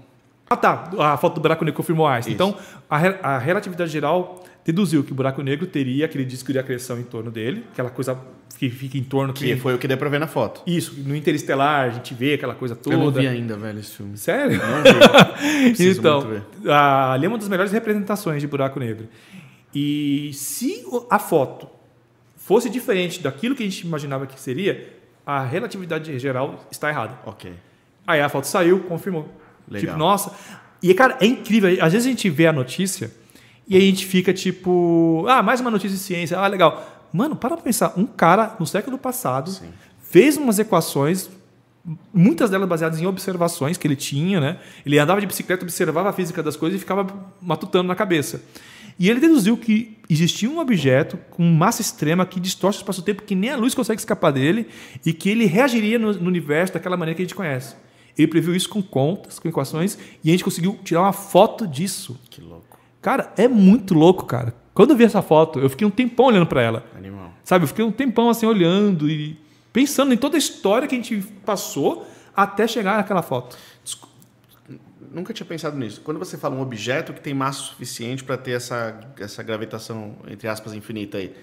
[0.51, 0.91] Ah, tá.
[0.99, 2.35] A foto do buraco negro confirmou Einstein.
[2.35, 2.43] Isso.
[2.43, 2.57] Então,
[2.89, 7.03] a, a relatividade geral deduziu que o buraco negro teria aquele disco de acreção em
[7.03, 8.19] torno dele, aquela coisa
[8.59, 10.63] que fica em torno Que foi o que deu pra ver na foto.
[10.67, 12.97] Isso, no interestelar a gente vê aquela coisa toda.
[12.97, 14.17] Eu não vi ainda, velho, esse filme.
[14.17, 14.59] Sério?
[14.59, 15.85] Não vi.
[15.99, 16.71] Então, muito ver.
[16.73, 19.07] a- ali é uma das melhores representações de buraco negro.
[19.75, 21.69] E se a foto
[22.49, 24.91] fosse diferente daquilo que a gente imaginava que seria,
[25.27, 27.19] a relatividade geral está errada.
[27.27, 27.53] Ok.
[28.07, 29.29] Aí a foto saiu, confirmou.
[29.69, 29.89] Legal.
[29.89, 30.33] Tipo, nossa.
[30.83, 31.71] E, cara, é incrível.
[31.85, 33.11] Às vezes a gente vê a notícia
[33.69, 37.07] e a gente fica tipo, ah, mais uma notícia de ciência, ah, legal.
[37.13, 37.93] Mano, para pra pensar.
[37.99, 39.69] Um cara, no século passado, Sim.
[40.01, 41.29] fez umas equações,
[42.15, 44.59] muitas delas baseadas em observações que ele tinha, né?
[44.87, 47.07] Ele andava de bicicleta, observava a física das coisas e ficava
[47.43, 48.41] matutando na cabeça.
[48.99, 53.35] E ele deduziu que existia um objeto com massa extrema que distorce o espaço-tempo, que
[53.35, 54.67] nem a luz consegue escapar dele,
[55.05, 57.77] e que ele reagiria no, no universo daquela maneira que a gente conhece.
[58.17, 62.19] Ele previu isso com contas, com equações, e a gente conseguiu tirar uma foto disso.
[62.29, 62.79] Que louco.
[63.01, 64.55] Cara, é muito louco, cara.
[64.75, 66.85] Quando eu vi essa foto, eu fiquei um tempão olhando para ela.
[66.97, 67.33] Animal.
[67.45, 69.39] Sabe, eu fiquei um tempão assim olhando e
[69.73, 73.57] pensando em toda a história que a gente passou até chegar naquela foto.
[75.13, 76.01] Nunca tinha pensado nisso.
[76.01, 80.49] Quando você fala um objeto que tem massa suficiente para ter essa, essa gravitação, entre
[80.49, 81.35] aspas, infinita aí,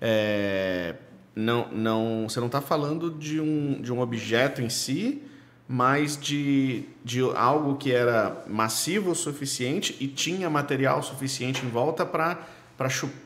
[0.00, 0.94] é,
[1.34, 5.22] não, não, você não está falando de um, de um objeto em si,
[5.68, 12.06] mas de, de algo que era massivo o suficiente e tinha material suficiente em volta
[12.06, 12.38] para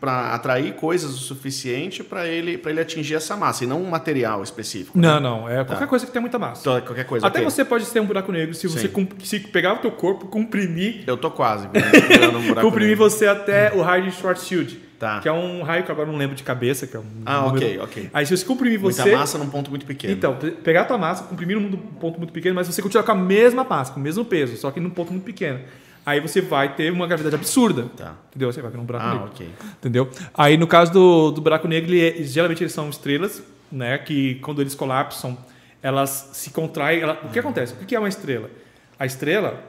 [0.01, 3.91] para atrair coisas o suficiente para ele, para ele atingir essa massa, e não um
[3.91, 4.99] material específico.
[4.99, 5.07] né?
[5.07, 5.49] Não, não.
[5.49, 6.63] É qualquer coisa que tenha muita massa.
[6.63, 7.27] Então, qualquer coisa.
[7.27, 7.51] Até ok.
[7.51, 9.09] você pode ser um buraco negro se você Sim.
[9.23, 11.69] se pegar o teu corpo, comprimir, Eu tô quase
[12.09, 13.11] virando um buraco comprimir negro.
[13.11, 14.81] você até o raio de Schwarzschild.
[14.99, 15.19] Tá.
[15.19, 17.57] Que é um raio que agora não lembro de cabeça, que é um Ah, número.
[17.67, 18.11] ok, ok.
[18.15, 20.13] Aí se você comprimir Muita você, massa num ponto muito pequeno.
[20.15, 23.11] Então, pe- pegar a tua massa, comprimir num ponto muito pequeno, mas você continua com
[23.11, 25.59] a mesma massa, com o mesmo peso, só que num ponto muito pequeno.
[26.05, 27.85] Aí você vai ter uma gravidade absurda.
[27.97, 28.17] Tá.
[28.31, 28.53] Entendeu?
[28.53, 29.27] Você vai virar um buraco Ah, negro.
[29.29, 29.49] ok.
[29.79, 30.11] Entendeu?
[30.35, 33.99] Aí no caso do, do buraco negro, ele é- geralmente eles são estrelas, né?
[33.99, 35.39] Que quando eles colapsam,
[35.83, 37.01] elas se contraem.
[37.01, 37.75] ela- o que acontece?
[37.75, 38.51] O que é uma estrela?
[38.99, 39.63] A estrela,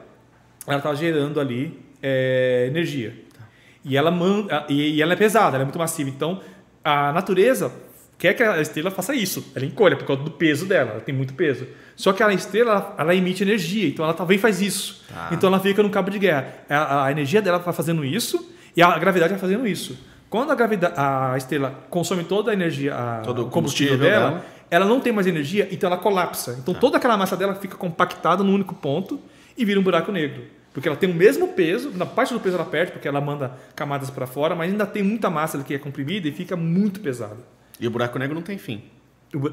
[0.66, 3.14] ela está gerando ali é, energia.
[3.84, 6.08] E ela, man, e, e ela é pesada, ela é muito massiva.
[6.10, 6.40] Então,
[6.82, 7.70] a natureza
[8.24, 9.52] quer que a estrela faça isso.
[9.54, 11.66] Ela encolha por causa do peso dela, ela tem muito peso.
[11.94, 15.04] Só que a estrela, ela, emite energia, então ela também faz isso.
[15.12, 15.28] Tá.
[15.30, 16.54] Então ela fica no cabo de guerra.
[16.68, 19.98] A, a energia dela vai fazendo isso e a gravidade vai fazendo isso.
[20.30, 24.30] Quando a, gravidade, a estrela consome toda a energia, a, Todo o combustível combustível dela,
[24.30, 24.44] dela.
[24.70, 26.56] ela não tem mais energia, então ela colapsa.
[26.58, 29.20] Então toda aquela massa dela fica compactada num único ponto
[29.56, 30.44] e vira um buraco negro.
[30.72, 33.52] Porque ela tem o mesmo peso, na parte do peso ela perde, porque ela manda
[33.76, 37.36] camadas para fora, mas ainda tem muita massa que é comprimida e fica muito pesada.
[37.80, 38.82] E o buraco negro não tem fim.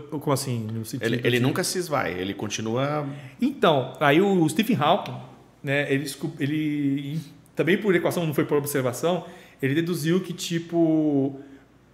[0.10, 0.68] Como assim?
[1.02, 3.07] Ele, ele nunca se esvai, ele continua.
[3.41, 5.18] Então, aí o Stephen Hawking,
[5.64, 6.06] né, ele,
[6.39, 7.19] ele
[7.56, 9.26] também por equação, não foi por observação,
[9.61, 11.39] ele deduziu que tipo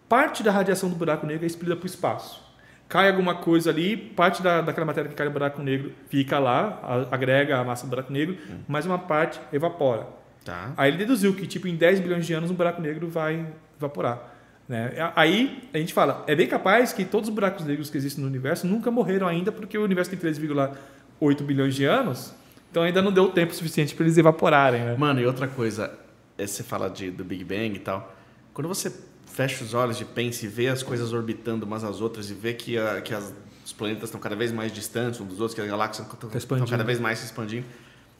[0.10, 2.42] parte da radiação do buraco negro é expelida para o espaço.
[2.88, 7.08] cai alguma coisa ali, parte da, daquela matéria que cai no buraco negro fica lá,
[7.12, 8.38] agrega a massa do buraco negro,
[8.68, 10.08] mas uma parte evapora.
[10.44, 10.74] Tá.
[10.78, 13.46] Aí ele deduziu que, tipo, em 10 bilhões de anos um buraco negro vai
[13.78, 14.37] evaporar.
[14.68, 15.12] Né?
[15.16, 18.30] Aí a gente fala, é bem capaz que todos os buracos negros que existem no
[18.30, 22.34] universo nunca morreram ainda, porque o universo tem 3,8 bilhões de anos,
[22.70, 24.82] então ainda não deu tempo suficiente para eles evaporarem.
[24.84, 24.96] Né?
[24.98, 25.92] Mano, e outra coisa,
[26.38, 28.14] é, você fala de, do Big Bang e tal.
[28.54, 28.92] Quando você
[29.26, 32.54] fecha os olhos e pensa e vê as coisas orbitando umas às outras e vê
[32.54, 33.34] que, a- que as-
[33.66, 36.58] os planetas estão cada vez mais distantes uns dos outros, que as galáxias estão, estão
[36.72, 37.66] cada vez mais se expandindo.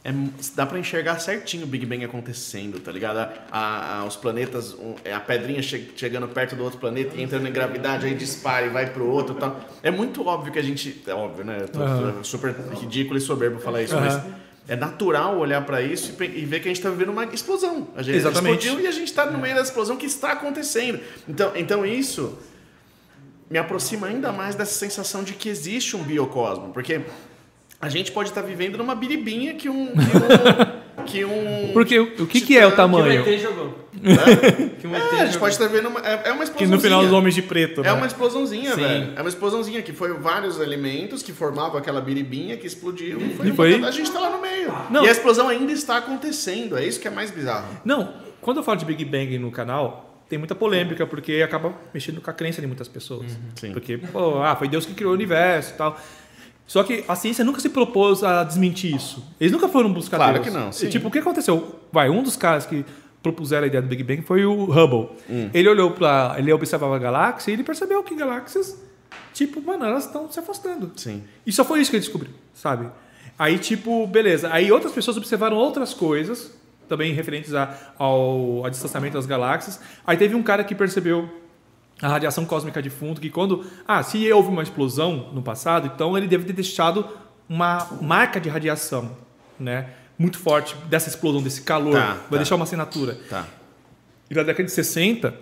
[0.10, 0.14] É,
[0.56, 3.18] dá pra enxergar certinho o Big Bang acontecendo, tá ligado?
[3.18, 4.74] A- a- a- os planetas,
[5.04, 8.66] é, a pedrinha che- chegando perto do outro planeta e entrando em gravidade, aí dispara
[8.66, 9.60] e vai pro outro e tal.
[9.84, 11.04] É muito óbvio que a gente.
[11.06, 11.58] É óbvio, né?
[11.64, 14.06] Eu tô- é super ridículo e soberbo falar isso, Aham.
[14.06, 14.34] mas
[14.70, 17.90] é natural olhar pra isso e, ver que a gente tá vivendo uma explosão.
[17.94, 18.66] A gente Exatamente.
[18.66, 21.02] explodiu e a gente tá no meio da explosão que está acontecendo.
[21.28, 22.38] Então, então isso
[23.50, 27.02] me aproxima ainda mais dessa sensação de que existe um biocosmo, porque
[27.80, 32.24] a gente pode estar vivendo numa biribinha que um que um, que um Porque o
[32.24, 33.24] o que, que é o tamanho?
[33.24, 33.90] Que o ET jogou.
[34.02, 34.14] né?
[34.80, 35.40] Que o ET É, a gente jogou.
[35.42, 36.70] pode estar vendo uma, é, é uma Que explosãozinha.
[36.76, 37.90] no final os homens de preto, né?
[37.90, 38.82] É uma explosãozinha, Sim.
[38.82, 39.14] velho.
[39.16, 43.48] É uma explosãozinha que foi vários elementos que formavam aquela biribinha que explodiu e foi,
[43.50, 43.84] E foi?
[43.84, 44.74] a gente tá lá no meio.
[44.90, 45.06] Não.
[45.06, 47.68] E a explosão ainda está acontecendo, é isso que é mais bizarro.
[47.86, 52.20] Não, quando eu falo de Big Bang no canal, tem muita polêmica, porque acaba mexendo
[52.22, 53.38] com a crença de muitas pessoas.
[53.56, 53.72] Sim.
[53.72, 55.98] Porque, pô, ah, foi Deus que criou o universo e tal.
[56.68, 59.24] Só que a ciência nunca se propôs a desmentir isso.
[59.40, 60.46] Eles nunca foram buscar Claro Deus.
[60.46, 60.90] que não, E, sim.
[60.90, 61.80] Tipo, o que aconteceu?
[61.92, 62.84] Vai, um dos caras que
[63.24, 65.10] propuseram a ideia do Big Bang foi o Hubble.
[65.30, 65.50] Hum.
[65.54, 68.78] Ele olhou para, ele observava a galáxia e ele percebeu que galáxias,
[69.34, 70.92] tipo, mano, elas estão se afastando.
[70.98, 71.24] Sim.
[71.46, 72.90] E só foi isso que ele descobriu, sabe?
[73.40, 74.50] Aí, tipo, beleza.
[74.52, 76.52] Aí outras pessoas observaram outras coisas,
[76.90, 79.80] também referentes a, ao, ao distanciamento das galáxias.
[80.06, 81.30] Aí teve um cara que percebeu
[82.02, 83.66] a radiação cósmica de fundo, que quando...
[83.88, 87.08] Ah, se houve uma explosão no passado, então ele deve ter deixado
[87.50, 89.12] uma marca de radiação,
[89.60, 89.90] né?
[90.18, 91.94] Muito forte dessa explosão, desse calor.
[91.94, 92.38] Tá, vai tá.
[92.38, 93.18] deixar uma assinatura.
[93.30, 93.46] Tá.
[94.30, 95.34] E na década de 60,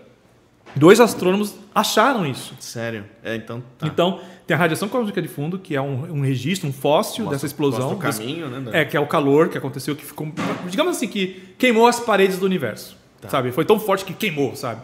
[0.76, 2.54] dois astrônomos acharam isso.
[2.60, 3.06] Sério.
[3.24, 3.88] É, então tá.
[3.88, 7.36] Então, tem a radiação cósmica de fundo, que é um, um registro, um fóssil Mostra-
[7.38, 7.90] dessa explosão.
[7.92, 8.72] mostra o desse- caminho, né?
[8.72, 10.32] da- é, que é o calor que aconteceu, que ficou.
[10.70, 12.96] Digamos assim, que queimou as paredes do universo.
[13.22, 13.30] Tá.
[13.30, 13.52] Sabe?
[13.52, 14.82] Foi tão forte que queimou, sabe?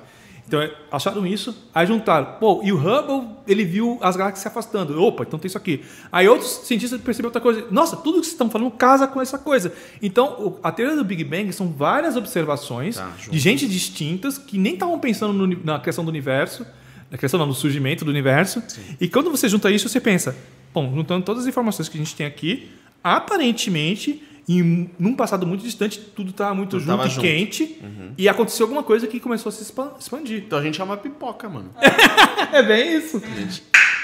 [0.51, 2.35] Então, é, acharam isso, aí juntaram.
[2.37, 5.01] Pô, e o Hubble, ele viu as galáxias se afastando.
[5.01, 5.81] Opa, então tem isso aqui.
[6.11, 7.65] Aí outros cientistas perceberam outra coisa.
[7.71, 9.73] Nossa, tudo que vocês estão falando casa com essa coisa.
[10.01, 14.73] Então, a teoria do Big Bang são várias observações Tá, de gente distintas que nem
[14.73, 16.67] estavam pensando no na criação do universo,
[17.09, 18.61] na criação não, no surgimento do universo.
[18.99, 20.35] E quando você junta isso, você pensa,
[20.73, 22.69] bom, juntando todas as informações que a gente tem aqui,
[23.01, 24.21] aparentemente,
[24.59, 27.25] em num passado muito distante, tudo estava muito Tudo junto tava e junto.
[27.25, 27.33] Uhum.
[27.33, 27.81] quente,
[28.17, 30.43] e aconteceu alguma coisa que começou a se expan- expandir.
[30.45, 31.69] Então a gente é uma pipoca, mano.
[32.51, 33.21] É bem isso.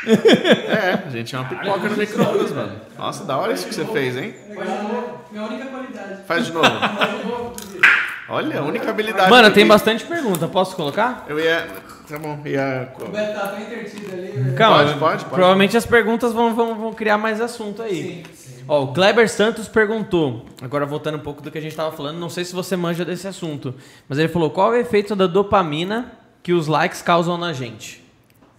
[0.05, 2.79] É, a gente é uma pipoca no micro-ondas, mano.
[2.97, 4.33] Nossa, da hora isso que você fez, hein?
[4.55, 5.19] Faz de novo.
[5.31, 6.23] Minha única qualidade.
[6.25, 6.69] Faz de novo.
[6.69, 7.81] Faz de novo, Dudu.
[8.29, 9.29] Olha, a única habilidade.
[9.29, 10.47] Mano, tem bastante pergunta.
[10.47, 11.25] Posso colocar?
[11.27, 11.67] Eu ia.
[12.07, 12.93] Tá bom, ia.
[12.99, 14.27] O Beto tá intertido ali.
[14.31, 14.55] velho.
[14.55, 14.77] Calma.
[14.83, 15.25] Pode, pode, pode.
[15.35, 18.23] Provavelmente as perguntas vão, vão, vão criar mais assunto aí.
[18.25, 18.46] Sim, sim.
[18.67, 22.17] Ó, o Kleber Santos perguntou, agora voltando um pouco do que a gente estava falando,
[22.17, 23.73] não sei se você manja desse assunto,
[24.09, 26.11] mas ele falou: qual é o efeito da dopamina
[26.43, 28.03] que os likes causam na gente?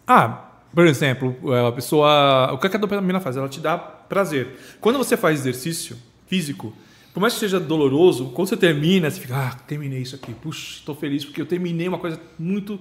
[0.07, 0.45] Ah,
[0.75, 1.37] por exemplo,
[1.69, 2.53] a pessoa.
[2.53, 3.37] O que a dopamina faz?
[3.37, 4.59] Ela te dá prazer.
[4.81, 6.73] Quando você faz exercício físico,
[7.13, 10.33] por mais que seja doloroso, quando você termina, você fica, ah, terminei isso aqui.
[10.35, 12.79] Puxa, estou feliz porque eu terminei uma coisa muito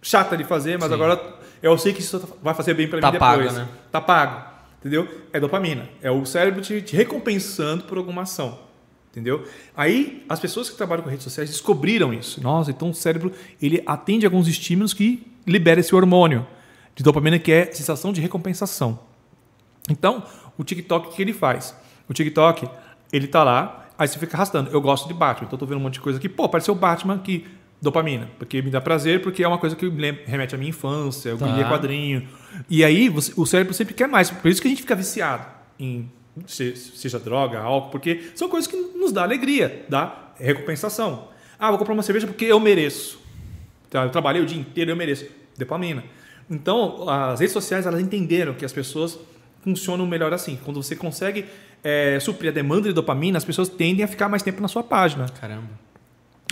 [0.00, 1.20] chata de fazer, mas agora
[1.62, 3.56] eu sei que isso vai fazer bem para Tá mim pago, depois.
[3.58, 3.68] né?
[3.90, 4.51] Tá pago.
[4.82, 5.08] Entendeu?
[5.32, 5.88] É dopamina.
[6.02, 8.58] É o cérebro te, te recompensando por alguma ação.
[9.12, 9.46] Entendeu?
[9.76, 12.42] Aí as pessoas que trabalham com redes sociais descobriram isso.
[12.42, 16.44] Nossa, então o cérebro ele atende alguns estímulos que libera esse hormônio
[16.96, 18.98] de dopamina que é sensação de recompensação.
[19.88, 20.24] Então,
[20.58, 21.76] o TikTok o que ele faz?
[22.08, 22.68] O TikTok,
[23.12, 24.70] ele tá lá, aí você fica arrastando.
[24.70, 26.28] Eu gosto de Batman, então tô vendo um monte de coisa aqui.
[26.28, 27.46] Pô, apareceu o Batman que
[27.82, 29.86] dopamina, porque me dá prazer, porque é uma coisa que
[30.24, 31.46] remete à minha infância, eu Tá.
[31.48, 32.26] lia quadrinho.
[32.70, 34.30] E aí você- o cérebro sempre quer mais.
[34.30, 35.44] Por isso que a gente fica viciado
[35.78, 36.08] em
[36.46, 41.28] se- seja droga, álcool, porque são coisas que nos dá alegria, dá recompensação.
[41.58, 43.20] Ah, vou comprar uma cerveja porque eu mereço.
[43.90, 45.26] Tá, Eu trabalhei o dia inteiro, eu mereço.
[45.58, 46.02] Dopamina.
[46.48, 49.18] Então, as redes sociais, elas entenderam que as pessoas
[49.62, 50.58] funcionam melhor assim.
[50.64, 51.44] Quando você consegue
[51.84, 54.84] é, suprir a demanda de dopamina, as pessoas tendem a ficar mais tempo na sua
[54.84, 55.26] página.
[55.40, 55.68] Caramba.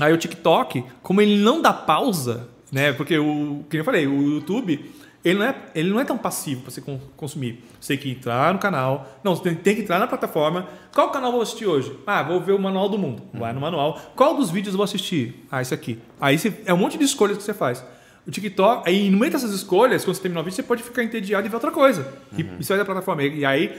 [0.00, 2.92] Aí o TikTok, como ele não dá pausa, né?
[2.92, 4.92] Porque o que eu falei, o YouTube,
[5.24, 7.62] ele não é, ele não é tão passivo para você con- consumir.
[7.80, 10.66] Você tem que entrar no canal, não, você tem, tem que entrar na plataforma.
[10.94, 11.94] Qual canal vou assistir hoje?
[12.06, 13.22] Ah, vou ver o Manual do Mundo.
[13.34, 14.00] Vai no manual.
[14.16, 15.46] Qual dos vídeos vou assistir?
[15.50, 15.98] Ah, esse aqui.
[16.20, 17.84] Aí você, é um monte de escolhas que você faz.
[18.26, 21.02] O TikTok, aí no meio dessas escolhas, quando você terminar o vídeo, você pode ficar
[21.02, 22.06] entediado e ver outra coisa.
[22.36, 22.56] E Uhum.
[22.60, 23.22] isso aí da plataforma.
[23.22, 23.78] E aí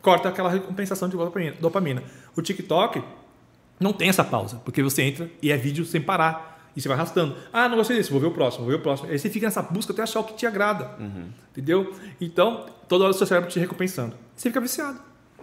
[0.00, 1.16] corta aquela recompensação de
[1.60, 2.02] dopamina.
[2.36, 3.02] O TikTok
[3.82, 6.50] não tem essa pausa, porque você entra e é vídeo sem parar.
[6.74, 7.36] E você vai arrastando.
[7.52, 9.10] Ah, não gostei disso, vou ver o próximo, vou ver o próximo.
[9.10, 10.90] Aí você fica nessa busca até achar o que te agrada.
[11.50, 11.92] Entendeu?
[12.18, 14.14] Então, toda hora o seu cérebro te recompensando.
[14.34, 14.98] Você fica viciado.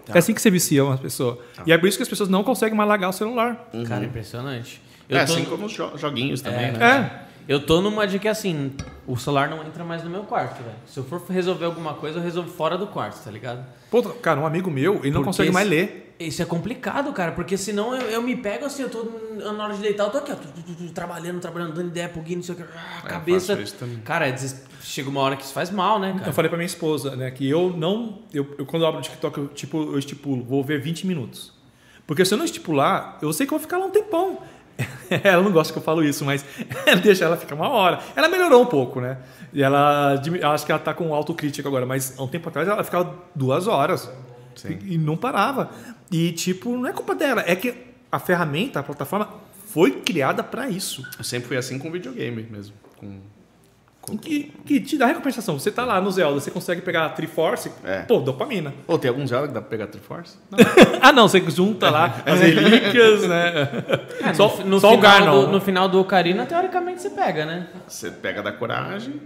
[0.08, 1.40] É assim que você vicia uma pessoa.
[1.68, 3.70] E é por isso que as pessoas não conseguem mais largar o celular.
[3.88, 4.82] Cara, impressionante.
[5.08, 6.72] É, tô- assim como os jo- joguinhos também, É.
[6.72, 7.24] né?
[7.26, 7.29] É.
[7.50, 8.72] Eu tô numa de que assim,
[9.08, 10.76] o celular não entra mais no meu quarto, velho.
[10.86, 13.66] Se eu for resolver alguma coisa, eu resolvo fora do quarto, tá ligado?
[13.90, 16.16] Pô, cara, um amigo meu, ele não Porque consegue mais ler.
[16.20, 19.04] Isso é complicado, cara, porque senão eu, eu me pego assim, eu tô
[19.36, 20.36] na hora de deitar, eu tô aqui, ó,
[20.94, 23.58] trabalhando, trabalhando, dando ideia pro Gui, não sei o que, ah, É, cabeça.
[24.06, 24.36] Cara, é
[24.84, 26.30] chega uma hora que isso faz mal, né, cara?
[26.30, 28.20] Eu falei pra minha esposa, né, que eu não.
[28.32, 31.52] Eu, eu quando eu abro o TikTok, eu, tipo, eu estipulo, vou ver 20 minutos.
[32.06, 34.40] Porque se eu não estipular, eu sei que eu vou ficar lá um tempão.
[35.24, 36.46] ela não gosta que eu falo isso, mas
[37.04, 38.00] deixa ela ficar uma hora.
[38.16, 39.18] Ela melhorou um pouco, né?
[39.54, 40.22] E ela.
[40.54, 43.68] Acho que ela tá com autocrítica agora, mas há um tempo atrás ela ficava duas
[43.68, 44.12] horas.
[44.68, 45.70] E, e não parava.
[46.12, 47.74] E, tipo, não é culpa dela, é que
[48.12, 49.30] a ferramenta, a plataforma,
[49.68, 51.08] foi criada pra isso.
[51.18, 52.76] Eu sempre fui assim com videogame mesmo.
[52.98, 53.20] Com...
[54.18, 55.58] Que, que te dá recompensação.
[55.60, 58.00] Você tá lá no Zelda, você consegue pegar a Triforce, É.
[58.02, 58.74] pô, dopamina.
[58.88, 60.38] Ou tem algum Zelda que dá pra pegar Triforce?
[61.02, 63.70] ah, não, você junta lá as relíquias, né?
[64.22, 65.46] É, só no, no só o Garnon.
[65.46, 67.68] do, no final do Ocarina, teoricamente você pega, né?
[67.88, 69.22] Você pega da coragem.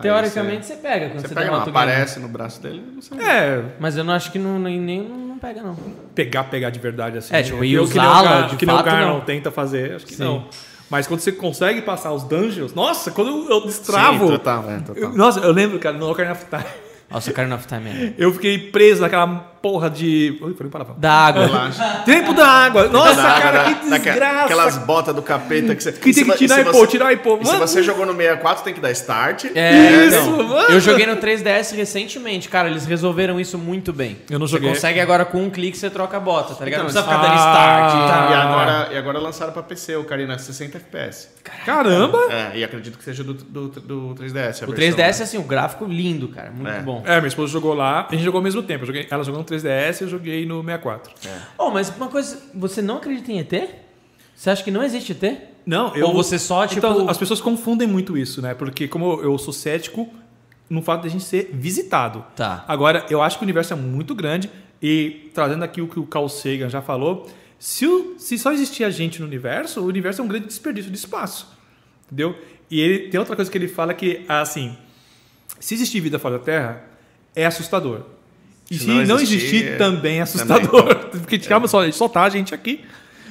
[0.00, 3.16] Teoricamente você pega quando Você, você, você pega, não, aparece no braço dele não sei.
[3.20, 5.76] É, Mas eu não acho que não, nem, nem não pega, não.
[6.14, 7.32] pegar, pegar de verdade assim.
[7.32, 9.20] É, tipo, e usá-la, Que nem o Garnon não.
[9.20, 10.24] tenta fazer, acho que Sim.
[10.24, 10.48] não.
[10.94, 14.26] Mas quando você consegue passar os dungeons, nossa, quando eu, destravo.
[14.28, 14.96] Sim, total, é, total.
[15.02, 16.64] eu- nossa, eu lembro, cara, no Ocarina of Time,
[17.10, 18.14] Nossa, Ocarina of Time é.
[18.16, 20.36] eu fiquei preso naquela porra de.
[20.42, 20.94] Ui, falei palavrão.
[20.98, 21.46] Da água.
[21.46, 22.02] Relaxa.
[22.04, 22.86] Tempo da água.
[22.88, 24.44] Nossa, Da- cara, da- que desgraça.
[24.44, 25.90] Aquelas botas do capeta que você.
[25.92, 27.38] Que tem que tirar e pôr, você- tirar e pôr.
[27.40, 27.66] E se Mano.
[27.66, 29.46] você jogou no 64, tem que dar start.
[29.54, 30.68] É, Isso, então, mano.
[30.68, 34.18] Eu joguei no 3DS recentemente, cara, eles resolveram isso muito bem.
[34.28, 34.68] Eu não Você joguei.
[34.68, 36.82] consegue agora com um clique você troca a bota, tá ligado?
[36.82, 38.30] não Então, precisa ficar dando ah, start e tal.
[38.30, 41.28] E agora, e agora lançaram pra PC o Karina 60 FPS.
[41.64, 42.18] Caramba!
[42.30, 44.62] É, e acredito que seja do, do, do 3DS.
[44.62, 45.24] a O versão, 3DS, né?
[45.24, 46.80] assim, o gráfico lindo, cara, muito É.
[46.80, 47.02] bom.
[47.06, 48.82] É, minha esposa jogou lá, a gente jogou ao mesmo tempo.
[48.82, 51.12] Eu joguei- ela jogou no 3DS e eu joguei no 64.
[51.58, 53.52] Oh, mas uma coisa, você não acredita em ET?
[54.34, 55.38] Você acha que não existe ET?
[55.66, 58.52] Não, Ou você só, tipo- Então, as pessoas confundem muito isso, né?
[58.54, 60.08] Porque como eu sou cético
[60.68, 62.24] no fato de a gente ser visitado.
[62.36, 62.64] Tá.
[62.68, 64.50] Agora, eu acho que o universo é muito grande
[64.82, 67.26] e trazendo aqui o que o Carl Sagan já falou,
[67.58, 70.90] se, o- se só existir a gente no universo, o universo é um grande desperdício
[70.90, 71.48] de espaço.
[72.06, 72.36] Entendeu?
[72.70, 74.76] E ele tem outra coisa que ele fala que, assim,
[75.60, 76.84] se existir vida fora da Terra,
[77.34, 78.02] é assustador.
[78.74, 80.94] E se, Se não não existir, existir, é- também é assustador.
[81.10, 82.84] Porque tirava só, soltar a gente aqui.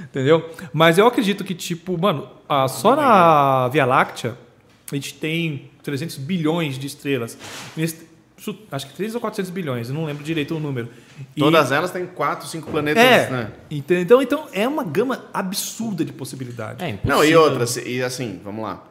[0.03, 0.47] Entendeu?
[0.71, 4.37] Mas eu acredito que, tipo, mano, ah, só na Via Láctea
[4.91, 7.35] a gente tem 300 bilhões de estrelas.
[8.71, 10.89] Acho que 300 ou 400 bilhões, eu não lembro direito o número.
[11.35, 13.51] E- Todas elas têm 4, 5 planetas, é, né?
[13.71, 14.21] entendeu?
[14.21, 16.85] Então é uma gama absurda de possibilidades.
[16.85, 16.99] É.
[17.05, 18.83] Não, e outra, se- e assim, vamos lá.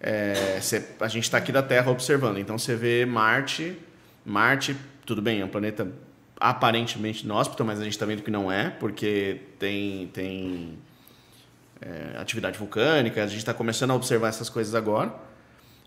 [0.00, 3.76] É, cê- a gente está aqui da Terra observando, então você vê Marte.
[4.24, 4.74] Marte,
[5.06, 5.90] tudo bem, é um planeta
[6.38, 10.78] aparentemente inóspito, mas a gente está vendo que não é, porque tem, tem
[11.80, 15.14] é, atividade vulcânica, a gente está começando a observar essas coisas agora.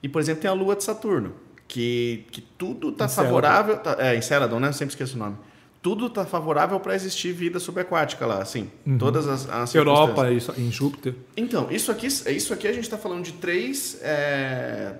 [0.02, 1.36] E, por exemplo, tem a Lua de Saturno,
[1.68, 3.78] que, que tudo está favorável.
[3.78, 4.70] Tá, é, Enceladon, né?
[4.70, 5.36] Eu sempre esqueço o nome.
[5.82, 8.70] Tudo está favorável para existir vida subaquática lá, assim.
[8.98, 9.76] Todas as, as.
[9.76, 11.16] Europa, isso, em Júpiter.
[11.38, 13.98] Então, isso aqui, isso aqui a gente está falando de três.
[14.02, 14.96] é,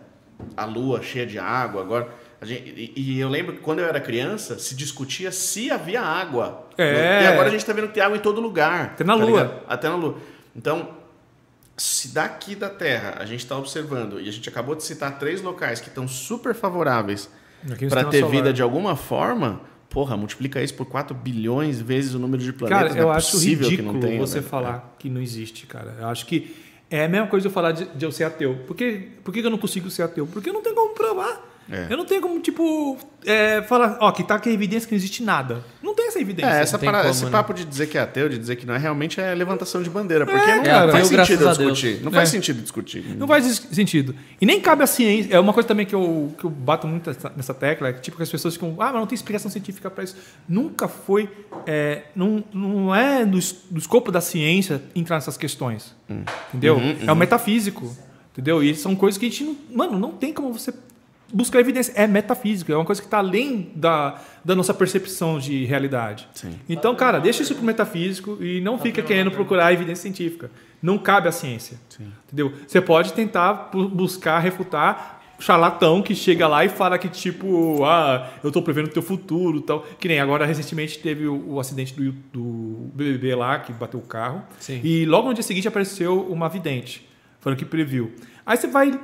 [0.56, 2.10] a lua cheia de água agora.
[2.42, 6.68] Gente- e, eu lembro que quando eu era criança, se discutia se havia água.
[6.78, 7.24] É.
[7.24, 8.92] E agora a gente está vendo que tem água em todo lugar.
[8.94, 9.42] Até na tá Lua.
[9.44, 9.62] ligado?
[9.68, 10.18] Até na Lua.
[10.56, 10.90] Então,
[11.76, 15.42] se daqui da Terra a gente está observando, e a gente acabou de citar três
[15.42, 17.30] locais que estão super favoráveis
[17.90, 18.32] para ter solar.
[18.32, 22.90] vida de alguma forma, porra, multiplica isso por 4 bilhões vezes o número de planetas.
[22.90, 24.48] Cara, eu não é acho ridículo que não tenha, você velho.
[24.48, 25.98] falar que não existe, cara.
[26.00, 26.56] Eu acho que
[26.90, 28.56] é a mesma coisa eu falar de, de eu ser ateu.
[28.66, 30.26] Por, que, por que eu não consigo ser ateu?
[30.26, 31.49] Porque eu não tenho como provar.
[31.72, 31.88] É.
[31.90, 34.98] Eu não tenho como, tipo, é, falar, ó, que tá aqui a evidência que não
[34.98, 35.64] existe nada.
[35.84, 36.50] Não tem essa evidência.
[36.52, 37.32] É, essa tem parada- como, esse né?
[37.32, 39.90] papo de dizer que é ateu, de dizer que não é, realmente é levantação de
[39.90, 40.26] bandeira.
[40.26, 40.86] Porque não, cara.
[40.88, 42.02] não faz Ateu, sentido discutir.
[42.04, 42.32] Não faz É.
[42.32, 43.16] sentido discutir.
[43.18, 44.16] Não faz sentido.
[44.42, 45.34] E nem cabe a ciência.
[45.34, 48.18] É uma coisa também que eu, que eu bato muito nessa, tecla, é que tipo,
[48.18, 50.16] que as pessoas ficam, ah, mas não tem explicação científica para isso.
[50.48, 51.30] Nunca foi.
[51.68, 55.94] é, não, não é do, es- do escopo da ciência entrar nessas questões.
[56.50, 56.78] Entendeu?
[56.78, 57.96] Uhum, É o metafísico.
[58.32, 58.64] Entendeu?
[58.64, 59.56] E são coisas que a gente não.
[59.76, 60.74] Mano, não tem como você
[61.34, 61.94] buscar evidência.
[61.96, 62.72] É metafísico.
[62.72, 66.28] É uma coisa que está além da, da nossa percepção de realidade.
[66.34, 66.54] Sim.
[66.68, 70.50] Então, cara, deixa isso pro metafísico e não fica querendo procurar evidência científica.
[70.82, 71.78] Não cabe à ciência.
[72.28, 72.54] Entendeu?
[72.68, 78.30] Você pode tentar bu- buscar refutar charlatão que chega lá e fala que, tipo, ah,
[78.44, 79.86] eu tô prevendo o teu futuro e tal.
[79.98, 84.04] Que nem agora, recentemente, teve o, o acidente do, do BBB lá, que bateu o
[84.04, 84.44] carro.
[84.60, 84.82] Sim.
[84.84, 87.08] E logo no dia seguinte apareceu uma vidente,
[87.40, 88.12] falando que previu.
[88.46, 89.00] Aí você vai.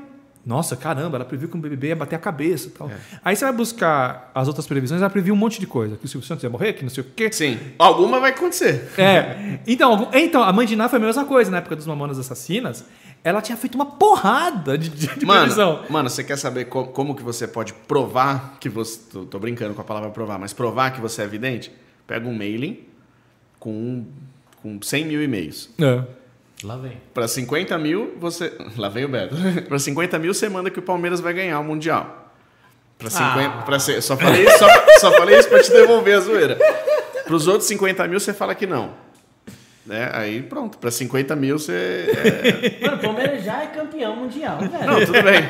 [0.45, 2.91] Nossa, caramba, ela previu que um BBB ia bater a cabeça e tal.
[3.23, 5.97] Aí você vai buscar as outras previsões, ela previu um monte de coisa.
[5.97, 7.31] Que o Silvio Santos ia morrer, que não sei o quê.
[7.31, 7.57] Sim.
[7.79, 8.91] Alguma vai acontecer.
[8.97, 9.59] É.
[9.65, 12.85] Então, então, a mãe de Ná foi a mesma coisa na época dos Mamonas Assassinas.
[13.23, 15.77] Ela tinha feito uma porrada de, de, de previsão.
[15.77, 18.99] Mano, mano, você quer saber co- como, que você pode provar que você.
[19.11, 21.71] Tô, tô brincando com a palavra provar, mas provar que você é vidente?
[22.05, 22.81] Pega um mailing
[23.59, 24.05] com,
[24.61, 25.71] com 100 mil e-mails.
[25.81, 26.03] É.
[26.65, 26.97] Lá vem.
[27.13, 28.51] Para 50 mil, você.
[28.77, 29.35] Lá vem o Beto.
[29.69, 32.33] Para 50 mil, você manda que o Palmeiras vai ganhar o Mundial.
[32.97, 33.39] Para 50.
[33.45, 33.61] Ah.
[33.63, 34.67] pra ser- só, falei isso, só,
[34.99, 36.57] só falei isso para te devolver a zoeira.
[37.25, 38.93] Para os outros 50 mil, você fala que não.
[39.85, 40.09] Né?
[40.13, 42.07] Aí pronto, para 50 mil você.
[42.81, 44.85] é- Mano, o Palmeiras já é campeão mundial, velho.
[44.87, 45.41] Não, tudo bem.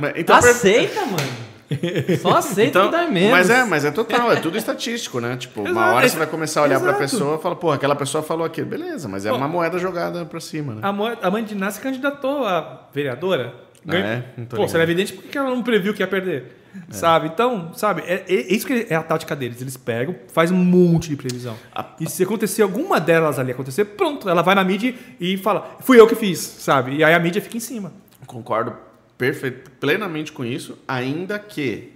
[0.00, 1.43] Mas, então, per- aceita, mano.
[2.20, 3.30] Só aceita Então, dá menos.
[3.30, 5.36] mas é, mas é total, é tudo estatístico, né?
[5.36, 5.94] Tipo, uma Exato.
[5.96, 7.02] hora você vai começar a olhar pra Exato.
[7.02, 8.66] pessoa e fala, pô, aquela pessoa falou aquilo.
[8.68, 10.80] Beleza, mas é uma moeda jogada pra cima, né?
[10.82, 13.54] A, a mãe de Ná se candidatou a vereadora.
[13.86, 14.24] Ah, é?
[14.36, 14.68] Não tô Pô, ligado.
[14.70, 16.60] se ela é evidente, por que ela não previu que ia perder?
[16.90, 17.28] Sabe?
[17.28, 19.60] Então, sabe, é, é- é isso que é a tática deles.
[19.60, 21.54] Eles pegam, fazem um monte de previsão.
[22.00, 26.00] E se acontecer alguma delas ali acontecer, pronto, ela vai na mídia e fala, fui
[26.00, 26.96] eu que fiz, sabe?
[26.96, 27.92] E aí a mídia fica em cima.
[28.26, 28.74] Concordo
[29.16, 31.92] perfeito, plenamente com isso, ainda que.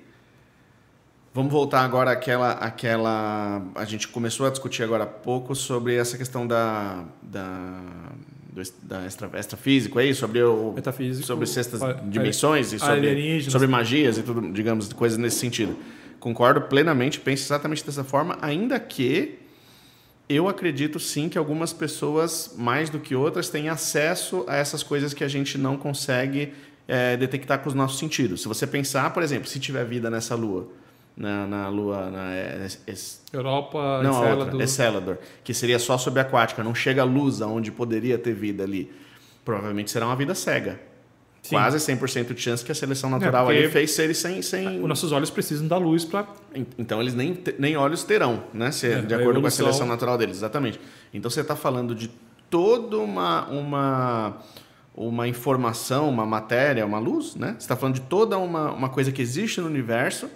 [1.35, 3.63] Vamos voltar agora àquela, àquela.
[3.75, 7.05] A gente começou a discutir agora há pouco sobre essa questão da.
[7.23, 7.81] da
[8.51, 10.21] do da extra, extrafísico, é isso?
[10.21, 15.17] Sobre, o, Metafísico, sobre sextas a- dimensões e sobre, sobre magias e tudo, digamos, coisas
[15.17, 15.77] nesse sentido.
[16.19, 19.39] Concordo plenamente, penso exatamente dessa forma, ainda que
[20.29, 25.15] eu acredito sim que algumas pessoas, mais do que outras, têm acesso a essas coisas
[25.15, 26.53] que a gente não consegue
[26.89, 28.41] eh, detectar com os nossos sentidos.
[28.43, 30.67] Se você pensar, por exemplo, se tiver vida nessa lua,
[31.17, 34.45] na, na lua, na, eh, es- es- Europa, não, a Enceladus.
[34.47, 38.91] outra, Encelador, que seria só subaquática, não chega a luz aonde poderia ter vida ali.
[39.45, 40.81] Provavelmente será uma vida cega.
[41.43, 41.55] Sim.
[41.55, 44.89] Quase 100% de chance que a seleção natural porque- ali fez seres sem, sem, Os
[44.89, 48.71] nossos olhos precisam da luz para en- Então eles nem, nem olhos terão, né?
[48.73, 50.81] Se, É, de a acordo com a seleção natural deles, exatamente.
[51.15, 52.11] Então você está falando de
[52.51, 54.39] toda uma, uma,
[54.99, 57.53] uma informação, uma matéria, uma luz, né?
[57.53, 60.29] Você está falando de toda uma, uma coisa que existe no universo,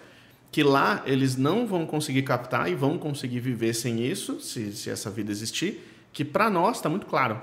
[0.53, 4.89] que lá eles não vão conseguir captar e vão conseguir viver sem isso, se, se
[4.89, 5.83] essa vida existir,
[6.13, 7.41] que para nós está muito claro.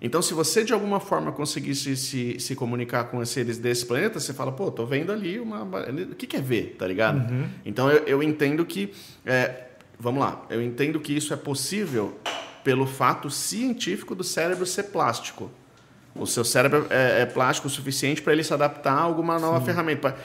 [0.00, 4.20] Então, se você de alguma forma conseguisse se, se comunicar com os seres desse planeta,
[4.20, 5.64] você fala, pô, tô vendo ali uma.
[5.64, 7.32] O que, que é ver, tá ligado?
[7.66, 8.92] Então, eu, eu entendo que.
[9.26, 9.64] é,
[9.98, 12.16] vamos lá, eu entendo que isso é possível
[12.62, 15.50] pelo fato científico do cérebro ser plástico.
[16.14, 19.60] O seu cérebro é, é plástico o suficiente para ele se adaptar a alguma nova
[19.64, 20.00] ferramenta.
[20.12, 20.16] Pa-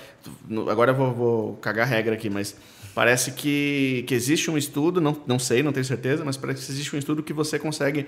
[0.48, 2.56] no- Agora eu vou, vou cagar regra aqui, mas
[2.96, 6.72] parece que, que existe um estudo, não, não sei, não tenho certeza, mas parece que
[6.72, 8.08] existe um estudo que você consegue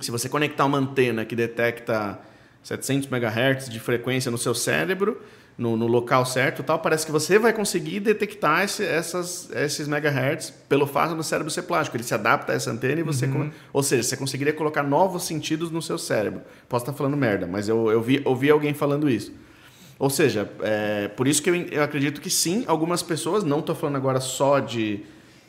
[0.00, 2.18] se você conectar uma antena que detecta
[2.62, 5.20] 700 MHz de frequência no seu cérebro,
[5.56, 9.86] no, no local certo e tal, parece que você vai conseguir detectar esse, essas, esses
[9.86, 11.96] megahertz pelo fato do cérebro ser plástico.
[11.96, 13.28] Ele se adapta a essa antena e você...
[13.28, 16.40] come- Ou seja, você conseguiria colocar novos sentidos no seu cérebro.
[16.68, 19.32] Posso estar falando merda, mas eu, eu vi, ouvi alguém falando isso.
[19.96, 23.76] Ou seja, é, por isso que eu, eu acredito que sim, algumas pessoas, não estou
[23.76, 25.02] falando agora só de,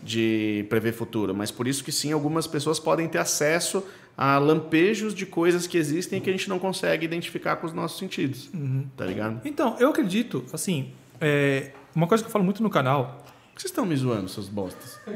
[0.04, 3.84] de prever futuro, mas por isso que sim, algumas pessoas podem ter acesso
[4.18, 7.74] a lampejos de coisas que existem e que a gente não consegue identificar com os
[7.74, 8.50] nossos sentidos.
[8.96, 9.42] Tá ligado?
[9.46, 13.22] Então, eu acredito, assim, é, uma coisa que eu falo muito no canal.
[13.52, 15.00] Por que vocês estão me zoando, seus bostas?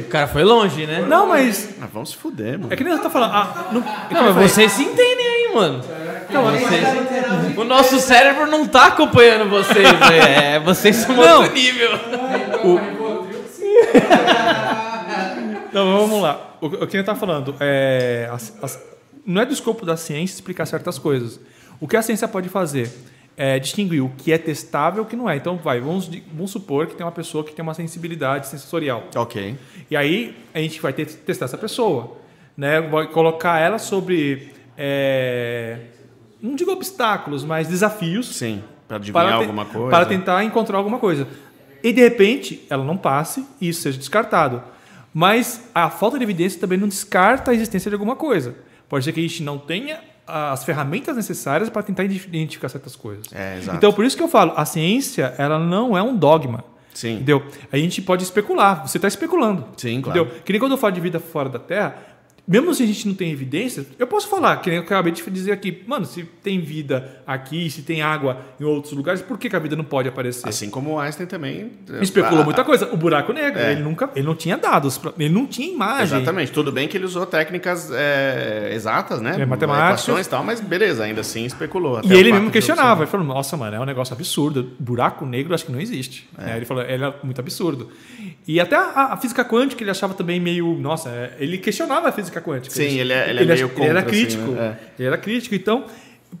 [0.00, 1.04] O cara foi longe, né?
[1.08, 1.70] Não, mas.
[1.82, 2.72] Ah, vamos se fuder, mano.
[2.72, 3.32] É que nem eu tô falando.
[3.34, 5.80] Ah, no- Não, mas vocês se entendem aí, mano.
[6.32, 7.56] Não, vocês...
[7.56, 10.54] O nosso cérebro não tá acompanhando vocês, né?
[10.54, 11.90] É, vocês são outro nível.
[15.84, 16.56] Não, vamos lá.
[16.60, 18.28] O, o que eu tava falando é.
[18.32, 18.82] as- as-
[19.24, 21.38] não é do escopo da ciência explicar certas coisas.
[21.80, 22.90] O que a ciência pode fazer
[23.36, 25.36] é distinguir o que é testável e o que não é.
[25.36, 29.04] Então, vai, vamos, vamos supor que tem uma pessoa que tem uma sensibilidade sensorial.
[29.14, 29.56] Ok.
[29.90, 32.16] E aí a gente vai ter, testar essa pessoa,
[32.56, 32.80] né?
[32.80, 35.78] Vai colocar ela sobre, é,
[36.40, 38.62] não digo obstáculos, mas desafios Sim.
[38.88, 39.90] Pra adivinhar te- alguma coisa.
[39.90, 41.26] para tentar encontrar alguma coisa.
[41.82, 44.62] E de repente ela não passe e isso seja descartado.
[45.18, 48.54] Mas a falta de evidência também não descarta a existência de alguma coisa.
[48.86, 53.24] Pode ser que a gente não tenha as ferramentas necessárias para tentar identificar certas coisas.
[53.32, 53.78] É, exato.
[53.78, 56.62] Então por isso que eu falo, a ciência ela não é um dogma.
[56.92, 57.14] Sim.
[57.14, 57.46] Entendeu?
[57.72, 58.86] A gente pode especular.
[58.86, 59.64] Você está especulando.
[59.78, 60.20] Sim, claro.
[60.20, 60.42] Entendeu?
[60.44, 61.96] Que nem quando eu falo de vida fora da Terra,
[62.46, 65.22] mesmo se a gente não tem evidência, eu posso falar, que nem eu acabei de
[65.30, 69.48] dizer aqui, mano, se tem vida aqui, se tem água em outros lugares, por que,
[69.50, 70.48] que a vida não pode aparecer?
[70.48, 71.72] Assim como o Einstein também.
[72.00, 72.88] Especulou Ah, muita coisa.
[72.92, 73.72] O buraco negro, É.
[73.72, 76.18] ele nunca, ele não tinha dados, ele não tinha imagem.
[76.18, 76.52] Exatamente.
[76.52, 79.36] Tudo bem que ele usou técnicas é, exatas, né?
[79.40, 79.46] É,
[80.20, 82.00] e tal, mas beleza, ainda assim especulou.
[82.04, 84.72] E ele mesmo questionava, ele falou, nossa, mano, é um negócio absurdo.
[84.78, 86.28] Buraco negro acho que não existe.
[86.38, 86.44] É.
[86.44, 86.56] né?
[86.56, 87.90] Ele falou, ele é muito absurdo.
[88.46, 92.12] E até a, a física quântica ele achava também meio, nossa, é, ele questionava a
[92.12, 92.74] física quântica.
[92.74, 94.50] Sim, ele é- ele é ach- meio Ele era contra, assim, crítico.
[94.52, 94.78] né?
[94.98, 95.84] Ele era crítico, então...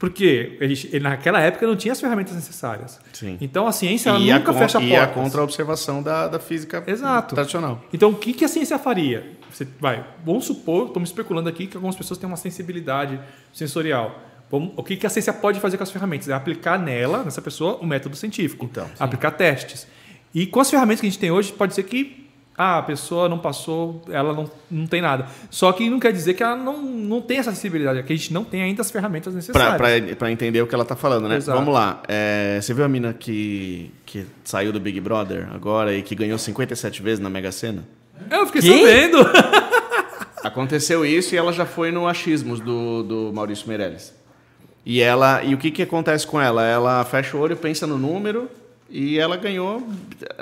[0.00, 3.00] Porque ele, ele, naquela época não tinha as ferramentas necessárias.
[3.12, 3.38] Sim.
[3.40, 5.14] Então a ciência ela E nunca con- fecha ia portas.
[5.22, 7.34] contra a observação da, da física Exato.
[7.34, 7.82] tradicional.
[7.94, 9.24] Então, o que, que a ciência faria?
[9.50, 13.18] Você vai, vamos supor, estamos especulando aqui que algumas pessoas têm uma sensibilidade
[13.52, 14.20] sensorial.
[14.50, 16.28] Vamos- o que, que a ciência pode fazer com as ferramentas?
[16.28, 18.66] É aplicar nela, nessa pessoa, o método científico.
[18.66, 18.92] Então, sim.
[18.98, 19.86] aplicar testes.
[20.34, 22.25] E com as ferramentas que a gente tem hoje, pode ser que
[22.58, 25.26] ah, a pessoa não passou, ela não, não tem nada.
[25.50, 28.16] Só que não quer dizer que ela não, não tem essa sensibilidade, é que a
[28.16, 29.76] gente não tem ainda as ferramentas necessárias.
[29.76, 31.36] pra, pra entender o que ela tá falando, né?
[31.36, 31.58] Exato.
[31.58, 32.02] Vamos lá.
[32.08, 36.38] É, você viu a mina que, que saiu do Big Brother agora e que ganhou
[36.38, 37.84] 57 vezes na Mega Sena?
[38.30, 38.68] Eu fiquei Quê?
[38.68, 39.18] sabendo.
[40.42, 44.14] Aconteceu isso e ela já foi no Achismos do, do Maurício Meirelles.
[44.84, 46.64] E ela e o que, que acontece com ela?
[46.64, 48.48] Ela fecha o olho, pensa no número
[48.88, 49.86] e ela ganhou.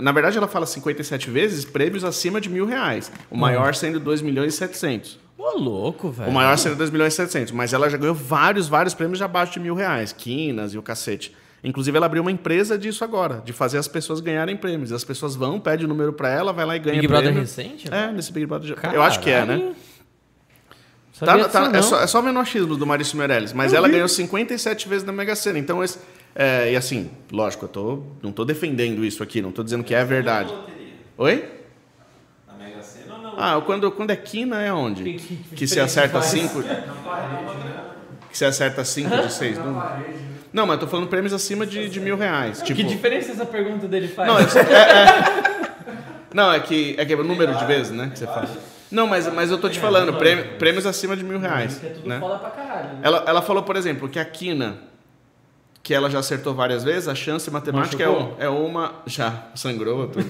[0.01, 3.11] Na verdade, ela fala 57 vezes prêmios acima de mil reais.
[3.31, 5.19] O maior sendo 2 milhões e 700.
[5.37, 6.31] Ô, louco, velho.
[6.31, 7.53] O maior sendo 2 milhões e 700.
[7.53, 10.13] Mas ela já ganhou vários, vários prêmios abaixo de mil reais.
[10.13, 11.35] Quinas e o cacete.
[11.63, 14.93] Inclusive, ela abriu uma empresa disso agora, de fazer as pessoas ganharem prêmios.
[14.93, 17.41] As pessoas vão, pedem o número pra ela, vai lá e ganha Big Brother prêmio.
[17.43, 17.89] recente?
[17.93, 18.77] É, nesse Big Brother.
[18.81, 19.73] já- Eu acho que é, né?
[21.19, 21.45] Caralho.
[21.49, 23.53] Tá, tá- é, só, é só ver no achismo do Maurício Meirelles.
[23.53, 25.59] Mas ela ganhou 57 vezes na Mega Sena.
[25.59, 25.99] Então, esse,
[26.35, 29.95] é, e assim, lógico, eu tô, não tô defendendo isso aqui, não tô dizendo que
[29.95, 30.53] é verdade.
[31.17, 31.45] Oi?
[32.47, 33.35] Na Mega Sena ou não?
[33.39, 35.03] Ah, quando, quando é quina é onde?
[35.05, 36.65] Que- que- Que que se acerta diferença 5.
[38.31, 39.59] Que se acerta 5 de 6.
[39.59, 39.93] Não,
[40.53, 42.61] não, mas eu tô falando prêmios acima de, de mil reais.
[42.63, 44.29] Tipo, Que diferença essa pergunta dele faz?
[44.29, 45.55] Não, é, é- é-
[46.35, 48.11] não, é que é que é o número de vezes, né?
[48.13, 48.49] Que você fala.
[48.91, 51.81] Não, mas, mas eu tô te falando, prêmio- prêmios acima de mil reais.
[51.83, 52.19] É tudo Né?
[52.21, 52.89] foda pra caralho.
[52.95, 52.99] né?
[53.03, 54.79] Ela, ela falou, por exemplo, que a quina,
[55.85, 59.03] que ela já acertou várias vezes, a chance matemática é, um- é uma.
[59.07, 60.25] Já, sangrou tudo.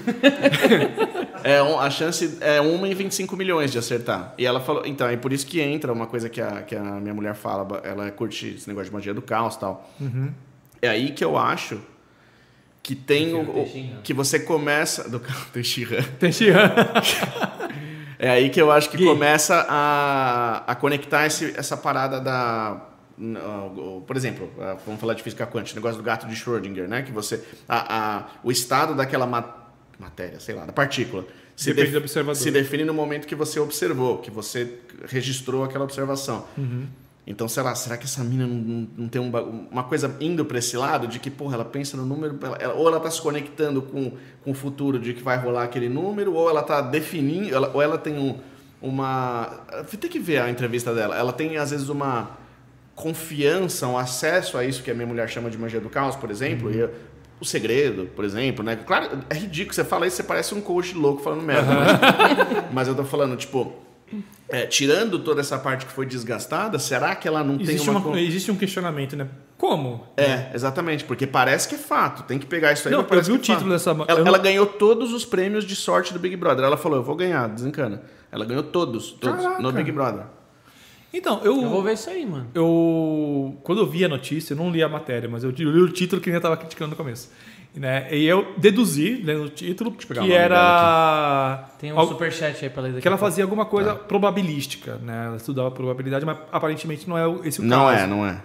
[1.43, 4.33] é um- a chance é uma em 25 milhões de acertar.
[4.37, 4.83] E ela falou.
[4.85, 7.79] Então, é por isso que entra uma coisa que a, que a minha mulher fala,
[7.85, 9.89] ela curte esse negócio de magia do caos e tal.
[10.81, 11.79] É aí que eu acho
[12.83, 13.99] que tem o, o- Teixeira.
[14.03, 15.19] que você começa do
[15.53, 16.03] Teixeira.
[16.19, 16.71] Tem Xian.
[18.19, 19.05] É aí que eu acho que Que?
[19.05, 22.89] começa a, a conectar esse- essa parada da.
[23.37, 26.87] Ah, Por exemplo, ah, vamos falar de física quântica, o negócio do gato de Schrödinger,
[26.87, 27.01] né?
[27.01, 27.43] Que você.
[27.67, 29.55] a- a- o estado daquela ma-
[29.99, 31.25] matéria, sei lá, da partícula.
[31.55, 34.77] Se, def- se define no momento que você observou, que você
[35.07, 36.45] registrou aquela observação.
[36.57, 36.85] Uhum.
[37.27, 39.29] Então, sei lá, será que essa mina não, não- não tem um
[39.71, 42.73] uma coisa indo para esse lado de que, porra, ela pensa no número, ela- ela-
[42.73, 44.11] ou ela está se conectando com,
[44.43, 47.81] com o futuro de que vai rolar aquele número, ou ela está definindo, ela- ou
[47.81, 48.37] ela tem um,
[48.81, 49.61] uma.
[49.99, 51.15] Tem que ver a entrevista dela.
[51.15, 52.29] Ela tem, às vezes, uma
[52.95, 56.31] confiança, um acesso a isso que a minha mulher chama de magia do caos, por
[56.31, 56.89] exemplo, e
[57.39, 58.77] o segredo, por exemplo, né?
[58.77, 62.87] Claro, é ridículo, você fala isso, você parece um coach louco falando merda, mas, mas
[62.87, 63.73] eu tô falando, tipo,
[64.47, 67.99] é, tirando toda essa parte que foi desgastada, será que ela não Existe, tem uma...
[67.99, 69.27] uma- existe um questionamento, né?
[69.57, 70.05] Como?
[70.17, 72.93] É, exatamente, porque parece que é fato, tem que pegar isso aí.
[72.93, 73.69] Não, eu vi o é título fato.
[73.69, 76.63] dessa- Ela, eu ela ganhou todos os prêmios de sorte do Big Brother.
[76.65, 78.03] Ela falou, eu vou ganhar, desencana.
[78.31, 79.61] Ela ganhou todos, todos, Caraca.
[79.61, 80.23] no Big Brother.
[81.13, 82.47] Então, eu, Eu vou ver isso aí, mano.
[82.53, 85.89] eu quando eu vi a notícia, eu não li a matéria, mas eu li o
[85.89, 87.31] título que eu estava criticando no começo.
[87.73, 88.07] Né?
[88.15, 92.89] E eu deduzi, lendo o título, que era Tem um Al- superchat aí pra ler
[92.89, 93.01] daqui.
[93.01, 93.99] que ela fazia alguma coisa Tá.
[93.99, 95.25] probabilística, né?
[95.27, 98.03] Ela estudava probabilidade, mas aparentemente não é esse o Não caso.
[98.03, 98.41] é, não é.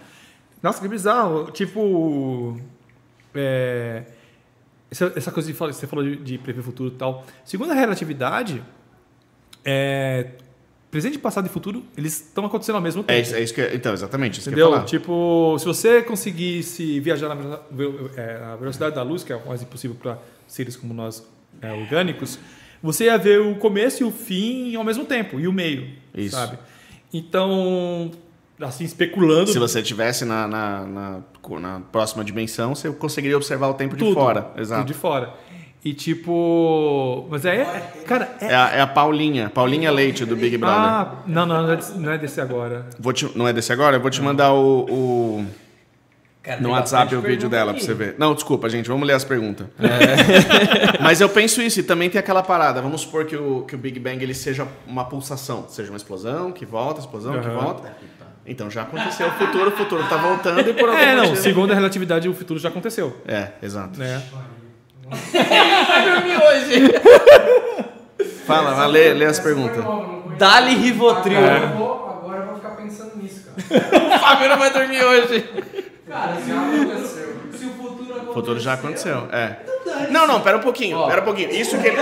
[0.62, 1.50] Nossa, que bizarro.
[1.52, 2.60] Tipo.
[3.34, 4.02] é,
[4.90, 7.24] essa, essa coisa de falar- você falou de, de prever o futuro e tal.
[7.44, 8.60] Segundo a relatividade,
[9.64, 10.26] é,
[10.90, 13.16] presente, passado e futuro, eles estão acontecendo ao mesmo tempo.
[13.18, 14.70] É isso, é isso que, então, exatamente, isso que eu Entendeu?
[14.70, 14.86] ia falar.
[14.86, 17.60] Tipo, se você conseguisse viajar na,
[18.16, 21.26] é, na velocidade da luz, que é quase impossível para seres como nós
[21.62, 22.38] é, orgânicos,
[22.82, 26.34] você ia ver o começo e o fim ao mesmo tempo, e o meio, Isso.
[26.34, 26.58] sabe?
[27.12, 28.10] Então,
[28.60, 29.50] assim, especulando...
[29.52, 31.22] Se você estivesse na, na, na,
[31.60, 34.42] na próxima dimensão, você conseguiria observar o tempo de tudo, fora.
[34.42, 34.86] tudo Exato.
[34.86, 35.34] de fora.
[35.84, 37.26] E tipo...
[37.30, 37.64] Mas é...
[38.06, 38.46] Cara, é...
[38.48, 40.78] É a, é a Paulinha, Paulinha Leite do Big Brother.
[40.78, 42.86] Ah, não, não, não é desse- não é desse agora.
[42.98, 43.96] Vou te- não é desse agora?
[43.96, 45.46] Eu vou te mandar o, o,
[46.42, 47.80] Cara, no WhatsApp o vídeo dela aqui.
[47.80, 48.14] pra você ver.
[48.18, 49.68] Não, desculpa, gente, vamos ler as perguntas.
[49.78, 51.00] É.
[51.02, 52.82] Mas eu penso isso, e também tem aquela parada.
[52.82, 56.52] Vamos supor que o, que o Big Bang ele seja uma pulsação, seja uma explosão
[56.52, 57.58] que volta, explosão que Aham.
[57.58, 57.96] volta.
[58.46, 61.40] Então já aconteceu o futuro, o futuro tá voltando e por algum É, não, motivo-
[61.42, 63.16] segundo a relatividade, o futuro já aconteceu.
[63.26, 63.98] É, exato.
[63.98, 64.20] Né?
[65.10, 66.90] Vai dormir hoje.
[68.46, 69.84] Fala, vai ler, lê as perguntas.
[70.38, 71.38] Dali Rivotril.
[71.38, 71.64] É.
[71.64, 73.60] Eu vou, agora eu vou ficar pensando nisso, cara.
[74.16, 75.48] O Fábio não vai dormir hoje.
[76.08, 77.36] Cara, se, aconteceu.
[77.52, 78.30] se o futuro aconteceu.
[78.30, 79.56] O futuro já aconteceu, é.
[80.10, 81.08] Não, não, pera um pouquinho, Ó.
[81.08, 81.50] pera um pouquinho.
[81.50, 81.96] Isso que ele...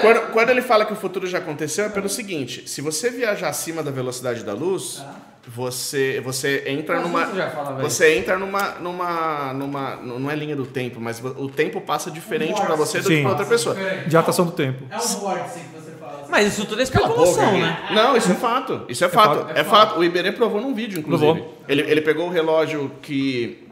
[0.00, 3.48] quando, quando ele fala que o futuro já aconteceu, é pelo seguinte: se você viajar
[3.48, 5.04] acima da velocidade da luz,
[5.46, 7.26] você, você entra Mas numa.
[7.50, 7.82] fala.
[7.82, 9.96] Você entra numa, numa, numa.
[9.96, 13.22] Não é linha do tempo, mas o tempo passa diferente pra você do que Sim.
[13.22, 13.74] pra outra pessoa.
[13.76, 14.08] Diferente.
[14.08, 14.84] Dilatação do tempo.
[14.90, 16.20] É um vórtice que você fala.
[16.22, 16.30] assim.
[16.30, 17.88] Mas isso tudo é especulação, Boca, né?
[17.92, 18.82] Não, isso é fato.
[18.88, 19.56] Isso é, fato.
[19.56, 20.00] É, fato.
[20.00, 21.32] O Iberê provou num vídeo, inclusive.
[21.32, 21.62] Provou.
[21.68, 23.62] Ele, ele pegou o relógio que.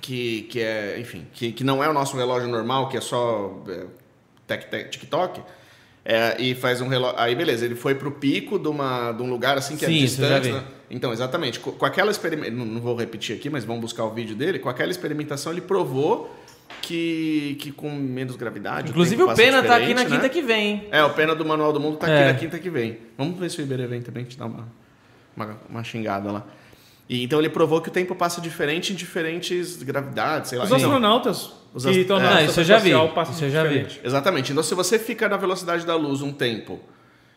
[0.00, 3.62] Que, que é, enfim, que, que não é o nosso relógio normal, que é só
[3.68, 5.40] é, TikTok.
[6.04, 7.16] É, e faz um relógio.
[7.20, 9.96] Aí, beleza, ele foi pro pico de, uma, de um lugar assim que Sim, é
[9.98, 10.64] isso eu já distante.
[10.92, 10.96] Né?
[10.96, 11.58] Então, exatamente.
[11.60, 12.58] Com, com aquela experimentação.
[12.58, 14.58] Não, não vou repetir aqui, mas vamos buscar o vídeo dele.
[14.58, 16.30] Com aquela experimentação, ele provou
[16.80, 18.90] que, que com menos gravidade.
[18.90, 20.10] Inclusive o passa Pena tá aqui na né?
[20.10, 20.66] quinta que vem.
[20.70, 20.88] hein?
[20.90, 22.24] É, o Pena do Manual do Mundo tá É.
[22.24, 22.98] aqui na quinta que vem.
[23.16, 24.68] Vamos ver se o Iberê vem também, te dar uma,
[25.36, 26.44] uma, uma xingada lá.
[27.08, 30.64] E, então ele provou que o tempo passa diferente em diferentes gravidades, sei lá.
[30.64, 32.22] Os Então, astronautas Os que ast- estão é.
[32.22, 32.90] na isso eu já vi.
[32.90, 33.68] Isso eu já vi.
[33.70, 34.00] diferente.
[34.04, 34.52] Exatamente.
[34.52, 36.80] Então se você fica na velocidade da luz um tempo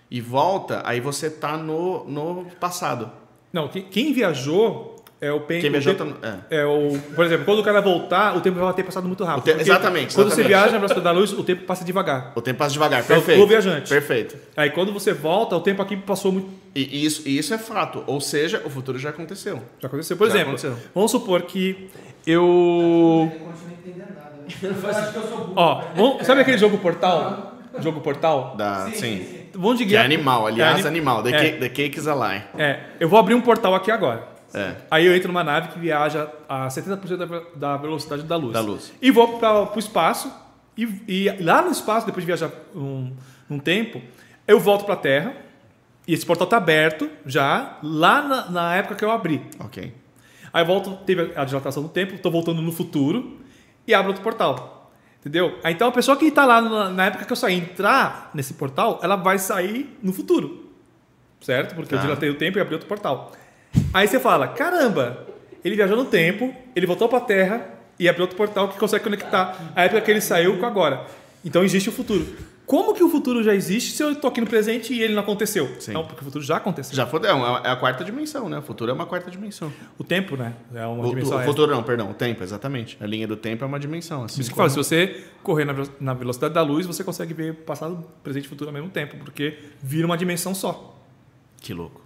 [0.09, 3.11] e volta, aí você tá no, no passado.
[3.55, 5.61] Não, quem, quem viajou é o tempo.
[5.61, 6.65] Quem viajou o tempo- tá no- é.
[6.65, 9.49] o, por exemplo, quando o cara voltar, o tempo vai ter passado muito rápido.
[9.49, 12.33] O te- exatamente, Quando você viaja na velocidade da luz, o tempo passa devagar.
[12.35, 13.37] O tempo passa devagar, É o perfeito.
[13.37, 13.87] flow viajante.
[13.89, 14.35] Perfeito.
[14.57, 16.49] Aí quando você volta, o tempo aqui passou muito.
[16.75, 18.03] E, isso, e isso é fato.
[18.07, 19.61] Ou seja, o futuro já aconteceu.
[19.79, 20.17] Já aconteceu.
[20.17, 20.75] Por Já exemplo, aconteceu.
[20.93, 21.89] vamos supor que
[22.27, 22.43] eu.
[23.33, 24.31] Eu continuo entendendo nada.
[24.35, 24.47] né?
[24.83, 25.53] Eu acho que eu sou burro.
[25.55, 27.53] Ó, vamos- sabe aquele jogo Portal?
[27.79, 28.55] Jogo Portal?
[28.57, 28.91] Da, sim.
[28.95, 29.44] sim, sim.
[29.77, 31.23] De Que é animal, aliás, É, animal.
[31.23, 31.39] The, é.
[31.39, 32.43] cake, the cake is a lie.
[32.57, 34.27] É, eu vou abrir um portal aqui agora.
[34.53, 34.75] É.
[34.89, 38.53] Aí eu entro numa nave que viaja a 70% da, da velocidade da luz.
[38.53, 38.93] Da luz.
[39.01, 40.31] E vou para o espaço.
[40.77, 43.11] E, e lá no espaço, depois de viajar um,
[43.49, 44.01] um tempo,
[44.47, 45.33] eu volto para a Terra.
[46.07, 49.41] E esse portal está aberto já, lá na, na época que eu abri.
[49.59, 49.91] Ok.
[50.53, 53.39] Aí eu volto, teve a dilatação do tempo, estou voltando no futuro
[53.87, 54.74] e abro outro portal.
[55.25, 55.57] Entendeu?
[55.65, 59.15] Então a pessoa que está lá na, época que eu saí entrar nesse portal, ela
[59.15, 60.69] vai sair no futuro.
[61.41, 61.73] Certo?
[61.73, 62.03] Porque eu Tá.
[62.03, 63.31] dilatei o tempo e abri outro portal.
[63.91, 65.25] Aí você fala: caramba,
[65.63, 67.65] ele viajou no tempo, ele voltou para a Terra
[67.99, 71.07] e abriu outro portal que consegue conectar a época que ele saiu com agora.
[71.43, 72.27] Então existe o futuro.
[72.65, 75.21] Como que o futuro já existe se eu estou aqui no presente e ele não
[75.21, 75.69] aconteceu?
[75.79, 75.93] Sim.
[75.93, 76.95] Não, porque o futuro já aconteceu.
[76.95, 77.29] Já fodeu,
[77.63, 78.57] é a quarta dimensão, né?
[78.57, 79.71] O futuro é uma quarta dimensão.
[79.99, 80.53] O tempo, né?
[80.73, 82.97] É uma O, dimensão o futuro não, perdão, o tempo, exatamente.
[82.99, 84.23] A linha do tempo é uma dimensão.
[84.23, 87.33] Assim Por isso que fala, se você correr na na velocidade da luz, você consegue
[87.33, 90.99] ver passado, presente e futuro ao mesmo tempo, porque vira uma dimensão só.
[91.61, 92.01] Que louco.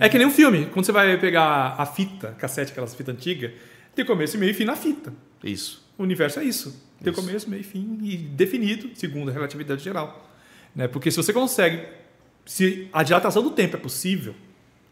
[0.00, 0.66] É que nem um filme.
[0.66, 3.50] Quando você vai pegar a fita, cassete, aquelas fitas antigas,
[3.94, 5.12] tem começo, meio e fim na fita.
[5.42, 5.83] Isso.
[5.98, 6.70] O universo é isso.
[7.02, 7.20] Tem Isso.
[7.22, 10.30] começo, meio e fim e definido, segundo a relatividade geral.
[10.74, 10.88] Né?
[10.88, 11.82] Porque se você consegue...
[12.46, 14.34] Se a dilatação do tempo é possível,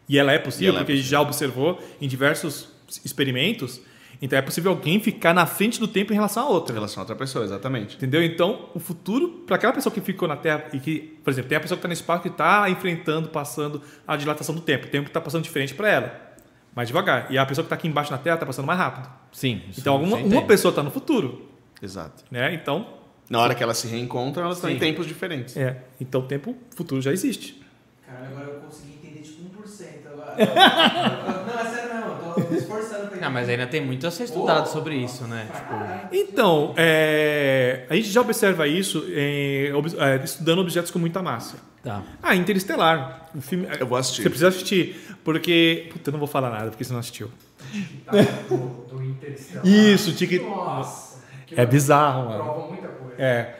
[0.09, 2.69] e ela é possível, E ela é porque já observou em diversos
[3.05, 3.79] experimentos,
[4.21, 6.73] então é possível alguém ficar na frente do tempo em relação a Em outra.
[6.73, 7.95] relação a outra pessoa, exatamente.
[7.97, 8.23] Entendeu?
[8.23, 11.57] Então, o futuro, para aquela pessoa que ficou na Terra e que, por exemplo, tem
[11.57, 14.87] a pessoa que está no espaço que está enfrentando, passando a dilatação do tempo.
[14.87, 16.32] O tempo está passando diferente para ela,
[16.75, 17.27] mais devagar.
[17.31, 19.09] E a pessoa que está aqui embaixo na Terra está passando mais rápido.
[19.31, 19.61] Sim.
[19.77, 21.49] então, alguma, uma pessoa está no futuro,
[21.81, 22.23] Exato.
[22.31, 22.53] né?
[22.53, 22.87] Então,
[23.29, 25.55] Na hora que elas se reencontram, elas estão em tempos diferentes.
[25.57, 25.83] é.
[25.99, 27.61] Então, o tempo futuro já existe.
[28.05, 30.35] Cara, agora eu consegui entender tipo 1% agora.
[31.47, 33.21] Não, é sério mesmo, eu tô me esforçando pra entender.
[33.21, 35.47] Não, mas ainda tem muito a ser estudado sobre isso, né?
[35.53, 41.21] Tipo, Então, é, a gente já observa isso em, ob- é, estudando objetos com muita
[41.21, 41.57] massa.
[41.83, 42.03] Tá.
[42.21, 43.29] Ah, Interestelar.
[43.35, 44.23] O filme, Eu vou assistir.
[44.23, 45.89] Você precisa assistir, porque...
[45.91, 47.29] Puta, eu não vou falar nada, porque você não assistiu.
[48.49, 49.67] do, do Interestelar.
[49.67, 50.39] Isso, tique...
[50.39, 51.21] Nossa.
[51.55, 52.43] É bizarro, mano.
[52.43, 53.21] Prova muita coisa.
[53.21, 53.59] É.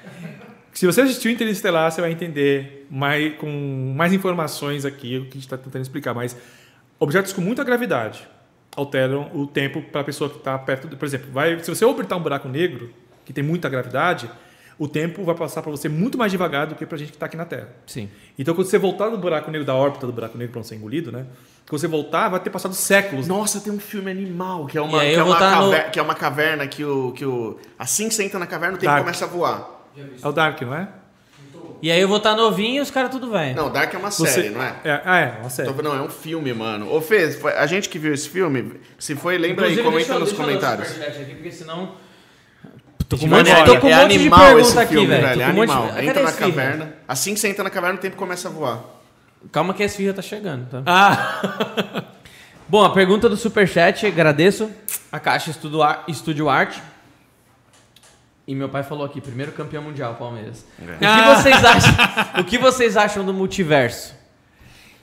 [0.73, 5.33] Se você assistiu Interestelar, você vai entender mais, com mais informações aqui o que a
[5.33, 6.13] gente está tentando explicar.
[6.13, 6.35] Mas
[6.99, 8.27] objetos com muita gravidade
[8.75, 10.87] alteram o tempo para a pessoa que está perto.
[10.87, 12.91] Do, por exemplo, vai, se você orbitar um buraco negro
[13.23, 14.29] que tem muita gravidade,
[14.79, 17.15] o tempo vai passar para você muito mais devagar do que para a gente que
[17.15, 17.69] está aqui na Terra.
[17.85, 18.09] Sim.
[18.37, 20.75] Então, quando você voltar do buraco negro, da órbita do buraco negro para não ser
[20.75, 21.25] engolido, né?
[21.69, 23.27] Quando você voltar, vai ter passado séculos.
[23.27, 25.91] Nossa, tem um filme animal, que é uma, aí que eu é uma, tá no-
[25.91, 27.57] que é uma caverna que o, que o.
[27.79, 29.03] Assim que você entra na caverna, o tempo Dark.
[29.03, 29.85] começa a voar.
[30.21, 30.87] É o Dark, não é?
[31.81, 33.55] E aí eu vou estar novinho e os caras tudo velho.
[33.57, 34.73] Não, Dark é uma Você- série, não é?
[34.85, 35.69] É, ah, é, uma série.
[35.83, 36.89] Não, é um filme, mano.
[36.93, 39.97] Ô, Fê, foi- a gente que viu esse filme, se foi, lembra aí, Inclusive, comenta
[39.99, 40.87] deixa eu- nos deixa eu comentários.
[40.87, 41.95] superchat aqui, porque senão...
[43.09, 45.07] Tô com Mano, monte, é, tô com um é monte de pergunta esse aqui, filme,
[45.07, 45.25] velho.
[45.41, 45.87] É com um monte de- animal.
[45.89, 46.93] Cadê Entra na caverna.
[47.07, 48.83] Assim que você entra na caverna, o tempo começa a voar.
[49.51, 50.83] Calma que a esfirra tá chegando, tá?
[50.85, 52.03] Ah,
[52.67, 54.71] Bom, a pergunta do Superchat, agradeço.
[55.11, 56.81] A Caixa Estudo Ar- Estúdio Arte.
[58.47, 60.65] E meu pai falou aqui, primeiro campeão mundial, Palmeiras.
[60.81, 60.95] É.
[60.95, 61.93] O, que vocês acham,
[62.39, 64.15] o que vocês acham do multiverso?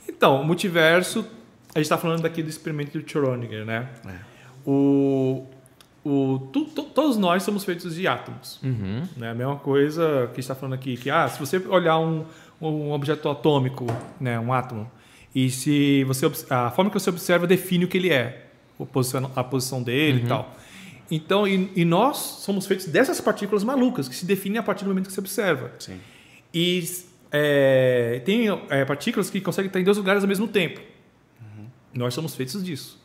[0.09, 1.25] então, o multiverso,
[1.75, 3.89] a gente tá falando daqui do experimento de Schrödinger, né?
[4.07, 4.11] É.
[4.67, 5.47] O,
[6.05, 8.59] o, tu- tu- todos nós somos feitos de átomos.
[8.63, 9.03] Uhum.
[9.17, 9.31] Né?
[9.31, 12.25] A mesma coisa que a está falando aqui, que ah, se você olhar um,
[12.61, 13.87] um objeto atômico,
[14.21, 14.91] né, um átomo,
[15.35, 18.47] e se você a forma que você observa define o que ele é,
[18.79, 20.57] o posiciona- a posição dele e tal.
[21.11, 24.89] Então, e, e nós somos feitos dessas partículas malucas que se definem a partir do
[24.89, 25.73] momento que você observa.
[25.79, 25.99] Sim.
[26.55, 26.83] E
[27.33, 30.81] é, tem é, partículas que conseguem estar em dois lugares ao mesmo tempo.
[31.93, 33.00] Nós somos feitos disso.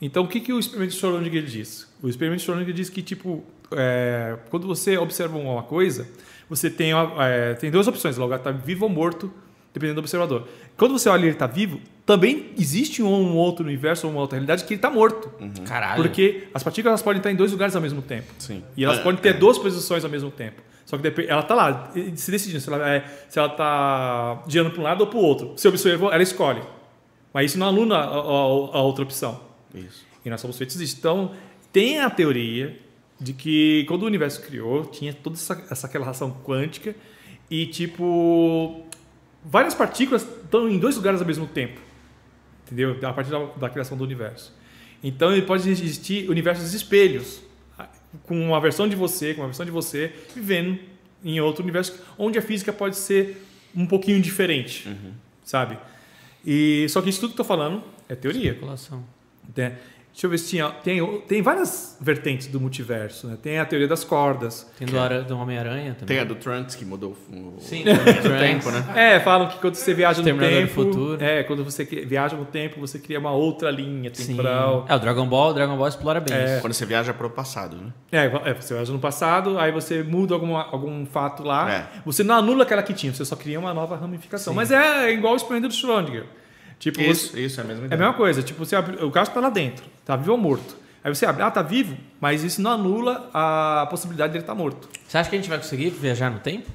[0.00, 1.86] Então, o que, que o experimento de Schrödinger diz?
[2.02, 6.08] O experimento de Schrödinger diz que, tipo, é, quando você observa uma coisa,
[6.48, 8.16] você tem, uma- é, tem duas opções.
[8.16, 9.30] O lugar está vivo ou morto,
[9.74, 10.48] dependendo do observador.
[10.76, 14.36] Quando você olha e ele está vivo, também existe um, outro universo ou uma outra
[14.36, 15.30] realidade que ele está morto.
[15.66, 16.02] Caralho.
[16.02, 18.32] Porque as partículas elas podem estar em dois lugares ao mesmo tempo.
[18.38, 18.64] Sim.
[18.76, 19.32] E elas É, podem ter é.
[19.34, 20.62] duas posições ao mesmo tempo.
[20.86, 24.80] Só que ela tá lá, se decidindo se ela, é, se ela tá girando para
[24.80, 25.52] um lado ou para o outro.
[25.56, 26.62] Se observou, ela escolhe.
[27.32, 29.38] Mas isso não anula a, a- a outra opção.
[29.74, 30.04] Isso.
[30.24, 30.96] E nós somos feitos disso.
[30.98, 31.34] Então,
[31.72, 32.78] tem a teoria
[33.20, 36.94] de que quando o universo criou, tinha toda essa, essa relação quântica
[37.50, 38.84] e, tipo,
[39.44, 41.80] várias partículas estão em dois lugares ao mesmo tempo.
[42.66, 42.96] Entendeu?
[43.02, 44.54] A partir da, da criação do universo.
[45.02, 47.42] Então, ele pode existir universos espelhos,
[48.24, 50.78] com uma versão de você, com uma versão de você, vivendo
[51.24, 54.88] em outro universo, onde a física pode ser um pouquinho diferente,
[55.44, 55.78] sabe?
[56.44, 58.50] E só que isso tudo que eu tô falando é teoria.
[58.50, 59.04] Especulação.
[59.56, 59.76] Né?
[60.12, 60.68] Deixa eu ver se tinha.
[60.82, 63.28] Tem, tem várias vertentes do multiverso.
[63.28, 63.38] Né?
[63.40, 64.68] Tem a teoria das cordas.
[64.76, 66.06] Tem do, Ara- do Homem-Aranha também.
[66.08, 68.84] Tem a do Trunks que mudou o Sim, o tempo, né?
[68.96, 70.72] É, falam que quando você viaja no do tempo.
[70.72, 71.22] Futuro.
[71.24, 74.26] É, quando você viaja no tempo, você cria uma outra linha Sim.
[74.32, 74.84] temporal.
[74.88, 76.44] É, o Dragon Ball, o Dragon Ball explora bem É.
[76.54, 76.60] isso.
[76.60, 77.92] Quando você viaja pro passado, né?
[78.10, 81.72] É, é, você viaja no passado, aí você muda alguma, algum fato lá.
[81.72, 81.86] É.
[82.04, 84.52] Você não anula aquela que tinha, você só cria uma nova ramificação.
[84.52, 86.24] Mas é igual o experimento do Schrödinger.
[86.80, 88.00] Tipo, você- Isso, isso, é a mesma É a ideia.
[88.00, 90.76] mesma coisa, tipo, você abre, o gato está lá dentro, tá vivo ou morto.
[91.04, 94.88] Aí você abre, ah, tá vivo, mas isso não anula a possibilidade dele estar morto.
[95.06, 96.68] Você acha que a gente vai conseguir viajar no tempo?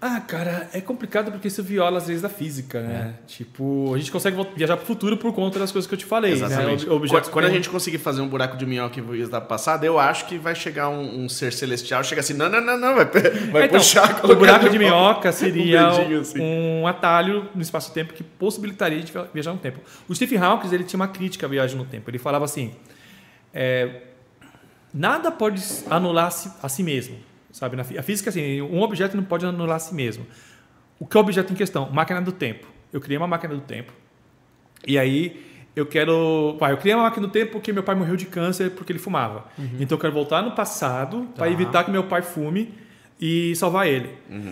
[0.00, 3.14] Ah, cara, é complicado porque isso viola as leis da física, né?
[3.18, 3.26] É.
[3.26, 6.34] Tipo, a gente consegue viajar pro futuro por conta das coisas que eu te falei,
[6.34, 6.86] Exatamente.
[6.86, 6.92] né?
[6.92, 9.98] Ob- objetos Quando- a gente conseguir fazer um buraco de minhoca e da passada, eu
[9.98, 13.06] acho que vai chegar um, um ser celestial, chega assim, não, não, não, não, vai,
[13.06, 14.24] vai Então, puxar.
[14.24, 16.40] o buraco de minhoca seria Um assim.
[16.40, 19.80] um atalho no espaço-tempo que possibilitaria de viajar no tempo.
[20.08, 22.08] O Stephen Hawking ele tinha uma crítica à viagem no tempo.
[22.08, 22.72] Ele falava assim:
[23.52, 24.02] é,
[24.94, 25.60] nada pode
[25.90, 27.16] anular a si mesmo,
[27.52, 27.76] sabe?
[27.76, 30.26] Na a física assim, um objeto não pode anular a si mesmo.
[30.98, 31.88] O que é o objeto em questão?
[31.90, 32.66] Máquina do tempo.
[32.92, 33.92] Eu criei uma máquina do tempo.
[34.86, 35.44] E aí
[35.76, 36.56] eu quero.
[36.58, 38.98] Pai, eu criei uma máquina do tempo porque meu pai morreu de câncer porque ele
[38.98, 39.44] fumava.
[39.78, 41.50] Então eu quero voltar no passado para Tá.
[41.52, 42.74] evitar que meu pai fume
[43.20, 44.10] e salvar ele.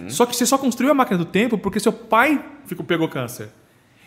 [0.08, 3.48] Só que você só construiu a máquina do tempo porque seu pai ficou, pegou câncer.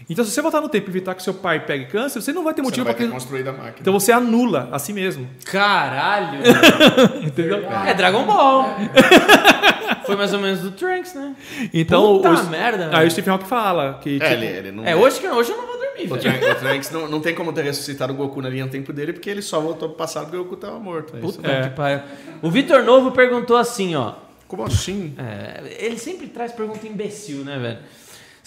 [0.09, 2.43] Então, se você voltar no tempo e evitar que seu pai pegue câncer, você não
[2.43, 3.13] vai ter motivo vai para ter que.
[3.13, 3.75] construído a máquina.
[3.79, 5.27] Então você anula a si mesmo.
[5.45, 6.39] Caralho!
[7.23, 7.63] Entendeu?
[7.85, 8.65] é Dragon Ball.
[10.05, 11.35] Foi mais ou menos do Trunks, né?
[11.73, 14.15] Então, Puta os- merda, Aí o Stephen Hawking fala que.
[14.15, 14.83] é, tipo, ele, ele não...
[14.85, 16.21] É, hoje, que, hoje eu não vou dormir, O velho.
[16.21, 18.91] Trunks, o Trunks não, não tem como ter ressuscitado o Goku na linha do tempo
[18.91, 21.15] dele, porque ele só voltou pro passado porque o Goku tava morto.
[21.15, 21.19] É.
[21.19, 21.61] Puta É.
[21.63, 21.99] que pariu.
[22.41, 24.13] O Vitor Novo perguntou assim, ó.
[24.47, 25.13] Como assim?
[25.19, 27.77] É, ele sempre traz pergunta imbecil, né, velho?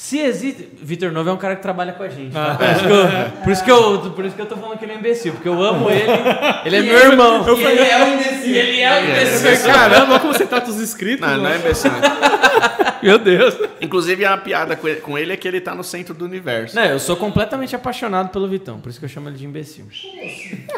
[0.03, 0.69] Se existe.
[0.83, 2.33] Vitor Novo é um cara que trabalha com a gente.
[2.33, 2.57] tá?
[2.57, 4.85] Por, isso que eu, por, isso que eu, por isso que eu tô falando que
[4.85, 6.03] ele é um imbecil, porque eu amo ele.
[6.67, 7.45] Ele é meu irmão.
[7.57, 8.55] E ele é um imbecil.
[8.55, 9.73] Ele é um É, imbecil.
[9.73, 11.21] Caramba, como você trata os inscritos.
[11.25, 11.93] Não, não é imbecil.
[13.01, 13.57] Meu Deus.
[13.81, 16.75] Inclusive, a piada com ele, com ele é que ele tá no centro do universo.
[16.75, 19.87] Não, eu sou completamente apaixonado pelo Vitão, por isso que eu chamo ele de imbecil.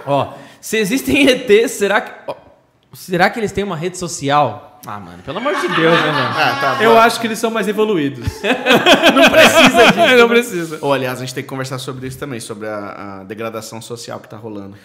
[0.07, 2.12] Ó, se existem ETs, será que.
[2.27, 2.35] ó,
[2.95, 4.81] será que eles têm uma rede social?
[4.87, 6.29] Ah, mano, pelo amor de Deus, né, velho?
[6.37, 6.83] Ah, tá.
[6.83, 6.99] Eu bom.
[6.99, 8.27] acho que eles são mais evoluídos.
[9.15, 10.17] Não precisa disso.
[10.19, 10.79] não precisa.
[10.83, 14.21] Ou, aliás, a gente tem que conversar sobre isso também, sobre a, a degradação social
[14.21, 14.77] que tá rolando.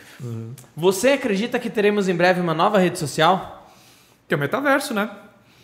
[0.75, 3.69] Você acredita que teremos em breve uma nova rede social?
[4.27, 5.09] Que é o metaverso, né?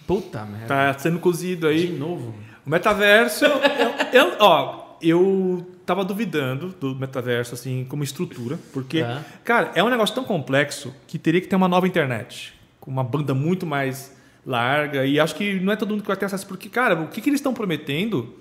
[0.06, 0.68] Puta merda.
[0.68, 1.90] Tá sendo cozido De aí.
[1.98, 2.36] novo.
[2.66, 3.46] O metaverso.
[3.46, 9.24] eu, eu- ó, eu tava duvidando do metaverso, assim, como estrutura, porque, Tá.
[9.44, 12.54] cara, é um negócio tão complexo que teria que ter uma nova internet.
[12.80, 14.16] Com uma banda muito mais
[14.46, 15.06] larga.
[15.06, 17.22] E acho que não é todo mundo que vai ter acesso, porque, cara, o que,
[17.22, 18.36] que eles estão prometendo,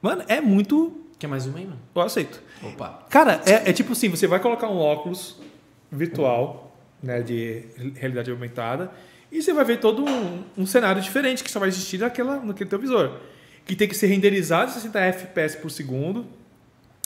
[0.00, 1.04] mano, é muito.
[1.18, 1.78] Quer mais uma aí, mano?
[1.94, 2.40] Eu aceito.
[2.62, 3.06] Opa.
[3.10, 5.36] Cara, é, é tipo assim, você vai colocar um óculos
[5.90, 7.64] virtual, né, de
[7.96, 8.90] realidade aumentada,
[9.30, 12.70] e você vai ver todo um, um cenário diferente que só vai existir naquela, naquele
[12.70, 13.12] teu visor.
[13.66, 16.24] Que tem que ser renderizado em 60 FPS por segundo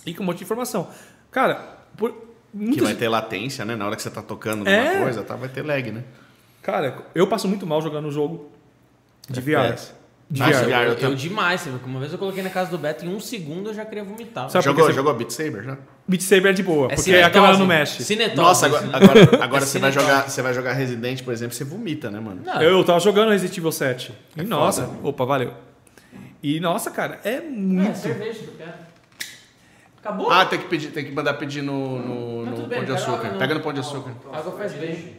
[0.07, 0.89] e com um monte de informação.
[1.31, 2.19] Cara, por, Que
[2.53, 3.77] muitas- vai ter latência, né?
[3.77, 4.91] Na hora que você tá tocando É.
[4.93, 6.03] numa coisa, tá, vai ter lag, né?
[6.63, 8.51] cara, eu passo muito mal jogando um jogo
[9.29, 9.67] de VR.
[9.67, 9.93] FPS.
[10.31, 10.65] De Nossa, VR.
[10.67, 11.67] VR, eu eu, tam- demais.
[11.85, 14.49] Uma vez eu coloquei na casa do Beto, em um segundo eu já queria vomitar.
[14.49, 15.77] Sabe Jogou, que você- jogou Beat Saber já?
[16.09, 17.27] Beat Saber é de boa, porque cinetose.
[17.27, 18.03] a câmera não mexe.
[18.05, 18.95] Cinetose, Nossa, agora, assim.
[18.95, 22.21] agora, agora É você, vai jogar, você vai jogar Resident, por exemplo, você vomita, né,
[22.21, 22.41] mano?
[22.45, 24.15] Não, Eu tava jogando Resident Evil 7.
[24.37, 24.99] E É nossa, foda.
[25.09, 25.53] opa, valeu.
[26.43, 27.99] E nossa, cara, é É, muito.
[27.99, 28.73] cerveja que eu quero.
[30.03, 30.31] Acabou?
[30.33, 32.93] Ah, tem que, pedir, tem que mandar pedir no, no, Mas no bem, pão de
[32.93, 33.13] açúcar.
[33.19, 34.11] água no- Pega no pão de açúcar.
[34.33, 35.17] Água faz bem.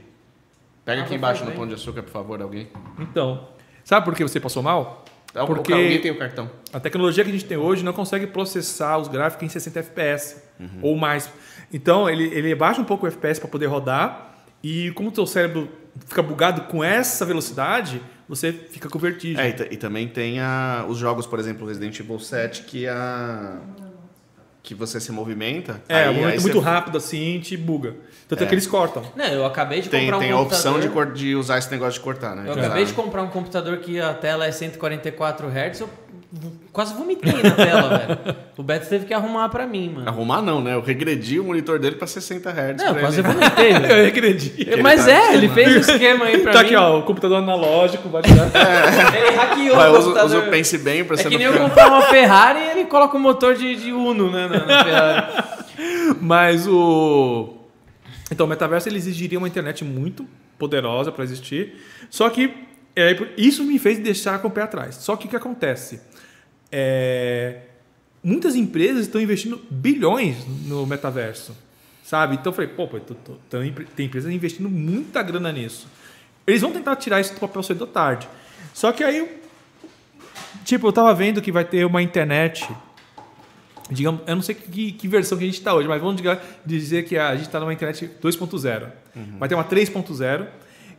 [0.83, 1.57] Pega Água aqui embaixo no bem.
[1.57, 2.67] pão de açúcar, por favor, alguém.
[2.99, 3.47] Então,
[3.83, 5.05] sabe por que você passou mal?
[5.33, 6.49] O- Porque- Alguém tem o cartão.
[6.73, 10.43] A tecnologia que a gente tem hoje não consegue processar os gráficos em 60 FPS
[10.81, 11.29] ou mais.
[11.71, 15.25] Então, ele, ele baixa um pouco o FPS para poder rodar e como o teu
[15.25, 15.69] cérebro
[16.07, 19.41] fica bugado com essa velocidade, você fica com vertigem.
[19.43, 23.57] É, e, e também tem a, os jogos, por exemplo, Resident Evil 7, que a.
[24.63, 25.81] que você se movimenta.
[25.89, 27.95] É, aí- momento aí muito você- rápido assim, te buga.
[28.29, 29.03] Tanto é, que eles cortam.
[29.13, 30.77] Não, eu acabei de Tem, comprar um tem a computador.
[30.79, 32.45] opção de, de usar esse negócio de cortar, né?
[32.47, 35.89] Eu acabei de comprar um computador que a tela é 144 Hz, eu
[36.71, 38.35] quase vomitei na tela, velho.
[38.57, 40.07] O Beto teve que arrumar pra mim, mano.
[40.09, 40.73] Arrumar não, né?
[40.73, 42.77] Eu regredi o monitor dele pra 60 Hz.
[42.77, 43.85] Não, quase ele- vomitei, velho.
[43.93, 44.59] Eu acredito.
[44.59, 46.65] Ele Mas tá- é, ele fez o esquema aí pra Tá mim.
[46.65, 48.29] aqui, ó, o computador analógico, vai dar.
[49.15, 50.25] Ele hackeou Vai, o usa, computador.
[50.25, 52.69] usa o Pense Bem pra É você que não nem eu comprar uma Ferrari e
[52.71, 55.43] ele coloca o motor de, de Uno, né, na, na Ferrari.
[56.19, 57.57] Mas o.
[58.31, 60.25] Então, o metaverso ele exigiria uma internet muito
[60.57, 61.75] poderosa para existir.
[62.09, 62.51] Só que
[62.95, 64.95] é, isso me fez deixar com o pé atrás.
[64.95, 66.01] Só que o que acontece?
[66.75, 67.57] É,
[68.23, 71.55] muitas empresas estão investindo bilhões no metaverso.
[72.03, 72.33] Sabe?
[72.35, 75.87] Então eu falei, pô, pô, tô- tô- tem empre- tem empresas investindo muita grana nisso.
[76.47, 78.27] Eles vão tentar tirar isso do papel cedo ou tarde.
[78.73, 79.37] Só que aí,
[80.65, 82.67] tipo, eu tava vendo que vai ter uma internet
[83.91, 86.19] digamos, eu não sei que, que versão que a gente está hoje, mas vamos
[86.65, 88.87] dizer que a gente está numa internet 2.0.
[89.37, 90.47] Vai ter uma 3.0,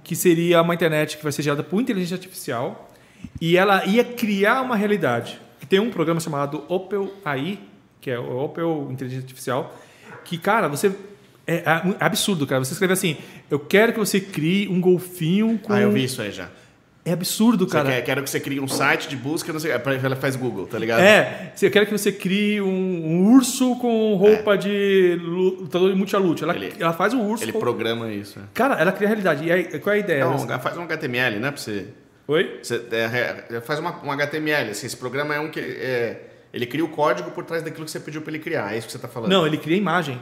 [0.04, 2.90] que seria uma internet que vai ser gerada por inteligência artificial
[3.40, 5.40] e ela ia criar uma realidade.
[5.68, 7.58] Tem um programa chamado Opel AI,
[8.00, 9.74] que é o Opel Inteligência Artificial,
[10.24, 10.92] que, cara, você...
[11.46, 12.64] É, é absurdo, cara.
[12.64, 13.16] Você escreve assim,
[13.50, 15.72] eu quero que você crie um golfinho com...
[15.74, 16.48] Ah, eu vi isso aí já.
[17.06, 17.90] É absurdo, Você cara.
[17.90, 20.66] quer, quero que você crie um site de busca, não sei, é, ela faz Google,
[20.66, 21.00] tá ligado?
[21.02, 25.98] É, você quer que você crie um, um urso com roupa de lu- lutador de
[25.98, 26.42] multilute.
[26.42, 27.44] Ela, Ele- ela faz o urso.
[27.44, 28.38] Ele com- programa isso.
[28.38, 28.42] é.
[28.54, 29.44] Cara, ela cria a realidade.
[29.44, 30.20] E aí, qual é a ideia?
[30.24, 31.50] Então, Você- faz um HTML, né?
[31.50, 31.88] Pra você.
[32.26, 32.60] Oi?
[32.62, 34.70] você é, é, faz uma, um HTML.
[34.70, 35.60] Assim, esse programa é um que.
[35.60, 38.72] é, ele cria o código por trás daquilo que você pediu pra ele criar.
[38.72, 39.30] É isso que você tá falando.
[39.30, 40.20] Não, ele cria imagem.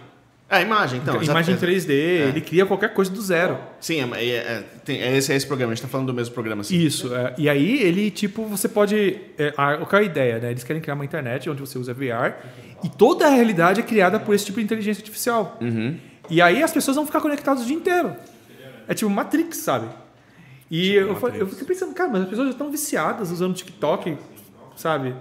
[0.48, 1.14] É, imagem, então.
[1.22, 1.72] imagem em exato.
[1.72, 3.58] 3D, ele cria qualquer coisa do zero.
[3.81, 5.72] Sim, é, é, é, é esse, é esse programa.
[5.72, 6.60] A gente tá falando do mesmo programa.
[6.60, 6.76] Assim.
[6.76, 7.14] Isso.
[7.14, 9.18] é, e aí ele, tipo, você pode.
[9.39, 10.50] É, a, qual é a ideia, né?
[10.50, 12.34] Eles querem criar uma internet onde você usa VR
[12.84, 15.58] e toda a realidade é criada por esse tipo de inteligência artificial.
[15.60, 15.97] Uhum.
[16.28, 18.14] E aí as pessoas vão ficar conectadas o dia inteiro.
[18.86, 19.86] É tipo Matrix, sabe?
[20.73, 24.17] E Tipo eu, eu fiquei pensando, cara, mas as pessoas já estão viciadas usando TikTok,
[24.75, 25.15] sabe?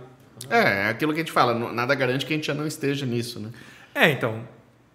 [0.50, 1.54] É, é aquilo que a gente fala.
[1.74, 3.50] Nada garante que a gente já não esteja nisso, né?
[3.94, 4.48] É, então.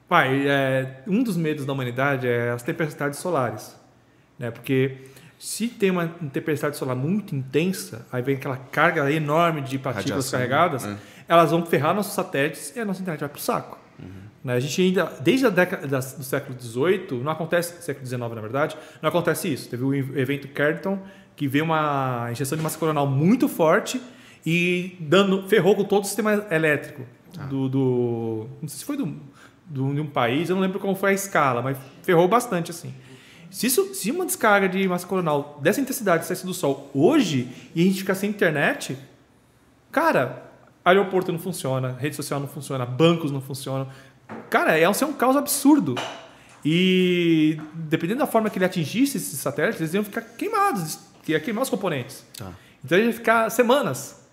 [0.09, 3.76] Pai, é, um dos medos da humanidade é as tempestades solares.
[4.39, 4.51] Né?
[4.51, 4.97] Porque
[5.39, 10.39] se tem uma tempestade solar muito intensa, aí vem aquela carga enorme de partículas Radiação,
[10.39, 10.97] carregadas, é.
[11.28, 13.78] Elas vão ferrar nossos satélites e a nossa internet vai pro saco.
[14.44, 14.55] Né?
[14.55, 18.76] A gente ainda, desde a década do século XVIII, não acontece, século XIX na verdade,
[19.02, 19.68] não acontece isso.
[19.68, 20.98] Teve o evento Carrington,
[21.34, 24.00] que veio uma injeção de massa coronal muito forte
[24.44, 27.02] e dando, ferrou com todo o sistema elétrico
[27.50, 29.06] do, do- Não sei se foi do,
[29.66, 32.94] do- de um país, eu não lembro como foi a escala, mas ferrou bastante assim.
[33.50, 37.82] Se, isso, se uma descarga de massa coronal dessa intensidade saísse do Sol hoje e
[37.82, 38.96] a gente ficar sem internet,
[39.90, 40.45] cara,
[40.86, 43.89] aeroporto não funciona, rede social não funciona, bancos não funcionam.
[44.48, 45.97] Cara, é um, é um caos absurdo.
[46.65, 51.40] E dependendo da forma que ele atingisse esses satélites, eles iam ficar queimados, que ia
[51.40, 52.24] queimar os componentes.
[52.36, 52.52] Tá.
[52.84, 54.24] Então ele ia ficar semanas.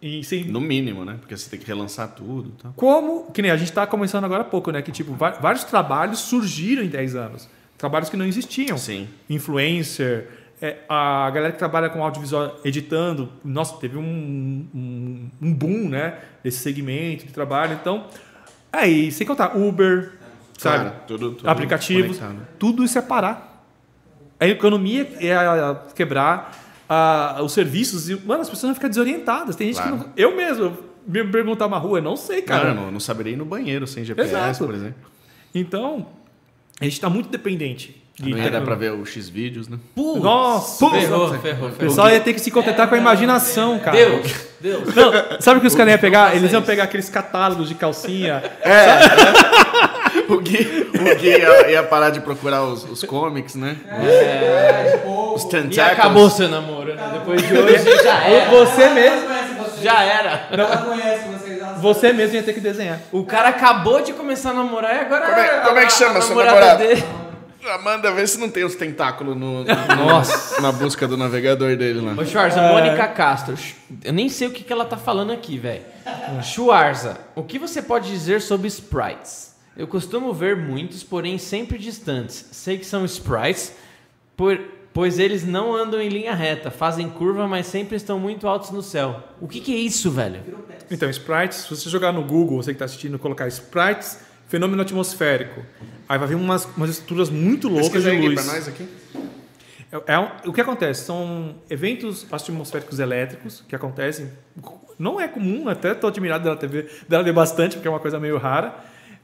[0.00, 1.16] E sem, No mínimo, né?
[1.18, 2.72] Porque você tem que relançar tudo tal.
[2.76, 4.80] como, que nem a gente está começando agora há pouco, né?
[4.80, 7.48] Que tipo, vários trabalhos surgiram em 10 anos.
[7.76, 8.78] Trabalhos que não existiam.
[8.78, 9.08] Sim.
[9.28, 10.28] Influencer,
[10.60, 13.30] é, a galera que trabalha com audiovisual editando.
[13.44, 16.18] Nossa, teve um, um, um boom, né?
[16.42, 17.78] Desse segmento de trabalho.
[17.80, 18.06] Então,
[18.72, 20.12] aí, sem contar Uber,
[20.58, 20.92] sabe?
[21.06, 22.46] Tudo, tudo aplicativos, conectado.
[22.58, 23.64] tudo isso é parar.
[24.40, 25.34] A economia é
[25.94, 26.56] quebrar,
[26.88, 29.56] a- os serviços e, mano, as pessoas vão ficar desorientadas.
[29.56, 29.98] Tem gente Claro.
[29.98, 32.62] que não, eu mesmo me perguntar uma rua, eu não sei, cara.
[32.62, 34.64] Cara, não, não saberia ir no banheiro sem GPS, Exato.
[34.66, 35.10] por exemplo.
[35.54, 36.06] Então,
[36.80, 39.76] a gente está muito dependente de Não ia dar pra ver o X-Vídeos, né?
[39.94, 41.40] Putz, Nossa, ferrou, Putz.
[41.42, 41.88] ferrou, O ferrou.
[41.88, 43.96] pessoal ia ter que se contentar com a imaginação, cara.
[43.96, 44.94] Deus, Deus.
[44.94, 46.34] Não, sabe o que os caras iam pegar?
[46.34, 48.42] Eles iam pegar aqueles catálogos de calcinha.
[50.28, 53.76] O Gui, o Gui ia, ia parar de procurar os, os comics, né?
[55.34, 55.78] Os E tentáculos.
[55.78, 57.10] acabou seu namoro, né?
[57.14, 58.50] Depois de hoje já era.
[58.50, 59.82] Você mesmo, conhece vocês.
[59.82, 60.48] Já era.
[60.50, 61.58] Ela conhece vocês.
[61.60, 62.98] ela você mesmo ia ter que desenhar.
[63.12, 65.26] O cara acabou de começar a namorar e agora.
[65.26, 66.78] Como é- como é que a- chama a seu namorada namorado?
[66.88, 67.04] dele-
[67.66, 70.60] Amanda, vê se não tem os tentáculos no, no- Nossa.
[70.60, 72.12] na busca do navegador dele lá.
[72.20, 73.54] Ô, Schwarza, Mônica Castro.
[74.04, 75.82] Eu nem sei o que, que ela tá falando aqui, velho.
[76.42, 79.56] Schwarza, o que você pode dizer sobre sprites?
[79.76, 82.46] Eu costumo ver muitos, porém sempre distantes.
[82.52, 83.72] Sei que são sprites,
[84.36, 84.58] por-
[84.92, 88.82] pois eles não andam em linha reta, fazem curva, mas sempre estão muito altos no
[88.82, 89.22] céu.
[89.40, 90.40] O que, que é isso, velho?
[90.90, 95.62] Então, sprites, se você jogar no Google, você que está assistindo, colocar sprites, fenômeno atmosférico.
[96.08, 98.34] Aí vai vir umas, umas estruturas muito loucas de luz.
[98.42, 98.88] pra nós aqui.
[99.92, 101.04] É, é um- o que acontece?
[101.04, 104.30] São eventos atmosféricos elétricos que acontecem.
[104.98, 108.18] Não é comum, até estou admirado dela, ter, dela ver bastante, porque é uma coisa
[108.18, 108.74] meio rara,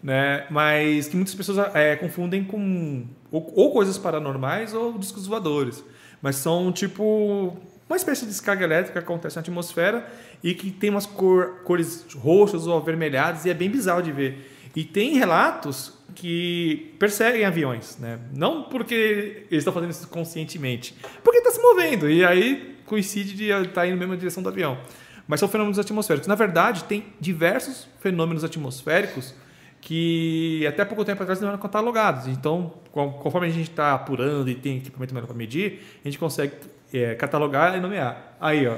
[0.02, 0.46] né?
[0.50, 5.82] mas que muitas pessoas é, confundem com ou, ou coisas paranormais ou discos voadores.
[6.22, 7.56] Mas são tipo
[7.88, 10.06] uma espécie de descarga elétrica que acontece na atmosfera
[10.42, 14.50] e que tem umas cor- cores roxas ou avermelhadas e é bem bizarro de ver.
[14.76, 18.18] E tem relatos que perseguem aviões, né?
[18.32, 23.50] Não porque eles estão fazendo isso conscientemente, porque está se movendo e aí coincide de
[23.50, 24.78] estar indo na mesma direção do avião.
[25.26, 26.28] Mas são fenômenos atmosféricos.
[26.28, 29.34] Na verdade, tem diversos fenômenos atmosféricos
[29.80, 32.26] que até pouco tempo atrás não eram catalogados.
[32.26, 36.54] Então, conforme a gente está apurando e tem equipamento melhor para medir, a gente consegue
[36.92, 38.36] é, catalogar e nomear.
[38.40, 38.76] Aí, ó.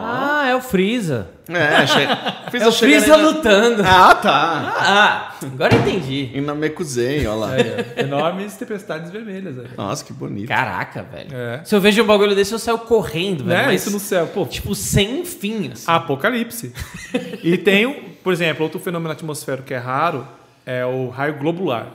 [0.00, 1.28] Ah, é o Freeza.
[1.48, 1.98] É, che...
[2.50, 3.82] fiz É o Freeza na- lutando.
[3.84, 4.74] Ah, tá.
[4.78, 6.30] Ah, agora entendi.
[6.32, 7.50] E na Mekuzei, olha lá.
[7.96, 9.58] Enormes tempestades vermelhas.
[9.58, 9.66] Aí.
[9.76, 10.48] Nossa, que bonito.
[10.48, 11.30] Caraca, velho.
[11.32, 11.60] É.
[11.64, 13.58] Se eu vejo um bagulho desse, eu saio correndo, velho.
[13.60, 13.66] Né?
[13.66, 14.26] Mas, Isso no céu.
[14.28, 15.84] Pô, tipo, sem fim, assim.
[15.86, 16.72] Apocalipse.
[17.42, 20.26] e tem, por exemplo, outro fenômeno atmosférico que é raro
[20.64, 21.88] é o raio globular.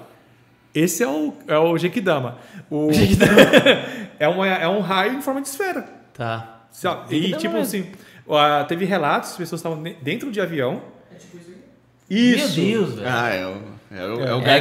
[0.75, 2.37] Esse é o, é o Jequidama.
[2.69, 2.89] O,
[4.19, 5.85] é, uma, é um raio em forma de esfera.
[6.13, 6.56] Tá.
[7.09, 7.59] E tipo mesmo.
[7.59, 7.91] assim,
[8.27, 10.81] ó, teve relatos, as pessoas estavam dentro de avião.
[12.09, 12.59] Isso.
[12.61, 13.07] Meu Deus, velho.
[13.09, 13.49] Ah, é o,
[13.91, 14.59] é o, é o É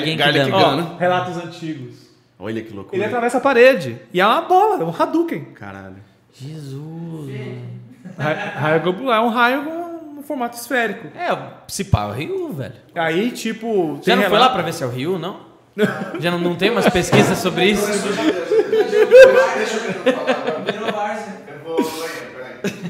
[0.51, 0.97] Gun, né?
[0.99, 2.07] relatos antigos.
[2.39, 3.07] Olha que Ele loucura.
[3.07, 3.99] atravessa a parede.
[4.13, 5.45] E é uma bola, é um Hadouken.
[5.55, 5.97] Caralho.
[6.35, 7.31] Jesus.
[8.19, 11.09] Ra- Raio globular é um raio com um formato esférico.
[11.17, 11.37] É,
[11.69, 12.75] se pá, é o Rio, velho.
[12.95, 14.01] Aí, tipo.
[14.05, 15.41] Já não foi lá relato- pra ver se é o Rio, não?
[16.21, 17.87] Já não, não tem umas pesquisas sobre isso?
[20.65, 21.37] Virou várzea.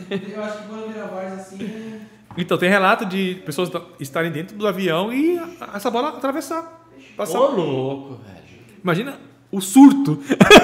[0.08, 2.00] Eu acho que quando vira várzea assim.
[2.36, 5.40] Então, tem relato de pessoas estarem dentro do avião e
[5.74, 6.86] essa bola atravessar.
[7.16, 7.38] Passar.
[7.38, 8.36] Ô, louco, velho.
[8.82, 9.18] Imagina
[9.50, 10.20] o surto.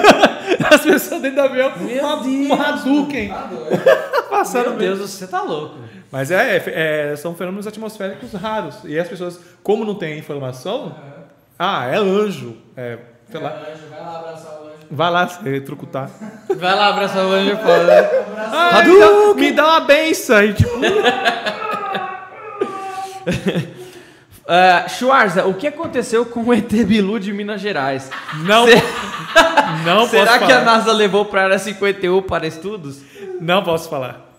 [0.71, 2.45] As pessoas dentro do avião Meu uma, Deus.
[2.45, 3.29] uma Hadouken.
[3.29, 3.49] Tá.
[4.29, 5.77] Passando Meu Deus, você tá louco.
[6.11, 8.77] Mas é, é- é- são fenômenos atmosféricos raros.
[8.85, 10.95] E as pessoas, como não tem informação,
[11.57, 12.57] ah, é anjo.
[12.77, 12.99] É,
[13.31, 14.62] sei lá, Anjo, vai lá abraçar o.
[14.91, 16.09] vai lá se trucutar.
[16.55, 18.25] Vai lá abraçar o anjo foda.
[18.37, 20.43] Ah, me, dá, me dá uma benção.
[20.43, 20.69] E, tipo,
[24.43, 28.09] Uh, Schwarza, o que aconteceu com o ET Bilu de Minas Gerais?
[28.43, 28.75] não, Cê-
[29.85, 30.61] não posso Será que a.
[30.61, 33.01] NASA levou para a área 51 para estudos?
[33.39, 34.33] Não posso falar.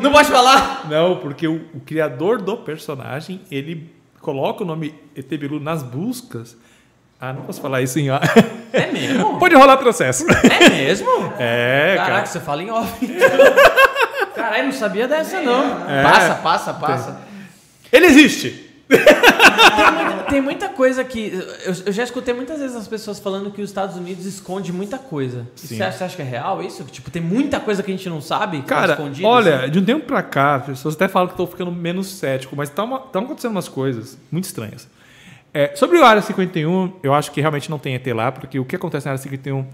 [0.00, 0.86] Não pode falar?
[0.88, 6.56] Não, porque o, o criador do personagem, ele coloca o nome ET Bilu nas buscas.
[7.24, 8.20] Ah, não posso falar isso em ar.
[8.72, 9.38] É mesmo?
[9.38, 10.26] Pode rolar processo.
[10.28, 11.08] É mesmo?
[11.38, 12.26] É, Caraca, cara.
[12.26, 13.06] você fala em off.
[14.34, 15.88] Caralho, não sabia dessa não.
[15.88, 16.02] É.
[16.02, 17.20] Passa, passa, passa.
[17.92, 18.70] Ele existe.
[18.88, 21.32] Tem muita, tem muita coisa que.
[21.64, 24.98] Eu, eu já escutei muitas vezes as pessoas falando que os Estados Unidos esconde muita
[24.98, 25.46] coisa.
[25.54, 26.82] Você acha, você acha que é real isso?
[26.84, 28.62] Tipo, tem muita coisa que a gente não sabe?
[28.62, 29.70] que tá Cara, olha, assim?
[29.70, 32.68] de um tempo pra cá, as pessoas até falam que estão ficando menos cético, mas
[32.68, 34.88] estão acontecendo umas coisas muito estranhas.
[35.54, 38.64] É, sobre o Área 51, eu acho que realmente não tem ET lá, porque o
[38.64, 39.66] que acontece na Área 51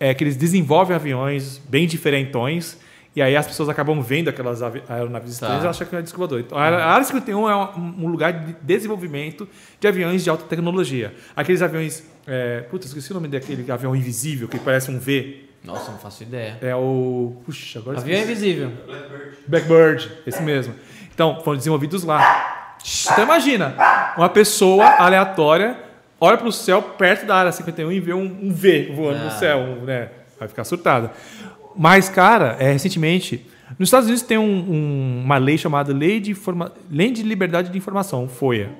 [0.00, 2.78] é que eles desenvolvem aviões bem diferentões,
[3.14, 6.40] e aí as pessoas acabam vendo aquelas aeronaves estranhas e acham que é disco voador.
[6.40, 9.48] Então, a área- a Área 51 é um, lugar de desenvolvimento
[9.80, 11.14] de aviões de alta tecnologia.
[11.34, 12.02] Aqueles aviões.
[12.26, 15.44] É, puta, esqueci o nome daquele avião invisível que parece um V.
[15.64, 16.58] Nossa, não faço ideia.
[16.60, 17.36] É o.
[17.46, 18.32] Puxa, agora Avião esqueci.
[18.32, 18.72] invisível.
[19.46, 20.74] Blackbird, esse mesmo.
[21.14, 22.55] Então, foram desenvolvidos lá.
[23.12, 23.74] Então imagina,
[24.16, 25.76] uma pessoa aleatória
[26.20, 29.26] olha para o céu perto da área 51 e vê um, um V voando no
[29.28, 29.30] Ah.
[29.32, 30.08] céu, um, né?
[30.38, 31.10] Vai ficar surtada.
[31.76, 33.44] Mas, cara, é, recentemente,
[33.78, 37.70] nos Estados Unidos tem um- um- uma lei chamada Lei de, Informa- lei de Liberdade
[37.70, 38.70] de Informação, FOIA.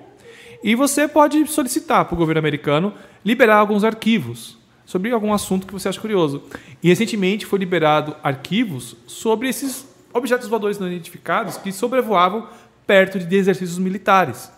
[0.62, 2.94] E você pode solicitar para o governo americano
[3.24, 6.42] liberar alguns arquivos sobre algum assunto que você acha curioso.
[6.82, 12.46] E recentemente foi liberado arquivos sobre esses objetos voadores não identificados que sobrevoavam
[12.86, 14.50] perto de exercícios militares.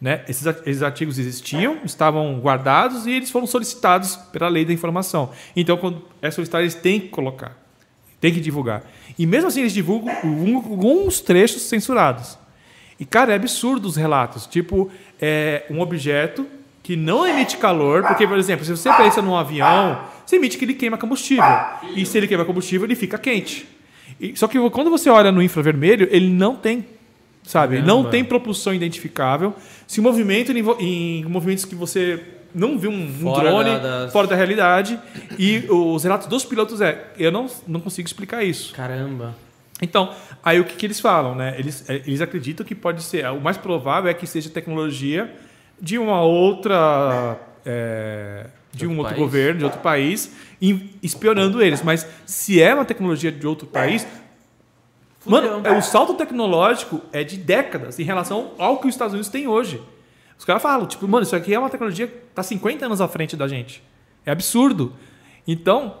[0.00, 0.24] Né?
[0.26, 5.30] Esses, esses artigos existiam, estavam guardados e eles foram solicitados pela lei da informação.
[5.54, 7.56] Então, quando é solicitado, eles têm que colocar,
[8.18, 8.82] têm que divulgar.
[9.18, 12.38] E mesmo assim, eles divulgam alguns trechos censurados.
[12.98, 14.46] E, cara, é absurdo os relatos.
[14.46, 14.90] Tipo,
[15.20, 16.46] é um objeto
[16.82, 20.64] que não emite calor, porque, por exemplo, se você pensa num avião, você emite que
[20.64, 21.44] ele queima combustível.
[21.94, 23.68] E se ele queima combustível, ele fica quente.
[24.18, 26.86] E- só que quando você olha no infravermelho, ele não tem
[27.44, 27.76] sabe?
[27.76, 28.10] Ele não Caramba.
[28.10, 29.54] tem propulsão identificável.
[29.86, 32.22] Se movimenta em, movimentos que você
[32.54, 34.98] não viu um, Fora drone da- das- fora da realidade.
[35.38, 38.72] E os relatos dos pilotos é, eu não, não consigo explicar isso.
[38.74, 39.34] Caramba.
[39.82, 40.12] Então,
[40.44, 41.54] aí o que, que eles falam, né?
[41.58, 45.32] Eles, é, eles acreditam que pode ser, o mais provável é que seja tecnologia
[45.80, 49.18] de uma outra, é, de um outro outro país?
[49.18, 50.32] governo, de outro país,
[51.02, 51.82] espionando eles.
[51.82, 54.06] Mas se é uma tecnologia de outro país.
[55.30, 59.30] Mano, é, o salto tecnológico é de décadas em relação ao que os Estados Unidos
[59.30, 59.80] têm hoje.
[60.38, 63.06] Os caras falam, tipo, mano, isso aqui é uma tecnologia que está 50 anos à
[63.08, 63.82] frente da gente.
[64.24, 64.94] É absurdo.
[65.46, 65.96] Então,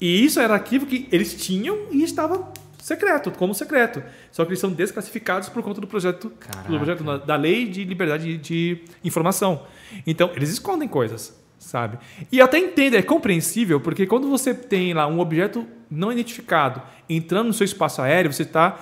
[0.00, 4.02] e isso era arquivo que eles tinham e estava secreto, como secreto.
[4.30, 6.68] Só que eles são desclassificados por conta do projeto, Caraca.
[6.68, 9.62] do projeto da lei de liberdade de informação.
[10.06, 11.98] Então, eles escondem coisas, sabe?
[12.30, 17.48] E até entendo, é compreensível, porque quando você tem lá um objeto não identificado entrando
[17.48, 18.78] no seu espaço aéreo, você está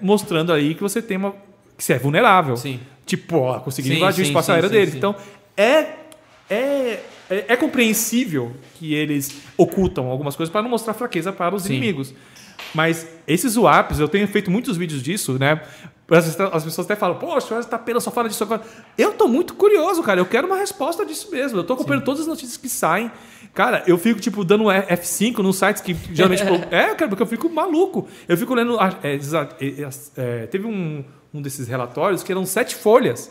[0.00, 1.34] mostrando aí que você tem uma
[1.80, 2.56] que você é vulnerável.
[2.56, 2.78] Sim.
[3.06, 4.90] Tipo, ó, conseguindo Sim, invadir o sim, espaço sim, aéreo deles.
[4.90, 4.98] sim.
[4.98, 5.16] Então,
[5.56, 5.86] é,
[6.48, 11.66] é, é, é compreensível que eles ocultam algumas coisas para não mostrar fraqueza para os
[11.66, 12.14] inimigos.
[12.74, 15.60] Mas esses swaps, eu tenho feito muitos vídeos disso, né?
[16.10, 18.62] As, as pessoas até falam, poxa, o tá pena só fala disso agora.
[18.98, 20.20] Eu tô muito curioso, cara.
[20.20, 21.58] Eu quero uma resposta disso mesmo.
[21.58, 23.10] Eu tô acompanhando todas as notícias que saem.
[23.54, 26.42] Cara, eu fico, tipo, dando F5 nos sites que geralmente.
[26.44, 28.08] tipo, é, cara, porque eu fico maluco.
[28.28, 28.78] Eu fico lendo.
[28.80, 29.18] ah, é, é,
[29.60, 33.30] é, é, teve um, um desses relatórios que eram sete folhas.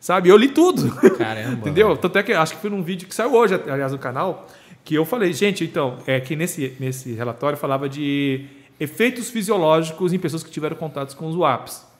[0.00, 0.30] Sabe?
[0.30, 0.94] Eu li tudo.
[1.16, 1.52] Caramba.
[1.60, 1.96] Entendeu?
[1.96, 4.46] Tanto é que acho que foi num vídeo que saiu hoje, aliás, no canal,
[4.82, 8.46] que eu falei, gente, então, é que nesse, nesse relatório falava de
[8.78, 11.93] efeitos fisiológicos em pessoas que tiveram contatos com os WAPs.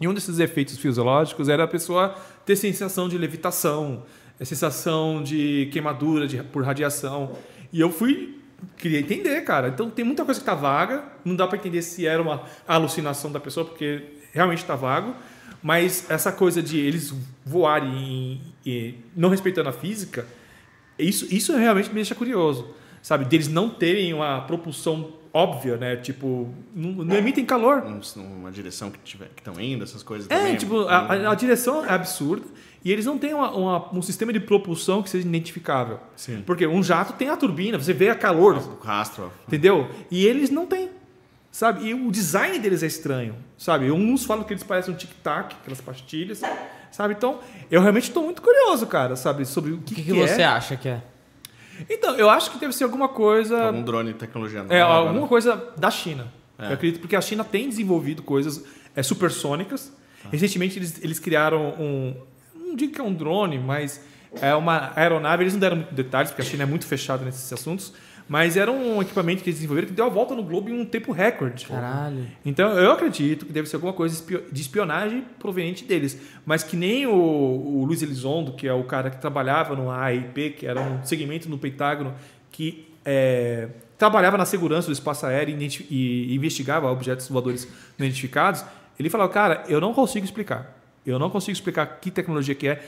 [0.00, 2.14] E um desses efeitos fisiológicos era a pessoa
[2.44, 4.04] ter sensação de levitação,
[4.40, 7.36] a sensação de queimadura de, por radiação.
[7.72, 8.40] E eu fui
[8.76, 9.68] queria entender, cara.
[9.68, 13.30] Então tem muita coisa que tá vaga, não dá para entender se era uma alucinação
[13.30, 15.14] da pessoa, porque realmente tá vago.
[15.62, 17.14] Mas essa coisa de eles
[17.44, 20.26] voarem e, não respeitando a física,
[20.98, 23.24] isso, isso realmente me deixa curioso, sabe?
[23.24, 25.96] Deles não terem uma propulsão óbvia, né?
[25.96, 27.82] Tipo, não, não emitem calor.
[27.84, 30.56] Um- Uma direção que tiver que estão indo, essas coisas É, também.
[30.56, 32.44] tipo, a, a- a direção é absurda
[32.84, 35.98] e eles não têm uma- uma- um sistema de propulsão que seja identificável.
[36.16, 36.42] Sim.
[36.44, 39.32] Porque um jato tem a turbina, você vê a calor, O rastro.
[39.46, 39.88] entendeu?
[40.10, 40.90] E eles não têm,
[41.50, 41.86] sabe?
[41.86, 43.90] E o design deles é estranho, sabe?
[43.90, 46.42] Uns falam que eles parecem um tic-tac, aquelas pastilhas,
[46.90, 47.14] sabe?
[47.14, 47.38] Então,
[47.70, 49.46] eu realmente estou muito curioso, cara, sabe?
[49.46, 50.26] Sobre o que, O que, que que é.
[50.26, 51.00] você acha que é?
[51.88, 53.64] Então, eu acho que deve ser alguma coisa...
[53.64, 54.74] Algum drone de tecnologia nova.
[54.74, 54.84] É, né?
[54.84, 56.32] alguma coisa da China.
[56.58, 56.68] É.
[56.68, 59.92] Eu acredito porque a China tem desenvolvido coisas é, supersônicas.
[60.30, 62.14] Recentemente eles, eles criaram um.
[62.54, 64.00] Não digo que é um drone, mas
[64.40, 65.42] é uma aeronave.
[65.42, 67.92] Eles não deram detalhes, porque a China é muito fechada nesses assuntos.
[68.32, 70.86] Mas era um equipamento que eles desenvolveram que deu a volta no globo em um
[70.86, 71.66] tempo recorde.
[71.66, 72.26] Caralho.
[72.42, 76.18] Então eu acredito que deve ser alguma coisa de espionagem proveniente deles.
[76.46, 80.52] Mas que nem o, o Luiz Elizondo, que é o cara que trabalhava no AIP,
[80.52, 82.14] que era um segmento no Pentágono,
[82.50, 88.64] que é, trabalhava na segurança do espaço aéreo e, e investigava objetos voadores não identificados,
[88.98, 90.74] ele falava, cara, eu não consigo explicar.
[91.04, 92.82] Eu não consigo explicar que tecnologia que é.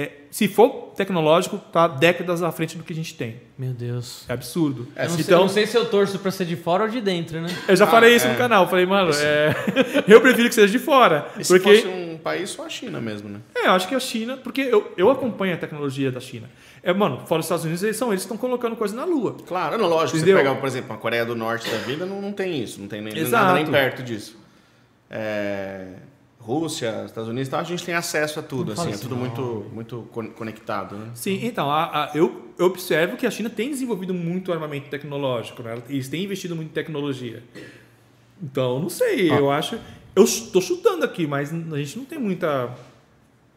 [0.00, 3.40] É, se for tecnológico, tá décadas à frente do que a gente tem.
[3.58, 4.24] Meu Deus.
[4.28, 4.86] É absurdo.
[4.94, 6.88] eu, não sei, então, eu não sei se eu torço pra ser de fora ou
[6.88, 7.48] de dentro, né?
[7.66, 8.30] eu já Ah, falei isso é.
[8.30, 8.62] no canal.
[8.62, 9.52] eu Falei, mano, é,
[10.06, 11.26] eu prefiro que seja de fora.
[11.36, 13.40] E se porque fosse um país, só a China mesmo, né?
[13.56, 16.48] É, eu acho que a China, porque eu, eu acompanho a tecnologia da China.
[16.80, 19.36] É, mano, fora os Estados Unidos, eles são eles estão colocando coisa na Lua.
[19.48, 20.16] Claro, não, lógico.
[20.18, 20.36] Entendeu?
[20.36, 22.80] Você pegar, por exemplo, a Coreia do Norte da vida, não, não tem isso.
[22.80, 23.44] Não tem nem, Exato.
[23.46, 24.38] nada nem perto disso.
[25.10, 25.86] É,
[26.48, 28.72] Rússia, Estados Unidos, então a gente tem acesso a tudo.
[28.72, 29.18] Assim, é tudo não.
[29.20, 31.10] muito, muito con- conectado, né?
[31.14, 35.62] Sim, então, a- a- eu, eu observo que a China tem desenvolvido muito armamento tecnológico,
[35.62, 35.82] né?
[35.88, 37.42] Eles têm investido muito em tecnologia.
[38.42, 39.78] Então, não sei, eu acho.
[40.16, 42.70] Eu estou chutando aqui, mas a gente não tem muita.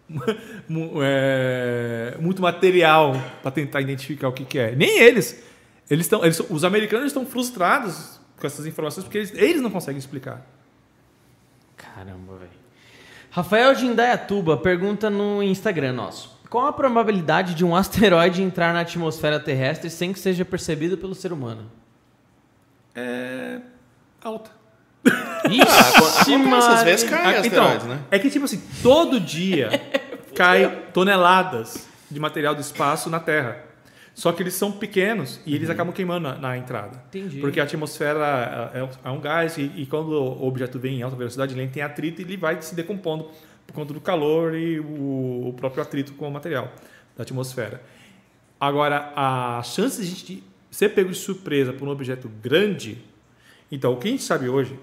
[0.68, 4.76] mu- é, muito material para tentar identificar o que, que é.
[4.76, 5.42] Nem eles.
[5.90, 9.98] Eles estão, eles- os americanos estão frustrados com essas informações porque eles, eles não conseguem
[10.00, 10.46] explicar.
[11.78, 12.61] Caramba, velho.
[13.32, 16.38] Rafael de Indaiatuba pergunta no Instagram nosso.
[16.50, 21.16] Qual a probabilidade de um asteroide entrar na atmosfera terrestre sem que seja percebido pelo
[21.16, 21.72] ser humano?
[22.94, 23.60] É
[24.22, 24.52] alta.
[25.50, 26.84] Ixi, Acontece, às Maria.
[26.84, 28.00] vezes cai Ah, asteroides, né?
[28.12, 29.70] É que, tipo assim, todo dia
[30.36, 33.64] cai toneladas de material do espaço na Terra.
[34.22, 37.04] Só que eles são pequenos e eles acabam queimando na, na entrada.
[37.08, 37.40] Entendi.
[37.40, 41.16] Porque a atmosfera é, é um gás e, e quando o objeto vem em alta
[41.16, 43.30] velocidade, ele tem atrito e ele vai se decompondo
[43.66, 46.72] por conta do calor e o, o próprio atrito com o material
[47.18, 47.82] da atmosfera.
[48.60, 53.00] Agora, a chance de a gente ser pego de surpresa por um objeto grande.
[53.72, 54.78] Então, o que a gente sabe hoje,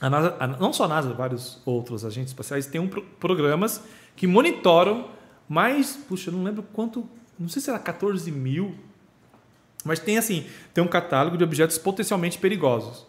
[0.00, 3.82] a NASA, a- não só a NASA, vários outros agentes espaciais têm um pro- programas
[4.16, 5.10] que monitoram
[5.46, 7.06] mais, puxa, eu não lembro quanto,
[7.38, 8.74] não sei se era 14 mil,
[9.84, 13.06] mas tem assim, tem um catálogo de objetos potencialmente perigosos.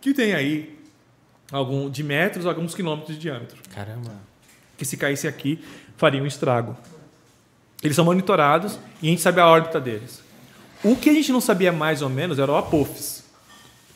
[0.00, 0.78] Que tem aí
[1.50, 4.12] algum de metros, alguns quilômetros de diâmetro Caramba.
[4.76, 5.62] que se caísse aqui
[5.96, 6.76] faria um estrago.
[7.82, 10.22] Eles são monitorados e a gente sabe a órbita deles.
[10.82, 13.24] O que a gente não sabia mais ou menos era o Apophis.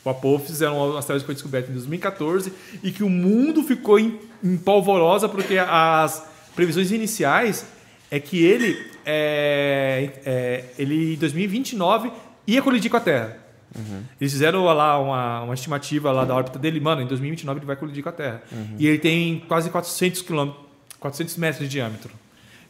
[0.05, 3.99] O Apophis era um asteroide que foi descoberto em 2014 e que o mundo ficou
[3.99, 7.67] em, em polvorosa porque as previsões iniciais
[8.11, 12.11] é que ele, é, é, ele em 2029
[12.47, 13.37] ia colidir com a Terra.
[14.21, 17.77] Eles fizeram lá uma, uma estimativa lá da órbita dele, mano, em 2029 ele vai
[17.77, 18.43] colidir com a Terra.
[18.79, 20.65] E ele tem quase 400 quilômetros,
[20.99, 22.11] 400 metros de diâmetro.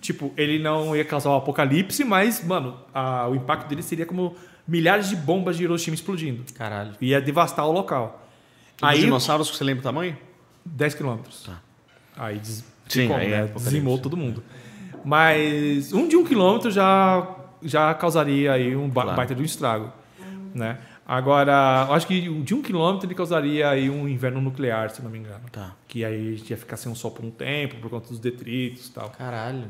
[0.01, 4.35] Tipo, ele não ia causar um apocalipse, mas, mano, a- o impacto dele seria como
[4.69, 6.43] milhares de bombas de Hiroshima explodindo.
[6.55, 6.93] Caralho.
[7.01, 8.27] Ia devastar o local.
[8.81, 10.17] Aí, Aí, dinossauros, você lembra o tamanho?
[10.65, 11.49] 10 quilômetros.
[12.17, 12.65] Aí des...
[12.89, 13.36] Sim, como, aí é né?
[13.44, 13.65] apocalipse.
[13.70, 14.43] dizimou todo mundo.
[15.05, 17.27] Mas um de um quilômetro já,
[17.62, 19.17] já causaria aí um ba- Claro.
[19.17, 19.93] baita de um estrago.
[20.55, 20.79] Né?
[21.07, 25.03] Agora, eu acho que o de um quilômetro ele causaria aí um inverno nuclear, se
[25.03, 25.41] não me engano.
[25.51, 25.73] Tá.
[25.89, 28.19] Que aí a gente ia ficar sem um sol por um tempo, por conta dos
[28.20, 29.11] detritos e tal.
[29.11, 29.65] Caralho.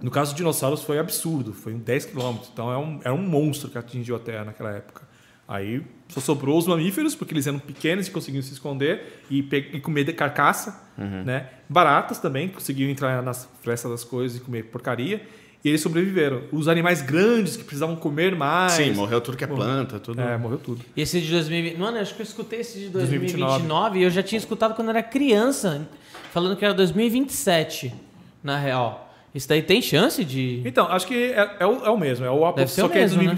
[0.00, 2.50] No caso dos dinossauros foi absurdo, foi um 10 quilômetros.
[2.52, 5.02] Então é um, era um monstro que atingiu a Terra naquela época.
[5.46, 9.40] Aí só sobrou os mamíferos, porque eles eram pequenos e conseguiam se esconder e,
[9.72, 10.82] e comer de carcaça.
[10.96, 11.48] Né?
[11.68, 15.22] Baratas também, conseguiam entrar nas frestas das coisas e comer porcaria.
[15.64, 16.42] E eles sobreviveram.
[16.52, 18.72] Os animais grandes que precisavam comer mais.
[18.72, 20.20] Sim, morreu tudo que é planta, tudo.
[20.20, 20.84] É, morreu tudo.
[20.94, 21.78] E esse de 2020.
[21.78, 23.48] Mano, acho que eu escutei esse de 2029.
[23.48, 25.88] 2029 e eu já tinha escutado quando era criança,
[26.32, 27.94] falando que era 2027,
[28.42, 29.10] na real.
[29.34, 30.62] Isso daí tem chance de.
[30.66, 32.86] Então, acho que é, é o, é o mesmo, é o Deve Apple, ser só
[32.86, 33.34] o que é mesmo, né?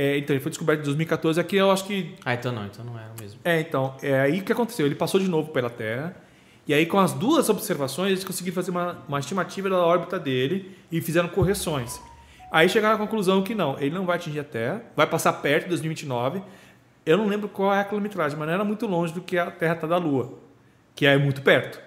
[0.00, 0.14] 2029.
[0.14, 1.40] É, então, ele foi descoberto em 2014.
[1.40, 3.40] Aqui eu acho que Ah, então não, então não era mesmo.
[3.44, 4.86] É, então, é aí que aconteceu.
[4.86, 6.16] Ele passou de novo pela Terra.
[6.66, 10.76] E aí, com as duas observações, eles conseguiram fazer uma, uma estimativa da órbita dele
[10.90, 12.00] e fizeram correções.
[12.50, 15.64] Aí chegaram à conclusão que não, ele não vai atingir a Terra, vai passar perto
[15.64, 16.42] de 2029.
[17.06, 19.50] Eu não lembro qual é a quilometragem, mas não era muito longe do que a
[19.50, 20.38] Terra está da Lua,
[20.94, 21.80] que é muito perto.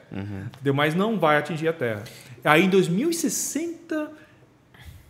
[0.55, 0.73] Entendeu?
[0.73, 2.03] Mas não vai atingir a Terra.
[2.43, 4.11] Aí, em 2060,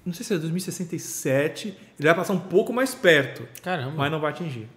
[0.05, 3.93] não sei se é 2067, ele vai passar um pouco mais perto, Caramba.
[3.95, 4.67] mas não vai atingir.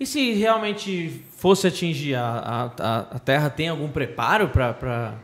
[0.00, 4.72] E se realmente fosse atingir a, a, a, Terra, tem algum preparo pra.
[4.72, 5.14] pra...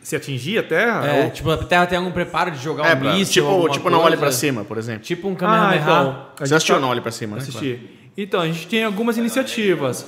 [0.00, 2.94] Se atingir a Terra, É, ou- tipo, a Terra tem algum preparo de jogar É,
[2.94, 3.44] um pra- míssil?
[3.44, 5.02] tipo, tipo não olhe pra cima, por exemplo.
[5.02, 5.80] Tipo um Ah, Kamehameha.
[5.80, 7.42] então, a Você assistiu tá- Não Olhe Pra Cima, né?
[7.42, 8.10] Assisti.
[8.16, 10.04] Então, a gente tem algumas iniciativas.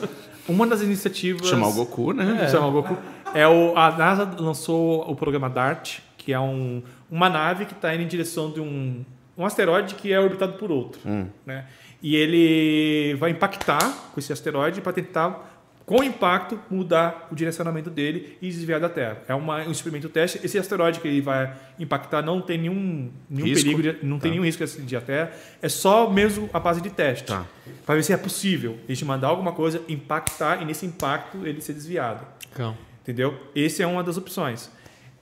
[0.49, 1.49] Uma das iniciativas.
[1.49, 2.41] Chamar o Goku, né?
[2.43, 2.49] É.
[2.49, 2.97] Chamar o Goku.
[3.35, 7.95] É o, a NASA lançou o programa DART, que é um, uma nave que está
[7.95, 9.05] indo em direção de um,
[9.37, 11.01] um asteroide que é orbitado por outro.
[11.45, 11.67] Né?
[12.03, 17.89] E ele vai impactar com esse asteroide para tentar, com o impacto, mudar o direcionamento
[17.89, 19.23] dele e desviar da Terra.
[19.27, 20.39] É uma, um experimento teste.
[20.45, 23.65] Esse asteroide que ele vai impactar não tem nenhum, nenhum Risco?
[23.65, 25.33] perigo, de, não tem nenhum risco de atingir a Terra.
[25.63, 27.27] É só mesmo a base de teste.
[27.27, 27.47] Tá.
[27.87, 31.61] Para ver se é possível a gente mandar alguma coisa, impactar e nesse impacto ele
[31.61, 32.27] ser desviado.
[32.55, 32.77] Cão.
[33.03, 33.39] Entendeu?
[33.57, 34.71] Essa é uma das opções.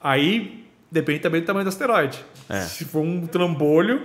[0.01, 0.62] Aí
[0.93, 2.25] depende também do tamanho do asteroide.
[2.49, 2.61] É.
[2.61, 4.03] Se for um trambolho,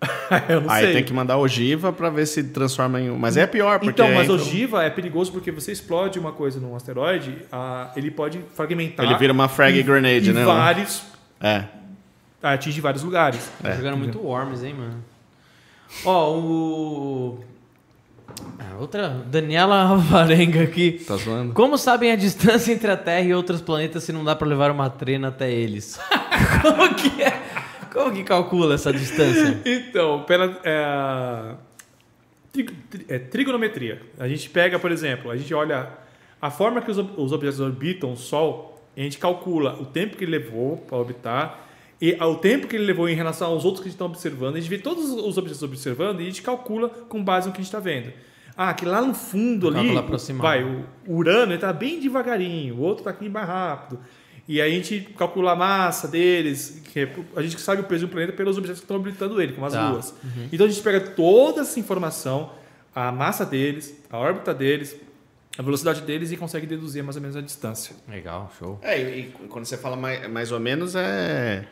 [0.48, 0.94] eu não Aí sei.
[0.94, 3.16] tem que mandar ogiva pra ver se transforma em um.
[3.18, 3.90] Mas é pior, porque.
[4.02, 8.40] Então, mas ogiva é perigoso porque você explode uma coisa num asteroide, ah, ele pode
[8.54, 9.06] fragmentar.
[9.06, 10.44] Ele vira uma frag em- grenade, em né?
[10.44, 11.02] vários.
[11.40, 11.64] É.
[12.42, 13.48] Atinge vários lugares.
[13.62, 15.04] Tá jogando muito Worms, hein, mano?
[16.04, 17.44] Ó, o.
[18.58, 19.22] Ah, outra.
[19.26, 20.92] Daniela Alvarenga aqui.
[21.06, 21.52] Tá zoando?
[21.52, 24.70] Como sabem a distância entre a Terra e outros planetas se não dá pra levar
[24.72, 26.00] uma trena até eles?
[26.62, 27.42] Como que é?
[27.92, 29.60] Como que calcula essa distância?
[29.64, 31.54] Então, pela é,
[32.52, 34.00] tri- tri- é, trigonometria.
[34.18, 35.88] A gente pega, por exemplo, a gente olha
[36.40, 40.16] a forma que os, os objetos orbitam o Sol, e a gente calcula o tempo
[40.16, 41.58] que ele levou para orbitar
[42.00, 44.56] e ao tempo que ele levou em relação aos outros que a gente está observando,
[44.56, 47.60] a gente vê todos os objetos observando e a gente calcula com base no que
[47.60, 48.12] a gente está vendo.
[48.56, 49.94] Ah, que lá no fundo ali,
[50.42, 54.00] vai, o Urano está bem devagarinho, o outro está aqui mais rápido.
[54.48, 58.06] E aí a gente calcula a massa deles, que é- a gente sabe o peso
[58.06, 59.88] do planeta pelos objetos que estão orbitando ele, como as Tá.
[59.90, 60.14] luas.
[60.52, 62.50] Então a gente pega toda essa informação,
[62.94, 64.96] a massa deles, a órbita deles,
[65.56, 67.94] a velocidade deles e consegue deduzir mais ou menos a distância.
[68.08, 68.78] Legal, show.
[68.82, 71.64] É, e, e quando você fala mais, mais ou menos, é.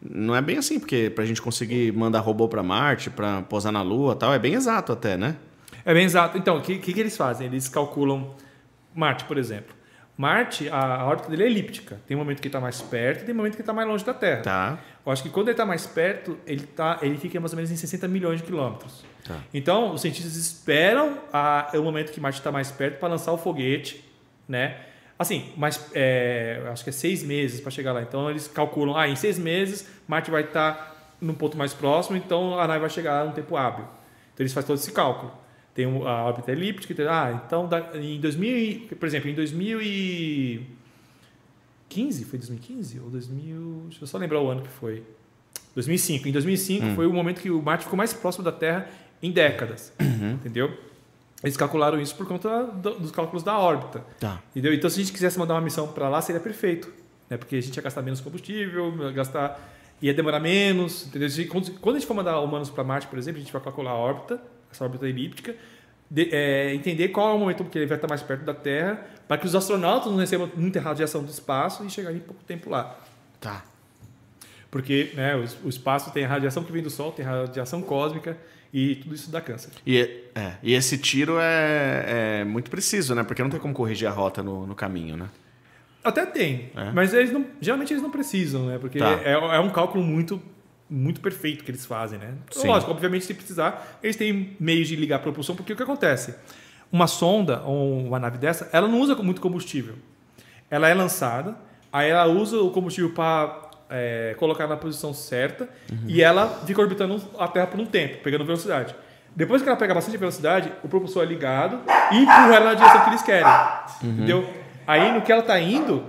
[0.00, 3.82] Não é bem assim, porque pra gente conseguir mandar robô pra Marte, pra posar na
[3.82, 5.36] Lua e tal, é bem exato até, né?
[5.84, 6.36] É bem exato.
[6.36, 7.46] Então, o que, que, que eles fazem?
[7.46, 8.34] Eles calculam
[8.94, 9.74] Marte, por exemplo.
[10.16, 12.00] Marte, a, a órbita dele é elíptica.
[12.06, 14.04] Tem um momento que está mais perto e tem um momento que está mais longe
[14.04, 14.42] da Terra.
[14.42, 14.78] Tá.
[15.04, 17.70] Eu acho que quando ele está mais perto, ele, tá, ele fica mais ou menos
[17.70, 19.04] em 60 milhões de quilômetros.
[19.26, 19.38] Tá.
[19.52, 23.36] Então, os cientistas esperam a, o momento que Marte está mais perto para lançar o
[23.36, 24.02] foguete,
[24.48, 24.78] né?
[25.18, 28.00] Assim, mas é, acho que é seis meses para chegar lá.
[28.00, 32.58] Então, eles calculam, ah, em seis meses, Marte vai estar num ponto mais próximo, então
[32.58, 33.84] a nave vai chegar num tempo hábil.
[34.32, 35.32] Então, eles fazem todo esse cálculo.
[35.76, 42.24] Tem a órbita elíptica, tem- ah, então da- em 2000, e- por exemplo, em 2015,
[42.24, 45.02] foi 2015 ou 2000, deixa eu só lembrar o ano que foi.
[45.74, 46.26] 2005.
[46.28, 48.88] Em 2005 foi o momento que o Marte ficou mais próximo da Terra
[49.22, 49.92] em décadas,
[50.34, 50.72] entendeu?
[51.44, 54.00] Eles calcularam isso por conta do- dos cálculos da órbita.
[54.18, 54.42] Tá.
[54.50, 54.72] Entendeu?
[54.72, 56.90] Então, se a gente quisesse mandar uma missão para lá, seria perfeito.
[57.28, 57.36] Né?
[57.36, 59.60] Porque a gente ia gastar menos combustível, ia gastar,
[60.00, 61.06] ia demorar menos.
[61.06, 61.28] Entendeu?
[61.80, 63.94] Quando a gente for mandar humanos para Marte, por exemplo, a gente vai calcular a
[63.94, 64.40] órbita,
[64.76, 65.54] essa órbita elíptica,
[66.10, 69.04] de- é, entender qual é o momento que ele vai estar mais perto da Terra,
[69.26, 72.70] para que os astronautas não recebam muita radiação do espaço e chegarem em pouco tempo
[72.70, 72.98] lá.
[73.40, 73.64] Tá.
[74.70, 77.80] Porque né, o, o espaço tem a radiação que vem do Sol, tem a radiação
[77.82, 78.36] cósmica
[78.72, 79.70] e tudo isso dá câncer.
[79.86, 79.98] E,
[80.34, 83.22] é, e esse tiro é, é muito preciso, né?
[83.22, 85.28] Porque não tem como corrigir a rota no, no caminho, né?
[86.04, 86.90] Até tem, É?
[86.92, 88.78] mas eles não, geralmente eles não precisam, né?
[88.78, 89.12] Porque Tá.
[89.24, 90.40] é, é um cálculo muito
[90.88, 92.34] muito perfeito que eles fazem, né?
[92.50, 92.68] Sim.
[92.68, 96.34] Lógico, obviamente se precisar, eles têm meios de ligar a propulsão, porque o que acontece?
[96.92, 99.94] Uma sonda ou uma nave dessa, ela não usa muito combustível.
[100.70, 101.56] Ela é lançada,
[101.92, 103.62] aí ela usa o combustível para
[104.38, 105.68] colocar na posição certa
[106.08, 108.94] e ela fica orbitando a Terra por um tempo, pegando velocidade.
[109.34, 113.00] Depois que ela pega bastante velocidade, o propulsor é ligado e empurra ela na direção
[113.02, 113.52] que eles querem.
[114.02, 114.48] Entendeu?
[114.86, 116.04] Aí no que ela está indo,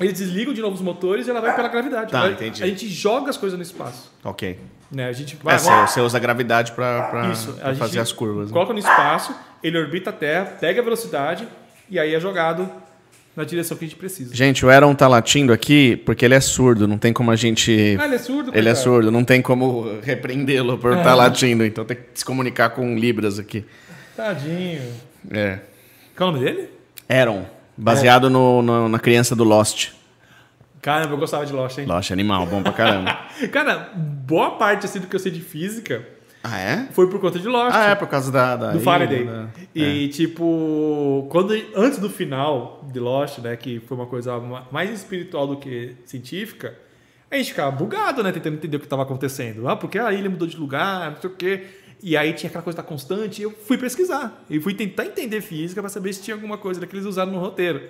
[0.00, 2.10] eles desligam de novo os motores e ela vai pela gravidade.
[2.10, 2.62] Tá, entendi.
[2.62, 4.10] A gente joga as coisas no espaço.
[4.22, 4.58] Ok.
[4.90, 5.06] Né?
[5.08, 7.78] A gente vai, É, você, você usa a gravidade pra, pra- isso, pra a gente
[7.80, 8.48] fazer as curvas.
[8.48, 8.52] né?
[8.52, 11.48] Coloca no espaço, ele orbita a Terra, pega a velocidade
[11.90, 12.70] e aí é jogado
[13.36, 14.32] na direção que a gente precisa.
[14.34, 17.96] Gente, o Aaron tá latindo aqui porque ele é surdo, não tem como a gente.
[18.00, 18.52] Ah, ele é surdo?
[18.54, 22.70] Ele é surdo, não tem como repreendê-lo por estar latindo, então tem que se comunicar
[22.70, 23.64] com Libras aqui.
[24.16, 24.82] Tadinho.
[25.32, 25.58] É.
[26.16, 26.68] Qual é o nome dele?
[27.08, 27.44] Aaron,
[27.76, 29.90] baseado no, no- na criança do Lost.
[30.82, 31.86] Caramba, eu gostava de Lost, hein?
[31.86, 33.18] Lost animal, bom pra caramba.
[33.50, 36.06] Cara, boa parte assim, do que eu sei de física
[36.42, 36.88] ah, é?
[36.92, 37.74] foi por conta de Lost.
[37.74, 38.54] Ah, é por causa da.
[38.54, 39.24] da do Faraday.
[39.24, 44.66] da- E, tipo, quando, antes do final de Lost, né, que foi uma coisa ma-
[44.70, 46.74] mais espiritual do que científica,
[47.30, 49.66] a gente ficava bugado, né, tentando entender o que estava acontecendo.
[49.66, 51.64] Ah, porque a ilha mudou de lugar, não sei o quê.
[52.06, 54.44] E aí tinha aquela coisa da constante, e eu fui pesquisar.
[54.50, 57.38] E fui tentar entender física para saber se tinha alguma coisa que eles usaram no
[57.38, 57.80] roteiro.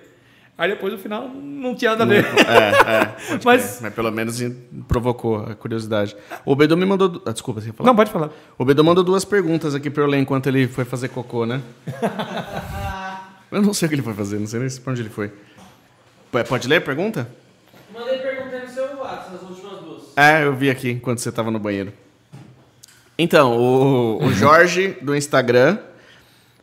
[0.56, 2.24] Aí depois, no final, não tinha nada a ver.
[2.24, 3.38] É, é.
[3.44, 3.80] Mas-.
[3.82, 4.38] Mas pelo menos
[4.86, 6.16] provocou a curiosidade.
[6.44, 7.20] O Bedu me mandou.
[7.26, 7.88] Ah, desculpa, você ia falar?
[7.88, 8.30] Não, pode falar.
[8.56, 11.60] O Bedu mandou duas perguntas aqui pra eu ler enquanto ele foi fazer cocô, né?
[13.50, 15.32] eu não sei o que ele foi fazer, não sei nem pra onde ele foi.
[16.48, 17.28] Pode ler a pergunta?
[17.92, 20.02] Mandei perguntar no seu WhatsApp, as últimas duas.
[20.16, 21.92] É, eu vi aqui enquanto você tava no banheiro.
[23.18, 25.78] Então, o, o Jorge do Instagram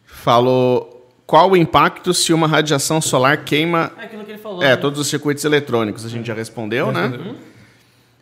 [0.05, 4.61] falou qual o impacto se uma radiação solar queima É aquilo que ele falou.
[4.61, 4.75] é, né?
[4.75, 6.05] todos os circuitos eletrônicos.
[6.05, 7.35] A gente já respondeu, né?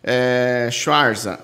[0.03, 1.39] É, Schwarza.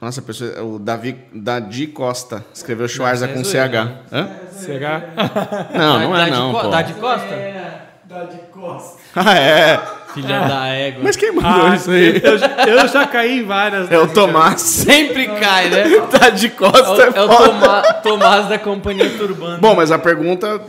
[0.00, 4.14] Nossa, a pessoa, o Davi, Dadi Costa escreveu Schwarza com é zoeira, CH.
[4.14, 4.30] Hã?
[4.52, 5.72] CH.
[5.76, 6.68] Não, não é não, pô.
[6.68, 7.34] Dá de costa?
[7.34, 8.96] É, dá de costa.
[9.18, 9.80] Ah, é.
[10.22, 11.00] Filha da égua.
[11.04, 12.20] Mas quem mandou isso aí?
[12.22, 13.90] eu, já, eu já caí em várias.
[13.92, 14.60] É o Tomás.
[14.60, 15.84] Sempre cai, né?
[16.10, 17.02] Tá de É o, costa.
[17.02, 17.48] é o foda.
[17.48, 19.58] Toma- Tomás da companhia Turbana.
[19.58, 20.60] Bom, mas a pergunta,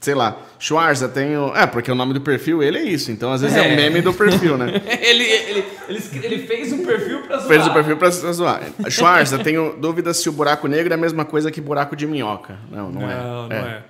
[0.00, 1.54] sei lá, Schwarza tem o...
[1.54, 3.10] É, porque o nome do perfil, ele é isso.
[3.12, 3.72] Então, às vezes, é, É.
[3.72, 4.80] um meme do perfil, né?
[5.00, 7.48] ele, ele, ele, ele fez um perfil pra zoar.
[7.48, 8.60] Fez o perfil pra se zoar.
[8.88, 12.56] Schwarza, tenho dúvidas se o buraco negro é a mesma coisa que buraco de minhoca.
[12.70, 13.14] Não, não, é.
[13.14, 13.82] Não, não é.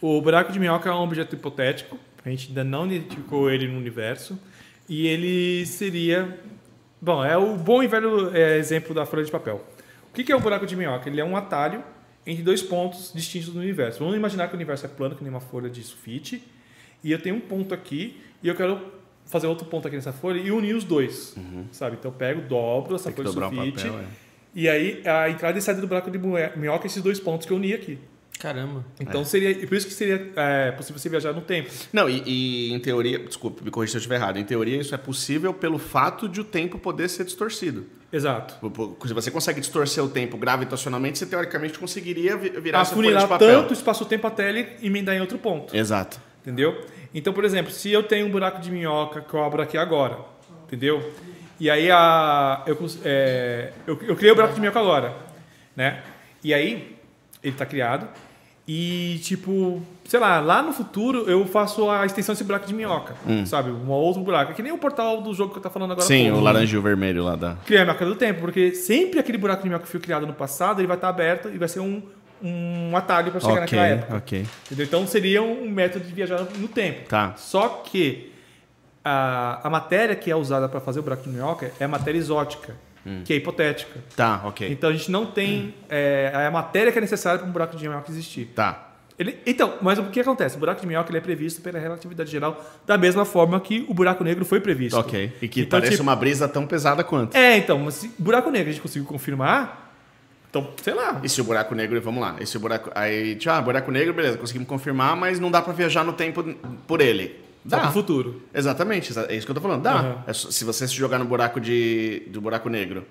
[0.00, 1.96] O buraco de minhoca é um objeto hipotético.
[2.24, 4.38] A gente ainda não identificou ele no universo.
[4.90, 6.36] E ele seria.
[7.00, 9.64] Bom, é o bom e velho é, exemplo da folha de papel.
[10.10, 11.08] O que que é o buraco de minhoca?
[11.08, 11.82] Ele é um atalho
[12.26, 14.00] entre dois pontos distintos do universo.
[14.00, 16.42] Vamos imaginar que o universo é plano, que nem uma folha de sulfite.
[17.04, 18.80] E eu tenho um ponto aqui e eu quero
[19.26, 21.36] fazer outro ponto aqui nessa folha e unir os dois,
[21.70, 21.96] sabe?
[21.96, 24.04] Então eu pego, dobro essa Tem folha de sulfite papel, é.
[24.54, 27.52] e aí a entrada e saída do buraco de minhoca minhoca esses dois pontos que
[27.52, 27.96] eu uni aqui.
[28.40, 28.82] Caramba.
[28.98, 31.70] Então seria, e por isso que seria é, possível você viajar no tempo.
[31.92, 34.38] Não, e, e em teoria, desculpa, me corrija se eu estiver errado.
[34.38, 37.86] Em teoria, isso é possível pelo fato de o tempo poder ser distorcido.
[38.10, 38.54] Exato.
[39.06, 43.26] Se você consegue distorcer o tempo gravitacionalmente, você teoricamente conseguiria vi- virar essa folha de
[43.26, 43.60] papel.
[43.60, 45.76] tanto o espaço-tempo até ele emendar em outro ponto.
[45.76, 46.18] Exato.
[46.40, 46.82] Entendeu?
[47.14, 50.18] Então, por exemplo, se eu tenho um buraco de minhoca que eu abro aqui agora,
[50.66, 51.12] entendeu?
[51.60, 55.14] E aí a, eu, é, eu, eu criei o buraco de minhoca agora,
[55.76, 56.02] né?
[56.42, 56.96] E aí
[57.42, 58.08] ele está criado
[58.68, 63.14] e tipo, sei lá, lá no futuro eu faço a extensão desse buraco de minhoca,
[63.46, 63.70] sabe?
[63.70, 66.06] Um outro buraco, é que nem o portal do jogo que eu tô falando agora.
[66.06, 66.38] Sim, pouco.
[66.38, 67.56] o laranja e o vermelho lá da.
[67.66, 70.32] Criar a máquina do tempo, porque sempre aquele buraco de minhoca que foi criado no
[70.34, 72.00] passado, ele vai estar aberto e vai ser um,
[72.42, 74.16] um atalho para chegar Ok, naquela época.
[74.18, 74.46] ok.
[74.66, 74.86] Entendeu?
[74.86, 77.08] Então seria um método de viajar no tempo.
[77.08, 77.34] Tá.
[77.36, 78.32] Só que
[79.04, 82.18] a, a matéria que é usada para fazer o buraco de minhoca é a matéria
[82.18, 82.76] exótica,
[83.24, 83.98] que é hipotética.
[84.16, 84.70] Tá, ok.
[84.70, 87.88] Então a gente não tem é, a matéria que é necessária para um buraco de
[87.88, 88.46] minhoca existir.
[88.54, 88.88] Tá.
[89.18, 90.56] Ele, então, mas o que acontece?
[90.56, 93.92] O buraco de minhoca ele é previsto pela relatividade geral da mesma forma que o
[93.92, 94.98] buraco negro foi previsto.
[94.98, 95.32] Ok.
[95.42, 97.34] E que Então, parece tipo- uma brisa tão pesada quanto.
[97.36, 99.92] É, então, mas se buraco negro a gente conseguiu confirmar,
[100.48, 101.20] então, sei lá.
[101.22, 104.38] E se o buraco negro, vamos lá, esse buraco, aí, tipo, ah, buraco negro, beleza,
[104.38, 106.42] conseguimos confirmar, mas não dá pra viajar no tempo
[106.86, 107.38] por ele.
[107.68, 107.82] Só Dá.
[107.82, 108.42] pro futuro.
[108.54, 109.82] Exatamente, exa- é isso que eu tô falando.
[109.82, 109.92] Dá.
[109.92, 110.24] Aham.
[110.26, 113.04] É só- se você se jogar no buraco de, do buraco negro,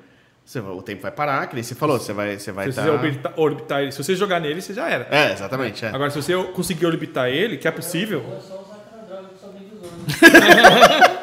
[0.43, 2.81] você o tempo vai parar, que nem você falou, você vai você vai Se tá...
[2.83, 5.07] você orbitar, orbitar ele, se você jogar nele, você já era.
[5.11, 5.89] É, exatamente, é.
[5.89, 8.19] Agora, se você conseguir orbitar ele, que é possível.
[8.21, 11.19] É só usar aquela droga que só vem dos homens.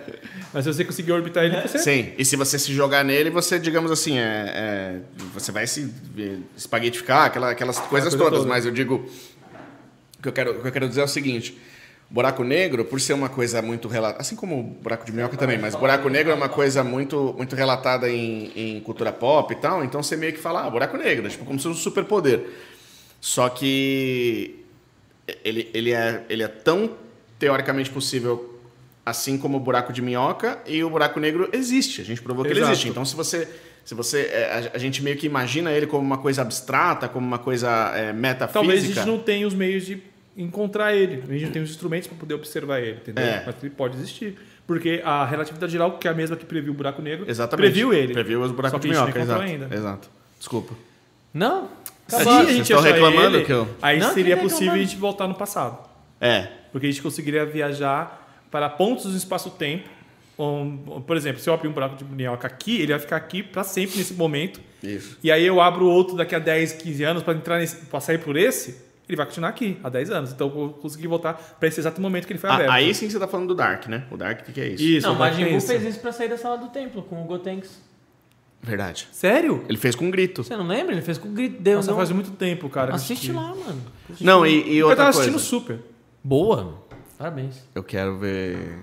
[0.52, 1.78] Mas se você conseguir orbitar ele, você.
[1.78, 5.00] Sim, e se você se jogar nele, você, digamos assim, é, é,
[5.32, 8.50] você vai se eh, espaguetificar, aquela, aquelas coisas coisa todas, toda.
[8.50, 9.08] mas eu digo.
[10.20, 11.58] O que eu, quero, o que eu quero dizer é o seguinte:
[12.10, 15.58] buraco negro, por ser uma coisa muito relatada, assim como o buraco de minhoca também,
[15.58, 19.82] mas buraco negro é uma coisa muito, muito relatada em, em cultura pop e tal,
[19.82, 22.46] então você meio que fala, ah, buraco negro, tipo, como se fosse um superpoder.
[23.20, 24.64] Só que
[25.44, 26.90] ele, ele, é, ele é tão
[27.38, 28.60] teoricamente possível
[29.04, 32.00] assim como o buraco de minhoca e o buraco negro existe.
[32.00, 32.72] A gente provou que ele Exato.
[32.72, 32.88] existe.
[32.88, 33.48] Então, se você.
[33.82, 37.26] Se você é, a, a gente meio que imagina ele como uma coisa abstrata, como
[37.26, 38.52] uma coisa é, metafísica.
[38.52, 39.96] Talvez a gente não tenha os meios de
[40.36, 41.22] encontrar ele.
[41.28, 43.24] A gente não tem os instrumentos para poder observar ele, entendeu?
[43.24, 43.42] É.
[43.46, 44.36] Mas ele pode existir.
[44.66, 47.66] Porque a relatividade geral, que é a mesma que previu o buraco negro, Exatamente.
[47.72, 48.12] previu ele.
[48.12, 49.42] Previu os buracos Só que de a gente minhoca, exato.
[49.42, 49.74] ainda.
[49.74, 50.08] Exato.
[50.38, 50.74] Desculpa.
[51.34, 51.68] Não?
[52.06, 52.32] Se Acabou.
[52.32, 54.78] a Vocês gente estão achar reclamando ele, que eu- aí Não, seria tá possível a
[54.78, 55.78] gente voltar no passado.
[56.20, 56.48] É.
[56.72, 59.88] Porque a gente conseguiria viajar para pontos do espaço-tempo.
[60.38, 63.42] Um, Por exemplo, se eu abrir um buraco de minhoca aqui, ele vai ficar aqui
[63.42, 64.60] para sempre nesse momento.
[64.82, 65.18] Isso.
[65.22, 68.18] E aí eu abro outro daqui a 10, 15 anos para entrar nesse, para sair
[68.18, 68.76] por esse,
[69.10, 70.32] ele vai continuar aqui há 10 anos.
[70.32, 72.70] Então eu vou conseguir voltar para esse exato momento que ele foi Ah, aberto.
[72.70, 74.04] aí sim você tá falando do Dark, né?
[74.10, 74.82] O Dark, o que, que é isso?
[74.82, 77.20] Isso, Não, o Majin ter Buu fez isso pra sair da sala do templo com
[77.22, 77.80] o Gotenks.
[78.62, 79.08] Verdade.
[79.10, 79.64] Sério?
[79.68, 80.44] Ele fez com um grito.
[80.44, 80.92] Você não lembra?
[80.92, 81.62] Ele fez com o grito.
[81.62, 82.94] Deu, Nossa, deu- faz muito tempo, cara.
[82.94, 83.80] Assiste lá, mano.
[84.20, 85.30] Não, e, e Eu outra tava coisa.
[85.30, 85.78] assistindo Super.
[86.22, 86.74] Boa.
[87.16, 87.56] Parabéns.
[87.74, 88.80] Eu quero ver.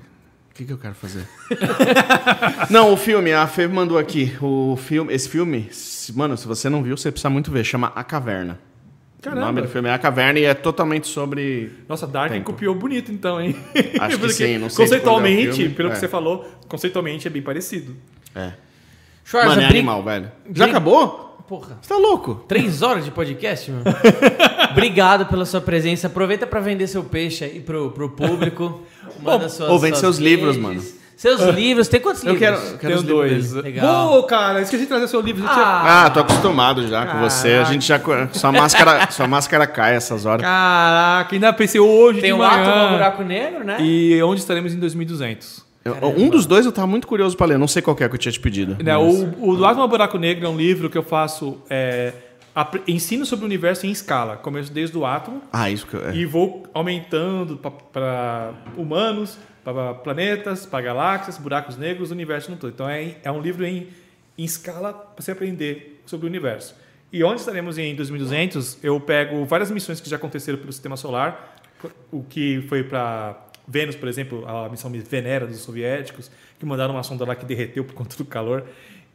[0.49, 1.27] O que, que eu quero fazer?
[2.69, 4.35] não, o filme, a Fê mandou aqui.
[4.41, 5.69] O filme, esse filme,
[6.15, 7.63] mano, se você não viu, você precisa muito ver.
[7.63, 8.59] Chama A Caverna.
[9.21, 9.41] Caramba.
[9.41, 11.71] O nome do filme é A Caverna e é totalmente sobre.
[11.89, 12.45] Nossa, Dark Tempo.
[12.45, 13.55] copiou bonito então, hein?
[13.99, 15.91] Acho que sim, não sei se Conceitualmente, é pelo é.
[15.93, 17.95] que você falou, conceitualmente é bem parecido.
[18.35, 18.53] É.
[19.25, 20.31] Schwarza, Mano, é bri- animal, velho.
[20.53, 21.25] Já bri- acabou?
[21.47, 21.77] Porra.
[21.81, 22.43] Você tá louco?
[22.47, 23.83] Três horas de podcast, mano.
[24.71, 26.07] Obrigado pela sua presença.
[26.07, 28.83] Aproveita pra vender seu peixe aí pro, pro público.
[29.21, 30.81] Manda suas, ou vende suas seus livros, mano.
[31.17, 31.87] Seus livros.
[31.89, 32.47] Tem quantos Eu livros?
[32.59, 33.51] quero, eu quero Tenho os dois.
[33.53, 34.07] Legal.
[34.09, 35.43] Pô, cara, esqueci de trazer seu livro.
[35.43, 37.53] Eu tinha- Ah, Ah, tô acostumado já com você.
[37.53, 37.99] A gente já.
[38.31, 40.43] Sua máscara, sua máscara cai essas horas.
[40.43, 42.61] Caraca, ainda pensei hoje tem de o manhã.
[42.61, 43.77] Ato no Buraco Negro, né?
[43.81, 45.65] E onde estaremos em 2200?
[45.83, 47.57] Eu- um dos dois eu tava muito curioso pra ler.
[47.57, 48.77] Não sei qual que é que eu tinha te pedido.
[48.83, 52.13] Né, o, o Átomo ao Buraco Negro é um livro que eu faço é,
[52.87, 54.35] ensino sobre o universo em escala.
[54.35, 56.09] Começo desde o átomo Ah, isso que eu.
[56.09, 56.13] é.
[56.15, 57.57] e vou aumentando
[57.93, 59.37] para humanos,
[59.73, 62.71] para planetas, para galáxias, buracos negros, universo no todo.
[62.71, 63.89] Então é, é um livro em,
[64.37, 66.73] em escala para você aprender sobre o universo.
[67.11, 71.57] E onde estaremos em 2200, eu pego várias missões que já aconteceram pelo Sistema Solar,
[72.11, 77.03] o que foi para Vênus, por exemplo, a missão Venera dos soviéticos, que mandaram uma
[77.03, 78.65] sonda lá que derreteu por conta do calor.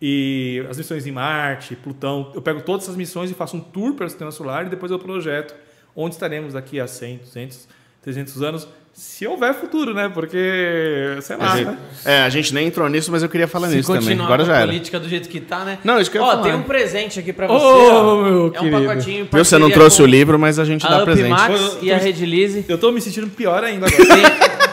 [0.01, 2.31] E as missões em Marte, Plutão.
[2.35, 4.99] Eu pego todas essas missões e faço um tour pelo Sistema Solar e depois eu
[4.99, 5.55] projeto
[5.97, 7.69] onde estaremos daqui a 100, 200,
[8.03, 10.11] 300 anos, se houver futuro, né?
[10.13, 11.77] Porque, sei lá, A gente, né?
[12.05, 14.19] é, a gente nem entrou nisso, mas eu queria falar Se nisso também.
[14.21, 14.67] Agora já a era.
[14.67, 15.79] política do jeito que tá, né?
[15.83, 17.67] Não, isso que eu ia Ó, tem um presente aqui pra Ô, você.
[17.95, 18.23] ó.
[18.23, 18.85] meu é um querido.
[18.87, 19.29] pacotinho.
[19.33, 19.45] Viu?
[19.45, 21.33] Você não trouxe o livro, mas a gente A dá presente.
[21.33, 22.65] Upmax Foi- e a Redilize.
[22.69, 24.05] Eu tô me sentindo pior ainda agora.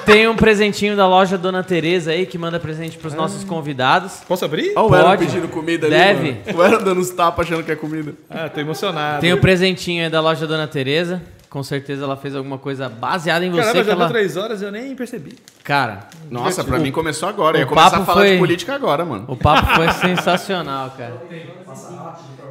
[0.06, 4.14] Tem, tem um presentinho da loja Dona Tereza aí, que manda presente pros nossos convidados.
[4.28, 4.74] Posso abrir?
[4.76, 5.96] Olha o Aaron pedindo comida ali.
[5.96, 6.38] Deve.
[6.46, 6.58] mano.
[6.58, 8.14] O Aaron dando uns tapas achando que é comida.
[8.30, 9.22] Ah, tô emocionado.
[9.22, 11.22] Tem o presentinho aí da loja Dona Tereza.
[11.50, 13.62] Com certeza ela fez alguma coisa baseada em você.
[13.62, 14.06] Caramba, que já ela...
[14.06, 15.36] deu três horas e eu nem percebi.
[15.64, 17.58] Cara, Nossa, pra mim começou agora.
[17.58, 19.26] Eu ia começar a falar foi- de política agora, mano.
[19.28, 21.22] o papo foi sensacional, cara.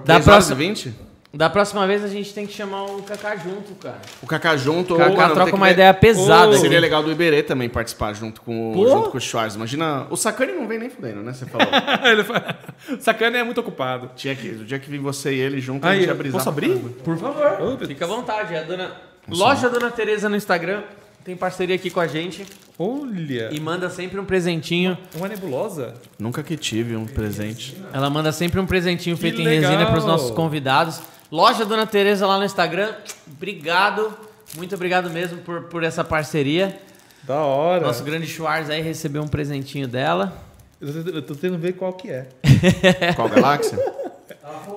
[0.04, 0.94] Da 10 horas próxima, 20?
[1.32, 4.00] Da próxima vez a gente tem que chamar o Kaká junto, cara.
[4.22, 4.94] O Kaká junto.
[4.94, 6.52] O ou, Kaká troca uma ver- ideia pesada.
[6.52, 6.60] Aqui.
[6.60, 9.54] Seria legal do Iberê também participar junto com, o- junto com o Schwarz.
[9.54, 10.06] Imagina.
[10.10, 11.32] O Sacani não vem nem fudendo, né?
[11.34, 11.68] Você falou.
[12.10, 12.56] Ele fala-
[12.98, 14.10] Sacana é muito ocupado.
[14.16, 16.38] Tinha que, o dia que vir você e ele junto, a Aí, gente ia brisar.
[16.38, 16.76] posso abrir?
[17.04, 17.78] Por favor.
[17.86, 18.56] Fica à vontade.
[18.56, 18.92] A dona...
[19.28, 20.82] Loja Dona Tereza no Instagram.
[21.24, 22.46] Tem parceria aqui com a gente.
[22.78, 24.96] Olha, E manda sempre um presentinho.
[25.14, 25.92] uma nebulosa.
[26.18, 27.76] Nunca que tive um presente.
[27.92, 29.70] Ela manda sempre um presentinho Que feito em legal.
[29.72, 31.00] resina para os nossos convidados.
[31.30, 32.94] Loja Dona Tereza lá no Instagram.
[33.26, 34.16] Obrigado.
[34.56, 36.80] Muito obrigado mesmo por, por essa parceria.
[37.22, 37.86] Da hora.
[37.86, 40.32] Nosso grande Schwarz aí recebeu um presentinho dela.
[40.80, 42.28] Eu tô, eu tô tentando ver qual que é.
[43.14, 43.76] Qual galáxia?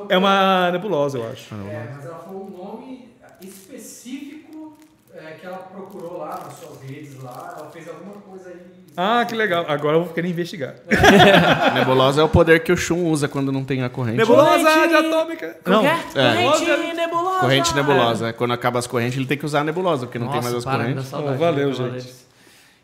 [0.09, 1.53] É uma nebulosa, eu acho.
[1.55, 4.77] É, mas ela falou um nome específico
[5.13, 7.55] é, que ela procurou lá nas suas redes lá.
[7.57, 8.70] Ela fez alguma coisa aí.
[8.97, 9.65] Ah, que legal.
[9.67, 10.75] Agora eu vou querer investigar.
[11.73, 14.17] Nebulosa é o poder que o Shun usa quando não tem a corrente.
[14.17, 15.57] Nebulosa Corrente- de atômica.
[15.65, 15.85] Não.
[15.85, 15.97] É.
[16.13, 17.39] Corrente nebulosa.
[17.39, 18.27] Corrente nebulosa.
[18.29, 20.53] É, Quando acaba as correntes, ele tem que usar a nebulosa, porque não tem mais
[20.53, 21.05] as para, correntes.
[21.07, 21.77] saudade Oh, valeu, gente.
[21.77, 22.21] Cavaleiros.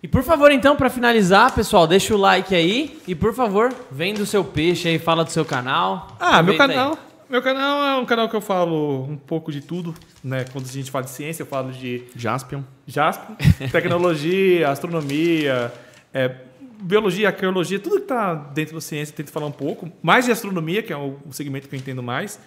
[0.02, 3.00] E por favor, então, pra finalizar, pessoal, deixa o like aí.
[3.08, 6.16] E por favor, vem do seu peixe aí, fala do seu canal.
[6.20, 6.70] Ah, meu Aproveita aí.
[6.70, 6.98] canal.
[7.30, 10.46] Meu canal é um canal que eu falo um pouco de tudo, né?
[10.54, 12.62] Quando a gente fala de ciência, eu falo de Jaspion.
[12.88, 13.36] Jasper,
[13.70, 15.74] tecnologia, astronomia,
[16.18, 16.36] é,
[16.82, 19.92] biologia, arqueologia, tudo que está dentro da ciência, tento falar um pouco.
[20.02, 22.40] Mais de astronomia, que é o, segmento que eu entendo mais.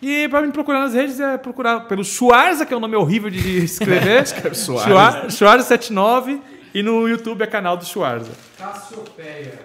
[0.00, 3.28] E para me procurar nas redes é procurar pelo Schwarza, que é um nome horrível
[3.28, 4.26] de escrever.
[4.54, 5.26] Schwarza.
[5.26, 6.40] Schwarza79.
[6.72, 8.30] E no YouTube é canal do Schwarza.
[8.56, 9.58] Cassiopeia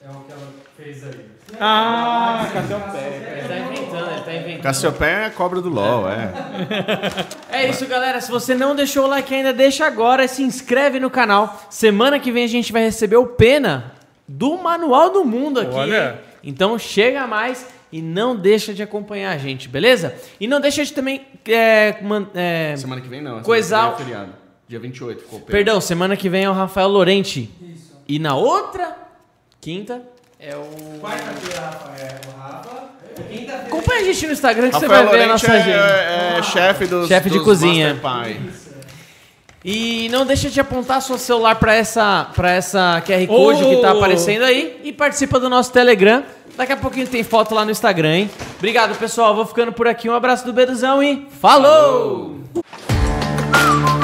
[0.00, 1.29] é o que ela fez aí.
[1.58, 4.62] Ah, Ele tá inventando, ele tá inventando.
[4.62, 6.32] Cassiopeia é a cobra do LOL, é.
[7.50, 8.20] É isso, galera.
[8.20, 11.60] Se você não deixou o like ainda, deixa agora e se inscreve no canal.
[11.68, 13.92] Semana que vem a gente vai receber o Pena
[14.28, 15.74] do Manual do Mundo aqui.
[15.74, 16.20] Olha.
[16.42, 20.14] Então chega mais e não deixa de acompanhar a gente, beleza?
[20.38, 21.26] E não deixa de também.
[21.46, 23.30] É, man- é, Semana que vem não.
[23.30, 24.32] semana Coisar- que vem é feriado.
[24.68, 27.50] Dia 28 ficou perdão, semana que vem é o Rafael Lorente.
[28.06, 28.96] E na outra
[29.60, 30.00] quinta
[30.40, 30.98] é o.
[31.00, 32.70] Quarta-feira, Rafa, é o Rafa.
[33.28, 33.62] Quinta-feira.
[33.66, 35.86] Acompanha a gente no Instagram que você Rafael vai ver a Lorente nossa é, agenda.
[35.86, 37.94] é, é chefe dos Chefe de dos cozinha.
[38.02, 38.70] Master Pie.
[39.62, 43.92] E não deixa de apontar seu celular para essa, pra essa QR Code que tá
[43.92, 43.98] Oh!
[43.98, 46.22] aparecendo aí e participa do nosso Telegram.
[46.56, 48.30] Daqui a pouquinho tem foto lá no Instagram, hein?
[48.56, 49.34] Obrigado, pessoal.
[49.34, 50.08] Vou ficando por aqui.
[50.08, 52.38] Um abraço do Beduzão e falou!
[53.52, 53.99] Falou.